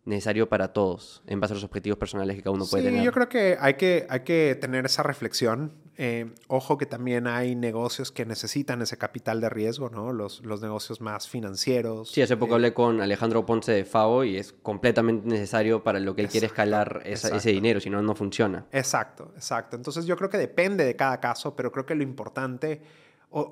necesario 0.05 0.49
para 0.49 0.73
todos, 0.73 1.23
en 1.27 1.39
base 1.39 1.53
a 1.53 1.55
los 1.55 1.63
objetivos 1.63 1.97
personales 1.97 2.35
que 2.35 2.43
cada 2.43 2.55
uno 2.55 2.65
puede 2.69 2.83
tener. 2.83 3.03
Yo 3.03 3.11
creo 3.11 3.29
que 3.29 3.57
hay 3.59 3.75
que, 3.75 4.05
hay 4.09 4.21
que 4.21 4.57
tener 4.59 4.85
esa 4.85 5.03
reflexión 5.03 5.83
eh, 5.95 6.31
ojo 6.47 6.77
que 6.79 6.87
también 6.87 7.27
hay 7.27 7.53
negocios 7.53 8.11
que 8.11 8.25
necesitan 8.25 8.81
ese 8.81 8.97
capital 8.97 9.41
de 9.41 9.49
riesgo, 9.49 9.89
¿no? 9.89 10.11
Los, 10.11 10.43
los 10.43 10.61
negocios 10.61 11.01
más 11.01 11.27
financieros. 11.27 12.09
Sí, 12.09 12.21
hace 12.21 12.35
poco 12.35 12.53
eh, 12.53 12.55
hablé 12.55 12.73
con 12.73 12.99
Alejandro 12.99 13.45
Ponce 13.45 13.71
de 13.71 13.85
FAO 13.85 14.23
y 14.23 14.37
es 14.37 14.53
completamente 14.53 15.27
necesario 15.27 15.83
para 15.83 15.99
lo 15.99 16.15
que 16.15 16.23
él 16.23 16.29
quiere 16.29 16.47
escalar 16.47 17.03
ese 17.05 17.51
dinero, 17.51 17.79
si 17.79 17.91
no, 17.91 18.01
no 18.01 18.15
funciona. 18.15 18.65
Exacto, 18.71 19.31
exacto. 19.35 19.75
Entonces 19.75 20.07
yo 20.07 20.17
creo 20.17 20.31
que 20.31 20.37
depende 20.39 20.83
de 20.83 20.95
cada 20.95 21.19
caso, 21.19 21.55
pero 21.55 21.71
creo 21.71 21.85
que 21.85 21.93
lo 21.93 22.01
importante, 22.01 22.81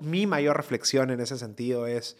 mi 0.02 0.28
mayor 0.28 0.58
reflexión 0.58 1.10
en 1.10 1.20
ese 1.20 1.38
sentido 1.38 1.88
es 1.88 2.18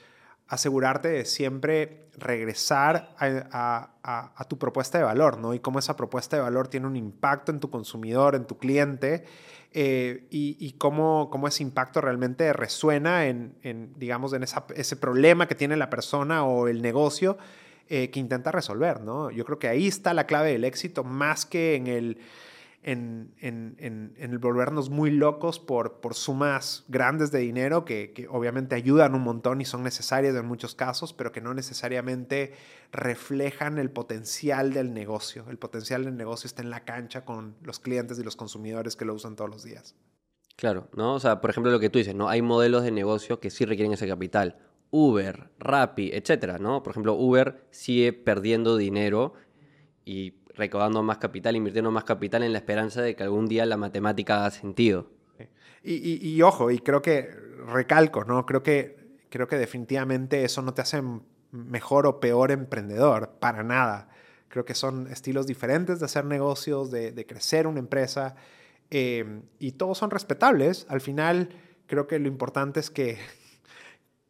asegurarte 0.48 1.08
de 1.08 1.26
siempre 1.26 2.10
regresar 2.18 3.16
a, 3.20 4.46
tu 4.50 4.58
propuesta 4.58 4.98
de 4.98 5.06
valor, 5.06 5.38
¿no? 5.38 5.54
Y 5.54 5.60
cómo 5.60 5.80
esa 5.80 5.96
propuesta 5.96 6.36
de 6.36 6.42
valor 6.42 6.68
tiene 6.68 6.88
un 6.88 6.98
impacto 6.98 7.54
en 7.54 7.62
tu 7.62 7.70
consumidor, 7.70 8.36
en 8.36 8.46
tu 8.46 8.58
cliente, 8.58 9.24
eh, 9.72 10.28
y, 10.30 10.74
cómo, 10.74 11.30
cómo, 11.32 11.48
ese 11.48 11.64
impacto 11.64 12.02
realmente 12.02 12.52
resuena 12.52 13.28
en, 13.28 13.94
digamos, 13.96 14.34
en 14.34 14.44
ese 14.44 14.96
problema 14.98 15.48
que 15.48 15.56
tiene 15.56 15.78
la 15.78 15.90
persona 15.90 16.44
o 16.44 16.68
el 16.68 16.82
negocio 16.82 17.38
eh, 17.88 18.10
que 18.10 18.20
intenta 18.20 18.52
resolver, 18.52 19.00
¿no? 19.00 19.32
Yo 19.32 19.46
creo 19.46 19.58
que 19.58 19.70
ahí 19.70 19.88
está 19.88 20.14
la 20.14 20.26
clave 20.26 20.52
del 20.52 20.66
éxito, 20.66 21.06
más 21.06 21.46
que 21.46 21.76
en 21.76 21.88
el, 21.88 22.18
en, 22.84 23.34
el 24.18 24.38
volvernos 24.40 24.90
muy 24.90 25.12
locos 25.12 25.60
por, 25.60 26.00
por 26.00 26.16
sumas 26.16 26.84
grandes 26.88 27.32
de 27.32 27.40
dinero 27.40 27.86
que, 27.86 28.12
que, 28.12 28.28
obviamente 28.28 28.76
ayudan 28.76 29.14
un 29.14 29.22
montón 29.22 29.62
y 29.62 29.66
son 29.66 29.84
necesarias 29.84 30.36
en 30.36 30.46
muchos 30.46 30.74
casos, 30.74 31.14
pero 31.14 31.32
que 31.32 31.42
no 31.42 31.54
necesariamente 31.54 32.54
reflejan 32.92 33.78
el 33.78 33.92
potencial 33.92 34.74
del 34.74 34.94
negocio. 34.94 35.46
El 35.50 35.58
potencial 35.58 36.06
del 36.06 36.18
negocio 36.18 36.48
está 36.48 36.62
en 36.62 36.70
la 36.70 36.84
cancha 36.84 37.24
con 37.24 37.56
los 37.62 37.80
clientes 37.80 38.18
y 38.20 38.24
los 38.24 38.36
consumidores 38.36 38.96
que 38.96 39.06
lo 39.06 39.14
usan 39.14 39.36
todos 39.36 39.50
los 39.50 39.64
días. 39.64 39.96
Claro, 40.56 40.90
¿no? 40.96 41.16
O 41.16 41.20
sea, 41.20 41.42
por 41.42 41.50
ejemplo, 41.50 41.72
lo 41.72 41.80
que 41.80 41.90
tú 41.90 42.00
dices, 42.00 42.16
¿no? 42.16 42.30
Hay 42.30 42.42
modelos 42.42 42.84
de 42.84 42.92
negocio 42.92 43.40
que 43.40 43.50
sí 43.50 43.66
requieren 43.66 43.94
ese 43.94 44.08
capital. 44.08 44.58
Uber, 44.92 45.50
Rappi, 45.58 46.12
etcétera, 46.14 46.58
¿no? 46.58 46.84
Por 46.84 46.92
ejemplo, 46.92 47.14
Uber 47.14 47.66
sigue 47.72 48.12
perdiendo 48.14 48.76
dinero 48.78 49.34
y 50.04 50.32
recaudando 50.56 51.04
más 51.04 51.18
capital, 51.18 51.56
invirtiendo 51.56 51.92
más 51.92 52.04
capital 52.04 52.44
en 52.44 52.52
la 52.54 52.60
esperanza 52.60 53.02
de 53.02 53.16
que 53.16 53.24
algún 53.24 53.48
día 53.48 53.66
la 53.66 53.78
matemática 53.78 54.38
haga 54.38 54.52
sentido. 54.52 55.08
Y, 55.84 56.40
ojo, 56.44 56.70
y 56.70 56.80
creo 56.80 57.02
que 57.02 57.32
recalco, 57.66 58.24
¿no? 58.24 58.46
Creo 58.46 58.62
que, 58.62 59.18
creo 59.30 59.48
que 59.48 59.58
definitivamente 59.58 60.44
eso 60.44 60.62
no 60.62 60.74
te 60.74 60.82
hace 60.82 61.02
mejor 61.52 62.06
o 62.06 62.20
peor 62.20 62.52
emprendedor, 62.52 63.38
para 63.40 63.64
nada. 63.64 64.10
Creo 64.48 64.64
que 64.64 64.76
son 64.76 65.08
estilos 65.08 65.48
diferentes 65.48 66.00
de 66.00 66.06
hacer 66.06 66.26
negocios, 66.26 66.92
de, 66.92 67.26
crecer 67.28 67.66
una 67.66 67.80
empresa. 67.80 68.36
Em, 68.92 69.44
y 69.58 69.72
todos 69.72 69.98
son 69.98 70.12
respetables. 70.12 70.86
Al 70.90 71.02
final, 71.02 71.50
creo 71.88 72.06
que 72.06 72.20
lo 72.20 72.28
importante 72.28 72.80
es 72.80 72.92
que, 72.92 73.18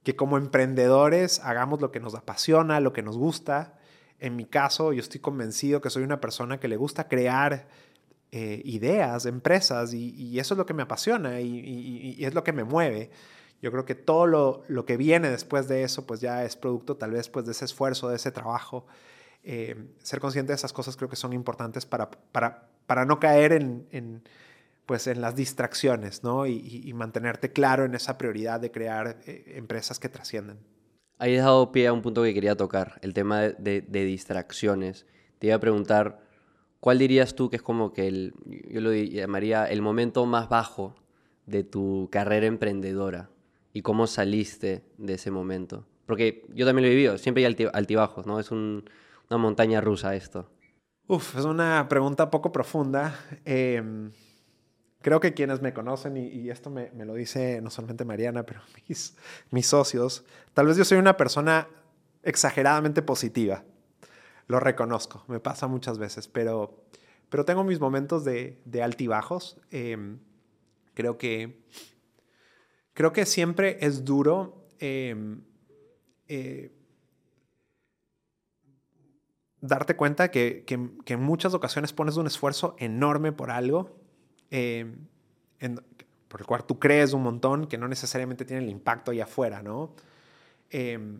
que 0.03 0.15
como 0.15 0.37
emprendedores 0.37 1.39
hagamos 1.39 1.81
lo 1.81 1.91
que 1.91 1.99
nos 1.99 2.15
apasiona, 2.15 2.79
lo 2.79 2.93
que 2.93 3.03
nos 3.03 3.17
gusta. 3.17 3.80
En 4.21 4.37
mi 4.37 4.45
caso, 4.45 4.93
yo 4.93 5.01
estoy 5.01 5.19
convencido 5.19 5.81
que 5.81 5.89
soy 5.89 6.03
una 6.03 6.21
persona 6.21 6.59
que 6.59 6.69
le 6.69 6.77
gusta 6.77 7.09
crear 7.09 7.67
eh, 8.31 8.61
ideas, 8.63 9.25
empresas, 9.25 9.93
y, 9.93 10.39
eso 10.39 10.53
es 10.53 10.57
lo 10.57 10.65
que 10.65 10.73
me 10.73 10.83
apasiona 10.83 11.41
y, 11.41 12.23
es 12.23 12.33
lo 12.33 12.43
que 12.43 12.53
me 12.53 12.63
mueve. 12.63 13.11
Yo 13.61 13.71
creo 13.71 13.83
que 13.83 13.95
todo 13.95 14.27
lo, 14.27 14.63
lo, 14.69 14.85
que 14.85 14.95
viene 14.95 15.29
después 15.29 15.67
de 15.67 15.83
eso, 15.83 16.05
pues 16.07 16.21
ya 16.21 16.45
es 16.45 16.55
producto 16.55 16.95
tal 16.95 17.11
vez 17.11 17.27
pues, 17.27 17.45
de 17.45 17.51
ese 17.51 17.65
esfuerzo, 17.65 18.07
de 18.07 18.15
ese 18.15 18.31
trabajo. 18.31 18.85
Eh, 19.43 19.75
ser 19.99 20.19
consciente 20.19 20.51
de 20.51 20.55
esas 20.55 20.71
cosas 20.71 20.95
creo 20.95 21.09
que 21.09 21.15
son 21.15 21.33
importantes 21.33 21.85
para, 21.85 22.09
para, 22.11 22.69
para 22.85 23.05
no 23.05 23.19
caer 23.19 23.53
en, 23.53 23.87
en 23.91 24.23
pues 24.85 25.07
en 25.07 25.21
las 25.21 25.35
distracciones, 25.35 26.23
¿no? 26.23 26.45
Y, 26.45 26.91
mantenerte 26.93 27.51
claro 27.51 27.85
en 27.85 27.95
esa 27.95 28.17
prioridad 28.17 28.59
de 28.59 28.71
crear 28.71 29.19
eh, 29.25 29.53
empresas 29.55 29.99
que 29.99 30.09
trascienden. 30.09 30.59
Ahí 31.21 31.37
has 31.37 31.45
dado 31.45 31.71
pie 31.71 31.85
a 31.85 31.93
un 31.93 32.01
punto 32.01 32.23
que 32.23 32.33
quería 32.33 32.55
tocar, 32.55 32.97
el 33.03 33.13
tema 33.13 33.41
de, 33.41 33.81
distracciones. 33.91 35.05
Te 35.37 35.45
iba 35.45 35.55
a 35.55 35.59
preguntar, 35.59 36.19
¿cuál 36.79 36.97
dirías 36.97 37.35
tú 37.35 37.51
que 37.51 37.57
es 37.57 37.61
como 37.61 37.93
que 37.93 38.07
el, 38.07 38.33
yo 38.67 38.81
lo 38.81 38.91
llamaría 38.91 39.65
el 39.65 39.83
momento 39.83 40.25
más 40.25 40.49
bajo 40.49 40.95
de 41.45 41.63
tu 41.63 42.09
carrera 42.11 42.47
emprendedora 42.47 43.29
y 43.71 43.83
cómo 43.83 44.07
saliste 44.07 44.83
de 44.97 45.13
ese 45.13 45.29
momento? 45.29 45.85
Porque 46.07 46.43
yo 46.55 46.65
también 46.65 46.87
lo 46.87 46.91
he 46.91 46.95
vivido, 46.95 47.19
siempre 47.19 47.45
hay 47.45 47.55
altibajos, 47.71 48.25
¿no? 48.25 48.39
Es 48.39 48.49
una 48.49 48.81
montaña 49.29 49.79
rusa 49.79 50.15
esto. 50.15 50.49
Uf, 51.05 51.37
es 51.37 51.45
una 51.45 51.87
pregunta 51.87 52.31
poco 52.31 52.51
profunda. 52.51 53.13
Eh, 53.45 54.09
Creo 55.01 55.19
que 55.19 55.33
quienes 55.33 55.61
me 55.61 55.73
conocen, 55.73 56.15
y, 56.15 56.49
esto 56.49 56.69
me, 56.69 56.91
lo 56.93 57.15
dice 57.15 57.59
no 57.61 57.69
solamente 57.69 58.05
Mariana, 58.05 58.43
pero 58.43 58.61
mis, 58.87 59.15
mis 59.49 59.67
socios, 59.67 60.23
tal 60.53 60.67
vez 60.67 60.77
yo 60.77 60.85
soy 60.85 60.97
una 60.97 61.17
persona 61.17 61.67
exageradamente 62.23 63.01
positiva. 63.01 63.63
Lo 64.47 64.59
reconozco, 64.59 65.23
me 65.27 65.39
pasa 65.39 65.67
muchas 65.67 65.97
veces, 65.97 66.27
pero, 66.27 66.83
pero 67.29 67.45
tengo 67.45 67.63
mis 67.63 67.79
momentos 67.79 68.23
de, 68.23 68.61
de 68.65 68.83
altibajos. 68.83 69.59
Em, 69.71 70.19
creo, 70.93 71.17
que, 71.17 71.63
creo 72.93 73.11
que 73.11 73.25
siempre 73.25 73.77
es 73.81 74.05
duro 74.05 74.67
em, 74.79 75.41
eh, 76.27 76.71
darte 79.61 79.95
cuenta 79.95 80.29
que, 80.29 80.63
que, 80.65 80.91
que 81.05 81.13
en 81.13 81.21
muchas 81.21 81.53
ocasiones 81.53 81.93
pones 81.93 82.17
un 82.17 82.27
esfuerzo 82.27 82.75
enorme 82.77 83.31
por 83.31 83.49
algo 83.51 84.00
Em, 84.51 85.07
por 86.27 86.41
el 86.41 86.45
cual 86.45 86.65
tú 86.65 86.77
crees 86.79 87.13
un 87.13 87.23
montón 87.23 87.67
que 87.67 87.77
no 87.77 87.87
necesariamente 87.87 88.45
tiene 88.45 88.63
el 88.63 88.69
impacto 88.69 89.11
allá 89.11 89.23
afuera, 89.23 89.61
¿no? 89.61 89.95
Em, 90.69 91.19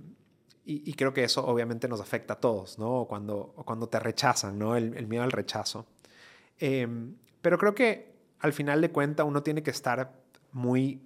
y, 0.64 0.94
creo 0.94 1.14
que 1.14 1.24
eso 1.24 1.45
obviamente 1.45 1.88
nos 1.88 1.99
afecta 1.99 2.36
a 2.36 2.40
todos, 2.40 2.78
¿no? 2.80 3.06
Cuando, 3.10 3.53
cuando 3.66 3.90
te 3.90 3.99
rechazan, 3.99 4.58
¿no? 4.58 4.76
El, 4.78 5.08
miedo 5.08 5.24
al 5.24 5.32
rechazo. 5.32 5.86
Em, 6.60 7.16
pero 7.41 7.58
creo 7.58 7.76
que 7.76 8.14
al 8.40 8.53
final 8.53 8.80
de 8.80 8.91
cuentas 8.91 9.26
uno 9.26 9.44
tiene 9.44 9.64
que 9.64 9.72
estar 9.72 10.14
muy, 10.52 11.02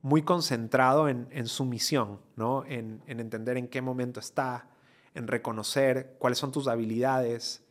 muy 0.00 0.22
concentrado 0.22 1.08
en, 1.08 1.46
su 1.46 1.64
misión, 1.64 2.20
¿no? 2.36 2.64
En, 2.66 3.02
entender 3.06 3.56
en 3.58 3.68
qué 3.68 3.82
momento 3.82 4.20
está, 4.20 4.68
en 5.14 5.26
reconocer 5.26 6.16
cuáles 6.18 6.38
son 6.38 6.52
tus 6.52 6.68
habilidades, 6.68 7.62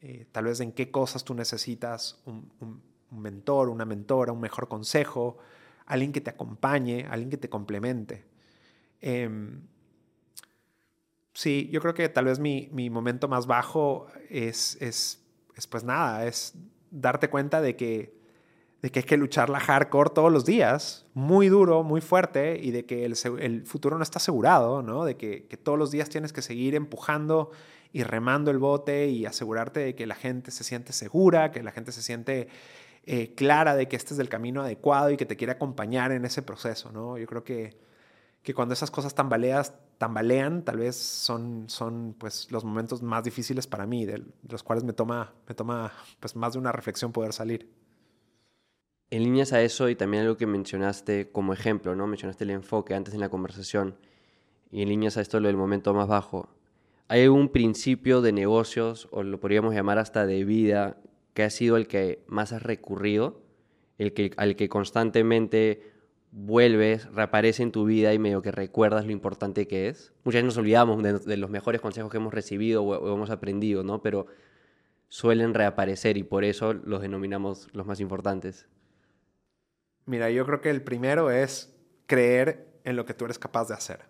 eh, 0.00 0.26
tal 0.30 0.44
vez 0.44 0.60
en 0.60 0.72
qué 0.72 0.90
cosas 0.90 1.24
tú 1.24 1.34
necesitas 1.34 2.20
un, 2.24 2.82
mentor, 3.10 3.68
una 3.68 3.84
mentora, 3.84 4.32
un 4.32 4.40
mejor 4.40 4.68
consejo, 4.68 5.38
alguien 5.86 6.12
que 6.12 6.20
te 6.20 6.30
acompañe, 6.30 7.06
alguien 7.10 7.30
que 7.30 7.36
te 7.36 7.48
complemente. 7.48 8.24
Em, 9.00 9.62
sí, 11.32 11.68
yo 11.72 11.80
creo 11.80 11.94
que 11.94 12.08
tal 12.08 12.26
vez 12.26 12.38
mi, 12.38 12.68
momento 12.90 13.26
más 13.26 13.46
bajo 13.46 14.06
es, 14.30 14.76
es, 14.80 15.20
pues 15.68 15.82
nada, 15.82 16.26
es 16.26 16.54
darte 16.90 17.28
cuenta 17.28 17.60
de 17.60 17.74
que, 17.74 18.16
de 18.82 18.90
que 18.90 19.00
hay 19.00 19.04
que 19.04 19.16
luchar 19.16 19.50
la 19.50 19.58
hardcore 19.58 20.10
todos 20.10 20.30
los 20.30 20.44
días, 20.44 21.06
muy 21.12 21.48
duro, 21.48 21.82
muy 21.82 22.00
fuerte, 22.00 22.56
y 22.62 22.70
de 22.70 22.84
que 22.84 23.04
el, 23.04 23.66
futuro 23.66 23.96
no 23.96 24.04
está 24.04 24.18
asegurado, 24.18 24.82
¿no? 24.82 25.04
De 25.04 25.16
que, 25.16 25.46
que, 25.46 25.56
todos 25.56 25.76
los 25.76 25.90
días 25.90 26.08
tienes 26.08 26.32
que 26.32 26.42
seguir 26.42 26.76
empujando 26.76 27.50
y 27.92 28.02
remando 28.02 28.50
el 28.50 28.58
bote 28.58 29.08
y 29.08 29.26
asegurarte 29.26 29.80
de 29.80 29.94
que 29.94 30.06
la 30.06 30.14
gente 30.14 30.50
se 30.50 30.64
siente 30.64 30.92
segura, 30.92 31.50
que 31.50 31.62
la 31.62 31.72
gente 31.72 31.92
se 31.92 32.02
siente 32.02 32.48
eh, 33.04 33.34
clara 33.34 33.74
de 33.74 33.88
que 33.88 33.96
este 33.96 34.14
es 34.14 34.20
el 34.20 34.28
camino 34.28 34.62
adecuado 34.62 35.10
y 35.10 35.16
que 35.16 35.26
te 35.26 35.36
quiere 35.36 35.52
acompañar 35.52 36.12
en 36.12 36.24
ese 36.24 36.42
proceso, 36.42 36.92
¿no? 36.92 37.16
Yo 37.16 37.26
creo 37.26 37.44
que, 37.44 37.78
que 38.42 38.52
cuando 38.52 38.74
esas 38.74 38.90
cosas 38.90 39.14
tambaleas, 39.14 39.74
tambalean, 39.96 40.62
tal 40.62 40.78
vez 40.78 40.96
son, 40.96 41.64
son 41.68 42.14
pues, 42.18 42.50
los 42.52 42.64
momentos 42.64 43.02
más 43.02 43.24
difíciles 43.24 43.66
para 43.66 43.86
mí, 43.86 44.04
de, 44.04 44.22
los 44.48 44.62
cuales 44.62 44.84
me 44.84 44.92
toma, 44.92 45.32
me 45.48 45.54
toma 45.54 45.92
pues, 46.20 46.36
más 46.36 46.52
de 46.52 46.58
una 46.58 46.70
reflexión 46.70 47.12
poder 47.12 47.32
salir. 47.32 47.70
En 49.10 49.22
líneas 49.22 49.54
a 49.54 49.62
eso 49.62 49.88
y 49.88 49.96
también 49.96 50.24
algo 50.24 50.36
que 50.36 50.46
mencionaste 50.46 51.32
como 51.32 51.54
ejemplo, 51.54 51.96
¿no? 51.96 52.06
Mencionaste 52.06 52.44
el 52.44 52.50
enfoque 52.50 52.94
antes 52.94 53.14
en 53.14 53.20
la 53.20 53.30
conversación 53.30 53.96
y 54.70 54.82
en 54.82 54.90
líneas 54.90 55.16
a 55.16 55.22
esto 55.22 55.40
lo 55.40 55.48
del 55.48 55.56
momento 55.56 55.94
más 55.94 56.08
bajo. 56.08 56.50
¿Hay 57.10 57.26
un 57.26 57.48
principio 57.48 58.20
de 58.20 58.32
negocios, 58.32 59.08
o 59.10 59.22
lo 59.22 59.40
podríamos 59.40 59.74
llamar 59.74 59.98
hasta 59.98 60.26
de 60.26 60.44
vida, 60.44 60.98
que 61.32 61.42
ha 61.42 61.48
sido 61.48 61.78
el 61.78 61.88
que 61.88 62.22
más 62.26 62.52
has 62.52 62.62
recurrido, 62.62 63.40
el 63.96 64.12
que, 64.12 64.32
al 64.36 64.56
que 64.56 64.68
constantemente 64.68 65.90
vuelves, 66.32 67.10
reaparece 67.14 67.62
en 67.62 67.72
tu 67.72 67.86
vida 67.86 68.12
y 68.12 68.18
medio 68.18 68.42
que 68.42 68.52
recuerdas 68.52 69.06
lo 69.06 69.12
importante 69.12 69.66
que 69.66 69.88
es? 69.88 70.12
Muchas 70.22 70.42
veces 70.42 70.44
nos 70.44 70.58
olvidamos 70.58 71.02
de, 71.02 71.36
los 71.38 71.48
mejores 71.48 71.80
consejos 71.80 72.10
que 72.10 72.18
hemos 72.18 72.34
recibido 72.34 72.84
o, 72.84 73.14
hemos 73.14 73.30
aprendido, 73.30 73.82
¿no? 73.82 74.02
Pero 74.02 74.26
suelen 75.08 75.54
reaparecer 75.54 76.18
y 76.18 76.24
por 76.24 76.44
eso 76.44 76.74
los 76.74 77.00
denominamos 77.00 77.68
los 77.72 77.86
más 77.86 78.00
importantes. 78.00 78.68
Mira, 80.04 80.30
yo 80.30 80.44
creo 80.44 80.60
que 80.60 80.68
el 80.68 80.82
primero 80.82 81.30
es 81.30 81.74
creer 82.06 82.68
en 82.84 82.96
lo 82.96 83.06
que 83.06 83.14
tú 83.14 83.24
eres 83.24 83.38
capaz 83.38 83.68
de 83.68 83.74
hacer 83.74 84.07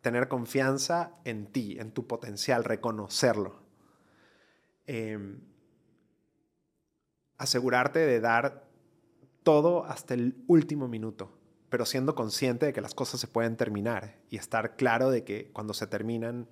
tener 0.00 0.28
confianza 0.28 1.12
en 1.24 1.46
ti, 1.46 1.78
en 1.78 1.92
tu 1.92 2.06
potencial, 2.06 2.64
reconocerlo. 2.64 3.60
Em, 4.86 5.40
asegurarte 7.36 8.00
de 8.00 8.20
dar 8.20 8.68
todo 9.42 9.84
hasta 9.84 10.14
el 10.14 10.42
último 10.46 10.88
minuto, 10.88 11.38
pero 11.68 11.86
siendo 11.86 12.14
consciente 12.14 12.66
de 12.66 12.72
que 12.72 12.80
las 12.80 12.94
cosas 12.94 13.20
se 13.20 13.28
pueden 13.28 13.56
terminar 13.56 14.18
y 14.28 14.36
estar 14.36 14.76
claro 14.76 15.10
de 15.10 15.24
que 15.24 15.50
cuando 15.52 15.74
se 15.74 15.86
terminan, 15.86 16.48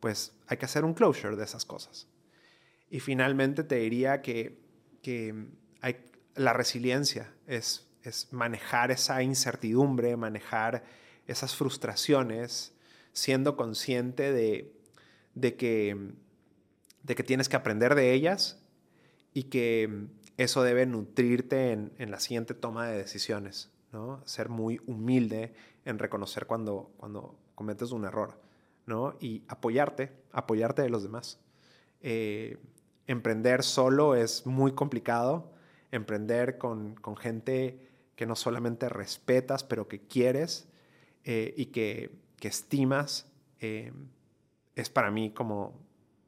pues 0.00 0.32
hay 0.46 0.56
que 0.56 0.64
hacer 0.64 0.84
un 0.84 0.94
closure 0.94 1.36
de 1.36 1.44
esas 1.44 1.64
cosas. 1.64 2.08
Y 2.90 3.00
finalmente 3.00 3.64
te 3.64 3.76
diría 3.76 4.22
que, 4.22 4.58
hay, 5.80 6.04
la 6.34 6.52
resiliencia 6.52 7.32
es, 7.46 7.88
es 8.02 8.32
manejar 8.32 8.90
esa 8.90 9.22
incertidumbre, 9.22 10.16
manejar 10.16 10.84
esas 11.28 11.54
frustraciones, 11.54 12.72
siendo 13.12 13.56
consciente 13.56 14.32
de, 14.32 15.54
que, 15.56 16.12
de 17.02 17.14
que 17.14 17.22
tienes 17.22 17.48
que 17.48 17.56
aprender 17.56 17.94
de 17.94 18.12
ellas 18.12 18.58
y 19.34 19.44
que 19.44 20.08
eso 20.38 20.62
debe 20.62 20.86
nutrirte 20.86 21.72
en, 21.72 22.10
la 22.10 22.18
siguiente 22.18 22.54
toma 22.54 22.88
de 22.88 22.96
decisiones, 22.96 23.70
¿no? 23.92 24.22
Ser 24.24 24.48
muy 24.48 24.80
humilde 24.86 25.52
en 25.84 25.98
reconocer 25.98 26.46
cuando, 26.46 26.90
cuando 26.96 27.38
cometes 27.54 27.92
un 27.92 28.04
error. 28.04 28.40
¿no? 28.86 29.14
Y 29.20 29.42
apoyarte, 29.48 30.10
apoyarte 30.32 30.80
de 30.80 30.88
los 30.88 31.02
demás. 31.02 31.38
Eh, 32.00 32.56
emprender 33.06 33.62
solo 33.62 34.14
es 34.14 34.46
muy 34.46 34.72
complicado. 34.72 35.52
Emprender 35.92 36.56
con, 36.56 36.94
con, 36.94 37.16
gente 37.16 37.86
que 38.16 38.26
no 38.26 38.34
solamente 38.34 38.88
respetas, 38.88 39.62
pero 39.62 39.88
que 39.88 40.00
quieres 40.00 40.68
eh, 41.30 41.52
y 41.58 41.66
que, 41.66 42.10
que 42.40 42.48
estimas, 42.48 43.26
eh, 43.60 43.92
es 44.74 44.88
para 44.88 45.10
mí 45.10 45.30
como 45.30 45.78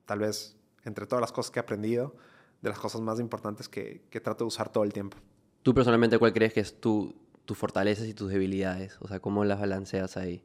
tal 0.05 0.19
vez 0.19 0.59
entre 0.85 1.07
todas 1.07 1.23
las 1.23 1.33
cosas 1.33 1.51
que 1.51 1.59
he 1.59 1.63
aprendido, 1.63 2.15
de 2.61 2.69
las 2.69 2.79
cosas 2.79 3.01
más 3.01 3.19
importantes 3.19 3.67
que, 3.67 4.03
que 4.11 4.21
trato 4.21 4.45
de 4.45 4.49
usar 4.49 4.71
todo 4.71 4.85
el 4.85 4.93
tiempo. 4.93 5.17
¿Tú 5.63 5.73
personalmente 5.73 6.19
cuál 6.19 6.35
crees 6.35 6.53
que 6.53 6.61
es 6.61 6.79
tu, 6.79 7.15
tus 7.47 7.57
fortalezas 7.57 8.09
y 8.09 8.13
tus 8.13 8.31
debilidades? 8.31 8.99
O 9.01 9.09
sea, 9.09 9.21
¿cómo 9.21 9.43
las 9.47 9.59
balanceas 9.59 10.19
ahí? 10.19 10.45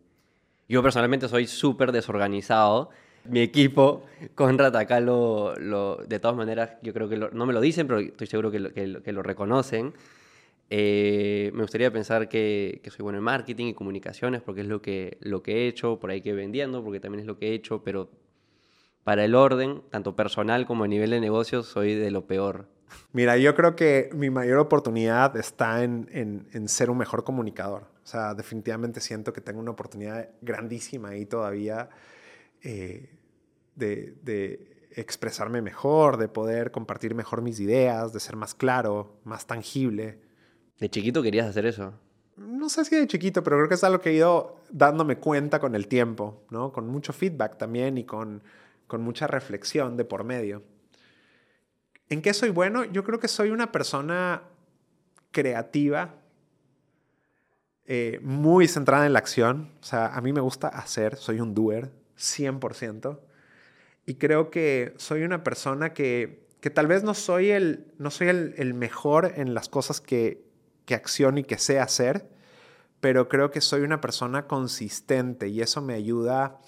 Yo 0.69 0.81
personalmente 0.81 1.27
soy 1.27 1.47
súper 1.47 1.91
desorganizado. 1.91 2.91
Mi 3.25 3.41
equipo, 3.41 4.05
Conrad, 4.35 4.73
acá 4.77 5.01
de 5.01 6.19
todas 6.21 6.37
maneras, 6.37 6.77
yo 6.81 6.93
creo 6.93 7.09
que 7.09 7.17
no 7.17 7.45
me 7.45 7.51
lo 7.51 7.59
dicen, 7.59 7.87
pero 7.87 7.99
estoy 7.99 8.27
seguro 8.27 8.51
que 8.51 8.59
lo, 8.59 8.71
que 8.71 9.11
lo 9.11 9.21
reconocen. 9.21 9.93
Eh, 10.69 11.51
me 11.53 11.61
gustaría 11.61 11.91
pensar 11.91 12.27
que, 12.27 12.81
que, 12.83 12.89
soy 12.89 13.03
bueno 13.03 13.19
en 13.19 13.23
marketing 13.23 13.67
y 13.67 13.73
comunicaciones 13.73 14.41
porque 14.41 14.61
es 14.61 14.67
lo 14.67 14.81
que, 14.81 15.17
lo 15.21 15.43
que 15.43 15.53
he 15.53 15.67
hecho, 15.67 15.99
por 15.99 16.09
ahí 16.09 16.21
que 16.21 16.33
vendiendo, 16.33 16.83
porque 16.83 16.99
también 16.99 17.19
es 17.21 17.27
lo 17.27 17.37
que 17.37 17.49
he 17.49 17.53
hecho, 17.53 17.83
pero 17.83 18.09
para 19.03 19.23
el 19.23 19.35
orden, 19.35 19.83
tanto 19.91 20.15
personal 20.15 20.65
como 20.65 20.83
a 20.83 20.87
nivel 20.87 21.11
de 21.11 21.19
negocios, 21.19 21.67
soy 21.67 21.93
de 21.93 22.09
lo 22.09 22.25
peor. 22.25 22.67
Mira, 23.13 23.37
yo 23.37 23.53
creo 23.55 23.75
que 23.75 24.09
mi 24.13 24.31
mayor 24.31 24.57
oportunidad 24.57 25.37
está 25.37 25.83
en, 25.83 26.09
en, 26.11 26.47
en, 26.53 26.67
ser 26.67 26.89
un 26.89 26.97
mejor 26.97 27.23
comunicador. 27.23 27.83
O 28.03 28.07
sea, 28.07 28.33
definitivamente 28.33 29.01
siento 29.01 29.31
que 29.33 29.41
tengo 29.41 29.59
una 29.59 29.71
oportunidad 29.71 30.29
grandísima 30.41 31.09
ahí 31.09 31.25
todavía 31.25 31.89
eh, 32.63 33.11
de, 33.75 34.15
de, 34.23 34.73
expresarme 34.97 35.61
mejor, 35.61 36.17
de 36.17 36.29
poder 36.29 36.71
compartir 36.71 37.15
mejor 37.15 37.41
mis 37.41 37.59
ideas, 37.59 38.13
de 38.13 38.19
ser 38.19 38.37
más 38.37 38.55
claro, 38.55 39.19
más 39.23 39.45
tangible. 39.45 40.24
¿De 40.79 40.89
chiquito 40.89 41.21
querías 41.21 41.47
hacer 41.47 41.65
eso? 41.65 41.93
No 42.37 42.67
sé 42.69 42.83
si 42.85 42.95
de 42.95 43.07
chiquito, 43.07 43.43
pero 43.43 43.57
creo 43.57 43.69
que 43.69 43.75
es 43.75 43.83
algo 43.83 44.01
que 44.01 44.09
he 44.09 44.13
ido 44.13 44.61
dándome 44.69 45.17
cuenta 45.17 45.59
con 45.59 45.73
el 45.73 45.87
tiempo, 45.87 46.43
¿no? 46.49 46.73
Con 46.73 46.87
mucho 46.87 47.13
feedback 47.13 47.57
también 47.57 47.97
y 47.97 48.03
con 48.03 48.41
con 48.87 49.01
mucha 49.01 49.27
reflexión 49.27 49.97
de 49.97 50.05
por 50.05 50.23
medio. 50.23 50.63
¿En 52.09 52.21
qué 52.21 52.33
soy 52.33 52.49
bueno? 52.49 52.85
Yo 52.85 53.03
creo 53.03 53.19
que 53.19 53.27
soy 53.27 53.49
una 53.49 53.71
persona 53.71 54.43
creativa, 55.31 56.15
eh, 57.87 58.19
muy 58.21 58.67
centrada 58.67 59.05
en 59.05 59.13
la 59.13 59.19
acción. 59.19 59.71
O 59.81 59.83
sea, 59.83 60.07
a 60.07 60.21
mí 60.21 60.33
me 60.33 60.41
gusta 60.41 60.67
hacer, 60.67 61.15
soy 61.15 61.39
un 61.39 61.53
doer, 61.53 61.91
100%. 62.17 63.19
Y 64.05 64.15
creo 64.15 64.51
que 64.51 64.93
soy 64.97 65.23
una 65.23 65.43
persona 65.43 65.93
que, 65.93 66.47
que 66.61 66.69
tal 66.69 66.85
vez 66.85 67.03
no 67.03 67.15
soy, 67.15 67.49
el, 67.49 67.91
no 67.97 68.11
soy 68.11 68.27
el, 68.27 68.53
el 68.57 68.75
mejor 68.75 69.33
en 69.35 69.55
las 69.55 69.67
cosas 69.67 69.99
que, 69.99 70.44
que 70.85 70.95
acciono 70.95 71.39
y 71.39 71.43
que 71.43 71.57
sé 71.57 71.79
hacer, 71.79 72.29
pero 72.99 73.27
creo 73.27 73.51
que 73.51 73.61
soy 73.61 73.81
una 73.81 74.01
persona 74.01 74.47
consistente 74.47 75.47
y 75.47 75.61
eso 75.61 75.81
me 75.81 75.93
ayuda 75.93 76.59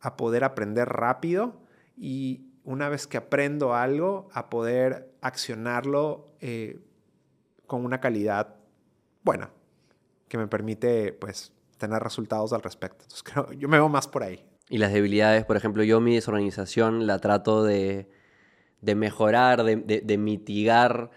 a 0.00 0.16
poder 0.16 0.44
aprender 0.44 0.88
rápido 0.88 1.60
y 1.96 2.46
una 2.64 2.88
vez 2.88 3.06
que 3.06 3.16
aprendo 3.16 3.74
algo, 3.74 4.28
a 4.32 4.48
poder 4.48 5.12
accionarlo 5.20 6.32
eh, 6.40 6.80
con 7.66 7.84
una 7.84 8.00
calidad 8.00 8.56
buena, 9.22 9.50
que 10.28 10.38
me 10.38 10.46
permite 10.46 11.12
pues 11.12 11.52
tener 11.78 12.02
resultados 12.02 12.52
al 12.52 12.62
respecto. 12.62 13.04
Entonces 13.04 13.22
creo, 13.32 13.52
yo 13.52 13.68
me 13.68 13.78
veo 13.78 13.88
más 13.88 14.08
por 14.08 14.22
ahí. 14.22 14.44
Y 14.68 14.78
las 14.78 14.92
debilidades, 14.92 15.44
por 15.44 15.56
ejemplo, 15.56 15.82
yo 15.82 16.00
mi 16.00 16.14
desorganización 16.14 17.06
la 17.06 17.18
trato 17.18 17.62
de, 17.62 18.08
de 18.80 18.94
mejorar, 18.94 19.64
de, 19.64 20.18
mitigar 20.18 21.10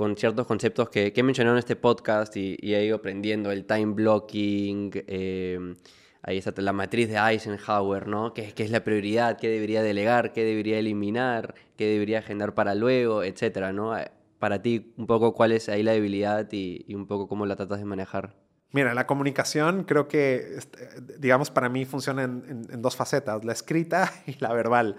con 0.00 0.16
ciertos 0.16 0.46
conceptos 0.46 0.88
que, 0.88 1.12
he 1.14 1.22
mencionado 1.22 1.56
en 1.56 1.58
este 1.58 1.76
podcast 1.76 2.34
y, 2.34 2.56
he 2.62 2.86
ido 2.86 2.96
aprendiendo, 2.96 3.50
el 3.50 3.66
time 3.66 3.92
blocking, 3.92 4.90
eh, 4.94 5.74
ahí 6.22 6.38
está 6.38 6.54
la 6.62 6.72
matriz 6.72 7.10
de 7.10 7.16
Eisenhower, 7.16 8.06
¿no? 8.06 8.32
¿Qué, 8.32 8.54
¿Qué, 8.54 8.62
es 8.62 8.70
la 8.70 8.82
prioridad? 8.82 9.36
¿Qué 9.38 9.50
debería 9.50 9.82
delegar? 9.82 10.32
¿Qué 10.32 10.42
debería 10.42 10.78
eliminar? 10.78 11.54
¿Qué 11.76 11.84
debería 11.84 12.20
agendar 12.20 12.54
para 12.54 12.74
luego? 12.74 13.22
Etcétera, 13.22 13.74
¿no? 13.74 13.94
Eh, 13.94 14.10
para 14.38 14.62
ti, 14.62 14.90
un 14.96 15.06
poco 15.06 15.34
cuál 15.34 15.52
es 15.52 15.68
ahí 15.68 15.82
la 15.82 15.92
debilidad 15.92 16.48
y, 16.50 16.94
un 16.94 17.06
poco 17.06 17.28
cómo 17.28 17.44
la 17.44 17.54
tratas 17.56 17.80
de 17.80 17.84
manejar. 17.84 18.34
Mira, 18.72 18.94
la 18.94 19.06
comunicación 19.06 19.84
creo 19.84 20.08
que, 20.08 20.54
este, 20.56 20.78
digamos, 21.18 21.50
para 21.50 21.68
mí 21.68 21.84
funciona 21.84 22.22
en 22.22 22.80
dos 22.80 22.96
facetas, 22.96 23.44
la 23.44 23.52
escrita 23.52 24.10
y 24.26 24.36
la 24.40 24.54
verbal. 24.54 24.96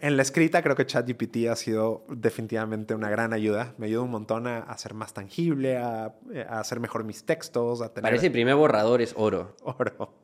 En 0.00 0.16
la 0.16 0.22
escrita 0.22 0.62
creo 0.62 0.76
que 0.76 0.86
ChatGPT 0.86 1.48
ha 1.50 1.56
sido 1.56 2.04
definitivamente 2.08 2.94
una 2.94 3.10
gran 3.10 3.32
ayuda. 3.32 3.74
Me 3.78 3.86
ayuda 3.86 4.02
un 4.02 4.12
montón 4.12 4.46
a, 4.46 4.58
a 4.58 4.78
ser 4.78 4.94
más 4.94 5.12
tangible, 5.12 5.76
a, 5.76 6.14
a, 6.48 6.60
hacer 6.60 6.78
mejor 6.78 7.02
mis 7.02 7.24
textos, 7.24 7.82
a 7.82 7.88
tener... 7.88 8.02
Parece 8.04 8.26
el 8.26 8.32
primer 8.32 8.54
borrador 8.54 9.02
es 9.02 9.12
oro. 9.16 9.56
Oro. 9.62 10.14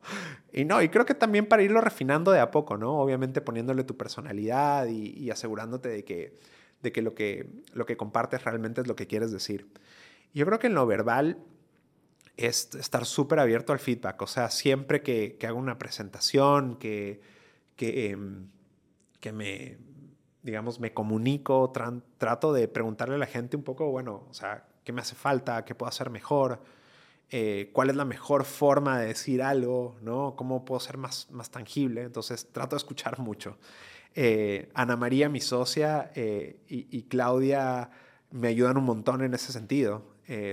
Y 0.53 0.63
no, 0.63 0.81
y 0.81 0.87
creo 0.87 1.05
que 1.05 1.13
también 1.13 1.47
para 1.47 1.61
irlo 1.61 1.81
refinando 1.81 2.31
de 2.31 2.39
a 2.39 2.51
poco, 2.51 2.77
¿no? 2.77 2.97
Obviamente 2.99 3.41
poniéndole 3.41 3.83
tu 3.83 3.97
personalidad 3.97 4.87
y, 4.87 5.09
y 5.09 5.29
asegurándote 5.29 5.89
de 5.89 6.05
que, 6.05 6.35
de 6.81 6.93
que, 6.93 7.01
lo 7.01 7.13
que 7.13 7.49
lo 7.73 7.85
que 7.85 7.97
compartes 7.97 8.45
realmente 8.45 8.79
es 8.79 8.87
lo 8.87 8.95
que 8.95 9.07
quieres 9.07 9.33
decir. 9.33 9.67
Yo 10.33 10.45
creo 10.45 10.57
que 10.57 10.67
en 10.67 10.75
lo 10.75 10.87
verbal 10.87 11.39
es 12.37 12.73
estar 12.75 13.05
súper 13.05 13.39
abierto 13.39 13.73
al 13.73 13.79
feedback. 13.79 14.21
O 14.21 14.27
sea, 14.27 14.49
siempre 14.51 15.01
que, 15.01 15.35
que 15.37 15.47
hago 15.47 15.59
una 15.59 15.77
presentación, 15.77 16.77
que... 16.77 17.19
que 17.75 18.11
eh, 18.11 18.17
que 19.25 19.31
me, 19.31 19.79
digamos, 20.43 20.79
me 20.79 20.93
comunico, 20.93 21.71
tra 21.71 21.91
trato 22.19 22.53
de 22.53 22.67
preguntarle 22.67 23.15
a 23.15 23.17
la 23.17 23.25
gente 23.25 23.57
un 23.57 23.63
poco, 23.63 23.89
bueno, 23.89 24.27
o 24.29 24.33
sea, 24.35 24.67
¿qué 24.83 24.93
me 24.93 25.01
hace 25.01 25.15
falta? 25.15 25.65
¿Qué 25.65 25.73
puedo 25.73 25.89
hacer 25.89 26.11
mejor? 26.11 26.61
Eh, 27.31 27.71
¿Cuál 27.73 27.89
es 27.89 27.95
la 27.95 28.05
mejor 28.05 28.45
forma 28.45 28.99
de 28.99 29.07
decir 29.07 29.41
algo? 29.41 29.95
¿no? 30.03 30.35
¿Cómo 30.35 30.63
puedo 30.63 30.79
ser 30.79 30.97
más, 30.97 31.27
más 31.31 31.49
tangible? 31.49 32.03
Entonces, 32.03 32.51
trato 32.51 32.75
de 32.75 32.77
escuchar 32.77 33.17
mucho. 33.17 33.57
Eh, 34.13 34.69
Ana 34.75 34.95
María, 34.95 35.27
mi 35.27 35.41
socia, 35.41 36.11
eh, 36.13 36.59
y, 36.67 37.01
Claudia 37.09 37.89
me 38.29 38.49
ayudan 38.49 38.77
un 38.77 38.85
montón 38.85 39.23
en 39.23 39.33
ese 39.33 39.51
sentido. 39.51 40.03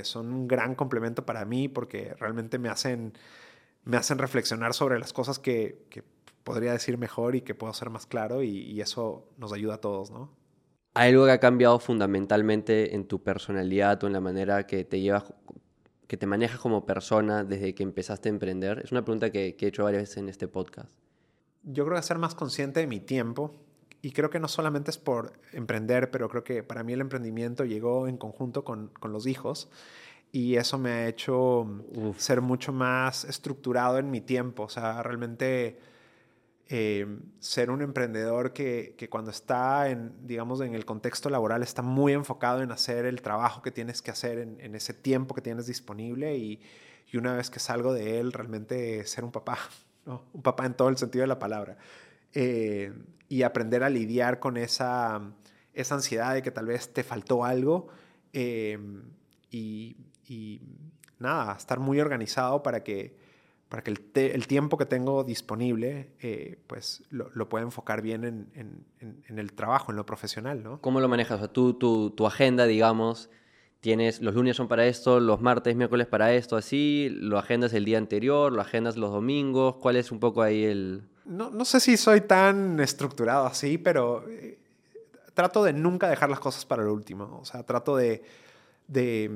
Son 0.04 0.32
un 0.32 0.48
gran 0.48 0.74
complemento 0.74 1.26
para 1.26 1.44
mí 1.44 1.68
porque 1.68 2.14
realmente 2.18 2.58
me 2.58 2.70
hacen, 2.70 3.12
me 3.84 3.98
hacen 3.98 4.16
reflexionar 4.16 4.72
sobre 4.72 4.98
las 4.98 5.12
cosas 5.12 5.38
que 5.38 5.84
podría 6.44 6.72
decir 6.72 6.98
mejor 6.98 7.36
y 7.36 7.42
que 7.42 7.54
puedo 7.54 7.72
ser 7.72 7.90
más 7.90 8.06
claro 8.06 8.42
y, 8.42 8.48
y, 8.48 8.80
eso 8.80 9.28
nos 9.38 9.52
ayuda 9.52 9.74
a 9.74 9.80
todos, 9.80 10.10
¿no? 10.10 10.30
¿Hay 10.94 11.10
algo 11.10 11.24
que 11.24 11.32
ha 11.32 11.40
cambiado 11.40 11.78
fundamentalmente 11.78 12.94
en 12.94 13.06
tu 13.06 13.22
personalidad 13.22 14.02
o 14.04 14.06
en 14.06 14.12
la 14.12 14.20
manera 14.20 14.66
que 14.66 14.84
te 14.84 15.00
llevas, 15.00 15.32
que 16.06 16.16
te 16.16 16.26
manejas 16.26 16.60
como 16.60 16.84
persona 16.84 17.44
desde 17.44 17.74
que 17.74 17.82
empezaste 17.82 18.28
a 18.28 18.32
emprender? 18.32 18.80
Es 18.84 18.92
una 18.92 19.02
pregunta 19.02 19.30
que, 19.30 19.56
que 19.56 19.66
he 19.66 19.68
hecho 19.68 19.84
varias 19.84 20.02
veces 20.02 20.18
en 20.18 20.28
este 20.28 20.48
podcast. 20.48 20.90
Yo 21.62 21.84
creo 21.86 21.96
que 21.96 22.02
ser 22.02 22.18
más 22.18 22.34
consciente 22.34 22.80
de 22.80 22.86
mi 22.86 23.00
tiempo 23.00 23.54
y 24.02 24.10
creo 24.10 24.28
que 24.28 24.40
no 24.40 24.48
solamente 24.48 24.90
es 24.90 24.98
por 24.98 25.32
emprender, 25.52 26.10
pero 26.10 26.28
creo 26.28 26.44
que 26.44 26.62
para 26.62 26.82
mí 26.82 26.92
el 26.92 27.00
emprendimiento 27.00 27.64
llegó 27.64 28.08
en 28.08 28.18
conjunto 28.18 28.64
con, 28.64 28.88
con 28.88 29.12
los 29.12 29.26
hijos 29.26 29.70
y 30.32 30.56
eso 30.56 30.78
me 30.78 30.90
ha 30.90 31.08
hecho 31.08 31.60
Uf. 31.60 32.18
ser 32.18 32.40
mucho 32.40 32.72
más 32.72 33.24
estructurado 33.24 33.98
en 33.98 34.10
mi 34.10 34.20
tiempo, 34.20 34.64
o 34.64 34.68
sea, 34.68 35.02
realmente 35.02 35.78
eh, 36.74 37.06
ser 37.38 37.70
un 37.70 37.82
emprendedor 37.82 38.54
que, 38.54 38.96
cuando 39.10 39.30
está 39.30 39.90
en, 39.90 40.14
digamos, 40.26 40.62
en 40.62 40.74
el 40.74 40.86
contexto 40.86 41.28
laboral 41.28 41.62
está 41.62 41.82
muy 41.82 42.14
enfocado 42.14 42.62
en 42.62 42.72
hacer 42.72 43.04
el 43.04 43.20
trabajo 43.20 43.60
que 43.60 43.70
tienes 43.70 44.00
que 44.00 44.10
hacer 44.10 44.38
en, 44.38 44.74
ese 44.74 44.94
tiempo 44.94 45.34
que 45.34 45.42
tienes 45.42 45.66
disponible 45.66 46.34
y, 46.34 46.62
una 47.12 47.34
vez 47.34 47.50
que 47.50 47.60
salgo 47.60 47.92
de 47.92 48.20
él, 48.20 48.32
realmente 48.32 49.04
ser 49.04 49.22
un 49.22 49.32
papá, 49.32 49.58
un 50.32 50.40
papá 50.40 50.64
en 50.64 50.72
todo 50.72 50.88
el 50.88 50.96
sentido 50.96 51.24
de 51.24 51.26
la 51.26 51.38
palabra. 51.38 51.76
Eh, 52.32 52.90
y 53.28 53.42
aprender 53.42 53.84
a 53.84 53.90
lidiar 53.90 54.40
con 54.40 54.56
esa, 54.56 55.20
esa 55.74 55.94
ansiedad 55.94 56.32
de 56.32 56.40
que 56.40 56.52
tal 56.52 56.64
vez 56.64 56.90
te 56.90 57.02
faltó 57.04 57.44
algo 57.44 57.88
eh, 58.32 58.78
y, 59.50 59.98
y 60.26 60.62
nada, 61.18 61.54
estar 61.54 61.80
muy 61.80 62.00
organizado 62.00 62.62
para 62.62 62.82
que 62.82 63.14
para 63.72 63.82
que 63.82 63.90
el, 63.90 64.02
el, 64.14 64.46
tiempo 64.46 64.76
que 64.76 64.84
tengo 64.84 65.24
disponible, 65.24 66.10
eh, 66.20 66.58
pues 66.66 67.04
lo, 67.08 67.30
lo, 67.32 67.48
pueda 67.48 67.64
enfocar 67.64 68.02
bien 68.02 68.22
en, 68.22 68.46
en, 68.54 69.24
en, 69.26 69.38
el 69.38 69.54
trabajo, 69.54 69.92
en 69.92 69.96
lo 69.96 70.04
profesional, 70.04 70.62
¿no? 70.62 70.78
¿Cómo 70.82 71.00
lo 71.00 71.08
manejas? 71.08 71.36
O 71.36 71.38
sea, 71.38 71.48
tú, 71.48 71.72
tu, 71.72 72.10
tu 72.10 72.26
agenda, 72.26 72.66
digamos, 72.66 73.30
tienes, 73.80 74.20
los 74.20 74.34
lunes 74.34 74.56
son 74.56 74.68
para 74.68 74.86
esto, 74.86 75.20
los 75.20 75.40
martes, 75.40 75.74
miércoles 75.74 76.06
para 76.06 76.34
esto, 76.34 76.58
así, 76.58 77.08
lo 77.12 77.38
agendas 77.38 77.72
el 77.72 77.86
día 77.86 77.96
anterior, 77.96 78.52
lo 78.52 78.60
agendas 78.60 78.98
los 78.98 79.10
domingos, 79.10 79.76
¿cuál 79.76 79.96
es 79.96 80.12
un 80.12 80.20
poco 80.20 80.42
ahí 80.42 80.64
el...? 80.64 81.04
No, 81.24 81.48
no 81.48 81.64
sé 81.64 81.80
si 81.80 81.96
soy 81.96 82.20
tan 82.20 82.78
estructurado 82.78 83.46
así, 83.46 83.78
pero 83.78 84.28
eh, 84.28 84.58
trato 85.32 85.64
de 85.64 85.72
nunca 85.72 86.10
dejar 86.10 86.28
las 86.28 86.40
cosas 86.40 86.66
para 86.66 86.82
lo 86.82 86.92
último, 86.92 87.38
o 87.40 87.46
sea, 87.46 87.62
trato 87.62 87.96
de, 87.96 88.22
de 88.86 89.30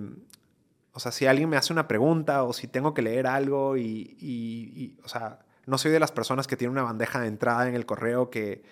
o 0.97 0.99
sea, 0.99 1.13
si 1.13 1.27
alguien 1.27 1.51
me 1.51 1.59
hace 1.59 1.75
una 1.75 1.87
pregunta 1.87 2.43
o 2.43 2.55
si 2.55 2.69
tengo 2.69 2.95
que 2.95 3.03
leer 3.03 3.27
algo 3.27 3.77
y, 3.77 4.17
y, 4.19 4.73
y 4.75 4.99
o 5.05 5.09
sea, 5.09 5.41
no 5.67 5.77
soy 5.77 5.91
de 5.91 6.01
las 6.01 6.11
personas 6.11 6.47
que 6.47 6.57
tienen 6.57 6.73
una 6.73 6.85
bandeja 6.85 7.21
de 7.21 7.27
entrada 7.27 7.69
en 7.69 7.75
el 7.75 7.85
correo 7.85 8.31
que, 8.31 8.63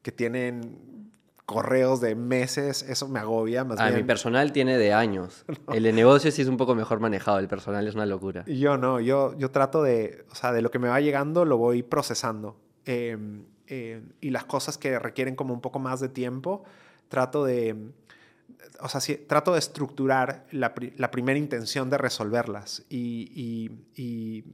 que 0.00 0.10
tienen 0.10 1.10
correos 1.44 2.00
de 2.00 2.14
meses, 2.14 2.82
eso 2.82 3.08
me 3.08 3.18
agobia 3.18 3.62
más 3.62 3.78
ah, 3.78 3.88
bien. 3.88 4.00
Mi 4.00 4.04
personal 4.04 4.52
tiene 4.52 4.78
de 4.78 4.94
años. 4.94 5.44
El 5.70 5.82
de 5.82 5.92
negocio 5.92 6.30
sí 6.30 6.40
es 6.40 6.48
un 6.48 6.56
poco 6.56 6.74
mejor 6.74 6.98
manejado, 6.98 7.40
el 7.40 7.46
personal 7.46 7.86
es 7.86 7.94
una 7.94 8.06
locura. 8.06 8.42
Yo 8.46 8.78
no, 8.78 8.98
yo, 8.98 9.36
yo 9.36 9.50
trato 9.50 9.82
de, 9.82 10.24
o 10.30 10.34
sea, 10.34 10.52
de 10.52 10.62
lo 10.62 10.70
que 10.70 10.78
me 10.78 10.88
va 10.88 10.98
llegando 11.02 11.44
lo 11.44 11.58
voy 11.58 11.82
procesando. 11.82 12.56
Em, 12.86 13.44
em, 13.66 14.12
y 14.22 14.30
las 14.30 14.44
cosas 14.44 14.78
que 14.78 14.98
requieren 14.98 15.36
como 15.36 15.52
un 15.52 15.60
poco 15.60 15.78
más 15.78 16.00
de 16.00 16.08
tiempo, 16.08 16.64
trato 17.08 17.44
de, 17.44 17.76
o 18.80 18.88
sea, 18.88 19.00
trato 19.26 19.52
de 19.52 19.58
estructurar 19.58 20.46
la, 20.50 20.74
la, 20.96 21.10
primera 21.10 21.38
intención 21.38 21.90
de 21.90 21.98
resolverlas. 21.98 22.84
Y, 22.88 23.30
y, 23.34 24.02
y, 24.02 24.44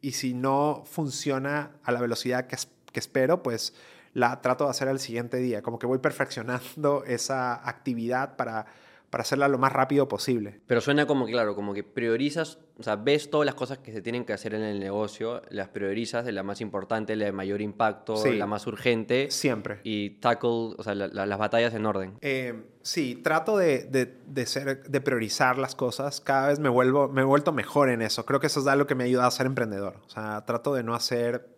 y, 0.00 0.12
si 0.12 0.34
no 0.34 0.84
funciona 0.86 1.72
a 1.82 1.92
la 1.92 2.00
velocidad 2.00 2.46
que, 2.46 2.56
que 2.92 3.00
espero, 3.00 3.42
pues 3.42 3.74
la 4.14 4.40
trato 4.40 4.64
de 4.64 4.70
hacer 4.70 4.88
al 4.88 5.00
siguiente 5.00 5.38
día. 5.38 5.62
Como 5.62 5.78
que 5.78 5.86
voy 5.86 5.98
perfeccionando 5.98 7.04
esa 7.06 7.68
actividad 7.68 8.36
para, 8.36 8.66
para 9.10 9.22
hacerla 9.22 9.48
lo 9.48 9.58
más 9.58 9.72
rápido 9.72 10.06
posible. 10.08 10.60
Pero 10.66 10.80
suena 10.80 11.06
como, 11.06 11.26
claro, 11.26 11.54
como 11.54 11.72
que 11.72 11.82
priorizas, 11.82 12.58
o 12.78 12.82
sea, 12.82 12.96
ves 12.96 13.30
todas 13.30 13.46
las 13.46 13.54
cosas 13.54 13.78
que 13.78 13.92
se 13.92 14.02
tienen 14.02 14.24
que 14.24 14.32
hacer 14.32 14.54
en 14.54 14.62
el 14.62 14.80
negocio, 14.80 15.42
las 15.48 15.68
priorizas 15.68 16.24
de 16.24 16.32
la 16.32 16.42
más 16.42 16.60
importante, 16.60 17.16
la 17.16 17.24
de 17.24 17.32
mayor 17.32 17.62
impacto, 17.62 18.22
la 18.26 18.46
más 18.46 18.66
urgente. 18.66 19.30
Siempre. 19.30 19.80
Y 19.82 20.10
tackle, 20.20 20.74
o 20.76 20.82
sea, 20.82 20.94
las 20.94 21.38
batallas 21.38 21.72
en 21.74 21.86
orden. 21.86 22.18
Eh, 22.20 22.66
sí, 22.82 23.16
trato 23.16 23.56
de, 23.56 23.84
de, 23.84 24.18
de, 24.26 24.46
ser, 24.46 24.82
de 24.82 25.00
priorizar 25.00 25.56
las 25.56 25.74
cosas. 25.74 26.20
Cada 26.20 26.48
vez 26.48 26.58
me, 26.58 26.68
vuelvo, 26.68 27.08
me 27.08 27.22
he 27.22 27.24
vuelto 27.24 27.52
mejor 27.52 27.88
en 27.88 28.02
eso. 28.02 28.26
Creo 28.26 28.40
que 28.40 28.48
eso 28.48 28.60
es 28.60 28.66
algo 28.66 28.86
que 28.86 28.94
me 28.94 29.04
ayuda 29.04 29.26
a 29.26 29.30
ser 29.30 29.46
emprendedor. 29.46 30.00
O 30.06 30.10
sea, 30.10 30.44
trato 30.44 30.74
de 30.74 30.82
no 30.82 30.94
hacer 30.94 31.56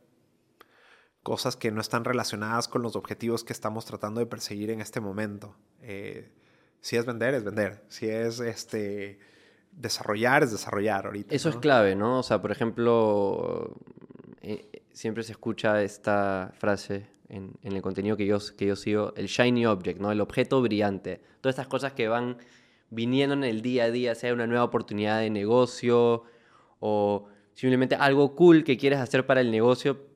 cosas 1.23 1.57
que 1.57 1.71
no 1.71 1.81
están 1.81 2.05
relacionadas 2.05 2.69
con 2.69 2.83
los 2.83 2.97
objetivos 2.97 3.45
que 3.45 3.53
estamos 3.53 3.85
tratando 3.85 4.21
de 4.21 4.27
perseguir 4.27 4.71
en 4.71 4.81
este 4.81 5.01
momento. 5.01 5.57
Eh, 5.83 6.31
si 6.81 6.97
es 6.97 7.05
vender, 7.05 7.35
es 7.35 7.45
vender. 7.45 7.83
Si 7.89 8.09
es 8.09 8.41
este, 8.41 9.19
desarrollar, 9.73 10.43
es 10.43 10.53
desarrollar 10.53 11.07
ahorita. 11.07 11.35
Eso 11.35 11.49
es 11.49 11.57
clave, 11.57 11.95
¿no? 11.97 12.21
O 12.21 12.23
sea, 12.23 12.41
por 12.41 12.51
ejemplo, 12.51 13.77
eh, 14.43 14.83
siempre 14.93 15.23
se 15.23 15.33
escucha 15.33 15.83
esta 15.83 16.53
frase 16.59 17.07
en, 17.29 17.53
el 17.63 17.83
contenido 17.83 18.17
que 18.17 18.27
yo, 18.27 18.39
que 18.57 18.67
yo 18.67 18.77
sigo, 18.77 19.13
el 19.17 19.27
shiny 19.27 19.67
object, 19.67 20.01
¿no? 20.01 20.11
El 20.11 20.21
objeto 20.21 20.61
brillante. 20.63 21.21
Todas 21.41 21.55
estas 21.55 21.69
cosas 21.69 21.93
que 21.93 22.09
van 22.09 22.39
viniendo 22.91 23.35
en 23.35 23.45
el 23.45 23.63
día 23.63 23.85
a 23.85 23.91
día, 23.91 24.15
sea 24.15 24.35
una 24.35 24.47
nueva 24.47 24.65
oportunidad 24.65 25.21
de 25.21 25.31
negocio 25.31 26.25
o 26.81 27.29
simplemente 27.55 27.95
algo 27.95 28.35
cool 28.35 28.65
que 28.65 28.77
quieres 28.77 28.99
hacer 28.99 29.27
para 29.27 29.41
el 29.41 29.51
negocio, 29.51 30.11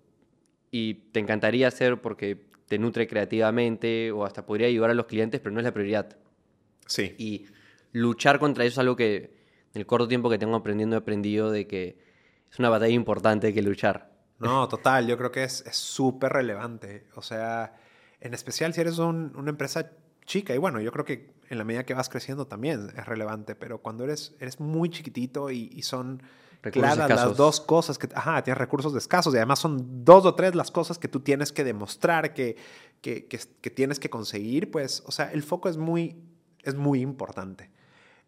y 0.71 0.95
te 1.13 1.21
encantaría 1.21 1.69
hacer 1.69 2.01
porque 2.01 2.47
te 2.67 2.81
nutre 2.81 3.07
creativamente 3.07 4.11
o 4.11 4.25
hasta 4.25 4.45
podría 4.45 4.67
ayudar 4.67 4.91
a 4.91 4.95
los 4.95 5.07
clientes, 5.07 5.41
pero 5.41 5.53
no 5.53 5.61
es 5.61 5.65
la 5.65 5.73
prioridad. 5.73 6.17
Sí. 6.87 7.15
Y 7.19 7.47
luchar 7.93 8.39
contra 8.39 8.65
eso 8.65 8.75
es 8.75 8.79
algo 8.79 8.97
que 8.97 9.17
en 9.75 9.81
el 9.81 9.87
corto 9.87 10.09
tiempo 10.09 10.31
que 10.31 10.39
tengo 10.39 10.57
aprendiendo 10.57 10.97
he 10.97 10.99
aprendido 10.99 11.51
de 11.51 11.67
que 11.67 11.99
es 12.51 12.59
una 12.59 12.69
batalla 12.69 12.95
importante 12.95 13.53
que 13.53 13.63
luchar. 13.63 14.13
No, 14.39 14.69
total, 14.69 15.07
yo 15.07 15.17
creo 15.17 15.33
que 15.33 15.45
es 15.45 15.65
súper 15.73 16.33
relevante. 16.33 17.07
O 17.15 17.23
sea, 17.23 17.75
en 18.21 18.35
especial 18.35 18.75
si 18.75 18.81
eres 18.81 18.99
una 18.99 19.51
empresa 19.51 19.91
chica, 20.25 20.55
y 20.55 20.59
bueno, 20.59 20.81
yo 20.81 20.93
creo 20.93 21.05
que 21.05 21.35
en 21.49 21.59
la 21.59 21.65
medida 21.65 21.85
que 21.85 21.95
vas 21.95 22.09
creciendo 22.09 22.47
también 22.47 22.91
es 22.97 23.07
relevante, 23.07 23.55
pero 23.55 23.79
cuando 23.79 24.05
eres, 24.05 24.35
eres 24.41 24.61
muy 24.61 24.89
chiquitito 24.91 25.51
y, 25.51 25.71
y 25.73 25.83
son 25.83 26.23
claras 26.71 27.09
las 27.09 27.37
dos 27.37 27.61
cosas 27.61 27.99
que, 27.99 28.09
ajá, 28.15 28.43
tienes 28.43 28.59
recursos 28.59 28.95
escasos 28.95 29.35
y 29.35 29.37
además 29.37 29.59
son 29.59 30.05
dos 30.05 30.25
o 30.25 30.35
tres 30.35 30.55
las 30.55 30.71
cosas 30.71 30.99
que 30.99 31.09
tú 31.09 31.21
tienes 31.21 31.53
que 31.53 31.65
demostrar 31.65 32.33
que, 32.33 32.57
que, 33.01 33.27
que, 33.27 33.71
tienes 33.71 34.01
que 34.01 34.09
conseguir, 34.09 34.71
pues, 34.71 35.03
o 35.07 35.13
sea, 35.13 35.31
el 35.33 35.43
foco 35.43 35.69
es 35.69 35.77
muy, 35.77 36.17
es 36.65 36.75
muy 36.75 37.01
importante. 37.01 37.71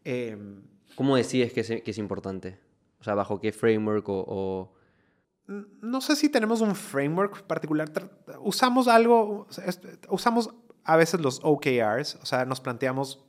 Em, 0.04 0.62
¿Cómo 0.94 1.16
decides 1.16 1.52
que 1.52 1.60
es, 1.60 1.68
que 1.68 1.90
es, 1.90 1.98
importante? 1.98 2.58
O 3.00 3.04
sea, 3.04 3.14
¿bajo 3.14 3.40
qué 3.40 3.52
framework 3.52 4.04
o, 4.08 4.72
No 5.46 6.00
sé 6.00 6.16
si 6.16 6.28
tenemos 6.28 6.60
un 6.60 6.74
framework 6.74 7.42
particular. 7.42 7.90
Usamos 8.40 8.88
algo, 8.88 9.46
usamos 10.08 10.50
a 10.84 10.96
veces 10.96 11.20
los 11.20 11.40
OKRs, 11.42 12.16
o 12.22 12.26
sea, 12.26 12.44
nos 12.44 12.60
planteamos 12.60 13.24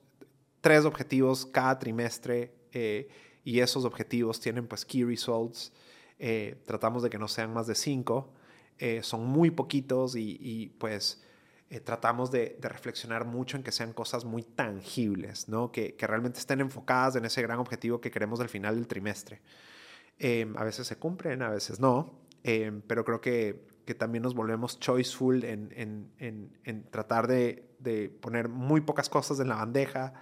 tres 0.61 0.85
objetivos 0.85 1.45
cada 1.45 1.77
trimestre. 1.79 2.53
Eh, 2.71 3.09
y 3.47 3.61
esos 3.61 3.85
objetivos 3.85 4.41
tienen 4.41 4.67
pues 4.67 4.83
key 4.83 5.05
results. 5.05 5.71
Eh, 6.19 6.61
tratamos 6.65 7.01
de 7.01 7.09
que 7.09 7.17
no 7.17 7.29
sean 7.29 7.53
más 7.53 7.65
de 7.65 7.75
cinco. 7.75 8.33
Eh, 8.77 8.99
son 9.03 9.25
muy 9.25 9.51
poquitos 9.51 10.17
y, 10.17 10.75
pues 10.77 11.23
eh, 11.69 11.79
tratamos 11.79 12.31
de, 12.31 12.57
reflexionar 12.61 13.25
mucho 13.25 13.57
en 13.57 13.63
que 13.63 13.71
sean 13.71 13.93
cosas 13.93 14.25
muy 14.25 14.43
tangibles, 14.43 15.49
¿no? 15.49 15.71
que, 15.71 15.95
que, 15.95 16.07
realmente 16.07 16.39
estén 16.39 16.61
enfocadas 16.61 17.15
en 17.15 17.25
ese 17.25 17.41
gran 17.41 17.59
objetivo 17.59 17.99
que 18.01 18.11
queremos 18.11 18.39
al 18.39 18.49
final 18.49 18.75
del 18.75 18.87
trimestre. 18.87 19.41
a 20.55 20.63
veces 20.63 20.87
se 20.87 20.97
cumplen, 20.97 21.41
a 21.41 21.49
veces 21.49 21.79
no, 21.79 22.19
pero 22.87 23.03
creo 23.03 23.21
que, 23.21 23.67
que, 23.85 23.95
también 23.95 24.23
nos 24.23 24.33
volvemos 24.33 24.79
choiceful 24.79 25.43
en, 25.43 25.73
en, 25.75 26.11
en, 26.17 26.57
en 26.63 26.83
tratar 26.89 27.27
de, 27.27 27.67
de 27.79 28.09
poner 28.09 28.49
muy 28.49 28.81
pocas 28.81 29.09
cosas 29.09 29.39
en 29.39 29.49
la 29.49 29.55
bandeja, 29.55 30.13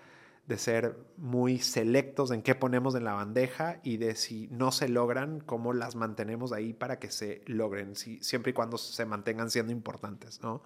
de 0.47 0.57
ser 0.57 0.95
muy 1.17 1.57
selectos 1.57 2.29
en 2.31 2.43
qué 2.43 2.53
ponemos 2.53 2.93
en 2.95 3.03
la 3.03 3.13
bandeja 3.13 3.79
y 3.83 3.97
de 3.97 4.15
si 4.15 4.47
no 4.51 4.71
se 4.71 4.87
logran, 4.87 5.39
cómo 5.39 5.73
las 5.73 5.95
mantenemos 5.95 6.51
ahí 6.51 6.73
para 6.73 6.99
que 6.99 7.09
se 7.09 7.41
logren, 7.47 7.95
si, 7.95 8.21
siempre 8.21 8.51
y 8.51 8.53
cuando 8.53 8.77
se 8.77 9.05
mantengan 9.05 9.49
siendo 9.49 9.71
importantes. 9.71 10.41
¿no? 10.43 10.61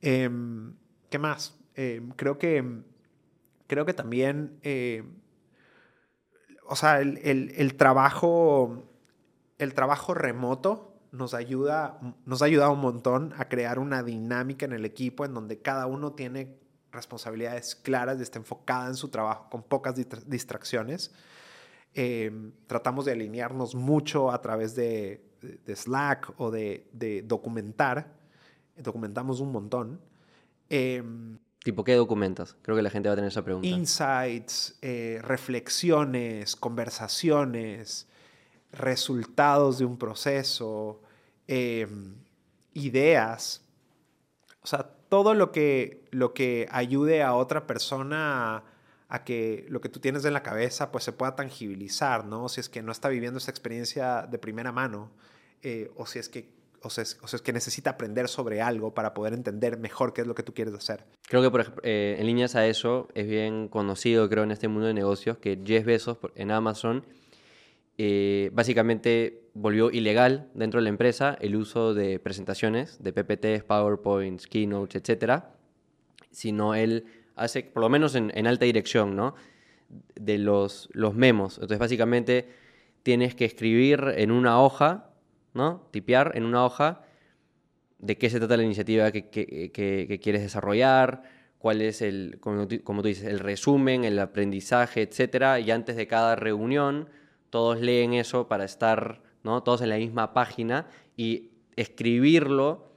Em, 0.00 0.74
¿Qué 1.10 1.18
más? 1.18 1.58
Em, 1.74 2.10
creo, 2.10 2.38
que, 2.38 2.82
creo 3.66 3.86
que 3.86 3.94
también, 3.94 4.58
eh, 4.62 5.04
o 6.66 6.76
sea, 6.76 7.00
el, 7.00 7.18
el, 7.18 7.74
trabajo, 7.76 8.84
el 9.58 9.74
trabajo 9.74 10.14
remoto 10.14 10.94
nos 11.12 11.34
ayuda, 11.34 11.98
nos 12.26 12.42
ha 12.42 12.44
ayudado 12.44 12.72
un 12.72 12.80
montón 12.80 13.34
a 13.38 13.48
crear 13.48 13.78
una 13.78 14.02
dinámica 14.02 14.66
en 14.66 14.72
el 14.72 14.84
equipo 14.84 15.24
en 15.24 15.34
donde 15.34 15.60
cada 15.60 15.86
uno 15.86 16.12
tiene 16.12 16.58
responsabilidades 16.92 17.74
claras, 17.74 18.20
está 18.20 18.38
enfocada 18.38 18.88
en 18.88 18.94
su 18.94 19.08
trabajo 19.08 19.48
con 19.50 19.62
pocas 19.62 19.94
distracciones. 20.26 21.12
Em, 21.94 22.52
tratamos 22.66 23.04
de 23.06 23.12
alinearnos 23.12 23.74
mucho 23.74 24.30
a 24.30 24.40
través 24.40 24.74
de, 24.74 25.24
Slack 25.66 26.34
o 26.38 26.50
de, 26.50 27.24
documentar. 27.26 28.17
Documentamos 28.78 29.40
un 29.40 29.52
montón. 29.52 30.00
Em, 30.68 31.38
¿Tipo 31.62 31.84
qué 31.84 31.94
documentas? 31.94 32.56
Creo 32.62 32.76
que 32.76 32.82
la 32.82 32.90
gente 32.90 33.08
va 33.08 33.14
a 33.14 33.16
tener 33.16 33.30
esa 33.30 33.44
pregunta. 33.44 33.66
Insights, 33.66 34.78
eh, 34.80 35.20
reflexiones, 35.22 36.56
conversaciones, 36.56 38.06
resultados 38.72 39.78
de 39.78 39.84
un 39.84 39.98
proceso, 39.98 41.02
em, 41.46 42.14
ideas. 42.74 43.62
O 44.62 44.66
sea, 44.66 44.90
todo 45.08 45.34
lo 45.34 45.52
que, 45.52 46.04
lo 46.10 46.34
que 46.34 46.68
ayude 46.70 47.22
a 47.22 47.34
otra 47.34 47.66
persona 47.66 48.62
a, 49.08 49.24
que 49.24 49.66
lo 49.68 49.80
que 49.80 49.88
tú 49.88 50.00
tienes 50.00 50.24
en 50.24 50.34
la 50.34 50.42
cabeza 50.42 50.92
pues 50.92 51.04
se 51.04 51.12
pueda 51.12 51.34
tangibilizar, 51.34 52.26
¿no? 52.26 52.48
Si 52.48 52.60
es 52.60 52.68
que 52.68 52.82
no 52.82 52.92
está 52.92 53.08
viviendo 53.08 53.38
esa 53.38 53.50
experiencia 53.50 54.26
de 54.30 54.38
primera 54.38 54.70
mano 54.70 55.10
eh, 55.62 55.90
o 55.96 56.06
si 56.06 56.18
es 56.18 56.28
que 56.28 56.57
o 56.82 56.90
sea, 56.90 57.04
o 57.22 57.28
sea, 57.28 57.38
que 57.40 57.52
necesita 57.52 57.90
aprender 57.90 58.28
sobre 58.28 58.60
algo 58.60 58.94
para 58.94 59.14
poder 59.14 59.32
entender 59.32 59.78
mejor 59.78 60.12
qué 60.12 60.22
es 60.22 60.26
lo 60.26 60.34
que 60.34 60.42
tú 60.42 60.54
quieres 60.54 60.74
hacer. 60.74 61.04
Creo 61.28 61.42
que, 61.42 61.50
por 61.50 61.60
ejemplo, 61.60 61.82
eh, 61.84 62.16
en 62.18 62.26
líneas 62.26 62.54
a 62.54 62.66
eso, 62.66 63.08
es 63.14 63.26
bien 63.26 63.68
conocido, 63.68 64.28
creo, 64.28 64.44
en 64.44 64.50
este 64.50 64.68
mundo 64.68 64.86
de 64.86 64.94
negocios, 64.94 65.38
que 65.38 65.58
Jeff 65.64 65.84
Bezos 65.84 66.18
en 66.34 66.50
Amazon 66.50 67.04
eh, 68.00 68.50
básicamente 68.52 69.50
volvió 69.54 69.90
ilegal 69.90 70.48
dentro 70.54 70.78
de 70.78 70.84
la 70.84 70.88
empresa 70.88 71.36
el 71.40 71.56
uso 71.56 71.94
de 71.94 72.20
presentaciones, 72.20 73.02
de 73.02 73.12
PPTs, 73.12 73.64
PowerPoints, 73.64 74.46
Keynotes, 74.46 75.02
etc. 75.02 75.42
Sino 76.30 76.76
él 76.76 77.06
hace, 77.34 77.64
por 77.64 77.82
lo 77.82 77.88
menos 77.88 78.14
en, 78.14 78.46
alta 78.46 78.64
dirección, 78.64 79.16
¿no? 79.16 79.34
De 80.14 80.38
los, 80.38 80.88
los 80.92 81.14
memos. 81.14 81.54
Entonces, 81.54 81.78
básicamente, 81.78 82.48
tienes 83.02 83.34
que 83.34 83.44
escribir 83.44 84.14
en 84.16 84.30
una 84.30 84.60
hoja, 84.60 85.07
¿no? 85.54 85.88
Tipear 85.90 86.32
en 86.34 86.44
una 86.44 86.64
hoja 86.64 87.02
de 87.98 88.16
qué 88.16 88.30
se 88.30 88.38
trata 88.38 88.56
la 88.56 88.62
iniciativa 88.62 89.10
que, 89.10 90.20
quieres 90.22 90.42
desarrollar, 90.42 91.22
cuál 91.58 91.82
es 91.82 92.02
el, 92.02 92.38
como 92.40 92.68
tú, 92.68 93.02
dices, 93.02 93.24
el 93.24 93.40
resumen, 93.40 94.04
el 94.04 94.18
aprendizaje, 94.18 95.02
etc. 95.02 95.64
Y 95.64 95.70
antes 95.70 95.96
de 95.96 96.06
cada 96.06 96.36
reunión 96.36 97.08
todos 97.50 97.80
leen 97.80 98.14
eso 98.14 98.46
para 98.46 98.64
estar 98.64 99.22
¿no? 99.42 99.62
todos 99.62 99.80
en 99.82 99.88
la 99.88 99.96
misma 99.96 100.32
página 100.32 100.86
y 101.16 101.50
escribirlo 101.76 102.87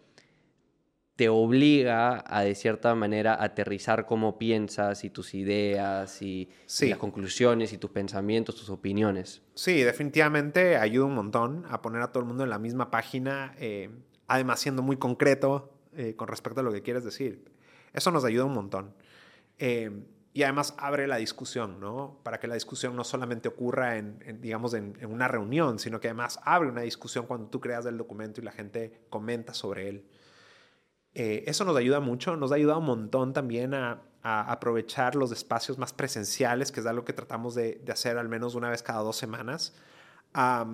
te 1.21 1.29
obliga 1.29 2.23
a 2.25 2.41
de 2.41 2.55
cierta 2.55 2.95
manera 2.95 3.43
aterrizar 3.43 4.07
cómo 4.07 4.39
piensas 4.39 5.03
y 5.03 5.11
tus 5.11 5.35
ideas 5.35 6.19
y, 6.23 6.49
Sí. 6.65 6.87
y 6.87 6.89
las 6.89 6.97
conclusiones 6.97 7.73
y 7.73 7.77
tus 7.77 7.91
pensamientos, 7.91 8.55
tus 8.55 8.71
opiniones. 8.71 9.43
Sí, 9.53 9.83
definitivamente 9.83 10.77
ayuda 10.77 11.05
un 11.05 11.13
montón 11.13 11.63
a 11.69 11.79
poner 11.83 12.01
a 12.01 12.11
todo 12.11 12.21
el 12.21 12.27
mundo 12.27 12.43
en 12.43 12.49
la 12.49 12.57
misma 12.57 12.89
página, 12.89 13.53
eh, 13.59 13.91
además 14.25 14.61
siendo 14.61 14.81
muy 14.81 14.97
concreto 14.97 15.71
eh, 15.95 16.15
con 16.15 16.27
respecto 16.27 16.61
a 16.61 16.63
lo 16.63 16.71
que 16.71 16.81
quieres 16.81 17.03
decir. 17.03 17.45
Eso 17.93 18.09
nos 18.09 18.25
ayuda 18.25 18.45
un 18.45 18.55
montón. 18.55 18.95
Eh, 19.59 19.91
y 20.33 20.41
además 20.41 20.73
abre 20.79 21.05
la 21.05 21.17
discusión, 21.17 21.79
¿no? 21.79 22.19
Para 22.23 22.39
que 22.39 22.47
la 22.47 22.55
discusión 22.55 22.95
no 22.95 23.03
solamente 23.03 23.47
ocurra 23.47 23.97
en, 23.97 24.17
en, 24.25 24.41
digamos, 24.41 24.73
en, 24.73 24.97
en 24.99 25.11
una 25.11 25.27
reunión, 25.27 25.77
sino 25.77 25.99
que 25.99 26.07
además 26.07 26.39
abre 26.45 26.69
una 26.69 26.81
discusión 26.81 27.27
cuando 27.27 27.45
tú 27.45 27.59
creas 27.59 27.85
el 27.85 27.99
documento 27.99 28.41
y 28.41 28.43
la 28.43 28.51
gente 28.51 29.03
comenta 29.11 29.53
sobre 29.53 29.87
él. 29.87 30.05
Eh, 31.13 31.43
eso 31.47 31.65
nos 31.65 31.75
ayuda 31.75 31.99
mucho, 31.99 32.35
nos 32.37 32.51
ha 32.51 32.55
ayudado 32.55 32.79
un 32.79 32.85
montón 32.85 33.33
también 33.33 33.73
a, 33.73 34.01
a, 34.23 34.51
aprovechar 34.51 35.15
los 35.15 35.31
espacios 35.31 35.77
más 35.77 35.93
presenciales, 35.93 36.71
que 36.71 36.79
es 36.79 36.85
algo 36.85 37.03
que 37.03 37.13
tratamos 37.13 37.53
de, 37.55 37.81
de 37.83 37.91
hacer 37.91 38.17
al 38.17 38.29
menos 38.29 38.55
una 38.55 38.69
vez 38.69 38.81
cada 38.81 38.99
dos 39.01 39.17
semanas, 39.17 39.73
a, 40.33 40.65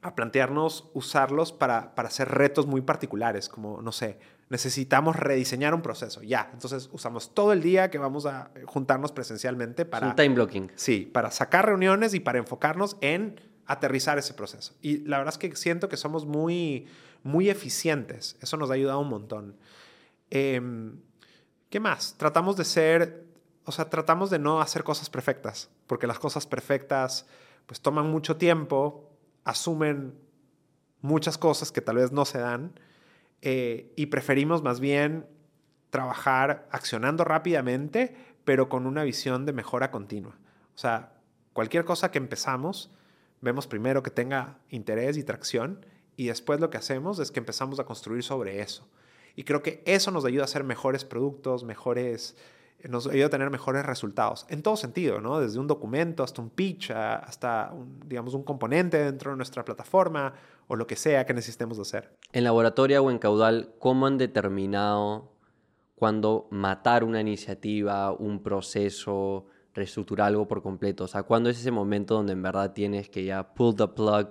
a 0.00 0.14
plantearnos 0.14 0.90
usarlos 0.94 1.52
para, 1.52 1.94
para, 1.94 2.08
hacer 2.08 2.28
retos 2.28 2.66
muy 2.66 2.80
particulares, 2.80 3.48
como, 3.48 3.82
no 3.82 3.92
sé, 3.92 4.18
necesitamos 4.48 5.16
rediseñar 5.16 5.74
un 5.74 5.82
proceso, 5.82 6.22
ya, 6.22 6.48
entonces 6.52 6.88
usamos 6.92 7.34
todo 7.34 7.52
el 7.52 7.62
día 7.62 7.90
que 7.90 7.98
vamos 7.98 8.24
a 8.24 8.50
juntarnos 8.64 9.12
presencialmente 9.12 9.84
para... 9.84 10.08
Un 10.08 10.16
time 10.16 10.34
blocking. 10.34 10.72
Sí, 10.76 11.10
para 11.12 11.30
sacar 11.30 11.66
reuniones 11.66 12.14
y 12.14 12.20
para 12.20 12.38
enfocarnos 12.38 12.96
en 13.00 13.40
aterrizar 13.66 14.16
ese 14.18 14.32
proceso. 14.32 14.74
Y 14.80 14.98
la 15.04 15.18
verdad 15.18 15.34
es 15.34 15.38
que 15.38 15.54
siento 15.54 15.90
que 15.90 15.98
somos 15.98 16.24
muy, 16.24 16.86
muy 17.22 17.50
eficientes. 17.50 18.36
Eso 18.40 18.56
nos 18.56 18.70
ha 18.70 18.74
ayudado 18.74 19.00
un 19.00 19.08
montón. 19.08 19.56
Eh, 20.30 20.60
¿Qué 21.70 21.80
más? 21.80 22.14
Tratamos 22.16 22.56
de 22.56 22.64
ser, 22.64 23.26
o 23.64 23.72
sea, 23.72 23.90
tratamos 23.90 24.30
de 24.30 24.38
no 24.38 24.60
hacer 24.60 24.84
cosas 24.84 25.10
perfectas, 25.10 25.70
porque 25.86 26.06
las 26.06 26.18
cosas 26.18 26.46
perfectas 26.46 27.26
pues 27.66 27.82
toman 27.82 28.10
mucho 28.10 28.38
tiempo, 28.38 29.10
asumen 29.44 30.14
muchas 31.02 31.36
cosas 31.36 31.70
que 31.70 31.82
tal 31.82 31.96
vez 31.96 32.10
no 32.10 32.24
se 32.24 32.38
dan 32.38 32.72
eh, 33.42 33.92
y 33.96 34.06
preferimos 34.06 34.62
más 34.62 34.80
bien 34.80 35.26
trabajar 35.90 36.66
accionando 36.70 37.24
rápidamente, 37.24 38.16
pero 38.44 38.70
con 38.70 38.86
una 38.86 39.04
visión 39.04 39.44
de 39.44 39.52
mejora 39.52 39.90
continua. 39.90 40.38
O 40.74 40.78
sea, 40.78 41.12
cualquier 41.52 41.84
cosa 41.84 42.10
que 42.10 42.18
empezamos, 42.18 42.90
vemos 43.42 43.66
primero 43.66 44.02
que 44.02 44.10
tenga 44.10 44.58
interés 44.70 45.18
y 45.18 45.24
tracción 45.24 45.84
y 46.18 46.26
después 46.26 46.58
lo 46.58 46.68
que 46.68 46.76
hacemos 46.76 47.20
es 47.20 47.30
que 47.30 47.38
empezamos 47.38 47.78
a 47.78 47.84
construir 47.84 48.24
sobre 48.24 48.60
eso. 48.60 48.84
Y 49.36 49.44
creo 49.44 49.62
que 49.62 49.84
eso 49.86 50.10
nos 50.10 50.24
ayuda 50.24 50.42
a 50.42 50.44
hacer 50.46 50.64
mejores 50.64 51.04
productos, 51.04 51.62
mejores, 51.62 52.36
nos 52.82 53.06
ayuda 53.06 53.26
a 53.26 53.30
tener 53.30 53.50
mejores 53.50 53.86
resultados. 53.86 54.44
En 54.48 54.64
todo 54.64 54.76
sentido, 54.76 55.20
¿no? 55.20 55.38
Desde 55.38 55.60
un 55.60 55.68
documento 55.68 56.24
hasta 56.24 56.42
un 56.42 56.50
pitch, 56.50 56.90
hasta, 56.90 57.70
un, 57.72 58.00
digamos, 58.04 58.34
un 58.34 58.42
componente 58.42 58.98
dentro 58.98 59.30
de 59.30 59.36
nuestra 59.36 59.64
plataforma 59.64 60.34
o 60.66 60.74
lo 60.74 60.88
que 60.88 60.96
sea 60.96 61.24
que 61.24 61.34
necesitemos 61.34 61.78
hacer. 61.78 62.18
En 62.32 62.42
laboratorio 62.42 63.04
o 63.04 63.12
en 63.12 63.20
caudal, 63.20 63.72
¿cómo 63.78 64.08
han 64.08 64.18
determinado 64.18 65.30
cuándo 65.94 66.48
matar 66.50 67.04
una 67.04 67.20
iniciativa, 67.20 68.10
un 68.10 68.42
proceso, 68.42 69.46
reestructurar 69.72 70.26
algo 70.26 70.48
por 70.48 70.64
completo? 70.64 71.04
O 71.04 71.08
sea, 71.08 71.22
¿cuándo 71.22 71.48
es 71.48 71.60
ese 71.60 71.70
momento 71.70 72.14
donde 72.14 72.32
en 72.32 72.42
verdad 72.42 72.72
tienes 72.72 73.08
que 73.08 73.24
ya 73.24 73.54
pull 73.54 73.76
the 73.76 73.86
plug, 73.86 74.30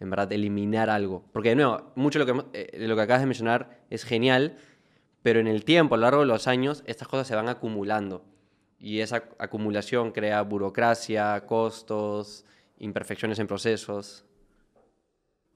en 0.00 0.10
verdad 0.10 0.32
eliminar 0.32 0.90
algo? 0.90 1.24
Porque 1.32 1.50
de 1.50 1.56
nuevo, 1.56 1.92
mucho 1.94 2.18
de 2.18 2.24
lo 2.24 2.32
que, 2.32 2.58
eh, 2.58 2.86
lo 2.86 2.96
que 2.96 3.02
acabas 3.02 3.20
de 3.20 3.26
mencionar 3.26 3.80
es 3.90 4.04
genial, 4.04 4.56
pero 5.22 5.40
en 5.40 5.46
el 5.46 5.64
tiempo, 5.64 5.94
a 5.94 5.98
lo 5.98 6.02
largo 6.02 6.20
de 6.20 6.26
los 6.26 6.46
años, 6.46 6.82
estas 6.86 7.08
cosas 7.08 7.26
se 7.26 7.34
van 7.34 7.48
acumulando. 7.48 8.24
Y 8.78 9.00
esa 9.00 9.24
acumulación 9.38 10.12
crea 10.12 10.40
burocracia, 10.42 11.44
costos, 11.46 12.44
imperfecciones 12.78 13.38
en 13.38 13.46
procesos. 13.46 14.24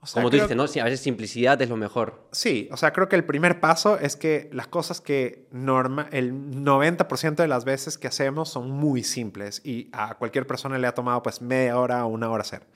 O 0.01 0.06
sea, 0.06 0.20
Como 0.20 0.31
tú 0.31 0.36
dices, 0.36 0.56
¿no? 0.56 0.64
A 0.64 0.85
veces 0.85 0.98
simplicidad 0.98 1.62
es 1.62 1.69
lo 1.69 1.77
mejor. 1.77 2.27
Sí, 2.32 2.69
o 2.73 2.77
sea, 2.77 2.93
creo 2.93 3.09
que 3.09 3.14
el 3.14 3.24
primer 3.24 3.60
paso 3.60 4.01
es 4.01 4.16
que 4.16 4.51
las 4.52 4.66
cosas 4.66 5.01
que 5.01 5.47
norma, 5.52 6.09
el 6.10 6.32
90% 6.32 7.36
de 7.36 7.47
las 7.47 7.64
veces 7.64 7.98
que 7.98 8.09
hacemos 8.09 8.48
son 8.48 8.69
muy 8.69 9.05
simples 9.05 9.64
y 9.64 9.89
a 9.93 10.16
cualquier 10.16 10.44
persona 10.48 10.77
le 10.77 10.89
ha 10.89 10.93
tomado 10.93 11.23
pues 11.23 11.40
media 11.40 11.78
hora 11.78 12.05
o 12.05 12.09
una 12.09 12.28
hora 12.28 12.43
hacer. 12.43 12.66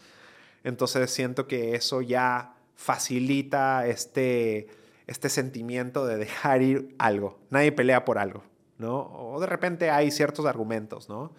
Entonces 0.66 1.12
siento 1.12 1.46
que 1.46 1.76
eso 1.76 2.02
ya 2.02 2.56
facilita 2.74 3.86
este, 3.86 4.66
este 5.06 5.28
sentimiento 5.28 6.04
de 6.04 6.16
dejar 6.16 6.60
ir 6.60 6.92
algo. 6.98 7.38
Nadie 7.50 7.70
pelea 7.70 8.04
por 8.04 8.18
algo, 8.18 8.42
¿no? 8.76 9.02
O 9.02 9.38
de 9.40 9.46
repente 9.46 9.90
hay 9.90 10.10
ciertos 10.10 10.44
argumentos, 10.44 11.08
¿no? 11.08 11.32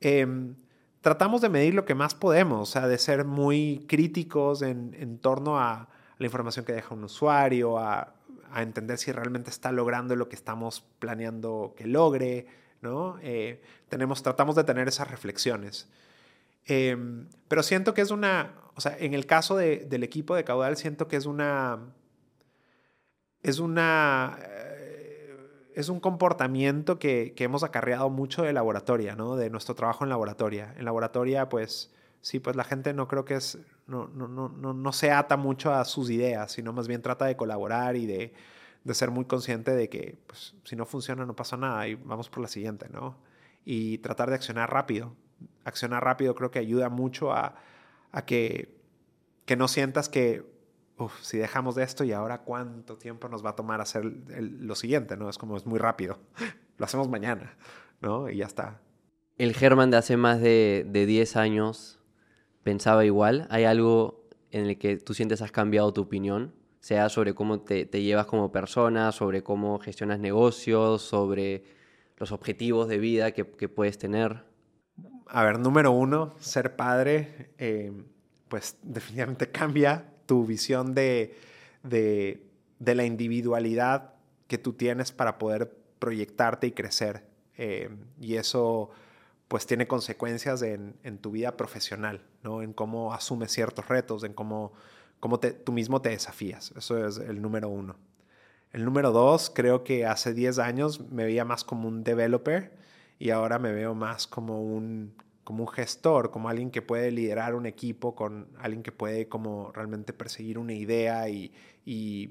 Eh, 0.00 0.54
tratamos 1.00 1.40
de 1.40 1.48
medir 1.48 1.74
lo 1.74 1.84
que 1.84 1.96
más 1.96 2.14
podemos, 2.14 2.68
o 2.68 2.72
sea, 2.72 2.86
de 2.86 2.98
ser 2.98 3.24
muy 3.24 3.84
críticos 3.88 4.62
en, 4.62 5.18
torno 5.18 5.58
a 5.58 5.88
la 6.18 6.24
información 6.24 6.64
que 6.64 6.72
deja 6.72 6.94
un 6.94 7.02
usuario, 7.02 7.78
a, 7.80 8.14
a, 8.52 8.62
entender 8.62 8.96
si 8.98 9.10
realmente 9.10 9.50
está 9.50 9.72
logrando 9.72 10.14
lo 10.14 10.28
que 10.28 10.36
estamos 10.36 10.84
planeando 11.00 11.74
que 11.76 11.88
logre, 11.88 12.46
¿no? 12.80 13.18
Eh, 13.22 13.60
tenemos, 13.88 14.22
tratamos 14.22 14.54
de 14.54 14.62
tener 14.62 14.86
esas 14.86 15.10
reflexiones. 15.10 15.88
Eh, 16.66 16.96
pero 17.48 17.62
siento 17.62 17.94
que 17.94 18.02
es 18.02 18.10
una, 18.10 18.54
o 18.74 18.80
sea, 18.80 18.96
en 18.98 19.14
el 19.14 19.26
caso 19.26 19.56
de, 19.56 19.84
del 19.86 20.04
equipo 20.04 20.34
de 20.34 20.44
Caudal, 20.44 20.76
siento 20.76 21.08
que 21.08 21.16
es 21.16 21.26
una, 21.26 21.80
es 23.42 23.58
una, 23.58 24.38
es 25.74 25.88
un 25.88 26.00
comportamiento 26.00 26.98
que, 26.98 27.34
que, 27.36 27.44
hemos 27.44 27.62
acarreado 27.62 28.10
mucho 28.10 28.42
de 28.42 28.52
laboratoria, 28.52 29.16
¿no? 29.16 29.36
De 29.36 29.50
nuestro 29.50 29.74
trabajo 29.74 30.04
en 30.04 30.10
laboratoria. 30.10 30.74
En 30.76 30.84
laboratoria, 30.84 31.48
pues, 31.48 31.92
sí, 32.20 32.38
pues 32.40 32.56
la 32.56 32.64
gente 32.64 32.92
no 32.92 33.08
creo 33.08 33.24
que 33.24 33.34
es, 33.34 33.58
no, 33.86 34.08
no, 34.08 34.28
no, 34.28 34.48
no, 34.48 34.72
no 34.74 34.92
se 34.92 35.10
ata 35.10 35.36
mucho 35.36 35.72
a 35.72 35.84
sus 35.84 36.10
ideas, 36.10 36.52
sino 36.52 36.72
más 36.72 36.88
bien 36.88 37.02
trata 37.02 37.24
de 37.26 37.36
colaborar 37.36 37.96
y 37.96 38.06
de, 38.06 38.32
de 38.84 38.94
ser 38.94 39.10
muy 39.10 39.24
consciente 39.24 39.72
de 39.72 39.88
que, 39.88 40.18
pues, 40.26 40.54
si 40.64 40.76
no 40.76 40.86
funciona 40.86 41.26
no 41.26 41.36
pasa 41.36 41.56
nada 41.56 41.86
y 41.88 41.94
vamos 41.94 42.28
por 42.28 42.42
la 42.42 42.48
siguiente, 42.48 42.88
¿no? 42.90 43.16
Y 43.64 43.98
tratar 43.98 44.28
de 44.28 44.36
accionar 44.36 44.70
rápido. 44.72 45.14
Accionar 45.64 46.04
rápido 46.04 46.34
creo 46.34 46.50
que 46.50 46.58
ayuda 46.58 46.88
mucho 46.88 47.32
a, 47.32 47.54
a 48.10 48.24
que, 48.24 48.80
que 49.44 49.56
no 49.56 49.68
sientas 49.68 50.08
que 50.08 50.52
si 51.20 51.38
dejamos 51.38 51.74
de 51.74 51.82
esto 51.82 52.04
y 52.04 52.12
ahora 52.12 52.42
cuánto 52.42 52.96
tiempo 52.96 53.28
nos 53.28 53.44
va 53.44 53.50
a 53.50 53.56
tomar 53.56 53.80
hacer 53.80 54.04
lo 54.04 54.74
siguiente, 54.74 55.16
¿no? 55.16 55.28
Es 55.28 55.38
como 55.38 55.56
es 55.56 55.66
muy 55.66 55.78
rápido. 55.78 56.18
Lo 56.78 56.84
hacemos 56.84 57.08
mañana, 57.08 57.56
¿no? 58.00 58.28
Y 58.28 58.38
ya 58.38 58.46
está. 58.46 58.80
El 59.38 59.54
Germán 59.54 59.90
de 59.90 59.96
hace 59.96 60.16
más 60.16 60.40
de, 60.40 60.86
de 60.88 61.06
10 61.06 61.36
años 61.36 62.00
pensaba 62.62 63.04
igual. 63.04 63.46
¿Hay 63.50 63.64
algo 63.64 64.26
en 64.50 64.66
el 64.66 64.78
que 64.78 64.96
tú 64.96 65.14
sientes 65.14 65.42
has 65.42 65.52
cambiado 65.52 65.92
tu 65.92 66.02
opinión? 66.02 66.54
Sea 66.80 67.08
sobre 67.08 67.34
cómo 67.34 67.60
te, 67.60 67.86
te 67.86 68.02
llevas 68.02 68.26
como 68.26 68.50
persona, 68.50 69.12
sobre 69.12 69.42
cómo 69.42 69.78
gestionas 69.78 70.18
negocios, 70.18 71.02
sobre 71.02 71.64
los 72.16 72.32
objetivos 72.32 72.88
de 72.88 72.98
vida 72.98 73.32
que, 73.32 73.46
que 73.46 73.68
puedes 73.68 73.98
tener. 73.98 74.44
A 75.28 75.44
ver, 75.44 75.58
número 75.58 75.92
uno, 75.92 76.34
ser 76.38 76.76
padre, 76.76 77.50
eh, 77.58 77.92
pues 78.48 78.76
definitivamente 78.82 79.50
cambia 79.50 80.04
tu 80.26 80.46
visión 80.46 80.94
de, 80.94 81.34
de, 81.82 82.46
de, 82.78 82.94
la 82.94 83.04
individualidad 83.04 84.14
que 84.46 84.58
tú 84.58 84.74
tienes 84.74 85.12
para 85.12 85.38
poder 85.38 85.74
proyectarte 85.98 86.66
y 86.66 86.72
crecer. 86.72 87.24
Eh, 87.56 87.90
y 88.20 88.36
eso 88.36 88.90
pues 89.48 89.66
tiene 89.66 89.86
consecuencias 89.86 90.62
en, 90.62 90.96
en, 91.02 91.18
tu 91.18 91.30
vida 91.30 91.56
profesional, 91.56 92.22
¿no? 92.42 92.62
En 92.62 92.72
cómo 92.72 93.12
asumes 93.12 93.52
ciertos 93.52 93.86
retos, 93.88 94.24
en 94.24 94.32
cómo, 94.32 94.72
cómo 95.20 95.38
te, 95.38 95.52
tú 95.52 95.72
mismo 95.72 96.00
te 96.00 96.08
desafías. 96.08 96.72
Eso 96.76 97.06
es 97.06 97.18
el 97.18 97.42
número 97.42 97.68
uno. 97.68 97.96
El 98.72 98.84
número 98.86 99.12
dos, 99.12 99.52
creo 99.54 99.84
que 99.84 100.06
hace 100.06 100.32
10 100.32 100.58
años 100.58 101.00
me 101.10 101.24
veía 101.24 101.44
más 101.44 101.64
como 101.64 101.88
un 101.88 102.02
developer 102.04 102.72
y 103.18 103.30
ahora 103.30 103.58
me 103.58 103.72
veo 103.72 103.94
más 103.94 104.26
como 104.26 104.62
un, 104.62 105.14
como 105.44 105.64
un 105.64 105.68
gestor, 105.68 106.30
como 106.30 106.48
alguien 106.48 106.70
que 106.70 106.82
puede 106.82 107.10
liderar 107.10 107.54
un 107.54 107.66
equipo, 107.66 108.14
con 108.14 108.48
alguien 108.58 108.82
que 108.82 108.92
puede 108.92 109.28
como 109.28 109.72
realmente 109.72 110.12
perseguir 110.12 110.58
una 110.58 110.72
idea 110.72 111.28
y, 111.28 111.52
y, 111.84 112.30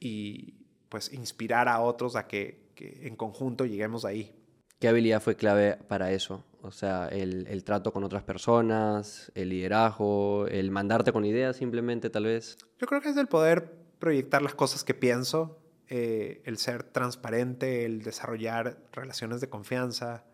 y 0.00 0.54
pues 0.88 1.12
inspirar 1.12 1.68
a 1.68 1.80
otros 1.80 2.16
a 2.16 2.26
que, 2.26 2.70
que, 2.74 3.06
en 3.06 3.16
conjunto 3.16 3.64
lleguemos 3.64 4.04
ahí. 4.04 4.34
¿Qué 4.78 4.88
habilidad 4.88 5.22
fue 5.22 5.36
clave 5.36 5.76
para 5.88 6.12
eso? 6.12 6.44
O 6.62 6.70
sea, 6.70 7.08
el, 7.08 7.46
el, 7.48 7.62
trato 7.62 7.92
con 7.92 8.04
otras 8.04 8.22
personas, 8.22 9.30
el 9.34 9.50
liderazgo, 9.50 10.46
el 10.48 10.70
mandarte 10.70 11.12
con 11.12 11.24
ideas 11.24 11.56
simplemente 11.56 12.10
tal 12.10 12.24
vez. 12.24 12.56
Yo 12.78 12.86
creo 12.86 13.00
que 13.00 13.10
es 13.10 13.16
el 13.16 13.26
poder 13.26 13.70
proyectar 13.98 14.42
las 14.42 14.54
cosas 14.54 14.82
que 14.82 14.94
pienso, 14.94 15.58
eh, 15.88 16.42
el 16.44 16.58
ser 16.58 16.82
transparente, 16.84 17.84
el 17.84 18.02
desarrollar 18.02 18.78
relaciones 18.92 19.40
de 19.40 19.48
confianza, 19.48 20.24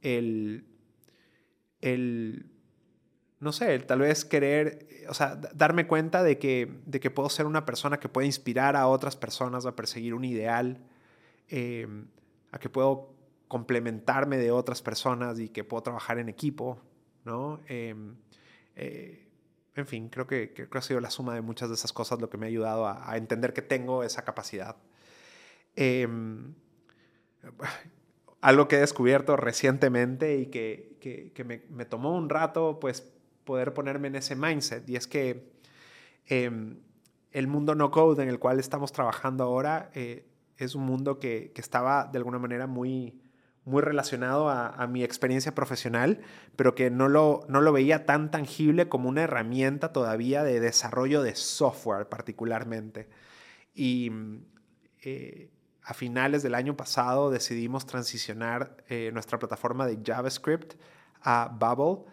el 0.00 0.66
el, 1.80 2.50
no 3.40 3.52
sé, 3.52 3.78
tal 3.80 4.00
vez 4.00 4.24
querer, 4.24 4.86
o 5.08 5.14
sea, 5.14 5.36
darme 5.36 5.86
cuenta 5.86 6.22
de 6.22 6.38
que, 6.38 6.80
de 6.86 7.00
que 7.00 7.10
puedo 7.10 7.28
ser 7.28 7.46
una 7.46 7.66
persona 7.66 8.00
que 8.00 8.08
puede 8.08 8.26
inspirar 8.26 8.76
a 8.76 8.86
otras 8.88 9.16
personas 9.16 9.66
a 9.66 9.76
perseguir 9.76 10.14
un 10.14 10.24
ideal, 10.24 10.80
em, 11.48 12.06
a 12.52 12.58
que 12.58 12.68
puedo 12.68 13.14
complementarme 13.48 14.38
de 14.38 14.50
otras 14.50 14.82
personas 14.82 15.38
y 15.38 15.48
que 15.48 15.64
puedo 15.64 15.82
trabajar 15.82 16.18
en 16.18 16.28
equipo, 16.28 16.80
¿no? 17.24 17.60
Em, 17.68 18.16
eh, 18.74 19.25
en 19.76 19.86
fin, 19.86 20.08
creo 20.08 20.26
que, 20.26 20.52
creo 20.52 20.68
ha 20.72 20.82
sido 20.82 21.00
la 21.00 21.10
suma 21.10 21.34
de 21.34 21.42
muchas 21.42 21.68
de 21.68 21.74
esas 21.74 21.92
cosas 21.92 22.20
lo 22.20 22.30
que 22.30 22.38
me 22.38 22.46
ha 22.46 22.48
ayudado 22.48 22.86
a, 22.86 23.16
entender 23.16 23.52
que 23.52 23.62
tengo 23.62 24.02
esa 24.02 24.24
capacidad. 24.24 24.76
Em, 25.74 26.54
algo 28.40 28.68
que 28.68 28.76
he 28.76 28.80
descubierto 28.80 29.36
recientemente 29.36 30.38
y 30.38 30.46
que, 30.46 31.32
me, 31.70 31.84
tomó 31.84 32.16
un 32.16 32.28
rato, 32.28 32.78
pues, 32.80 33.12
poder 33.44 33.74
ponerme 33.74 34.08
en 34.08 34.16
ese 34.16 34.34
mindset. 34.34 34.88
Y 34.88 34.96
es 34.96 35.06
que 35.06 35.52
em, 36.26 36.78
el 37.32 37.46
mundo 37.46 37.74
no 37.74 37.90
code 37.90 38.22
en 38.22 38.28
el 38.28 38.38
cual 38.38 38.58
estamos 38.58 38.92
trabajando 38.92 39.44
ahora 39.44 39.90
eh, 39.94 40.26
es 40.56 40.74
un 40.74 40.84
mundo 40.84 41.18
que, 41.18 41.52
estaba 41.56 42.06
de 42.06 42.18
alguna 42.18 42.38
manera 42.38 42.66
muy, 42.66 43.20
muy 43.66 43.82
relacionado 43.82 44.48
a, 44.48 44.86
mi 44.86 45.02
experiencia 45.02 45.52
profesional, 45.52 46.20
pero 46.54 46.76
que 46.76 46.88
no 46.88 47.08
lo, 47.08 47.44
no 47.48 47.60
lo 47.60 47.72
veía 47.72 48.06
tan 48.06 48.30
tangible 48.30 48.88
como 48.88 49.08
una 49.08 49.22
herramienta 49.22 49.92
todavía 49.92 50.44
de 50.44 50.60
desarrollo 50.60 51.20
de 51.20 51.34
software 51.34 52.08
particularmente. 52.08 53.08
Y 53.74 54.12
eh, 55.02 55.50
a 55.82 55.94
finales 55.94 56.44
del 56.44 56.54
año 56.54 56.76
pasado 56.76 57.28
decidimos 57.28 57.86
transicionar 57.86 58.84
eh, 58.88 59.10
nuestra 59.12 59.40
plataforma 59.40 59.84
de 59.84 59.98
JavaScript 60.00 60.74
a 61.22 61.50
Bubble 61.52 62.08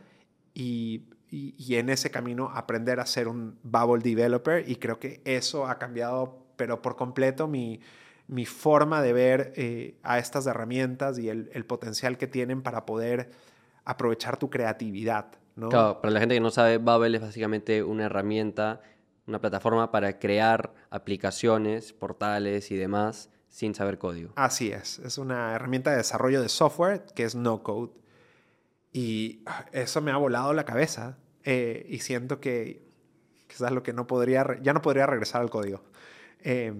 y, 0.55 1.03
y, 1.29 1.75
en 1.75 1.89
ese 1.89 2.09
camino 2.09 2.49
aprender 2.51 2.99
a 2.99 3.05
ser 3.05 3.27
un 3.27 3.59
Bubble 3.61 4.01
developer 4.01 4.67
y 4.67 4.77
creo 4.77 4.99
que 4.99 5.21
eso 5.23 5.67
ha 5.67 5.77
cambiado, 5.77 6.47
pero 6.55 6.81
por 6.81 6.95
completo, 6.95 7.47
mi, 7.47 7.79
mi 8.27 8.45
forma 8.45 9.01
de 9.01 9.13
ver 9.13 9.53
eh, 9.55 9.99
a 10.03 10.19
estas 10.19 10.47
herramientas 10.47 11.19
y 11.19 11.29
el, 11.29 11.49
el, 11.53 11.65
potencial 11.65 12.17
que 12.17 12.27
tienen 12.27 12.61
para 12.61 12.85
poder 12.85 13.31
aprovechar 13.85 14.37
tu 14.37 14.49
creatividad. 14.49 15.27
¿no? 15.55 15.69
Claro, 15.69 16.01
para 16.01 16.13
la 16.13 16.19
gente 16.19 16.35
que 16.35 16.41
no 16.41 16.51
sabe, 16.51 16.77
Babel 16.77 17.15
es 17.15 17.21
básicamente 17.21 17.83
una 17.83 18.05
herramienta, 18.05 18.81
una 19.27 19.39
plataforma 19.39 19.91
para 19.91 20.19
crear 20.19 20.73
aplicaciones, 20.89 21.93
portales 21.93 22.71
y 22.71 22.77
demás 22.77 23.29
sin 23.49 23.75
saber 23.75 23.99
código. 23.99 24.33
Así 24.35 24.71
es, 24.71 24.99
es 24.99 25.17
una 25.17 25.53
herramienta 25.53 25.91
de 25.91 25.97
desarrollo 25.97 26.41
de 26.41 26.49
software 26.49 27.05
que 27.13 27.23
es 27.23 27.35
no 27.35 27.61
code. 27.61 27.91
Y 28.91 29.43
eso 29.71 30.01
me 30.01 30.11
ha 30.11 30.17
volado 30.17 30.53
la 30.53 30.65
cabeza 30.65 31.17
eh, 31.43 31.85
y 31.89 31.99
siento 31.99 32.39
que 32.39 32.83
quizás 33.47 33.71
lo 33.71 33.83
que 33.83 33.93
no 33.93 34.07
podría, 34.07 34.45
ya 34.61 34.73
no 34.73 34.81
podría 34.81 35.05
regresar 35.05 35.41
al 35.41 35.49
código. 35.49 35.83
Eh, 36.39 36.73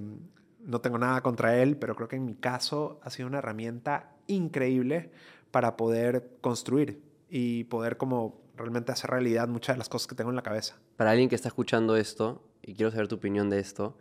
no 0.65 0.81
tengo 0.81 0.97
nada 0.97 1.21
contra 1.21 1.57
él, 1.61 1.77
pero 1.77 1.95
creo 1.95 2.07
que 2.07 2.15
en 2.15 2.25
mi 2.25 2.35
caso 2.35 2.99
ha 3.03 3.09
sido 3.09 3.27
una 3.27 3.39
herramienta 3.39 4.15
increíble 4.27 5.11
para 5.51 5.75
poder 5.75 6.37
construir 6.41 7.03
y 7.29 7.65
poder 7.65 7.97
como 7.97 8.41
realmente 8.55 8.91
hacer 8.91 9.09
realidad 9.09 9.47
muchas 9.47 9.75
de 9.75 9.79
las 9.79 9.89
cosas 9.89 10.07
que 10.07 10.15
tengo 10.15 10.29
en 10.29 10.35
la 10.35 10.43
cabeza. 10.43 10.79
Para 10.95 11.11
alguien 11.11 11.29
que 11.29 11.35
está 11.35 11.49
escuchando 11.49 11.95
esto, 11.95 12.43
y 12.61 12.73
quiero 12.73 12.91
saber 12.91 13.07
tu 13.07 13.15
opinión 13.15 13.49
de 13.49 13.59
esto, 13.59 13.97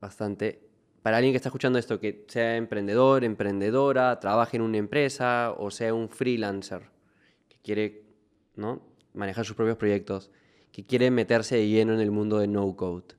bastante, 0.00 0.68
para 1.02 1.18
alguien 1.18 1.32
que 1.32 1.36
está 1.36 1.50
escuchando 1.50 1.78
esto, 1.78 2.00
que 2.00 2.24
sea 2.28 2.56
emprendedor, 2.56 3.22
emprendedora, 3.24 4.18
trabaje 4.18 4.56
en 4.56 4.62
una 4.62 4.78
empresa 4.78 5.54
o 5.56 5.70
sea 5.70 5.94
un 5.94 6.08
freelancer 6.08 6.90
que 7.48 7.58
quiere 7.62 8.04
¿no? 8.56 8.82
manejar 9.14 9.44
sus 9.44 9.54
propios 9.54 9.76
proyectos, 9.76 10.30
que 10.72 10.84
quiere 10.84 11.10
meterse 11.10 11.56
de 11.56 11.68
lleno 11.68 11.94
en 11.94 12.00
el 12.00 12.10
mundo 12.10 12.38
de 12.38 12.48
no 12.48 12.74
code 12.76 13.14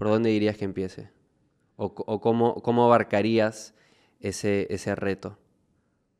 ¿por 0.00 0.08
dónde 0.08 0.30
dirías 0.30 0.56
que 0.56 0.64
empiece? 0.64 1.10
¿O, 1.76 1.92
cómo, 2.22 2.54
cómo, 2.62 2.86
abarcarías 2.86 3.74
ese, 4.18 4.66
ese 4.70 4.94
reto? 4.94 5.36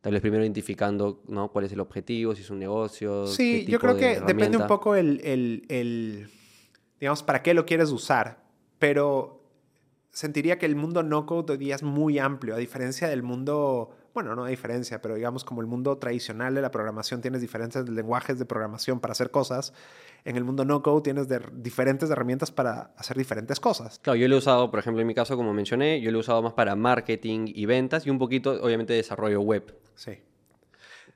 Tal 0.03 0.13
vez 0.13 0.21
primero 0.21 0.43
identificando 0.43 1.23
¿no? 1.29 1.51
cuál 1.51 1.65
es 1.65 1.73
el 1.73 1.81
objetivo, 1.81 2.35
si 2.35 2.43
es 2.43 2.51
un 2.51 2.59
negocio. 2.59 3.27
Sí, 3.27 3.65
yo 3.65 3.79
creo 3.79 3.97
que 3.97 4.21
depende 4.21 4.59
un 4.59 4.67
poco 4.67 4.97
el, 4.97 5.23
el, 5.25 5.65
el, 5.71 6.29
digamos, 7.01 7.23
para 7.23 7.43
qué 7.43 7.55
lo 7.55 7.65
quieres 7.65 7.91
usar. 7.91 8.45
Pero 8.79 9.47
sentiría 10.11 10.59
que 10.59 10.67
el 10.67 10.77
mundo 10.77 11.03
no 11.03 11.25
code 11.25 11.53
hoy 11.55 11.59
día 11.59 11.75
es 11.75 11.83
muy 11.83 12.19
amplio, 12.19 12.57
a 12.57 12.59
diferencia 12.59 13.09
del 13.09 13.23
mundo 13.23 13.97
bueno, 14.13 14.35
no 14.35 14.45
hay 14.45 14.51
diferencia, 14.51 15.01
pero 15.01 15.15
digamos 15.15 15.45
como 15.45 15.61
el 15.61 15.67
mundo 15.67 15.97
tradicional 15.99 16.55
de 16.55 16.63
la 16.63 16.71
programación 16.71 17.21
tienes 17.21 17.41
diferentes 17.41 17.89
lenguajes 17.89 18.39
de 18.39 18.45
programación 18.45 19.01
para 19.01 19.13
hacer 19.13 19.31
cosas, 19.31 19.73
en 20.25 20.37
el 20.37 20.45
mundo 20.45 20.65
no-code 20.65 21.03
tienes 21.03 21.29
diferentes 21.53 22.11
herramientas 22.11 22.51
para 22.51 22.93
hacer 22.97 23.17
diferentes 23.17 23.61
cosas. 23.61 23.99
Claro, 24.01 24.17
yo 24.17 24.29
lo 24.29 24.35
he 24.35 24.39
usado, 24.39 24.71
por 24.71 24.81
ejemplo, 24.81 25.01
en 25.01 25.07
mi 25.07 25.15
caso, 25.15 25.37
como 25.37 25.55
mencioné, 25.55 26.01
yo 26.01 26.11
lo 26.11 26.19
he 26.19 26.21
usado 26.21 26.43
más 26.43 26.55
para 26.55 26.75
marketing 26.75 27.47
y 27.47 27.67
ventas 27.67 28.07
y 28.07 28.11
un 28.11 28.19
poquito, 28.19 28.61
obviamente, 28.63 28.93
desarrollo 28.93 29.41
web. 29.41 29.75
Sí. 29.95 30.19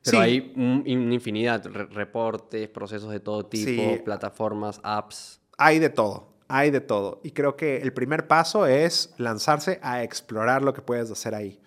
Pero 0.04 0.20
hay 0.20 0.52
una 0.54 1.14
infinidad, 1.14 1.64
reportes, 1.66 2.68
procesos 2.68 3.10
de 3.10 3.20
todo 3.20 3.46
tipo, 3.46 4.04
plataformas, 4.04 4.78
apps. 4.82 5.40
Hay 5.56 5.78
de 5.78 5.88
todo, 5.88 6.34
hay 6.46 6.70
de 6.70 6.82
todo. 6.82 7.20
Y 7.24 7.30
creo 7.30 7.56
que 7.56 7.78
el 7.78 7.92
primer 7.94 8.28
paso 8.28 8.66
es 8.66 9.14
lanzarse 9.16 9.80
a 9.82 10.02
explorar 10.02 10.62
lo 10.62 10.74
que 10.74 10.82
puedes 10.82 11.10
hacer 11.10 11.34
ahí 11.34 11.58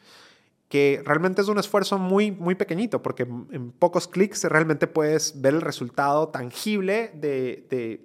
que 0.70 1.02
realmente 1.06 1.42
es 1.42 1.48
un 1.48 1.60
esfuerzo 1.60 1.98
muy, 1.98 2.32
muy 2.32 2.56
pequeñito, 2.56 3.02
porque 3.02 3.24
en 3.24 3.72
pocos 3.72 4.08
clics 4.08 4.44
realmente 4.44 4.88
puedes 4.88 5.40
ver 5.40 5.54
el 5.54 5.62
resultado 5.62 6.28
tangible 6.30 7.12
de, 7.14 8.02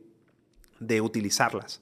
de, 0.78 1.00
utilizarlas. 1.00 1.80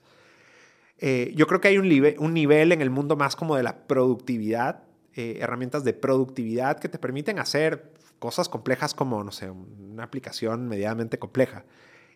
Eh, 0.98 1.32
yo 1.36 1.46
creo 1.46 1.60
que 1.60 1.68
hay 1.68 1.78
un, 1.78 2.34
nivel 2.34 2.72
en 2.72 2.80
el 2.80 2.90
mundo 2.90 3.16
más 3.16 3.36
como 3.36 3.56
de 3.56 3.62
la 3.62 3.86
productividad, 3.86 4.82
eh, 5.14 5.38
herramientas 5.40 5.84
de 5.84 5.92
productividad 5.92 6.78
que 6.78 6.88
te 6.88 6.98
permiten 6.98 7.38
hacer 7.38 7.92
cosas 8.18 8.48
complejas 8.48 8.94
como, 8.94 9.22
no 9.24 9.32
sé, 9.32 9.50
una 9.50 10.04
aplicación 10.04 10.68
medianamente 10.68 11.18
compleja. 11.18 11.64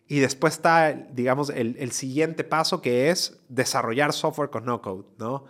Y 0.07 0.19
después 0.19 0.53
está, 0.53 0.93
digamos, 0.93 1.49
el, 1.49 1.75
el 1.79 1.91
siguiente 1.91 2.43
paso 2.43 2.81
que 2.81 3.09
es 3.09 3.39
desarrollar 3.49 4.13
software 4.13 4.49
con 4.49 4.65
no 4.65 4.81
code, 4.81 5.05
¿no? 5.17 5.45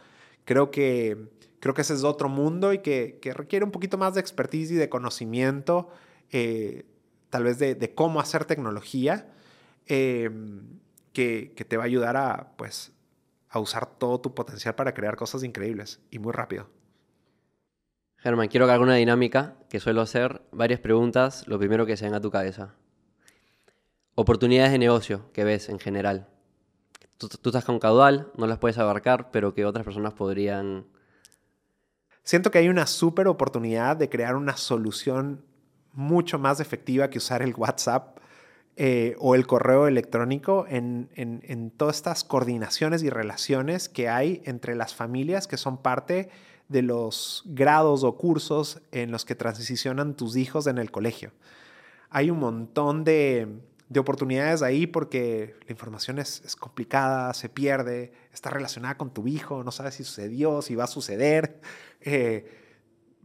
Creo 0.45 0.71
que 0.71 1.34
creo 1.59 1.73
que 1.73 1.81
ese 1.81 1.93
es 1.93 2.03
otro 2.03 2.29
mundo 2.29 2.73
y 2.73 2.79
que, 2.79 3.19
requiere 3.33 3.65
un 3.65 3.71
poquito 3.71 3.97
más 3.97 4.13
de 4.13 4.21
expertise 4.21 4.71
y 4.71 4.75
de 4.75 4.89
conocimiento, 4.89 5.89
eh, 6.31 6.85
tal 7.29 7.43
vez 7.43 7.59
de, 7.59 7.93
cómo 7.95 8.19
hacer 8.19 8.45
tecnología, 8.45 9.33
eh, 9.87 10.29
que, 11.13 11.65
te 11.67 11.77
va 11.77 11.83
a 11.83 11.85
ayudar 11.87 12.17
a, 12.17 12.53
pues, 12.57 12.91
a 13.49 13.59
usar 13.59 13.85
todo 13.85 14.19
tu 14.19 14.33
potencial 14.35 14.75
para 14.75 14.93
crear 14.93 15.15
cosas 15.15 15.43
increíbles 15.43 16.01
y 16.11 16.19
muy 16.19 16.33
rápido. 16.33 16.69
Germán, 18.17 18.47
quiero 18.47 18.65
que 18.65 18.71
haga 18.73 18.83
una 18.83 18.95
dinámica 18.95 19.55
que 19.69 19.79
suelo 19.79 20.01
hacer, 20.01 20.41
varias 20.51 20.79
preguntas, 20.79 21.47
lo 21.47 21.59
primero 21.59 21.85
que 21.85 21.95
se 21.95 22.05
venga 22.05 22.17
a 22.17 22.21
tu 22.21 22.31
cabeza. 22.31 22.73
Oportunidades 24.15 24.71
de 24.71 24.79
negocio 24.79 25.31
que 25.31 25.43
ves 25.43 25.69
en 25.69 25.77
general. 25.77 26.27
Tú, 27.17 27.27
tú, 27.27 27.49
estás 27.49 27.65
con 27.65 27.79
caudal, 27.79 28.31
no 28.35 28.47
las 28.47 28.57
puedes 28.57 28.77
abarcar, 28.77 29.29
pero 29.31 29.53
que 29.53 29.65
otras 29.65 29.85
personas 29.85 30.13
podrían 30.13 30.85
Siento 32.25 32.49
que 32.49 32.57
hay 32.57 32.69
una 32.69 32.87
súper 32.87 33.27
oportunidad 33.27 33.95
de 33.97 34.09
crear 34.09 34.35
una 34.35 34.57
solución 34.57 35.45
mucho 35.93 36.39
más 36.39 36.59
efectiva 36.59 37.11
que 37.11 37.19
usar 37.19 37.43
el 37.43 37.53
WhatsApp 37.55 38.17
eh, 38.77 39.15
o 39.19 39.35
el 39.35 39.45
correo 39.45 39.87
electrónico 39.87 40.65
en, 40.67 41.07
en, 41.13 41.69
todas 41.69 41.97
estas 41.97 42.23
coordinaciones 42.23 43.03
y 43.03 43.11
relaciones 43.11 43.89
que 43.89 44.09
hay 44.09 44.41
entre 44.45 44.73
las 44.75 44.95
familias 44.95 45.45
que 45.45 45.57
son 45.57 45.77
parte 45.77 46.29
de 46.67 46.81
los 46.81 47.43
grados 47.45 48.03
o 48.03 48.17
cursos 48.17 48.81
en 48.91 49.11
los 49.11 49.23
que 49.23 49.35
transicionan 49.35 50.15
tus 50.15 50.35
hijos 50.35 50.65
en 50.65 50.79
el 50.79 50.89
colegio. 50.89 51.31
Hay 52.09 52.31
un 52.31 52.39
montón 52.39 53.03
de, 53.03 53.47
de 53.89 53.99
oportunidades 53.99 54.61
ahí 54.61 54.87
porque 54.87 55.55
la 55.65 55.71
información 55.71 56.19
es, 56.19 56.41
es, 56.45 56.55
complicada, 56.55 57.33
se 57.33 57.49
pierde, 57.49 58.11
está 58.33 58.49
relacionada 58.49 58.97
con 58.97 59.13
tu 59.13 59.27
hijo, 59.27 59.63
no 59.63 59.71
sabes 59.71 59.95
si 59.95 60.03
sucedió, 60.03 60.61
si 60.61 60.75
va 60.75 60.85
a 60.85 60.87
suceder. 60.87 61.61
Eh, 62.07 62.45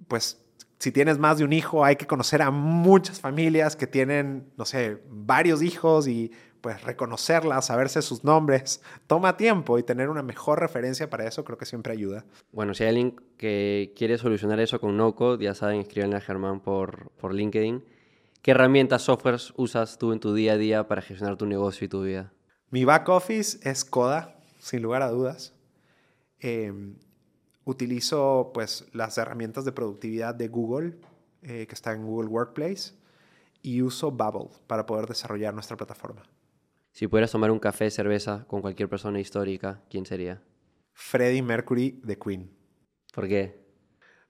pues 0.09 0.41
si 0.78 0.91
tienes 0.91 1.19
más 1.19 1.37
de 1.37 1.45
un 1.45 1.53
hijo, 1.53 1.85
hay 1.85 1.97
que 1.97 2.07
conocer 2.07 2.41
a 2.41 2.51
muchas 2.51 3.20
familias 3.20 3.77
que 3.77 3.87
tienen, 3.87 4.51
no 4.57 4.65
sé, 4.65 5.03
varios 5.11 5.61
hijos 5.61 6.09
y 6.09 6.32
pues 6.62 6.82
reconocerlas, 6.82 7.66
saberse 7.66 8.01
sus 8.01 8.24
nombres, 8.24 8.82
toma 9.07 9.37
tiempo 9.37 9.78
y 9.78 9.82
tener 9.82 10.09
una 10.09 10.23
mejor 10.23 10.61
referencia 10.61 11.11
para 11.11 11.27
eso 11.27 11.45
creo 11.45 11.59
que 11.59 11.66
siempre 11.66 11.93
ayuda. 11.93 12.24
Bueno, 12.53 12.73
si 12.73 12.85
hay 12.85 12.89
alguien 12.91 13.20
que 13.37 13.93
quiere 13.95 14.16
solucionar 14.16 14.59
eso 14.61 14.81
con 14.81 14.97
NoCode, 14.97 15.45
ya 15.45 15.55
saben, 15.55 15.81
escríbanle 15.81 16.16
a 16.16 16.20
Germán 16.20 16.61
por, 16.61 17.11
por 17.20 17.35
LinkedIn. 17.35 17.85
¿Qué 18.43 18.53
herramientas, 18.53 19.03
softwares 19.03 19.53
usas 19.57 19.99
tú 19.99 20.15
en 20.15 20.21
tu 20.21 20.33
día 20.33 20.55
a 20.55 20.57
día 20.57 20.89
para 20.89 21.03
gestionar 21.03 21.37
tu 21.37 21.45
negocio 21.45 21.85
y 21.85 21.89
tu 21.89 22.03
vida? 22.03 22.33
Mi 22.71 22.87
back 22.87 23.07
office 23.11 23.59
es 23.69 23.85
Coda, 23.85 24.35
sin 24.59 24.81
lugar 24.81 25.03
a 25.03 25.11
dudas. 25.11 25.53
Em, 26.39 26.97
utilizo 27.65 28.51
pues 28.55 28.87
las 28.95 29.19
herramientas 29.19 29.67
de 29.67 29.73
productividad 29.73 30.35
de 30.35 30.49
Google, 30.49 30.97
eh, 31.43 31.67
que 31.67 31.75
está 31.75 31.93
en 31.93 32.07
Google 32.07 32.29
Workplace. 32.29 32.99
y 33.62 33.83
uso 33.83 34.11
Bubble 34.11 34.49
para 34.67 34.87
poder 34.87 35.05
desarrollar 35.05 35.53
nuestra 35.53 35.77
plataforma. 35.77 36.23
Si 36.93 37.07
pudieras 37.07 37.31
tomar 37.31 37.51
un 37.51 37.59
café, 37.59 37.91
cerveza 37.91 38.47
con 38.47 38.62
cualquier 38.62 38.89
persona 38.89 39.21
histórica, 39.21 39.83
¿quién 39.91 40.07
sería? 40.07 40.43
Freddie 40.95 41.43
Mercury 41.43 42.01
de 42.03 42.19
Queen. 42.19 42.51
¿Por 43.12 43.29
qué? 43.29 43.61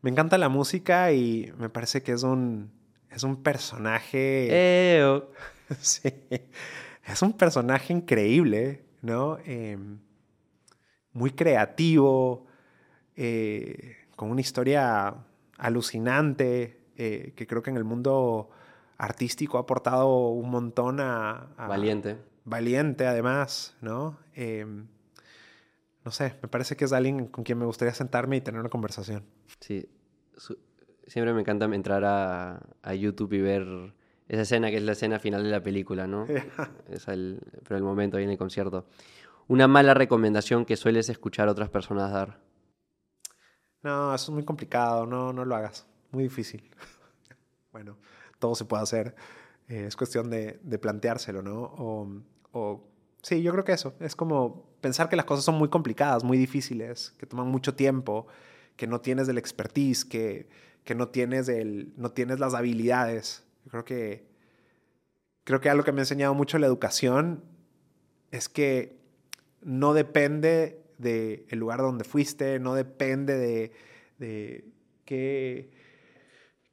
Me 0.01 0.11
encanta 0.11 0.37
la 0.37 0.49
música 0.49 1.13
y 1.13 1.53
me 1.59 1.69
parece 1.69 2.03
que 2.03 2.11
es 2.11 2.25
un, 2.25 2.73
es 3.11 3.23
un 3.23 3.43
personaje... 3.43 4.97
Eo. 4.99 5.31
sí, 5.81 6.13
es 7.05 7.23
un 7.23 7.33
personaje 7.33 7.93
increíble, 7.93 8.85
¿no? 9.03 9.39
Em, 9.45 9.99
muy 11.13 11.33
creativo, 11.33 12.47
eh, 13.17 13.97
con 14.17 14.31
una 14.31 14.41
historia 14.41 15.15
alucinante, 15.59 16.87
eh, 16.97 17.33
que 17.37 17.47
creo 17.47 17.63
que 17.63 17.71
en 17.71 17.77
el 17.77 17.85
mundo 17.85 18.51
artístico 18.97 19.59
ha 19.59 19.63
aportado 19.63 20.29
un 20.29 20.51
montón 20.51 21.01
a... 21.01 21.53
a 21.57 21.69
Valiente. 21.69 22.19
Valiente, 22.45 23.07
además, 23.07 23.77
¿no? 23.81 24.19
Em, 24.35 24.87
no 26.05 26.11
sé, 26.11 26.35
me 26.43 26.49
parece 26.49 26.77
que 26.77 26.85
es 26.85 26.93
alguien 26.93 27.27
con 27.27 27.45
quien 27.45 27.59
me 27.59 27.67
gustaría 27.67 27.95
sentarme 27.95 28.37
y 28.37 28.41
tener 28.41 28.61
una 28.61 28.71
conversación. 28.71 29.25
Sí, 29.61 29.89
siempre 31.11 31.35
me 31.35 31.41
encanta 31.41 31.67
entrar 31.67 32.05
a, 32.05 32.61
a 32.83 32.95
YouTube 32.95 33.33
y 33.35 33.41
ver 33.41 33.93
esa 34.29 34.43
escena 34.43 34.71
que 34.71 34.77
es 34.77 34.83
la 34.83 34.93
escena 34.93 35.19
final 35.19 35.43
de 35.43 35.51
la 35.51 35.63
película, 35.63 36.07
¿no? 36.07 36.27
es 36.89 37.09
el, 37.09 37.41
pero 37.65 37.77
el 37.77 37.83
momento 37.83 38.17
ahí 38.17 38.25
en 38.25 38.31
el 38.31 38.39
concierto. 38.39 38.87
Una 39.49 39.67
mala 39.67 39.93
recomendación 39.95 40.65
que 40.65 40.77
sueles 40.77 41.09
escuchar 41.09 41.49
a 41.49 41.53
otras 41.53 41.69
personas 41.69 42.13
dar. 42.13 42.41
No, 43.83 44.15
eso 44.15 44.31
es 44.31 44.35
muy 44.35 44.45
complicado, 44.45 45.07
no, 45.07 45.33
no 45.33 45.45
lo 45.45 45.57
hagas, 45.57 45.87
muy 46.13 46.23
difícil. 46.25 46.71
bueno, 47.73 47.97
todo 48.39 48.55
se 48.55 48.65
puede 48.65 48.83
hacer, 48.83 49.15
eh, 49.69 49.87
es 49.87 49.97
cuestión 49.97 50.31
de, 50.31 50.61
de 50.63 50.79
planteárselo, 50.79 51.43
¿no? 51.43 51.63
O, 51.63 52.09
o- 52.53 52.85
sí, 53.23 53.43
yo 53.43 53.53
creo 53.53 53.65
que 53.65 53.73
eso, 53.73 53.95
es 54.01 54.15
como 54.15 54.67
pensar 54.81 55.09
que 55.09 55.17
las 55.17 55.25
cosas 55.25 55.45
son 55.45 55.57
muy 55.57 55.69
complicadas, 55.69 56.25
muy 56.25 56.39
difíciles, 56.39 57.15
que 57.19 57.27
toman 57.27 57.49
mucho 57.49 57.75
tiempo, 57.75 58.27
que 58.77 58.87
no 58.87 59.01
tienes 59.01 59.27
del 59.27 59.39
expertise, 59.39 60.05
que, 60.05 60.49
que 60.85 60.95
no, 60.95 61.09
tienes 61.09 61.49
el, 61.49 61.93
no 61.97 62.13
tienes 62.13 62.41
las 62.41 62.55
habilidades. 62.55 63.45
Yo 63.65 63.71
creo 63.71 63.85
que, 63.85 64.25
creo 65.45 65.61
que 65.61 65.71
algo 65.71 65.85
que 65.85 65.93
me 65.93 66.01
ha 66.01 66.03
enseñado 66.03 66.35
mucho 66.35 66.59
la 66.59 66.67
educación 66.67 67.45
es 68.31 68.49
que 68.49 68.97
no 69.63 69.95
depende 69.95 70.81
del 70.99 71.47
lugar 71.59 71.81
donde 71.81 72.05
fuiste, 72.05 72.59
no 72.59 72.75
depende 72.75 73.37
de, 73.39 73.73
de 74.19 74.65
qué, 75.05 75.71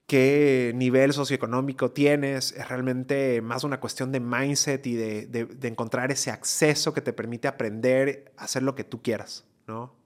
qué 0.06 0.72
nivel 0.76 1.14
socioeconómico 1.14 1.92
tienes, 1.92 2.52
es 2.54 2.68
realmente 2.70 3.42
más 3.42 3.64
una 3.64 3.80
cuestión 3.80 4.12
de 4.12 4.20
mindset 4.20 4.86
y 4.88 4.96
de, 4.96 5.28
de- 5.28 5.46
de 5.46 5.68
encontrar 5.68 6.12
ese 6.12 6.32
acceso 6.32 6.94
que 6.94 7.02
te 7.02 7.14
permite 7.14 7.48
aprender 7.48 8.32
a 8.38 8.46
hacer 8.46 8.64
lo 8.64 8.76
que 8.76 8.84
tú 8.84 9.02
quieras, 9.02 9.46
¿no? 9.68 9.97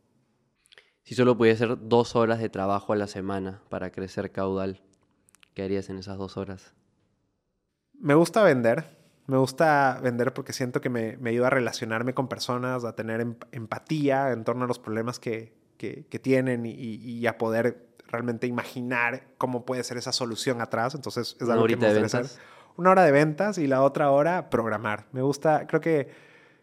Si 1.04 1.16
solo 1.16 1.38
pudiese 1.38 1.66
hacer 1.66 1.78
dos 1.82 2.16
horas 2.16 2.40
de 2.40 2.50
trabajo 2.50 2.94
a 2.94 2.96
la 2.96 3.08
semana 3.08 3.62
para 3.70 3.92
crecer 3.92 4.32
caudal, 4.32 4.82
¿qué 5.54 5.64
harías 5.64 5.90
en 5.90 5.98
esas 5.98 6.18
dos 6.18 6.38
horas? 6.38 6.74
Me 8.00 8.14
gusta 8.14 8.44
vender. 8.44 9.00
Me 9.28 9.38
gusta 9.38 10.00
vender 10.02 10.34
porque 10.34 10.54
siento 10.54 10.82
que 10.82 10.90
me, 10.90 11.18
me 11.18 11.30
ayuda 11.30 11.48
a 11.48 11.52
relacionarme 11.52 12.14
con 12.14 12.28
personas, 12.28 12.84
a 12.84 12.96
tener 12.96 13.22
em- 13.22 13.36
empatía 13.52 14.32
en 14.32 14.44
torno 14.44 14.66
a 14.66 14.68
los 14.68 14.80
problemas 14.80 15.20
que, 15.20 15.54
que- 15.78 16.06
que 16.08 16.20
tienen 16.20 16.66
y, 16.66 16.72
y 16.74 17.28
a 17.28 17.38
poder 17.38 17.88
realmente 18.08 18.46
imaginar 18.48 19.24
cómo 19.38 19.66
puede 19.66 19.84
ser 19.84 19.98
esa 19.98 20.12
solución 20.12 20.60
atrás. 20.62 20.96
Entonces 20.96 21.36
es 21.40 21.44
¿Una 21.44 21.54
algo 21.54 21.68
que 21.68 21.78
me 21.78 21.94
ventas? 21.94 22.14
hacer. 22.34 22.44
Una 22.78 22.92
hora 22.92 23.04
de 23.04 23.12
ventas 23.12 23.58
y 23.58 23.68
la 23.68 23.84
otra 23.84 24.12
hora 24.12 24.50
programar. 24.50 25.06
Me 25.12 25.22
gusta, 25.22 25.66
creo 25.68 25.82
que, 25.82 26.10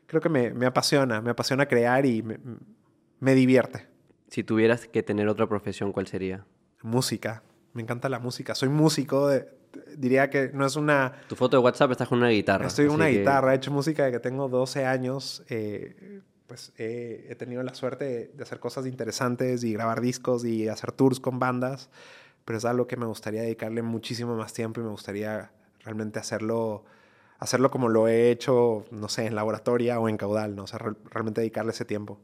creo 0.07 0.21
que 0.21 0.29
me, 0.29 0.53
me 0.53 0.67
apasiona, 0.67 1.21
me 1.21 1.31
apasiona 1.31 1.67
crear 1.67 2.05
y 2.07 2.23
me, 2.23 2.39
me 3.21 3.35
divierte. 3.35 3.87
Si 4.29 4.45
tuvieras 4.45 4.87
que 4.87 5.03
tener 5.03 5.29
otra 5.29 5.47
profesión, 5.49 5.93
¿cuál 5.93 6.07
sería? 6.07 6.45
Música. 6.83 7.43
Me 7.73 7.83
encanta 7.83 8.09
la 8.09 8.19
música. 8.19 8.55
Soy 8.55 8.69
músico. 8.69 9.29
de- 9.29 9.49
diría 9.97 10.31
que 10.31 10.51
no 10.55 10.65
es 10.67 10.77
una... 10.77 11.13
Tu 11.29 11.37
foto 11.37 11.59
de 11.59 11.63
WhatsApp 11.63 11.91
estás 11.93 12.09
con 12.09 12.19
una 12.19 12.29
guitarra. 12.31 12.67
Estoy 12.67 12.87
así 12.87 12.95
una 12.95 13.07
que- 13.07 13.19
guitarra, 13.19 13.53
he 13.53 13.57
hecho 13.57 13.71
música 13.71 14.05
desde 14.05 14.17
que 14.19 14.23
tengo 14.23 14.49
12 14.49 14.85
años. 14.87 15.43
eh, 15.49 16.21
pues 16.47 16.73
he, 16.79 17.27
he 17.29 17.35
tenido 17.35 17.63
la 17.63 17.75
suerte 17.75 18.05
de, 18.07 18.27
de 18.29 18.43
hacer 18.43 18.59
cosas 18.59 18.87
interesantes 18.87 19.63
y 19.65 19.75
grabar 19.75 20.01
discos 20.01 20.47
y 20.47 20.67
hacer 20.69 20.93
tours 20.93 21.21
con 21.21 21.39
bandas, 21.39 21.91
pero 22.47 22.57
es 22.57 22.65
algo 22.65 22.87
que 22.87 22.97
me 22.97 23.05
gustaría 23.05 23.43
dedicarle 23.43 23.83
muchísimo 23.83 24.35
más 24.35 24.55
tiempo 24.55 24.81
y 24.81 24.85
me 24.85 24.89
gustaría 24.91 25.53
realmente 25.85 26.19
hacerlo, 26.19 26.87
hacerlo 27.39 27.71
como 27.71 27.91
lo 27.91 28.09
he 28.09 28.31
hecho, 28.31 28.87
no 28.91 29.11
sé, 29.11 29.27
en 29.27 29.35
laboratoria 29.35 30.01
o 30.01 30.09
en 30.09 30.17
caudal, 30.17 30.57
¿no? 30.57 30.65
O 30.65 30.67
sea, 30.67 30.79
re- 30.79 30.95
realmente 31.11 31.43
dedicarle 31.43 31.73
ese 31.73 31.85
tiempo. 31.85 32.19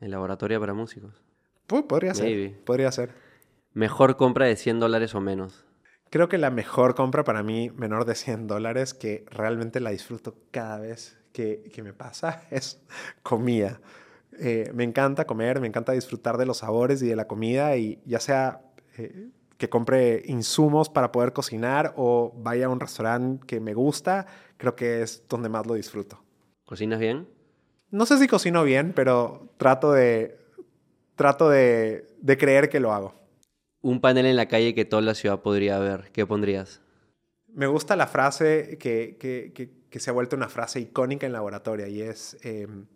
En 0.00 0.10
laboratorio 0.10 0.60
para 0.60 0.74
músicos. 0.74 1.22
Podría 1.70 2.14
ser, 2.14 2.26
Maybe. 2.26 2.50
podría 2.64 2.92
ser. 2.92 3.10
Mejor 3.72 4.16
compra 4.16 4.46
de 4.46 4.56
100 4.56 4.80
dólares 4.80 5.14
o 5.14 5.20
menos. 5.20 5.64
Creo 6.10 6.28
que 6.28 6.38
la 6.38 6.50
mejor 6.50 6.96
compra 6.96 7.22
para 7.22 7.42
mí, 7.42 7.70
menor 7.70 8.04
de 8.04 8.16
100 8.16 8.48
dólares, 8.48 8.94
que 8.94 9.24
realmente 9.30 9.78
la 9.78 9.90
disfruto 9.90 10.34
cada 10.50 10.78
vez 10.80 11.16
que, 11.32 11.70
que 11.72 11.82
me 11.82 11.92
pasa, 11.92 12.42
es 12.50 12.82
comida. 13.22 13.80
Eh, 14.38 14.70
me 14.74 14.84
encanta 14.84 15.26
comer, 15.26 15.60
me 15.60 15.66
encanta 15.68 15.92
disfrutar 15.92 16.36
de 16.36 16.46
los 16.46 16.58
sabores 16.58 17.02
y 17.02 17.08
de 17.08 17.16
la 17.16 17.26
comida, 17.26 17.76
y 17.76 18.00
ya 18.04 18.18
sea 18.20 18.62
eh, 18.96 19.30
que 19.56 19.68
compre 19.68 20.22
insumos 20.26 20.88
para 20.88 21.12
poder 21.12 21.32
cocinar 21.32 21.92
o 21.96 22.32
vaya 22.36 22.66
a 22.66 22.68
un 22.70 22.80
restaurante 22.80 23.46
que 23.46 23.60
me 23.60 23.74
gusta, 23.74 24.26
creo 24.56 24.74
que 24.74 25.02
es 25.02 25.24
donde 25.28 25.48
más 25.48 25.66
lo 25.66 25.74
disfruto. 25.74 26.24
¿Cocinas 26.64 26.98
bien? 26.98 27.28
No 27.90 28.06
sé 28.06 28.18
si 28.18 28.26
cocino 28.26 28.64
bien, 28.64 28.92
pero 28.94 29.48
trato 29.58 29.92
de, 29.92 30.39
trato 31.20 31.50
de, 31.50 32.06
de 32.22 32.38
creer 32.38 32.70
que 32.70 32.80
lo 32.80 32.94
hago. 32.94 33.14
Un 33.82 34.00
panel 34.00 34.24
en 34.24 34.36
la 34.36 34.48
calle 34.48 34.74
que 34.74 34.86
toda 34.86 35.02
la 35.02 35.14
ciudad 35.14 35.42
podría 35.42 35.78
ver. 35.78 36.10
¿Qué 36.12 36.24
pondrías? 36.26 36.80
Me 37.52 37.66
gusta 37.66 37.94
la 37.96 38.06
frase 38.06 38.78
que, 38.78 39.16
que- 39.18 39.52
que- 39.54 39.70
que 39.90 40.00
se 40.00 40.08
ha 40.08 40.12
vuelto 40.14 40.34
una 40.36 40.48
frase 40.48 40.80
icónica 40.80 41.26
en 41.26 41.32
laboratorio 41.34 41.86
y 41.88 42.00
es, 42.00 42.38
em, 42.42 42.86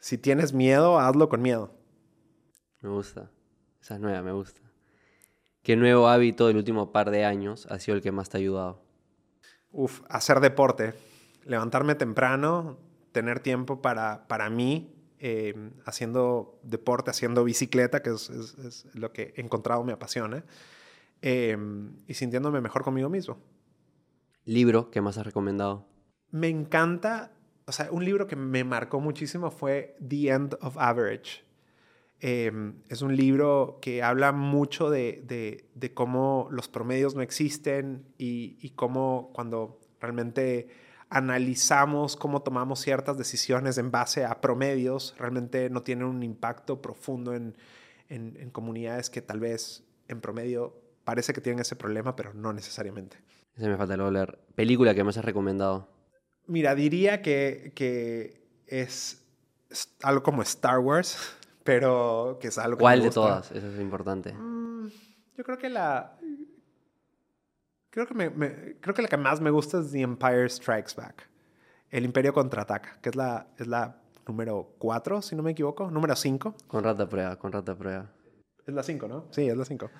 si 0.00 0.18
tienes 0.18 0.52
miedo, 0.52 0.98
hazlo 0.98 1.28
con 1.28 1.40
miedo. 1.40 1.72
Me 2.82 2.90
gusta. 2.90 3.30
Esa 3.80 3.94
es 3.94 4.00
nueva, 4.00 4.22
me 4.22 4.32
gusta. 4.32 4.60
¿Qué 5.62 5.76
nuevo 5.76 6.08
hábito 6.08 6.46
del 6.46 6.56
último 6.58 6.92
par 6.92 7.10
de 7.10 7.24
años 7.24 7.66
ha 7.70 7.78
sido 7.78 7.96
el 7.96 8.02
que 8.02 8.12
más 8.12 8.28
te 8.28 8.36
ha 8.36 8.40
ayudado? 8.40 8.82
Uf, 9.72 10.02
hacer 10.08 10.40
deporte, 10.40 10.94
levantarme 11.44 11.94
temprano, 11.94 12.78
tener 13.12 13.40
tiempo 13.40 13.80
para, 13.80 14.26
para 14.26 14.50
mí, 14.50 14.94
em, 15.20 15.72
haciendo 15.84 16.58
deporte, 16.62 17.10
haciendo 17.10 17.44
bicicleta, 17.44 18.02
que 18.02 18.10
es, 18.10 18.30
es- 18.30 18.58
es 18.58 18.86
lo 18.94 19.12
que 19.12 19.32
he 19.36 19.40
encontrado 19.40 19.84
me 19.84 19.92
apasiona, 19.92 20.44
em, 21.22 21.92
y 22.06 22.14
sintiéndome 22.14 22.60
mejor 22.60 22.82
conmigo 22.82 23.08
mismo. 23.08 23.38
¿Libro 24.44 24.90
que 24.90 25.00
más 25.00 25.18
has 25.18 25.26
recomendado? 25.26 25.86
Me 26.30 26.48
encanta, 26.48 27.32
o 27.66 27.72
sea, 27.72 27.88
un 27.90 28.04
libro 28.04 28.26
que 28.26 28.36
me 28.36 28.64
marcó 28.64 29.00
muchísimo 29.00 29.50
fue 29.50 29.96
The 30.06 30.28
End 30.30 30.56
of 30.60 30.76
Average. 30.78 31.42
Eh, 32.22 32.52
es 32.88 33.02
un 33.02 33.16
libro 33.16 33.78
que 33.80 34.02
habla 34.02 34.32
mucho 34.32 34.90
de, 34.90 35.22
de- 35.26 35.68
de 35.74 35.94
cómo 35.94 36.48
los 36.50 36.68
promedios 36.68 37.14
no 37.14 37.22
existen 37.22 38.04
y, 38.18 38.56
y 38.60 38.70
cómo 38.70 39.30
cuando 39.34 39.80
realmente 40.00 40.68
analizamos 41.10 42.16
cómo 42.16 42.42
tomamos 42.42 42.80
ciertas 42.80 43.18
decisiones 43.18 43.76
en 43.78 43.90
base 43.90 44.24
a 44.24 44.40
promedios, 44.40 45.14
realmente 45.18 45.68
no 45.68 45.82
tienen 45.82 46.06
un 46.06 46.22
impacto 46.22 46.80
profundo 46.80 47.34
en, 47.34 47.56
en- 48.08 48.36
en 48.38 48.50
comunidades 48.50 49.10
que 49.10 49.20
tal 49.20 49.40
vez 49.40 49.84
en 50.08 50.20
promedio 50.20 50.74
parece 51.04 51.32
que 51.32 51.40
tienen 51.40 51.60
ese 51.60 51.76
problema, 51.76 52.14
pero 52.16 52.32
no 52.32 52.52
necesariamente. 52.52 53.18
Ese 53.56 53.68
me 53.68 53.76
falta 53.76 53.96
luego 53.96 54.12
leer. 54.12 54.38
¿Película 54.54 54.94
que 54.94 55.02
más 55.04 55.18
has 55.18 55.24
recomendado? 55.24 55.88
Mira, 56.46 56.74
diría 56.74 57.22
que, 57.22 57.72
que 57.74 58.46
es, 58.66 59.24
algo 60.02 60.22
como 60.22 60.42
Star 60.42 60.78
Wars, 60.78 61.18
pero 61.64 62.38
que 62.40 62.48
es 62.48 62.58
algo 62.58 62.76
que 62.78 62.82
¿Cuál 62.82 62.98
me 63.00 63.04
de 63.06 63.10
todas? 63.10 63.50
Eso 63.50 63.66
es 63.68 63.80
importante. 63.80 64.32
Mm, 64.32 64.88
yo 65.36 65.44
creo 65.44 65.58
que 65.58 65.68
la... 65.68 66.16
Creo 67.90 68.06
que, 68.06 68.14
me- 68.14 68.30
me- 68.30 68.76
creo 68.80 68.94
que 68.94 69.02
la 69.02 69.08
que 69.08 69.16
más 69.16 69.40
me 69.40 69.50
gusta 69.50 69.80
es 69.80 69.90
The 69.90 70.00
Empire 70.00 70.48
Strikes 70.48 70.94
Back. 70.96 71.28
El 71.90 72.04
Imperio 72.04 72.32
Contraataca, 72.32 72.98
que 73.02 73.08
es 73.08 73.16
la, 73.16 73.48
es 73.58 73.66
la 73.66 74.00
número 74.26 74.74
4, 74.78 75.22
si 75.22 75.34
no 75.34 75.42
me 75.42 75.50
equivoco. 75.50 75.90
Número 75.90 76.14
5. 76.14 76.54
Con 76.68 76.84
rata 76.84 77.08
prueba, 77.08 77.36
con 77.36 77.50
rata 77.50 77.74
prueba. 77.76 78.10
Es 78.64 78.72
la 78.74 78.82
5, 78.84 79.08
¿no? 79.08 79.26
Sí, 79.32 79.48
es 79.48 79.56
la 79.56 79.64
5. 79.64 79.90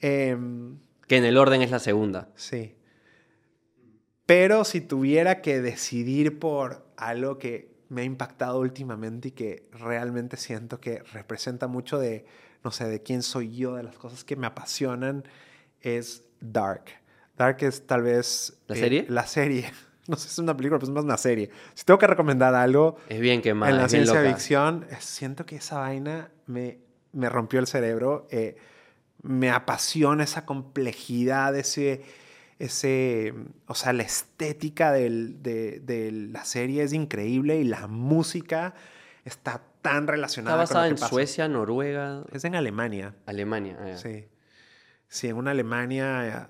Em, 0.00 0.78
Que 1.06 1.18
en 1.18 1.24
el 1.24 1.36
orden 1.36 1.62
es 1.62 1.70
la 1.70 1.78
segunda. 1.78 2.28
Sí. 2.34 2.74
Pero 4.26 4.64
si 4.64 4.80
tuviera 4.80 5.42
que 5.42 5.60
decidir 5.60 6.38
por 6.40 6.84
algo 6.96 7.38
que 7.38 7.72
me 7.88 8.02
ha 8.02 8.04
impactado 8.04 8.58
últimamente 8.60 9.28
y 9.28 9.32
que 9.32 9.68
realmente 9.72 10.36
siento 10.36 10.80
que 10.80 11.02
representa 11.12 11.68
mucho 11.68 11.98
de, 11.98 12.24
no 12.64 12.70
sé, 12.70 12.88
de 12.88 13.02
quién 13.02 13.22
soy 13.22 13.54
yo, 13.54 13.76
de 13.76 13.82
las 13.84 13.96
cosas 13.98 14.24
que 14.24 14.34
me 14.34 14.46
apasionan, 14.46 15.24
es 15.80 16.24
Dark. 16.40 16.84
Dark 17.36 17.58
es 17.62 17.86
tal 17.86 18.02
vez... 18.02 18.58
¿La 18.66 18.76
eh, 18.76 18.78
serie? 18.78 19.06
La 19.08 19.26
serie. 19.26 19.72
No 20.08 20.16
sé 20.16 20.24
si 20.28 20.32
es 20.32 20.38
una 20.40 20.56
película, 20.56 20.80
pero 20.80 20.90
es 20.90 20.94
más 20.94 21.04
una 21.04 21.16
serie. 21.16 21.48
Si 21.74 21.84
tengo 21.84 21.96
que 21.96 22.08
recomendar 22.08 22.56
algo 22.56 22.96
Es 23.08 23.20
bien 23.20 23.40
quemada, 23.40 23.70
en 23.70 23.78
la 23.78 23.84
es 23.84 23.92
ciencia 23.92 24.20
ficción, 24.20 24.84
eh, 24.90 24.96
siento 24.98 25.46
que 25.46 25.54
esa 25.56 25.78
vaina 25.78 26.28
me, 26.46 26.80
me 27.12 27.28
rompió 27.28 27.60
el 27.60 27.68
cerebro. 27.68 28.26
eh, 28.32 28.56
me 29.22 29.50
apasiona 29.50 30.24
esa 30.24 30.44
complejidad, 30.44 31.54
ese, 31.56 32.02
ese, 32.58 33.32
o 33.66 33.76
sea, 33.76 33.92
la 33.92 34.02
estética 34.02 34.90
del- 34.90 35.40
de, 35.40 35.78
de 35.78 36.10
la 36.10 36.44
serie 36.44 36.82
es 36.82 36.92
increíble 36.92 37.56
y 37.60 37.64
la 37.64 37.86
música 37.86 38.74
está 39.24 39.62
tan 39.82 40.02
Está 40.02 40.12
relacionada 40.12 40.56
con 40.56 40.62
basada 40.62 40.82
lo 40.82 40.88
que 40.88 40.94
en 40.94 41.00
pasa. 41.00 41.10
Suecia, 41.10 41.46
Noruega, 41.48 42.24
Es 42.32 42.44
en 42.44 42.56
Alemania, 42.56 43.14
Alemania. 43.26 43.78
ah, 43.80 43.96
sí. 43.96 44.26
Sí, 45.08 45.28
en 45.28 45.36
una 45.36 45.52
Alemania 45.52 46.48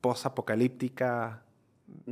post-apocalíptica. 0.00 1.44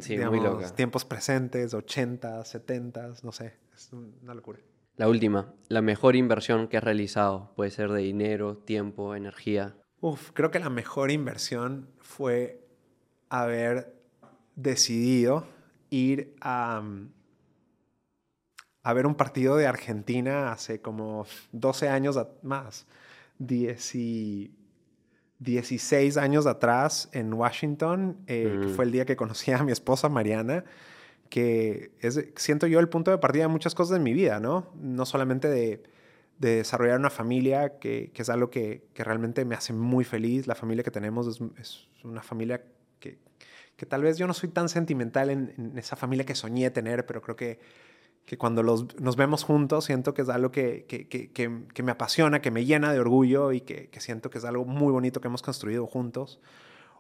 Sí, 0.00 0.16
muy 0.16 0.38
digamos, 0.38 0.62
loca. 0.62 0.74
Tiempos 0.74 1.04
presentes, 1.04 1.74
80, 1.74 2.44
70, 2.44 3.12
no 3.22 3.32
sé. 3.32 3.54
Es 3.74 3.92
una 3.92 4.34
locura. 4.34 4.58
La 4.96 5.08
última, 5.08 5.52
la 5.68 5.82
mejor 5.82 6.16
inversión 6.16 6.68
que 6.68 6.78
has 6.78 6.84
realizado. 6.84 7.52
Puede 7.54 7.70
ser 7.70 7.90
de 7.90 8.00
dinero, 8.00 8.56
tiempo, 8.56 9.14
energía. 9.14 9.76
Uf, 10.00 10.30
creo 10.32 10.50
que 10.50 10.58
la 10.58 10.70
mejor 10.70 11.10
inversión 11.10 11.88
fue 11.98 12.66
haber 13.28 13.94
decidido 14.54 15.46
ir 15.90 16.34
a, 16.40 16.80
mm, 16.80 17.10
a 18.82 18.92
ver 18.94 19.06
un 19.06 19.14
partido 19.16 19.56
de 19.56 19.66
Argentina 19.66 20.52
hace 20.52 20.80
como 20.80 21.26
12 21.52 21.88
años 21.88 22.18
más, 22.42 22.86
10 23.38 23.94
y- 23.94 24.50
16 25.38 26.16
años 26.16 26.46
atrás 26.46 27.08
en 27.12 27.32
Washington, 27.32 28.16
eh, 28.26 28.58
que 28.60 28.66
Mm. 28.68 28.74
fue 28.74 28.84
el 28.86 28.92
día 28.92 29.04
que 29.04 29.16
conocí 29.16 29.50
a 29.52 29.62
mi 29.62 29.72
esposa 29.72 30.08
Mariana, 30.08 30.64
que 31.28 31.90
es, 32.00 32.24
siento 32.36 32.66
yo, 32.66 32.78
el 32.80 32.88
punto 32.88 33.10
de 33.10 33.18
partida 33.18 33.42
de 33.44 33.48
muchas 33.48 33.74
cosas 33.74 33.96
en 33.96 34.02
mi 34.02 34.12
vida, 34.12 34.40
¿no? 34.40 34.70
No 34.80 35.04
solamente 35.04 35.48
de, 35.48 35.82
de 36.38 36.56
desarrollar 36.56 36.98
una 36.98 37.10
familia, 37.10 37.78
que, 37.78 38.10
que 38.14 38.22
es 38.22 38.28
algo 38.30 38.48
que, 38.50 38.86
que 38.94 39.02
realmente 39.04 39.44
me 39.44 39.54
hace 39.54 39.72
muy 39.72 40.04
feliz. 40.04 40.46
La 40.46 40.54
familia 40.54 40.84
que 40.84 40.90
tenemos 40.90 41.26
es, 41.26 41.40
es 41.60 41.88
una 42.04 42.22
familia 42.22 42.62
que, 43.00 43.18
que 43.76 43.86
tal 43.86 44.02
vez 44.02 44.16
yo 44.18 44.26
no 44.26 44.34
soy 44.34 44.48
tan 44.50 44.68
sentimental 44.68 45.30
en, 45.30 45.52
en 45.58 45.76
esa 45.78 45.96
familia 45.96 46.24
que 46.24 46.34
soñé 46.34 46.70
tener, 46.70 47.04
pero 47.06 47.20
creo 47.20 47.36
que, 47.36 47.58
que 48.26 48.36
cuando 48.36 48.62
los, 48.62 49.00
nos 49.00 49.16
vemos 49.16 49.44
juntos 49.44 49.84
siento 49.86 50.12
que 50.12 50.22
es 50.22 50.28
algo 50.28 50.50
que, 50.50 50.84
que, 50.86 51.08
que- 51.08 51.30
que- 51.32 51.82
me 51.82 51.92
apasiona, 51.92 52.42
que 52.42 52.50
me 52.50 52.64
llena 52.64 52.92
de 52.92 53.00
orgullo 53.00 53.52
y 53.52 53.60
que, 53.62 53.88
que 53.88 54.00
siento 54.00 54.28
que 54.30 54.38
es 54.38 54.44
algo 54.44 54.64
muy 54.64 54.92
bonito 54.92 55.20
que 55.20 55.28
hemos 55.28 55.42
construido 55.42 55.86
juntos. 55.86 56.40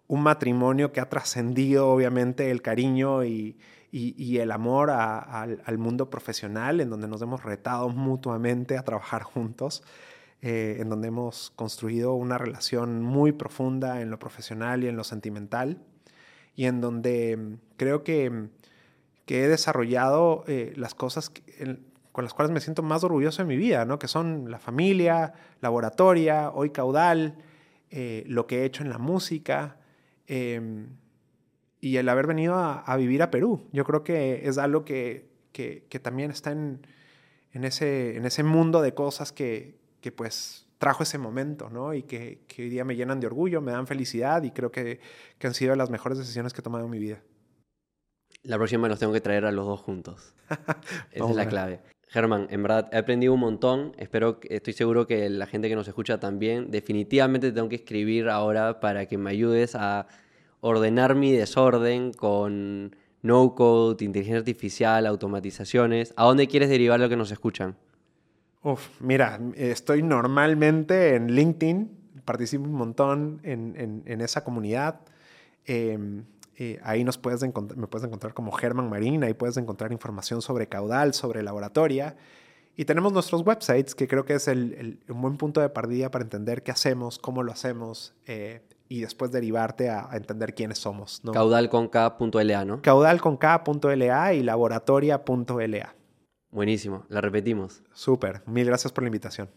Un 0.06 0.22
matrimonio 0.22 0.92
que 0.92 1.00
ha 1.00 1.08
trascendido 1.08 1.88
obviamente 1.88 2.50
el 2.52 2.62
cariño 2.62 3.24
y, 3.24 3.58
y- 3.90 4.14
y 4.16 4.38
el 4.38 4.52
amor 4.52 4.90
a- 4.90 5.18
al, 5.18 5.60
al 5.64 5.78
mundo 5.78 6.10
profesional, 6.10 6.80
en 6.80 6.90
donde 6.90 7.08
nos 7.08 7.20
hemos 7.22 7.42
retado 7.42 7.88
mutuamente 7.88 8.78
a 8.78 8.84
trabajar 8.84 9.24
juntos, 9.24 9.82
eh, 10.42 10.76
en 10.78 10.88
donde 10.90 11.08
hemos 11.08 11.50
construido 11.56 12.14
una 12.14 12.38
relación 12.38 13.02
muy 13.02 13.32
profunda 13.32 14.00
en 14.00 14.10
lo 14.10 14.18
profesional 14.20 14.84
y 14.84 14.88
en 14.88 14.96
lo 14.96 15.02
sentimental, 15.02 15.82
y 16.54 16.66
en 16.66 16.80
donde 16.80 17.36
mm, 17.36 17.54
creo 17.76 18.04
que, 18.04 18.30
mm, 18.30 18.48
que 19.26 19.44
he 19.44 19.48
desarrollado 19.48 20.44
eh, 20.48 20.72
las 20.76 20.94
cosas 20.94 21.30
con 22.12 22.24
las 22.24 22.32
cuales 22.32 22.50
me 22.52 22.60
siento 22.60 22.82
más 22.82 23.04
orgulloso 23.04 23.42
en 23.42 23.48
mi 23.48 23.56
vida, 23.58 23.84
¿no? 23.84 23.98
que 23.98 24.08
son 24.08 24.50
la 24.50 24.58
familia, 24.58 25.34
laboratoria, 25.60 26.50
hoy 26.50 26.70
caudal, 26.70 27.36
eh, 27.90 28.24
lo 28.26 28.46
que 28.46 28.60
he 28.62 28.64
hecho 28.64 28.82
en 28.82 28.88
la 28.88 28.98
música. 28.98 29.76
eh, 30.28 30.86
y 31.80 31.98
el 31.98 32.08
haber 32.08 32.26
venido 32.26 32.54
a, 32.54 32.80
a 32.80 32.96
vivir 32.96 33.22
a 33.22 33.30
Perú. 33.30 33.68
Yo 33.70 33.84
creo 33.84 34.02
que 34.02 34.48
es 34.48 34.58
algo 34.58 34.84
que, 34.84 35.28
que- 35.52 35.84
que 35.88 36.00
también 36.00 36.30
está 36.30 36.50
en, 36.50 36.84
en, 37.52 37.64
ese, 37.64 38.16
en 38.16 38.24
ese 38.24 38.42
mundo 38.42 38.80
de 38.82 38.94
cosas 38.94 39.30
que, 39.30 39.78
que, 40.00 40.10
pues 40.10 40.66
trajo 40.78 41.02
ese 41.04 41.18
momento, 41.18 41.68
¿no? 41.70 41.94
Y 41.94 42.02
que, 42.02 42.40
que 42.48 42.62
hoy 42.62 42.70
día 42.70 42.84
me 42.84 42.96
llenan 42.96 43.20
de 43.20 43.26
orgullo, 43.28 43.60
me 43.60 43.72
dan 43.72 43.86
felicidad 43.86 44.42
y 44.42 44.50
creo 44.50 44.72
que, 44.72 45.00
que 45.38 45.46
han 45.46 45.54
sido 45.54 45.76
las 45.76 45.90
mejores 45.90 46.18
decisiones 46.18 46.52
que 46.52 46.60
he 46.60 46.64
tomado 46.64 46.84
en 46.86 46.90
mi 46.90 46.98
vida. 46.98 47.22
La 48.46 48.56
próxima 48.56 48.88
los 48.88 48.98
tengo 48.98 49.12
que 49.12 49.20
traer 49.20 49.44
a 49.44 49.52
los 49.52 49.66
dos 49.66 49.80
juntos. 49.80 50.34
Esa 51.12 51.30
es 51.30 51.36
la 51.36 51.48
clave. 51.48 51.80
Germán, 52.08 52.46
en 52.50 52.62
verdad 52.62 52.88
he 52.92 52.98
aprendido 52.98 53.34
un 53.34 53.40
montón. 53.40 53.92
Espero, 53.98 54.38
estoy 54.48 54.72
seguro 54.72 55.06
que 55.06 55.28
la 55.28 55.46
gente 55.46 55.68
que 55.68 55.74
nos 55.74 55.88
escucha 55.88 56.18
también. 56.20 56.70
Definitivamente 56.70 57.50
tengo 57.52 57.68
que 57.68 57.76
escribir 57.76 58.28
ahora 58.28 58.78
para 58.80 59.06
que 59.06 59.18
me 59.18 59.30
ayudes 59.30 59.74
a 59.74 60.06
ordenar 60.60 61.14
mi 61.16 61.32
desorden 61.32 62.12
con 62.12 62.94
no 63.22 63.54
code, 63.56 64.04
inteligencia 64.04 64.38
artificial, 64.38 65.06
automatizaciones. 65.06 66.14
¿A 66.16 66.24
dónde 66.24 66.46
quieres 66.46 66.68
derivar 66.68 67.00
lo 67.00 67.08
que 67.08 67.16
nos 67.16 67.32
escuchan? 67.32 67.76
Uf, 68.62 68.88
mira, 69.00 69.40
estoy 69.56 70.02
normalmente 70.02 71.16
en 71.16 71.32
LinkedIn, 71.34 71.90
participo 72.24 72.64
un 72.64 72.72
montón 72.74 73.40
en, 73.42 73.74
en- 73.76 74.02
en 74.06 74.20
esa 74.20 74.44
comunidad. 74.44 75.00
Eh, 75.66 75.98
eh, 76.58 76.80
ahí 76.82 77.04
nos 77.04 77.18
puedes 77.18 77.42
me 77.42 77.86
puedes 77.86 78.06
encontrar 78.06 78.34
como 78.34 78.52
Germán 78.52 78.88
Marín, 78.88 79.22
ahí 79.24 79.34
puedes 79.34 79.56
encontrar 79.56 79.92
información 79.92 80.42
sobre 80.42 80.68
caudal, 80.68 81.14
sobre 81.14 81.42
laboratoria. 81.42 82.16
Y 82.78 82.84
tenemos 82.84 83.12
nuestros 83.12 83.40
websites, 83.46 83.94
que 83.94 84.06
creo 84.06 84.24
que 84.26 84.34
es 84.34 84.48
el, 84.48 84.74
el- 84.74 85.00
un 85.12 85.22
buen 85.22 85.36
punto 85.38 85.60
de 85.62 85.68
partida 85.70 86.10
para 86.10 86.24
entender 86.24 86.62
qué 86.62 86.72
hacemos, 86.72 87.18
cómo 87.18 87.42
lo 87.42 87.50
hacemos 87.52 88.14
eh, 88.26 88.60
y 88.88 89.00
después 89.00 89.32
derivarte 89.32 89.88
a, 89.88 90.10
a 90.10 90.16
entender 90.16 90.54
quiénes 90.54 90.78
somos. 90.78 91.24
¿no? 91.24 91.32
Caudalconk.la, 91.32 92.64
¿no? 92.66 92.82
Caudal 92.82 93.20
con 93.22 93.36
K.la 93.38 94.34
y 94.34 94.42
laboratoria.la. 94.42 95.94
Buenísimo, 96.50 97.04
la 97.08 97.20
repetimos. 97.20 97.82
Súper, 97.92 98.42
mil 98.46 98.66
gracias 98.66 98.92
por 98.92 99.04
la 99.04 99.08
invitación. 99.08 99.48